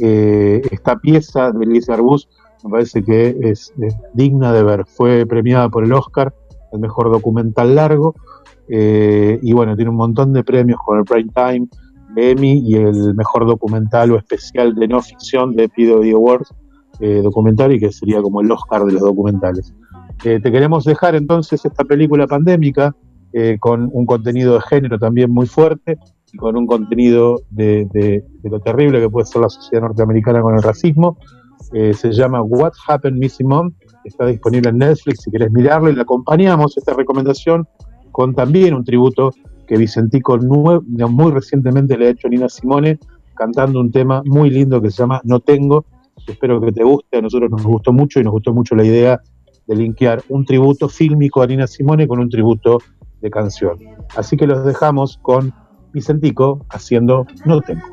Eh, 0.00 0.62
esta 0.70 0.96
pieza 0.96 1.50
de 1.52 1.66
Liz 1.66 1.88
Arbus 1.90 2.28
me 2.64 2.70
parece 2.70 3.02
que 3.04 3.36
es, 3.42 3.72
digna 4.14 4.52
de 4.52 4.62
ver. 4.62 4.84
Fue 4.86 5.26
premiada 5.26 5.68
por 5.68 5.84
el 5.84 5.92
Oscar, 5.92 6.34
el 6.72 6.80
mejor 6.80 7.10
documental 7.10 7.74
largo, 7.74 8.14
eh, 8.68 9.38
y 9.42 9.52
bueno, 9.52 9.74
tiene 9.76 9.90
un 9.90 9.96
montón 9.96 10.32
de 10.32 10.44
premios 10.44 10.78
con 10.84 10.98
el 10.98 11.04
Prime 11.04 11.30
Time, 11.34 11.68
Emmy 12.16 12.62
y 12.66 12.74
el 12.74 13.14
mejor 13.14 13.46
documental 13.46 14.10
o 14.12 14.16
especial 14.18 14.74
de 14.74 14.88
no 14.88 15.00
ficción 15.02 15.54
de 15.54 15.68
PWD 15.68 16.12
Awards 16.14 16.54
eh, 17.00 17.20
documental 17.22 17.72
y 17.72 17.78
que 17.80 17.92
sería 17.92 18.20
como 18.22 18.40
el 18.40 18.50
Oscar 18.50 18.84
de 18.84 18.92
los 18.92 19.02
documentales. 19.02 19.72
Eh, 20.24 20.40
te 20.42 20.50
queremos 20.50 20.84
dejar 20.84 21.14
entonces 21.14 21.64
esta 21.64 21.84
película 21.84 22.26
pandémica 22.26 22.96
eh, 23.32 23.56
con 23.60 23.88
un 23.92 24.04
contenido 24.06 24.54
de 24.54 24.60
género 24.62 24.98
también 24.98 25.30
muy 25.30 25.46
fuerte 25.46 25.98
y 26.32 26.36
con 26.38 26.56
un 26.56 26.66
contenido 26.66 27.40
de, 27.50 27.86
de- 27.92 28.24
de 28.42 28.50
lo 28.50 28.58
terrible 28.60 29.00
que 29.00 29.08
puede 29.10 29.26
ser 29.26 29.42
la 29.42 29.48
sociedad 29.48 29.82
norteamericana 29.82 30.40
con 30.42 30.54
el 30.56 30.62
racismo. 30.62 31.18
Eh, 31.72 31.92
se 31.94 32.10
llama 32.12 32.42
What 32.42 32.72
Happened 32.88 33.18
Missy 33.18 33.44
Mom, 33.44 33.72
está 34.04 34.26
disponible 34.26 34.70
en 34.70 34.78
Netflix 34.78 35.22
si 35.22 35.30
querés 35.30 35.52
mirarlo 35.52 35.90
y 35.90 35.94
le 35.94 36.02
acompañamos 36.02 36.76
esta 36.78 36.94
recomendación 36.94 37.66
con 38.18 38.34
también 38.34 38.74
un 38.74 38.82
tributo 38.82 39.32
que 39.64 39.76
Vicentico 39.76 40.36
muy 40.38 41.30
recientemente 41.30 41.96
le 41.96 42.08
ha 42.08 42.10
hecho 42.10 42.26
a 42.26 42.30
Nina 42.30 42.48
Simone 42.48 42.98
cantando 43.36 43.78
un 43.78 43.92
tema 43.92 44.24
muy 44.26 44.50
lindo 44.50 44.82
que 44.82 44.90
se 44.90 44.96
llama 44.96 45.20
No 45.22 45.38
Tengo. 45.38 45.84
Espero 46.26 46.60
que 46.60 46.72
te 46.72 46.82
guste, 46.82 47.18
a 47.18 47.20
nosotros 47.22 47.48
nos 47.48 47.62
gustó 47.62 47.92
mucho 47.92 48.18
y 48.18 48.24
nos 48.24 48.32
gustó 48.32 48.52
mucho 48.52 48.74
la 48.74 48.84
idea 48.84 49.20
de 49.68 49.76
linkear 49.76 50.24
un 50.30 50.44
tributo 50.44 50.88
fílmico 50.88 51.42
a 51.42 51.46
Nina 51.46 51.68
Simone 51.68 52.08
con 52.08 52.18
un 52.18 52.28
tributo 52.28 52.78
de 53.20 53.30
canción. 53.30 53.78
Así 54.16 54.36
que 54.36 54.48
los 54.48 54.64
dejamos 54.64 55.18
con 55.22 55.54
Vicentico 55.92 56.66
haciendo 56.70 57.24
No 57.46 57.60
Tengo. 57.60 57.86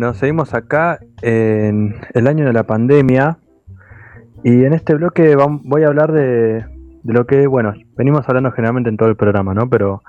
Bueno, 0.00 0.14
seguimos 0.14 0.54
acá 0.54 0.98
en 1.20 1.94
el 2.14 2.26
año 2.26 2.46
de 2.46 2.54
la 2.54 2.62
pandemia 2.62 3.36
y 4.42 4.64
en 4.64 4.72
este 4.72 4.94
bloque 4.94 5.36
voy 5.36 5.82
a 5.82 5.88
hablar 5.88 6.10
de, 6.12 6.64
lo 7.04 7.26
que, 7.26 7.46
bueno, 7.46 7.74
venimos 7.98 8.26
hablando 8.26 8.50
generalmente 8.50 8.88
en 8.88 8.96
todo 8.96 9.10
el 9.10 9.16
programa, 9.16 9.52
¿no? 9.52 9.68
Pero 9.68 10.00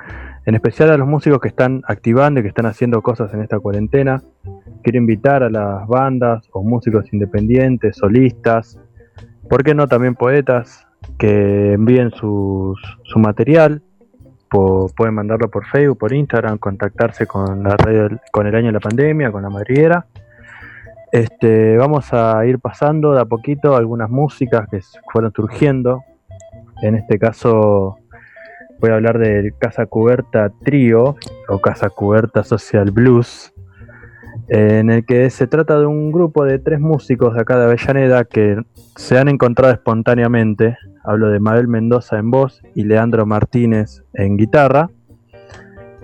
en 0.45 0.55
especial 0.55 0.91
a 0.91 0.97
los 0.97 1.09
músicos 1.09 1.41
que 1.41 1.49
están 1.49 1.81
activando 1.89 2.39
y 2.39 2.43
que 2.43 2.47
están 2.47 2.67
haciendo 2.67 3.01
cosas 3.01 3.33
en 3.33 3.41
esta 3.41 3.59
cuarentena. 3.59 4.23
Quiero 4.81 4.97
invitar 4.97 5.43
a 5.43 5.49
las 5.49 5.85
bandas 5.89 6.47
o 6.53 6.63
músicos 6.63 7.11
independientes, 7.11 7.97
solistas, 7.97 8.79
¿por 9.49 9.61
qué 9.61 9.75
no 9.75 9.89
también 9.89 10.15
poetas 10.15 10.87
que 11.17 11.73
envíen 11.73 12.11
sus, 12.11 12.79
su 13.03 13.19
material 13.19 13.81
pueden 14.51 15.13
mandarlo 15.13 15.49
por 15.49 15.65
Facebook, 15.65 15.97
por 15.97 16.13
Instagram, 16.13 16.57
contactarse 16.57 17.25
con 17.25 17.63
la 17.63 17.77
radio, 17.77 18.09
con 18.31 18.47
el 18.47 18.55
año 18.55 18.67
de 18.67 18.73
la 18.73 18.79
pandemia, 18.79 19.31
con 19.31 19.43
la 19.43 19.49
madriguera. 19.49 20.05
Este, 21.11 21.77
vamos 21.77 22.13
a 22.13 22.45
ir 22.45 22.59
pasando 22.59 23.13
de 23.13 23.21
a 23.21 23.25
poquito 23.25 23.75
algunas 23.75 24.09
músicas 24.09 24.67
que 24.69 24.79
fueron 25.11 25.31
surgiendo. 25.33 26.03
En 26.81 26.95
este 26.95 27.17
caso 27.17 27.97
voy 28.79 28.89
a 28.89 28.95
hablar 28.95 29.19
del 29.19 29.53
Casa 29.57 29.85
Cuberta 29.85 30.51
Trío 30.63 31.15
o 31.47 31.59
Casa 31.59 31.89
Cuberta 31.89 32.43
Social 32.43 32.91
Blues, 32.91 33.53
en 34.47 34.89
el 34.89 35.05
que 35.05 35.29
se 35.29 35.47
trata 35.47 35.79
de 35.79 35.85
un 35.85 36.11
grupo 36.11 36.43
de 36.43 36.59
tres 36.59 36.79
músicos 36.79 37.35
de 37.35 37.41
acá 37.41 37.57
de 37.57 37.65
Avellaneda 37.65 38.25
que 38.25 38.61
se 38.95 39.17
han 39.17 39.29
encontrado 39.29 39.73
espontáneamente. 39.73 40.77
Hablo 41.03 41.29
de 41.29 41.39
Mabel 41.39 41.67
Mendoza 41.67 42.19
en 42.19 42.31
voz 42.31 42.61
y 42.75 42.83
Leandro 42.83 43.25
Martínez 43.25 44.03
en 44.13 44.37
guitarra. 44.37 44.89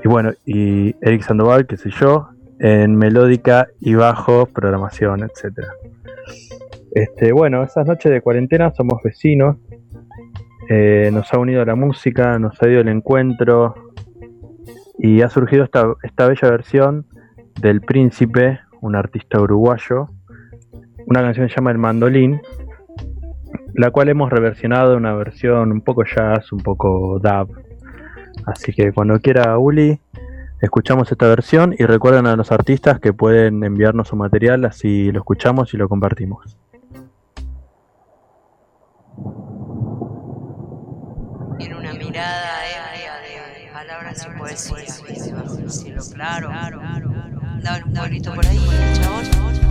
Y 0.03 0.07
bueno, 0.07 0.32
y 0.45 0.95
Eric 1.02 1.22
Sandoval, 1.22 1.68
que 1.68 1.78
soy 1.78 1.91
yo, 1.91 2.30
en 2.60 2.95
melódica 2.95 3.68
y 3.80 3.94
bajo, 3.94 4.48
programación, 4.48 5.24
etc. 5.24 5.65
Este, 6.91 7.32
bueno, 7.32 7.64
esas 7.64 7.86
noches 7.86 8.11
de 8.11 8.22
cuarentena 8.22 8.72
somos 8.72 9.02
vecinos. 9.03 9.57
eh, 10.69 11.10
nos 11.14 11.34
ha 11.34 11.40
unido 11.40 11.64
la 11.64 11.76
música, 11.76 12.38
nos 12.40 12.61
ha 12.61 12.68
ido 12.68 12.82
el 12.82 12.90
encuentro 12.90 13.76
y 14.98 15.22
ha 15.22 15.30
surgido 15.30 15.64
esta, 15.64 15.94
esta 16.03 16.28
bella 16.28 16.49
versión 16.49 17.06
del 17.61 17.82
Príncipe, 17.82 18.60
un 18.82 18.95
artista 18.95 19.40
uruguayo. 19.40 20.10
Una 21.06 21.22
canción 21.22 21.48
que 21.48 21.53
se 21.53 21.60
llama 21.60 21.72
El 21.72 21.78
Mandolín, 21.78 22.41
la 23.78 23.91
cual 23.91 24.10
hemos 24.10 24.32
reversionado 24.32 24.98
una 24.98 25.14
versión 25.14 25.72
un 25.72 25.82
poco 25.82 26.04
jazz, 26.04 26.52
un 26.52 26.60
poco 26.60 27.20
dub. 27.20 27.64
Así 28.48 28.74
que 28.74 28.91
cuando 28.91 29.20
quiera 29.20 29.58
Uli, 29.60 30.02
escuchamos 30.60 31.12
esta 31.12 31.28
versión 31.28 31.76
y 31.78 31.86
recuerden 31.86 32.26
a 32.26 32.36
los 32.36 32.52
artistas 32.52 32.99
que 32.99 33.14
pueden 33.14 33.64
enviarnos 33.64 34.08
su 34.08 34.16
material, 34.16 34.66
así 34.66 35.12
lo 35.12 35.20
escuchamos 35.20 35.76
y 35.76 35.78
lo 35.78 35.88
compartimos. 35.88 36.58
En 41.60 41.74
una 41.76 41.94
mirada 41.94 42.49
ebria 42.66 43.14
de 43.60 43.72
palabras 43.72 44.28
poesía, 44.38 44.86
claro, 46.16 46.49
por 48.34 48.45
ahí. 48.45 49.66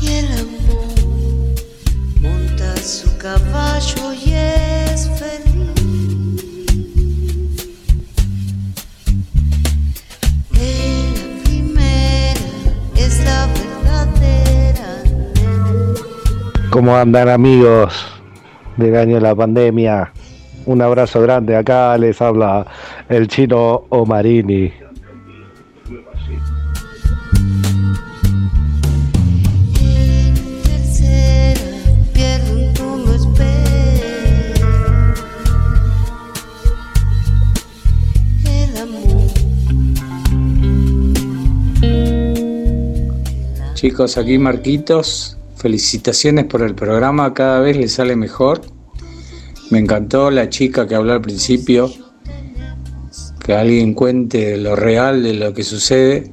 Y 0.00 0.06
el 0.08 0.26
amor 0.38 0.88
monta 2.20 2.76
su 2.78 3.16
caballo 3.18 4.12
y 4.14 4.32
es 4.32 5.10
feliz. 5.18 6.44
En 10.54 11.14
la 11.14 11.44
primera 11.44 12.40
es 12.96 13.24
la 13.24 13.46
verdadera. 13.46 15.02
¿Cómo 16.70 16.96
andan 16.96 17.28
amigos 17.28 18.06
del 18.76 18.96
año 18.96 19.16
de 19.16 19.20
la 19.20 19.34
pandemia? 19.34 20.12
Un 20.66 20.82
abrazo 20.82 21.20
grande 21.20 21.56
acá, 21.56 21.96
les 21.98 22.20
habla 22.22 22.66
el 23.08 23.28
chino 23.28 23.84
Omarini. 23.90 24.89
Chicos, 43.80 44.18
aquí 44.18 44.36
Marquitos, 44.36 45.38
felicitaciones 45.56 46.44
por 46.44 46.60
el 46.60 46.74
programa, 46.74 47.32
cada 47.32 47.60
vez 47.60 47.78
le 47.78 47.88
sale 47.88 48.14
mejor. 48.14 48.60
Me 49.70 49.78
encantó 49.78 50.30
la 50.30 50.50
chica 50.50 50.86
que 50.86 50.94
habló 50.94 51.14
al 51.14 51.22
principio, 51.22 51.90
que 53.42 53.54
alguien 53.54 53.94
cuente 53.94 54.58
lo 54.58 54.76
real 54.76 55.22
de 55.22 55.32
lo 55.32 55.54
que 55.54 55.62
sucede. 55.62 56.30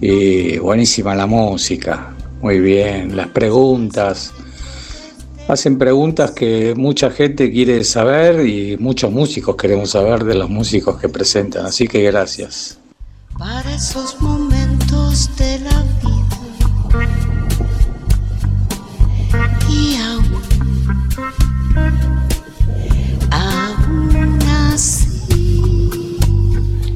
Y 0.00 0.58
buenísima 0.58 1.16
la 1.16 1.26
música, 1.26 2.14
muy 2.40 2.60
bien, 2.60 3.16
las 3.16 3.30
preguntas. 3.30 4.32
Hacen 5.48 5.76
preguntas 5.76 6.30
que 6.30 6.72
mucha 6.76 7.10
gente 7.10 7.50
quiere 7.50 7.82
saber 7.82 8.46
y 8.46 8.76
muchos 8.76 9.10
músicos 9.10 9.56
queremos 9.56 9.90
saber 9.90 10.22
de 10.22 10.36
los 10.36 10.48
músicos 10.48 11.00
que 11.00 11.08
presentan, 11.08 11.66
así 11.66 11.88
que 11.88 12.00
gracias. 12.04 12.78
para 13.36 13.74
esos 13.74 14.20
momentos 14.20 15.28
de 15.36 15.58
la 15.58 15.93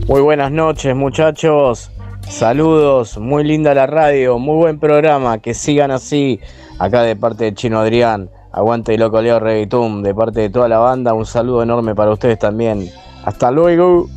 Muy 0.09 0.22
buenas 0.22 0.51
noches 0.51 0.97
muchachos, 0.97 1.90
saludos, 2.26 3.18
muy 3.18 3.44
linda 3.44 3.74
la 3.74 3.86
radio, 3.86 4.39
muy 4.39 4.56
buen 4.56 4.80
programa, 4.80 5.36
que 5.36 5.52
sigan 5.52 5.90
así, 5.90 6.40
acá 6.78 7.02
de 7.02 7.14
parte 7.14 7.44
de 7.44 7.52
Chino 7.52 7.78
Adrián, 7.78 8.30
aguante 8.51 8.94
y 8.94 8.97
loco 8.97 9.20
Leo 9.20 9.39
Reggaetum, 9.39 10.02
de 10.02 10.14
parte 10.14 10.40
de 10.40 10.48
toda 10.48 10.66
la 10.66 10.78
banda, 10.78 11.12
un 11.12 11.26
saludo 11.26 11.62
enorme 11.62 11.94
para 11.94 12.10
ustedes 12.10 12.39
también, 12.39 12.89
hasta 13.22 13.51
luego. 13.51 14.09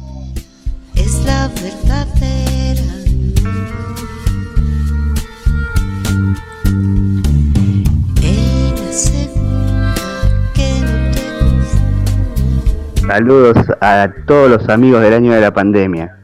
Saludos 13.12 13.58
a 13.82 14.10
todos 14.26 14.50
los 14.50 14.70
amigos 14.70 15.02
del 15.02 15.14
año 15.14 15.34
de 15.34 15.42
la 15.42 15.54
pandemia. 15.54 16.18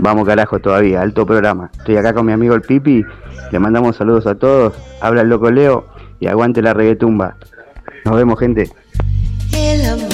Vamos 0.00 0.26
carajo 0.26 0.58
todavía, 0.58 1.00
alto 1.00 1.24
programa. 1.24 1.70
Estoy 1.78 1.96
acá 1.96 2.12
con 2.12 2.26
mi 2.26 2.32
amigo 2.32 2.56
el 2.56 2.62
Pipi. 2.62 3.04
Le 3.52 3.58
mandamos 3.60 3.94
saludos 3.94 4.26
a 4.26 4.34
todos. 4.34 4.74
Habla 5.00 5.20
el 5.20 5.28
loco 5.28 5.48
Leo 5.48 5.86
y 6.18 6.26
aguante 6.26 6.60
la 6.60 6.74
reggaetumba. 6.74 7.36
Nos 8.04 8.16
vemos 8.16 8.36
gente. 8.36 8.68
el 9.54 9.86
amor. 9.86 10.08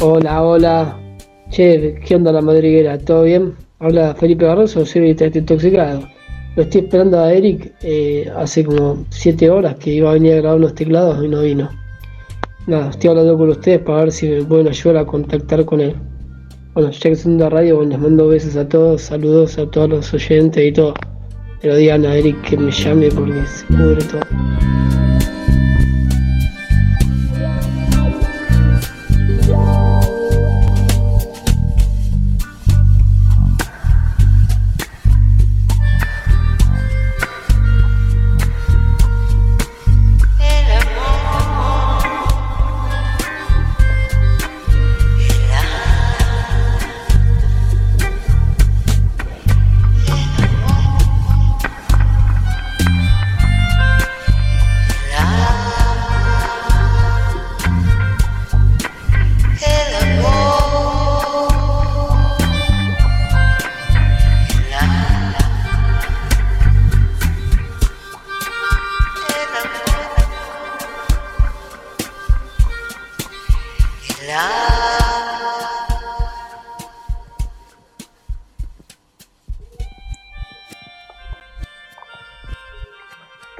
Hola, 0.00 0.42
hola. 0.42 0.96
Che, 1.50 2.00
¿qué 2.04 2.16
onda 2.16 2.32
la 2.32 2.40
madriguera? 2.40 2.98
¿Todo 2.98 3.22
bien? 3.22 3.54
Habla 3.78 4.16
Felipe 4.16 4.44
Barroso, 4.44 4.84
soy 4.84 5.10
estoy 5.10 5.30
intoxicado. 5.36 6.13
Lo 6.56 6.62
estoy 6.62 6.82
esperando 6.82 7.18
a 7.18 7.32
Eric 7.32 7.72
eh, 7.82 8.30
hace 8.36 8.64
como 8.64 9.04
7 9.10 9.50
horas 9.50 9.74
que 9.76 9.94
iba 9.94 10.10
a 10.10 10.14
venir 10.14 10.34
a 10.34 10.36
grabar 10.36 10.58
unos 10.58 10.74
teclados 10.76 11.24
y 11.24 11.28
no 11.28 11.42
vino. 11.42 11.68
Nada, 12.68 12.90
estoy 12.90 13.10
hablando 13.10 13.36
con 13.36 13.50
ustedes 13.50 13.80
para 13.80 14.04
ver 14.04 14.12
si 14.12 14.28
me 14.28 14.44
pueden 14.44 14.68
ayudar 14.68 14.98
a 14.98 15.04
contactar 15.04 15.64
con 15.64 15.80
él. 15.80 15.96
Bueno, 16.72 16.90
ya 16.92 17.10
que 17.10 17.16
son 17.16 17.38
de 17.38 17.50
radio, 17.50 17.76
bueno, 17.76 17.90
les 17.90 17.98
mando 17.98 18.28
besos 18.28 18.54
a 18.56 18.68
todos, 18.68 19.02
saludos 19.02 19.58
a 19.58 19.66
todos 19.68 19.88
los 19.88 20.14
oyentes 20.14 20.64
y 20.64 20.72
todo. 20.72 20.94
Pero 21.60 21.76
digan 21.76 22.06
a 22.06 22.14
Eric 22.14 22.40
que 22.42 22.56
me 22.56 22.70
llame 22.70 23.08
porque 23.10 23.44
se 23.46 23.66
pudre 23.66 24.04
todo. 24.04 25.03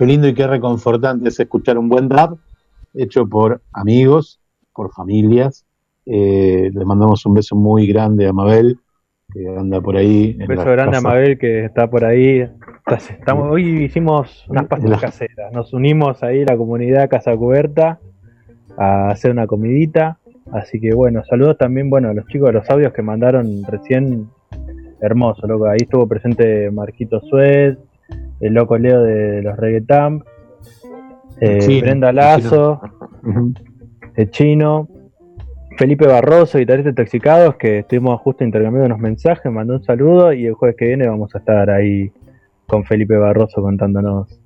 Qué 0.04 0.08
lindo 0.08 0.28
y 0.28 0.34
qué 0.34 0.46
reconfortante 0.46 1.30
es 1.30 1.40
escuchar 1.40 1.78
un 1.78 1.88
buen 1.88 2.10
rap 2.10 2.36
hecho 2.92 3.26
por 3.26 3.62
amigos, 3.72 4.38
por 4.74 4.92
familias. 4.92 5.64
Eh, 6.04 6.70
le 6.74 6.84
mandamos 6.84 7.24
un 7.24 7.32
beso 7.32 7.56
muy 7.56 7.86
grande 7.86 8.28
a 8.28 8.34
Mabel, 8.34 8.76
que 9.32 9.48
anda 9.48 9.80
por 9.80 9.96
ahí. 9.96 10.36
Un 10.38 10.46
beso 10.46 10.66
grande 10.66 10.98
a 10.98 11.00
Mabel 11.00 11.38
que 11.38 11.64
está 11.64 11.88
por 11.88 12.04
ahí. 12.04 12.46
Estamos, 13.18 13.50
hoy 13.50 13.84
hicimos 13.84 14.44
unas 14.46 14.66
pastas 14.66 15.00
caseras. 15.00 15.50
Nos 15.54 15.72
unimos 15.72 16.22
ahí 16.22 16.44
la 16.44 16.54
comunidad 16.54 17.08
Casa 17.08 17.34
Cubierta 17.34 17.98
a 18.76 19.08
hacer 19.08 19.30
una 19.30 19.46
comidita. 19.46 20.18
Así 20.52 20.80
que 20.80 20.94
bueno, 20.94 21.24
saludos 21.24 21.56
también 21.56 21.88
bueno 21.88 22.10
a 22.10 22.12
los 22.12 22.26
chicos 22.26 22.48
de 22.48 22.52
los 22.52 22.68
audios 22.68 22.92
que 22.92 23.00
mandaron 23.00 23.62
recién. 23.66 24.28
Hermoso, 25.00 25.46
loco. 25.46 25.66
Ahí 25.66 25.78
estuvo 25.80 26.06
presente 26.06 26.70
Marquito 26.70 27.20
Suez, 27.20 27.78
el 28.46 28.54
loco 28.54 28.76
Leo 28.76 29.02
de 29.02 29.42
los 29.42 29.56
Reggaetam, 29.56 30.22
eh, 31.40 31.60
Sí, 31.62 31.80
Brenda 31.80 32.12
Lazo, 32.12 32.80
el 34.16 34.30
chino, 34.30 34.88
Felipe 35.78 36.06
Barroso, 36.06 36.58
guitarrista 36.58 36.90
de 36.90 36.94
Toxicados, 36.94 37.56
que 37.56 37.80
estuvimos 37.80 38.20
justo 38.20 38.44
intercambiando 38.44 38.86
unos 38.86 38.98
mensajes, 39.00 39.50
mandó 39.50 39.74
un 39.74 39.82
saludo 39.82 40.32
y 40.32 40.46
el 40.46 40.54
jueves 40.54 40.76
que 40.76 40.86
viene 40.86 41.08
vamos 41.08 41.34
a 41.34 41.38
estar 41.38 41.70
ahí 41.70 42.12
con 42.66 42.84
Felipe 42.84 43.16
Barroso 43.16 43.62
contándonos. 43.62 44.40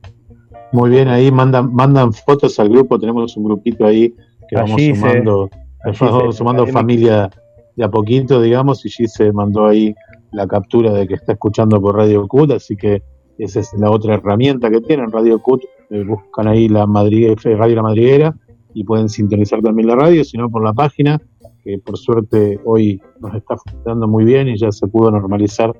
Muy 0.72 0.90
bien, 0.90 1.08
ahí 1.08 1.32
mandan, 1.32 1.74
mandan 1.74 2.12
fotos 2.12 2.58
al 2.60 2.68
grupo, 2.68 3.00
tenemos 3.00 3.36
un 3.36 3.44
grupito 3.44 3.84
ahí 3.84 4.14
que 4.48 4.56
vamos 4.56 4.72
Allí 4.72 4.94
sumando, 4.94 5.50
vamos 6.00 6.36
sumando 6.36 6.66
familia 6.68 7.30
de 7.74 7.84
a 7.84 7.88
poquito, 7.88 8.40
digamos, 8.40 8.86
y 8.86 8.90
se 8.90 9.32
mandó 9.32 9.66
ahí 9.66 9.94
la 10.30 10.46
captura 10.46 10.92
de 10.92 11.08
que 11.08 11.14
está 11.14 11.32
escuchando 11.32 11.80
por 11.80 11.96
Radio 11.96 12.26
CUT, 12.28 12.52
así 12.52 12.76
que 12.76 13.02
esa 13.38 13.60
es 13.60 13.72
la 13.78 13.90
otra 13.90 14.14
herramienta 14.14 14.70
que 14.70 14.80
tienen, 14.80 15.10
Radio 15.12 15.40
CUT, 15.40 15.62
eh, 15.90 16.04
buscan 16.04 16.48
ahí 16.48 16.68
la 16.68 16.86
Madrid, 16.86 17.34
Radio 17.44 17.76
La 17.76 17.82
Madriguera 17.82 18.34
y 18.74 18.84
pueden 18.84 19.08
sintonizar 19.08 19.62
también 19.62 19.88
la 19.88 19.96
radio, 19.96 20.24
sino 20.24 20.50
por 20.50 20.62
la 20.64 20.72
página, 20.72 21.20
que 21.64 21.78
por 21.78 21.96
suerte 21.98 22.58
hoy 22.64 23.00
nos 23.20 23.34
está 23.34 23.56
funcionando 23.56 24.06
muy 24.08 24.24
bien 24.24 24.48
y 24.48 24.58
ya 24.58 24.70
se 24.72 24.86
pudo 24.86 25.10
normalizar 25.10 25.72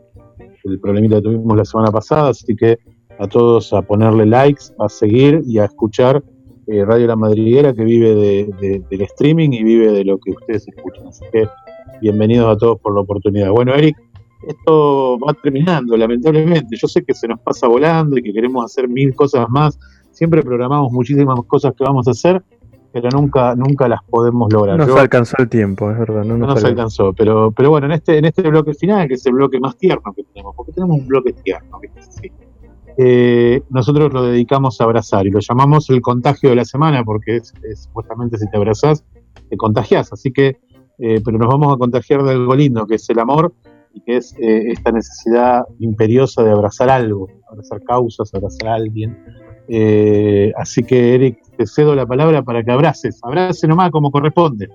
el 0.65 0.81
problemita 0.81 1.17
que 1.17 1.23
tuvimos 1.23 1.57
la 1.57 1.65
semana 1.65 1.91
pasada, 1.93 2.31
así 2.31 2.55
que 2.57 2.79
a 3.19 3.27
todos 3.27 3.73
a 3.73 3.83
ponerle 3.83 4.27
likes, 4.27 4.65
a 4.79 4.89
seguir 4.89 5.43
y 5.47 5.59
a 5.59 5.65
escuchar 5.65 6.23
eh, 6.67 6.85
Radio 6.85 7.07
La 7.07 7.17
Madriguera 7.17 7.73
que 7.73 7.83
vive 7.85 8.15
de- 8.15 8.51
de- 8.61 8.83
del 8.91 9.01
streaming 9.03 9.51
y 9.53 9.63
vive 9.65 9.91
de 9.93 10.05
lo 10.05 10.19
que 10.19 10.33
ustedes 10.33 10.69
escuchan. 10.69 11.07
Así 11.09 11.25
que 11.33 11.49
bienvenidos 12.03 12.55
a 12.55 12.59
todos 12.59 12.79
por 12.81 12.95
la 12.95 13.01
oportunidad. 13.01 13.51
Bueno, 13.51 13.75
Eric, 13.75 13.97
esto 14.47 15.19
va 15.19 15.35
terminando, 15.35 15.97
lamentablemente. 15.97 16.77
Yo 16.77 16.87
sé 16.89 17.05
que 17.05 17.15
se 17.15 17.27
nos 17.29 17.41
pasa 17.41 17.67
volando 17.67 18.19
y 18.19 18.23
que 18.23 18.33
queremos 18.33 18.65
hacer 18.65 18.89
mil 18.89 19.15
cosas 19.15 19.49
más. 19.49 19.79
Siempre 20.11 20.43
programamos 20.43 20.93
muchísimas 20.93 21.39
cosas 21.47 21.75
que 21.77 21.85
vamos 21.85 22.09
a 22.09 22.13
hacer, 22.13 22.43
pero 22.93 23.09
nunca, 23.11 23.55
nunca 23.55 23.89
las 23.89 24.03
podemos 24.05 24.53
lograr. 24.53 24.79
No 24.79 24.85
Yo- 24.87 24.93
nos 24.93 25.01
alcanzó 25.01 25.37
el 25.39 25.49
tiempo, 25.49 25.91
es 25.91 25.99
verdad. 25.99 26.25
No, 26.25 26.37
no 26.37 26.47
nos 26.47 26.57
nos 26.57 26.65
alcanzó, 26.65 27.13
pero, 27.13 27.53
pero 27.53 27.71
bueno, 27.71 27.87
en 27.87 27.93
este, 27.93 28.19
en 28.19 28.25
este 28.25 28.43
bloque 28.49 28.75
final, 28.75 29.09
que 29.09 29.15
es 29.15 29.27
el 29.27 29.35
bloque 29.35 29.61
más 29.61 29.77
tierno 29.77 30.13
que 30.15 30.25
tenemos, 30.25 30.55
porque 30.57 30.73
tenemos 30.73 30.99
un 30.99 31.07
bloque 31.07 31.33
tierno, 31.33 31.79
¿viste? 31.81 32.03
Sí. 32.03 32.33
Eh, 33.01 33.63
nosotros 33.71 34.13
lo 34.13 34.25
dedicamos 34.25 34.81
a 34.81 34.85
abrazar 34.85 35.25
y 35.27 35.31
lo 35.31 35.39
llamamos 35.39 35.89
el 35.91 36.01
contagio 36.01 36.51
de 36.51 36.57
la 36.57 36.65
semana, 36.65 37.05
porque 37.05 37.37
es, 37.37 37.55
es 37.63 37.85
supuestamente 37.85 38.39
si 38.39 38.51
te 38.51 38.57
abrazás, 38.57 39.05
te 39.49 39.57
contagias, 39.57 40.13
así 40.13 40.33
que, 40.33 40.57
eh, 40.99 41.21
pero 41.25 41.39
nos 41.39 41.47
vamos 41.47 41.73
a 41.73 41.77
contagiar 41.77 42.25
de 42.25 42.33
algo 42.33 42.57
lindo, 42.57 42.87
que 42.89 42.97
es 42.97 43.09
el 43.11 43.21
amor 43.21 43.53
y 43.93 44.01
que 44.01 44.17
es 44.17 44.35
eh, 44.39 44.71
esta 44.71 44.93
necesidad 44.93 45.63
imperiosa 45.79 46.43
de 46.43 46.51
abrazar 46.51 46.91
algo, 46.91 47.29
abrazar 47.51 47.83
causas, 47.83 48.33
abrazar 48.35 48.69
a 48.69 48.75
alguien. 48.75 49.17
Eh, 49.69 50.53
así 50.57 50.83
que, 50.83 51.15
Eric, 51.15 51.39
te 51.57 51.67
cedo 51.67 51.95
la 51.95 52.07
palabra 52.07 52.43
para 52.43 52.63
que 52.63 52.71
abraces, 52.71 53.21
abrace 53.23 53.67
nomás 53.67 53.91
como 53.91 54.11
corresponde. 54.11 54.69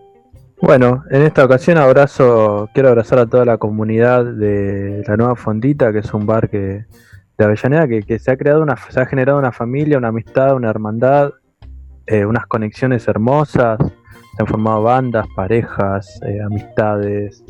Bueno, 0.61 1.03
en 1.09 1.23
esta 1.23 1.43
ocasión 1.43 1.77
abrazo, 1.77 2.69
quiero 2.73 2.89
abrazar 2.89 3.19
a 3.19 3.25
toda 3.25 3.43
la 3.43 3.57
comunidad 3.57 4.23
de 4.23 5.03
la 5.07 5.17
Nueva 5.17 5.35
Fondita, 5.35 5.91
que 5.91 5.99
es 5.99 6.13
un 6.13 6.25
bar 6.25 6.49
que, 6.49 6.85
de 7.37 7.45
Avellaneda, 7.45 7.87
que, 7.87 8.19
se 8.19 8.31
ha 8.31 8.37
creado 8.37 8.61
una, 8.61 8.77
se 8.77 8.99
ha 9.01 9.05
generado 9.05 9.39
una 9.39 9.51
familia, 9.51 9.97
una 9.97 10.09
amistad, 10.09 10.55
una 10.55 10.69
hermandad, 10.69 11.31
eh, 12.05 12.25
unas 12.25 12.45
conexiones 12.45 13.07
hermosas, 13.07 13.77
se 13.79 14.41
han 14.41 14.47
formado 14.47 14.83
bandas, 14.83 15.25
parejas, 15.35 16.19
amistades, 16.45 17.43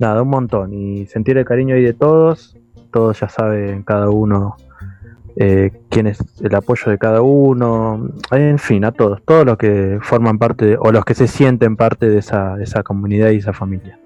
nada, 0.00 0.22
un 0.22 0.28
montón. 0.30 0.72
Y 0.72 1.06
sentir 1.06 1.38
el 1.38 1.44
cariño 1.44 1.74
ahí 1.74 1.82
de 1.82 1.94
todos, 1.94 2.56
todos 2.92 3.20
ya 3.20 3.28
saben 3.28 3.82
cada 3.82 4.08
uno 4.10 4.56
eh, 5.40 5.70
quién 5.88 6.08
es 6.08 6.18
el 6.42 6.52
apoyo 6.54 6.90
de 6.90 6.98
cada 6.98 7.22
uno, 7.22 8.08
en 8.32 8.58
fin, 8.58 8.84
a 8.84 8.90
todos, 8.90 9.22
todos 9.24 9.46
los 9.46 9.56
que 9.56 9.98
forman 10.02 10.36
parte 10.38 10.76
o 10.76 10.90
los 10.90 11.04
que 11.04 11.14
se 11.14 11.28
sienten 11.28 11.76
parte 11.76 12.08
de 12.08 12.18
esa, 12.18 12.60
esa 12.60 12.82
comunidad 12.82 13.30
y 13.30 13.36
esa 13.36 13.52
familia. 13.52 14.00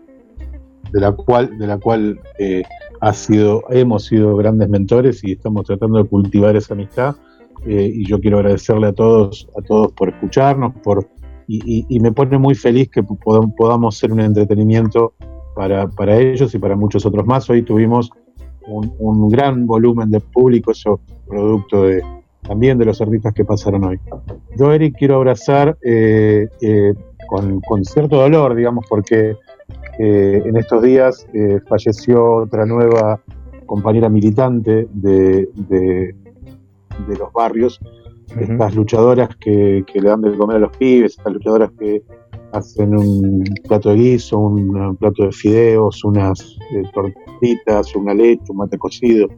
de 0.93 1.01
la 1.01 1.13
cual, 1.13 1.57
de 1.59 1.67
la 1.67 1.79
cual 1.79 2.21
eh, 2.39 2.65
ha 3.01 3.13
sido, 3.15 3.63
hemos 3.71 4.05
sido 4.05 4.37
grandes 4.37 4.69
mentores 4.69 5.25
y 5.25 5.33
estamos 5.33 5.65
tratando 5.67 6.03
de 6.03 6.09
cultivar 6.09 6.55
esa 6.55 6.75
amistad. 6.75 7.17
eh, 7.67 7.91
y 7.95 8.05
yo 8.07 8.21
quiero 8.21 8.39
agradecerle 8.39 8.89
a 8.89 8.93
todos, 8.93 9.49
a 9.59 9.63
todos 9.63 9.93
por 9.93 10.11
escucharnos, 10.11 10.75
por 10.83 11.09
y, 11.49 11.87
y- 11.89 12.01
me 12.01 12.13
pone 12.13 12.37
muy 12.39 12.55
feliz 12.55 12.89
que 12.91 13.03
podam- 13.03 13.55
podamos 13.57 13.97
ser 13.97 14.13
un 14.13 14.21
entretenimiento 14.21 15.15
para, 15.55 15.89
para 15.89 16.17
ellos 16.19 16.55
y 16.55 16.59
para 16.59 16.77
muchos 16.77 17.05
otros 17.07 17.27
más. 17.27 17.49
Hoy 17.51 17.63
tuvimos 17.63 18.11
un, 18.67 18.93
un 18.99 19.29
gran 19.29 19.67
volumen 19.67 20.11
de 20.11 20.21
público, 20.21 20.71
eso 20.73 21.01
producto 21.27 21.85
de, 21.85 22.03
también 22.43 22.79
de 22.79 22.85
los 22.87 23.01
artistas 23.01 23.33
que 23.35 23.45
pasaron 23.45 23.85
hoy. 23.85 24.01
Yo, 24.57 24.73
Eric, 24.73 24.97
quiero 24.99 25.17
abrazar 25.17 25.77
eh, 25.83 26.49
eh, 26.61 26.95
con, 27.29 27.61
con 27.61 27.85
cierto 27.85 28.17
dolor, 28.17 28.55
digamos, 28.55 28.85
porque 28.89 29.37
eh, 29.99 30.43
en 30.45 30.57
estos 30.57 30.83
días 30.83 31.27
eh, 31.35 31.61
falleció 31.69 32.35
otra 32.45 32.67
nueva 32.67 33.21
compañera 33.67 34.09
militante 34.09 34.87
de, 34.93 35.49
de- 35.55 36.15
de 37.09 37.17
los 37.17 37.33
barrios, 37.33 37.81
estas 38.39 38.75
luchadoras 38.75 39.35
que, 39.37 39.83
que 39.91 39.99
le 40.01 40.09
dan 40.11 40.21
de 40.21 40.37
comer 40.37 40.57
a 40.57 40.61
los 40.61 40.77
pibes, 40.77 41.17
estas 41.17 41.33
luchadoras 41.33 41.71
que 41.79 42.03
hacen 42.53 42.97
un 42.97 43.45
plato 43.67 43.91
de 43.91 43.97
guiso, 43.97 44.39
un, 44.39 44.97
plato 44.97 45.25
de 45.25 45.33
fideos, 45.33 46.05
unas 46.05 46.57
eh, 46.75 46.83
tortitas, 46.93 47.95
una 47.97 48.15
leche, 48.15 48.45
un 48.49 48.59
mate 48.59 48.79
cocido. 48.79 49.29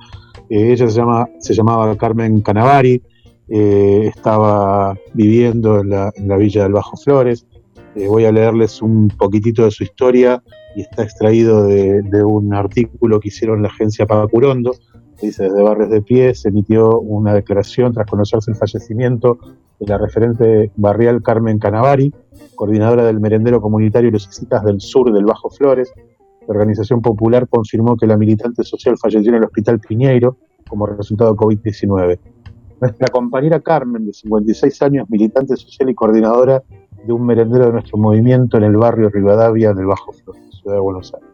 Eh, 0.50 0.72
ella 0.72 0.88
se, 0.88 0.96
llama, 0.96 1.28
se 1.38 1.54
llamaba 1.54 1.96
Carmen 1.96 2.40
Canavari, 2.42 3.00
eh, 3.48 4.10
estaba 4.14 4.96
viviendo 5.14 5.80
en 5.80 5.90
la, 5.90 6.12
en 6.16 6.28
la 6.28 6.36
villa 6.36 6.64
del 6.64 6.72
Bajo 6.72 6.96
Flores. 6.96 7.46
Voy 7.94 8.24
a 8.24 8.32
leerles 8.32 8.82
un 8.82 9.06
poquitito 9.06 9.64
de 9.64 9.70
su 9.70 9.84
historia 9.84 10.42
y 10.74 10.80
está 10.80 11.04
extraído 11.04 11.64
de, 11.64 12.24
un 12.24 12.52
artículo 12.52 13.20
que 13.20 13.28
hicieron 13.28 13.62
la 13.62 13.68
agencia 13.68 14.06
Pacurondo. 14.06 14.72
Dice, 15.22 15.44
desde 15.44 15.62
Barrios 15.62 15.90
de 15.90 16.02
Pie 16.02 16.34
se 16.34 16.48
emitió 16.48 16.98
una 16.98 17.34
declaración 17.34 17.92
tras 17.92 18.06
conocerse 18.06 18.50
el 18.50 18.56
fallecimiento 18.56 19.38
la 19.86 19.98
referente 19.98 20.70
barrial 20.76 21.22
Carmen 21.22 21.58
Canavari, 21.58 22.12
coordinadora 22.54 23.04
del 23.04 23.20
merendero 23.20 23.60
comunitario 23.60 24.10
Lucecitas 24.10 24.64
del 24.64 24.80
Sur 24.80 25.12
del 25.12 25.24
Bajo 25.24 25.50
Flores. 25.50 25.92
La 26.46 26.54
organización 26.54 27.00
popular 27.00 27.48
confirmó 27.48 27.96
que 27.96 28.06
la 28.06 28.16
militante 28.16 28.64
social 28.64 28.96
falleció 28.98 29.30
en 29.30 29.38
el 29.38 29.44
Hospital 29.44 29.80
Piñeiro 29.80 30.36
como 30.68 30.86
resultado 30.86 31.32
de 31.32 31.38
COVID-19. 31.38 32.18
Nuestra 32.80 33.08
compañera 33.08 33.60
Carmen, 33.60 34.06
de 34.06 34.12
56 34.12 34.82
años, 34.82 35.08
militante 35.08 35.56
social 35.56 35.88
y 35.88 35.94
coordinadora 35.94 36.62
de 37.06 37.12
un 37.12 37.24
merendero 37.24 37.66
de 37.66 37.72
nuestro 37.72 37.98
movimiento 37.98 38.56
en 38.56 38.64
el 38.64 38.76
barrio 38.76 39.08
Rivadavia 39.08 39.72
del 39.72 39.86
Bajo 39.86 40.12
Flores, 40.12 40.42
Ciudad 40.60 40.76
de 40.76 40.80
Buenos 40.80 41.14
Aires. 41.14 41.30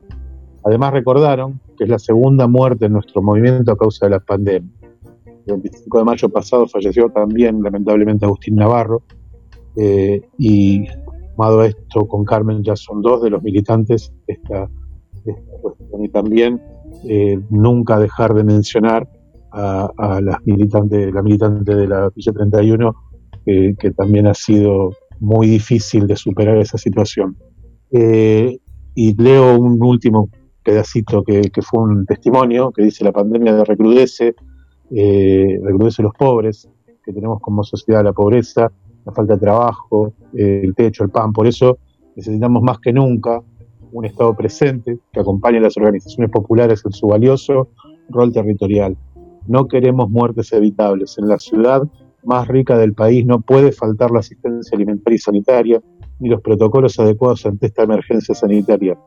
Además 0.65 0.93
recordaron 0.93 1.61
que 1.77 1.85
es 1.85 1.91
la 1.91 1.99
segunda 1.99 2.47
muerte 2.47 2.87
en 2.87 2.93
nuestro 2.93 3.23
movimiento 3.23 3.73
a 3.73 3.77
causa 3.77 4.07
de 4.07 4.11
la 4.11 4.21
pandemia. 4.21 4.71
El 5.47 5.55
25 5.55 5.99
de 5.99 6.05
mayo 6.05 6.29
pasado 6.29 6.67
falleció 6.67 7.09
también 7.11 7.63
lamentablemente 7.63 8.25
Agustín 8.25 8.57
Navarro 8.57 9.03
eh, 9.77 10.21
y 10.39 10.85
sumado 11.31 11.61
a 11.61 11.67
esto 11.67 12.07
con 12.07 12.25
Carmen 12.25 12.63
ya 12.63 12.77
son 12.77 13.03
dos 13.03 13.23
de 13.23 13.31
los 13.31 13.43
militantes 13.43 14.13
esta, 14.27 14.69
cuestión 15.63 16.05
y 16.05 16.09
también 16.09 16.63
eh, 17.09 17.39
nunca 17.51 17.99
dejar 17.99 18.35
de 18.35 18.45
mencionar 18.45 19.09
a, 19.53 20.21
las 20.23 20.37
militantes, 20.45 21.13
la 21.13 21.23
militante 21.23 21.75
de 21.75 21.89
la 21.89 22.09
Villa 22.15 22.33
31 22.33 22.95
que, 23.45 23.75
que 23.79 23.91
también 23.91 24.27
ha 24.29 24.35
sido 24.35 24.93
muy 25.21 25.47
difícil 25.49 26.07
de 26.07 26.17
superar 26.17 26.57
esa 26.59 26.79
situación. 26.79 27.37
Eh, 27.93 28.59
y 28.95 29.23
leo 29.23 29.59
un 29.59 29.83
último 29.83 30.29
pedacito 30.65 31.23
que, 31.23 31.43
que 31.43 31.63
fue 31.63 31.83
un 31.83 32.07
testimonio 32.07 32.71
que 32.73 32.85
dice 32.85 33.05
la 33.05 33.13
pandemia 33.13 33.55
de 33.55 33.65
recrudece, 33.65 34.35
eh, 34.91 35.59
recrudece 35.63 36.03
los 36.03 36.15
pobres, 36.15 36.69
que 37.05 37.13
tenemos 37.13 37.41
como 37.41 37.65
sociedad 37.65 38.05
la 38.05 38.13
pobreza, 38.13 38.71
la 39.05 39.13
falta 39.13 39.35
de 39.35 39.41
trabajo, 39.41 40.13
eh, 40.35 40.61
el 40.65 40.75
techo, 40.75 41.05
el 41.05 41.11
pan. 41.11 41.33
Por 41.33 41.47
eso 41.47 41.79
Necesitamos 42.17 42.63
más 42.63 42.79
que 42.81 42.93
nunca 42.93 43.43
un 43.93 44.05
Estado 44.05 44.37
presente 44.37 44.99
que 45.13 45.21
acompañe 45.21 45.59
a 45.59 45.63
las 45.63 45.77
organizaciones 45.77 46.31
populares 46.31 46.83
en 46.85 46.93
su 46.93 47.07
valioso 47.07 47.69
rol 48.11 48.33
territorial. 48.33 48.97
No 49.47 49.67
queremos 49.67 50.11
muertes 50.11 50.53
evitables. 50.53 51.17
En 51.19 51.29
la 51.29 51.39
ciudad 51.39 51.83
más 52.23 52.47
rica 52.47 52.77
del 52.77 52.93
país 52.93 53.25
no 53.25 53.41
puede 53.41 53.73
faltar 53.73 54.11
la 54.11 54.21
asistencia 54.21 54.77
alimentaria 54.77 55.17
y 55.17 55.19
sanitaria 55.19 55.83
ni 56.19 56.29
los 56.29 56.43
protocolos 56.43 56.99
adecuados 57.01 57.47
ante 57.47 57.69
esta 57.69 57.85
emergencia 57.85 58.35
sanitaria. 58.35 58.99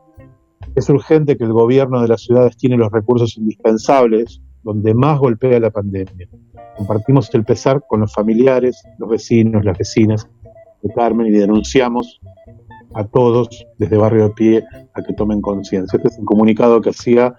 Es 0.74 0.90
urgente 0.90 1.36
que 1.36 1.44
el 1.44 1.52
gobierno 1.52 2.02
de 2.02 2.08
las 2.08 2.22
ciudades 2.22 2.56
tiene 2.56 2.76
los 2.76 2.90
recursos 2.90 3.36
indispensables 3.38 4.42
donde 4.64 4.94
más 4.94 5.18
golpea 5.18 5.60
la 5.60 5.70
pandemia. 5.70 6.28
Compartimos 6.76 7.32
el 7.34 7.44
pesar 7.44 7.84
con 7.86 8.00
los 8.00 8.12
familiares, 8.12 8.82
los 8.98 9.08
vecinos, 9.08 9.64
las 9.64 9.78
vecinas 9.78 10.28
de 10.82 10.92
Carmen 10.92 11.26
y 11.28 11.30
denunciamos 11.30 12.20
a 12.94 13.04
todos 13.04 13.66
desde 13.78 13.96
Barrio 13.96 14.24
de 14.24 14.30
Pie 14.30 14.64
a 14.94 15.02
que 15.02 15.12
tomen 15.12 15.40
conciencia. 15.40 15.96
Este 15.96 16.08
es 16.08 16.18
un 16.18 16.24
comunicado 16.24 16.80
que 16.80 16.90
hacía 16.90 17.34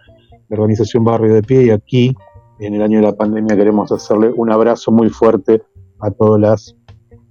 la 0.49 0.57
organización 0.57 1.03
Barrio 1.03 1.33
de 1.33 1.43
Pie 1.43 1.63
y 1.65 1.69
aquí, 1.71 2.15
en 2.59 2.75
el 2.75 2.81
año 2.81 2.99
de 2.99 3.05
la 3.05 3.13
pandemia, 3.13 3.55
queremos 3.55 3.91
hacerle 3.91 4.31
un 4.31 4.51
abrazo 4.51 4.91
muy 4.91 5.09
fuerte 5.09 5.61
a 5.99 6.11
todas 6.11 6.39
las, 6.39 6.75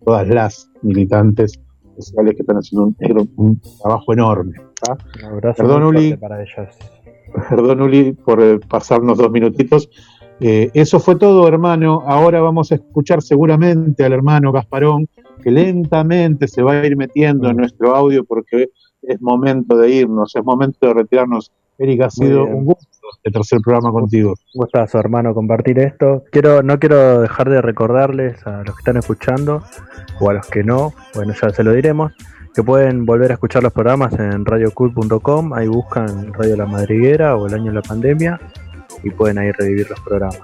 todas 0.04 0.28
las 0.28 0.70
militantes 0.82 1.60
sociales 1.96 2.34
que 2.34 2.42
están 2.42 2.56
haciendo 2.56 2.86
un, 2.88 3.30
un 3.36 3.60
trabajo 3.80 4.12
enorme. 4.12 4.52
¿tá? 4.82 4.96
Un 5.20 5.24
abrazo 5.24 5.62
Perdón, 5.62 5.84
Uli. 5.84 6.16
para 6.16 6.42
ellas. 6.42 6.76
Perdón, 7.50 7.82
Uli, 7.82 8.12
por 8.12 8.42
eh, 8.42 8.58
pasarnos 8.68 9.18
dos 9.18 9.30
minutitos. 9.30 9.90
Eh, 10.40 10.70
eso 10.74 11.00
fue 11.00 11.16
todo, 11.16 11.46
hermano. 11.46 12.02
Ahora 12.06 12.40
vamos 12.40 12.72
a 12.72 12.76
escuchar 12.76 13.22
seguramente 13.22 14.04
al 14.04 14.12
hermano 14.12 14.52
Gasparón, 14.52 15.08
que 15.42 15.50
lentamente 15.50 16.48
se 16.48 16.62
va 16.62 16.72
a 16.72 16.86
ir 16.86 16.96
metiendo 16.96 17.48
en 17.48 17.56
nuestro 17.56 17.94
audio 17.94 18.24
porque 18.24 18.70
es 19.02 19.20
momento 19.20 19.76
de 19.76 19.90
irnos, 19.90 20.34
es 20.34 20.44
momento 20.44 20.86
de 20.86 20.94
retirarnos. 20.94 21.52
Erika, 21.76 22.06
ha 22.06 22.10
sido 22.10 22.44
un 22.44 22.66
gusto 22.66 22.86
el 23.24 23.32
tercer 23.32 23.60
programa 23.60 23.90
contigo. 23.90 24.34
Un 24.54 24.60
gustazo, 24.60 24.98
hermano, 24.98 25.34
compartir 25.34 25.78
esto. 25.78 26.22
Quiero, 26.30 26.62
no 26.62 26.78
quiero 26.78 27.20
dejar 27.20 27.50
de 27.50 27.60
recordarles 27.60 28.46
a 28.46 28.58
los 28.58 28.76
que 28.76 28.80
están 28.80 28.96
escuchando 28.96 29.62
o 30.20 30.30
a 30.30 30.34
los 30.34 30.46
que 30.46 30.62
no, 30.62 30.92
bueno, 31.14 31.34
ya 31.40 31.50
se 31.50 31.64
lo 31.64 31.72
diremos, 31.72 32.12
que 32.54 32.62
pueden 32.62 33.04
volver 33.04 33.32
a 33.32 33.34
escuchar 33.34 33.62
los 33.62 33.72
programas 33.72 34.12
en 34.18 34.44
radiocool.com, 34.44 35.52
ahí 35.54 35.66
buscan 35.66 36.32
Radio 36.32 36.56
La 36.56 36.66
Madriguera 36.66 37.36
o 37.36 37.48
El 37.48 37.54
Año 37.54 37.66
de 37.66 37.74
la 37.74 37.82
Pandemia 37.82 38.40
y 39.04 39.10
pueden 39.10 39.38
ahí 39.38 39.52
revivir 39.52 39.88
los 39.90 40.00
programas. 40.00 40.40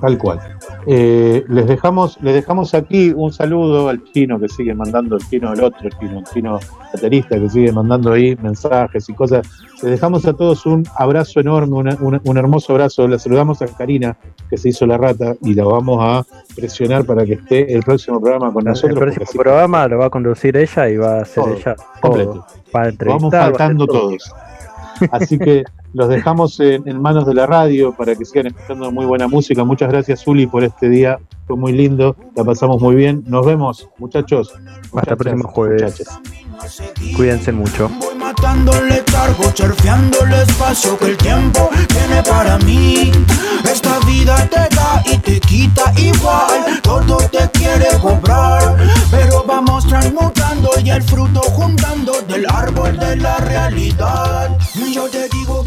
Tal 0.00 0.18
cual. 0.18 0.40
Eh, 0.86 1.44
les 1.48 1.66
dejamos, 1.66 2.18
les 2.22 2.34
dejamos 2.34 2.74
aquí 2.74 3.12
un 3.14 3.32
saludo 3.32 3.88
al 3.88 4.02
chino 4.04 4.38
que 4.40 4.48
sigue 4.48 4.74
mandando, 4.74 5.16
el 5.16 5.22
chino 5.28 5.50
del 5.50 5.64
otro 5.64 5.88
chino, 6.00 6.18
el 6.20 6.24
chino 6.26 6.58
baterista 6.92 7.38
que 7.38 7.48
sigue 7.48 7.72
mandando 7.72 8.12
ahí 8.12 8.36
mensajes 8.42 9.08
y 9.08 9.14
cosas. 9.14 9.46
Les 9.82 9.92
dejamos 9.92 10.26
a 10.26 10.32
todos 10.32 10.64
un 10.66 10.84
abrazo 10.96 11.40
enorme, 11.40 11.74
una- 11.76 11.96
una- 12.00 12.20
un 12.24 12.36
hermoso 12.38 12.72
abrazo. 12.72 13.06
Le 13.08 13.18
saludamos 13.18 13.60
a 13.62 13.66
Karina, 13.66 14.16
que 14.48 14.56
se 14.56 14.70
hizo 14.70 14.86
la 14.86 14.96
rata, 14.98 15.34
y 15.42 15.54
la 15.54 15.64
vamos 15.64 15.98
a 16.00 16.24
presionar 16.54 17.04
para 17.04 17.24
que 17.24 17.34
esté 17.34 17.72
el 17.74 17.82
próximo 17.82 18.20
programa 18.20 18.52
con 18.52 18.64
nosotros. 18.64 18.92
el 18.92 18.98
próximo 18.98 19.24
así 19.28 19.38
programa 19.38 19.88
lo 19.88 19.98
va 19.98 20.06
a 20.06 20.10
conducir 20.10 20.56
ella 20.56 20.88
y 20.88 20.96
va 20.96 21.20
a 21.20 21.24
Todo, 21.24 21.54
ella 21.54 21.76
completo. 22.00 22.46
todo. 22.72 23.06
Vamos 23.06 23.32
faltando 23.32 23.86
todo. 23.86 24.00
todos. 24.10 24.32
Así 25.10 25.38
que 25.38 25.64
los 25.92 26.08
dejamos 26.08 26.58
en, 26.60 26.88
en 26.88 27.00
manos 27.00 27.26
de 27.26 27.34
la 27.34 27.46
radio 27.46 27.92
para 27.92 28.14
que 28.14 28.24
sigan 28.24 28.46
escuchando 28.46 28.90
muy 28.90 29.06
buena 29.06 29.28
música. 29.28 29.64
Muchas 29.64 29.90
gracias, 29.90 30.26
Uli, 30.26 30.46
por 30.46 30.64
este 30.64 30.88
día. 30.88 31.18
Fue 31.46 31.56
muy 31.56 31.72
lindo, 31.72 32.16
la 32.36 32.44
pasamos 32.44 32.80
muy 32.80 32.94
bien. 32.94 33.24
Nos 33.26 33.44
vemos, 33.44 33.88
muchachos. 33.98 34.52
Hasta 34.94 35.12
el 35.12 35.16
próximo 35.16 35.48
jueves. 35.48 36.04
Cuídense 37.16 37.50
mucho. 37.52 37.90
matando 38.16 38.72
el 38.74 38.88
letargo, 38.88 39.44
surfeando 39.54 40.24
el 40.24 40.32
espacio 40.34 40.96
que 40.98 41.06
el 41.06 41.16
tiempo 41.16 41.68
tiene 41.88 42.22
para 42.22 42.56
mí. 42.58 43.10
Esta 43.64 43.98
vida 44.00 44.36
te 44.48 44.74
da 44.74 45.02
y 45.04 45.18
te 45.18 45.40
quita 45.40 45.92
igual, 45.96 46.80
todo 46.82 47.16
te 47.16 47.50
quiere 47.50 47.88
cobrar, 48.00 48.76
pero 49.10 49.44
vamos 49.46 49.86
transmutando 49.86 50.70
y 50.82 50.90
el 50.90 51.02
fruto 51.02 51.40
juntando 51.40 52.22
del 52.22 52.46
árbol 52.48 52.96
de 52.96 53.16
la 53.16 53.38
realidad. 53.38 54.56
Yo 54.92 55.08
te 55.08 55.28
digo 55.28 55.64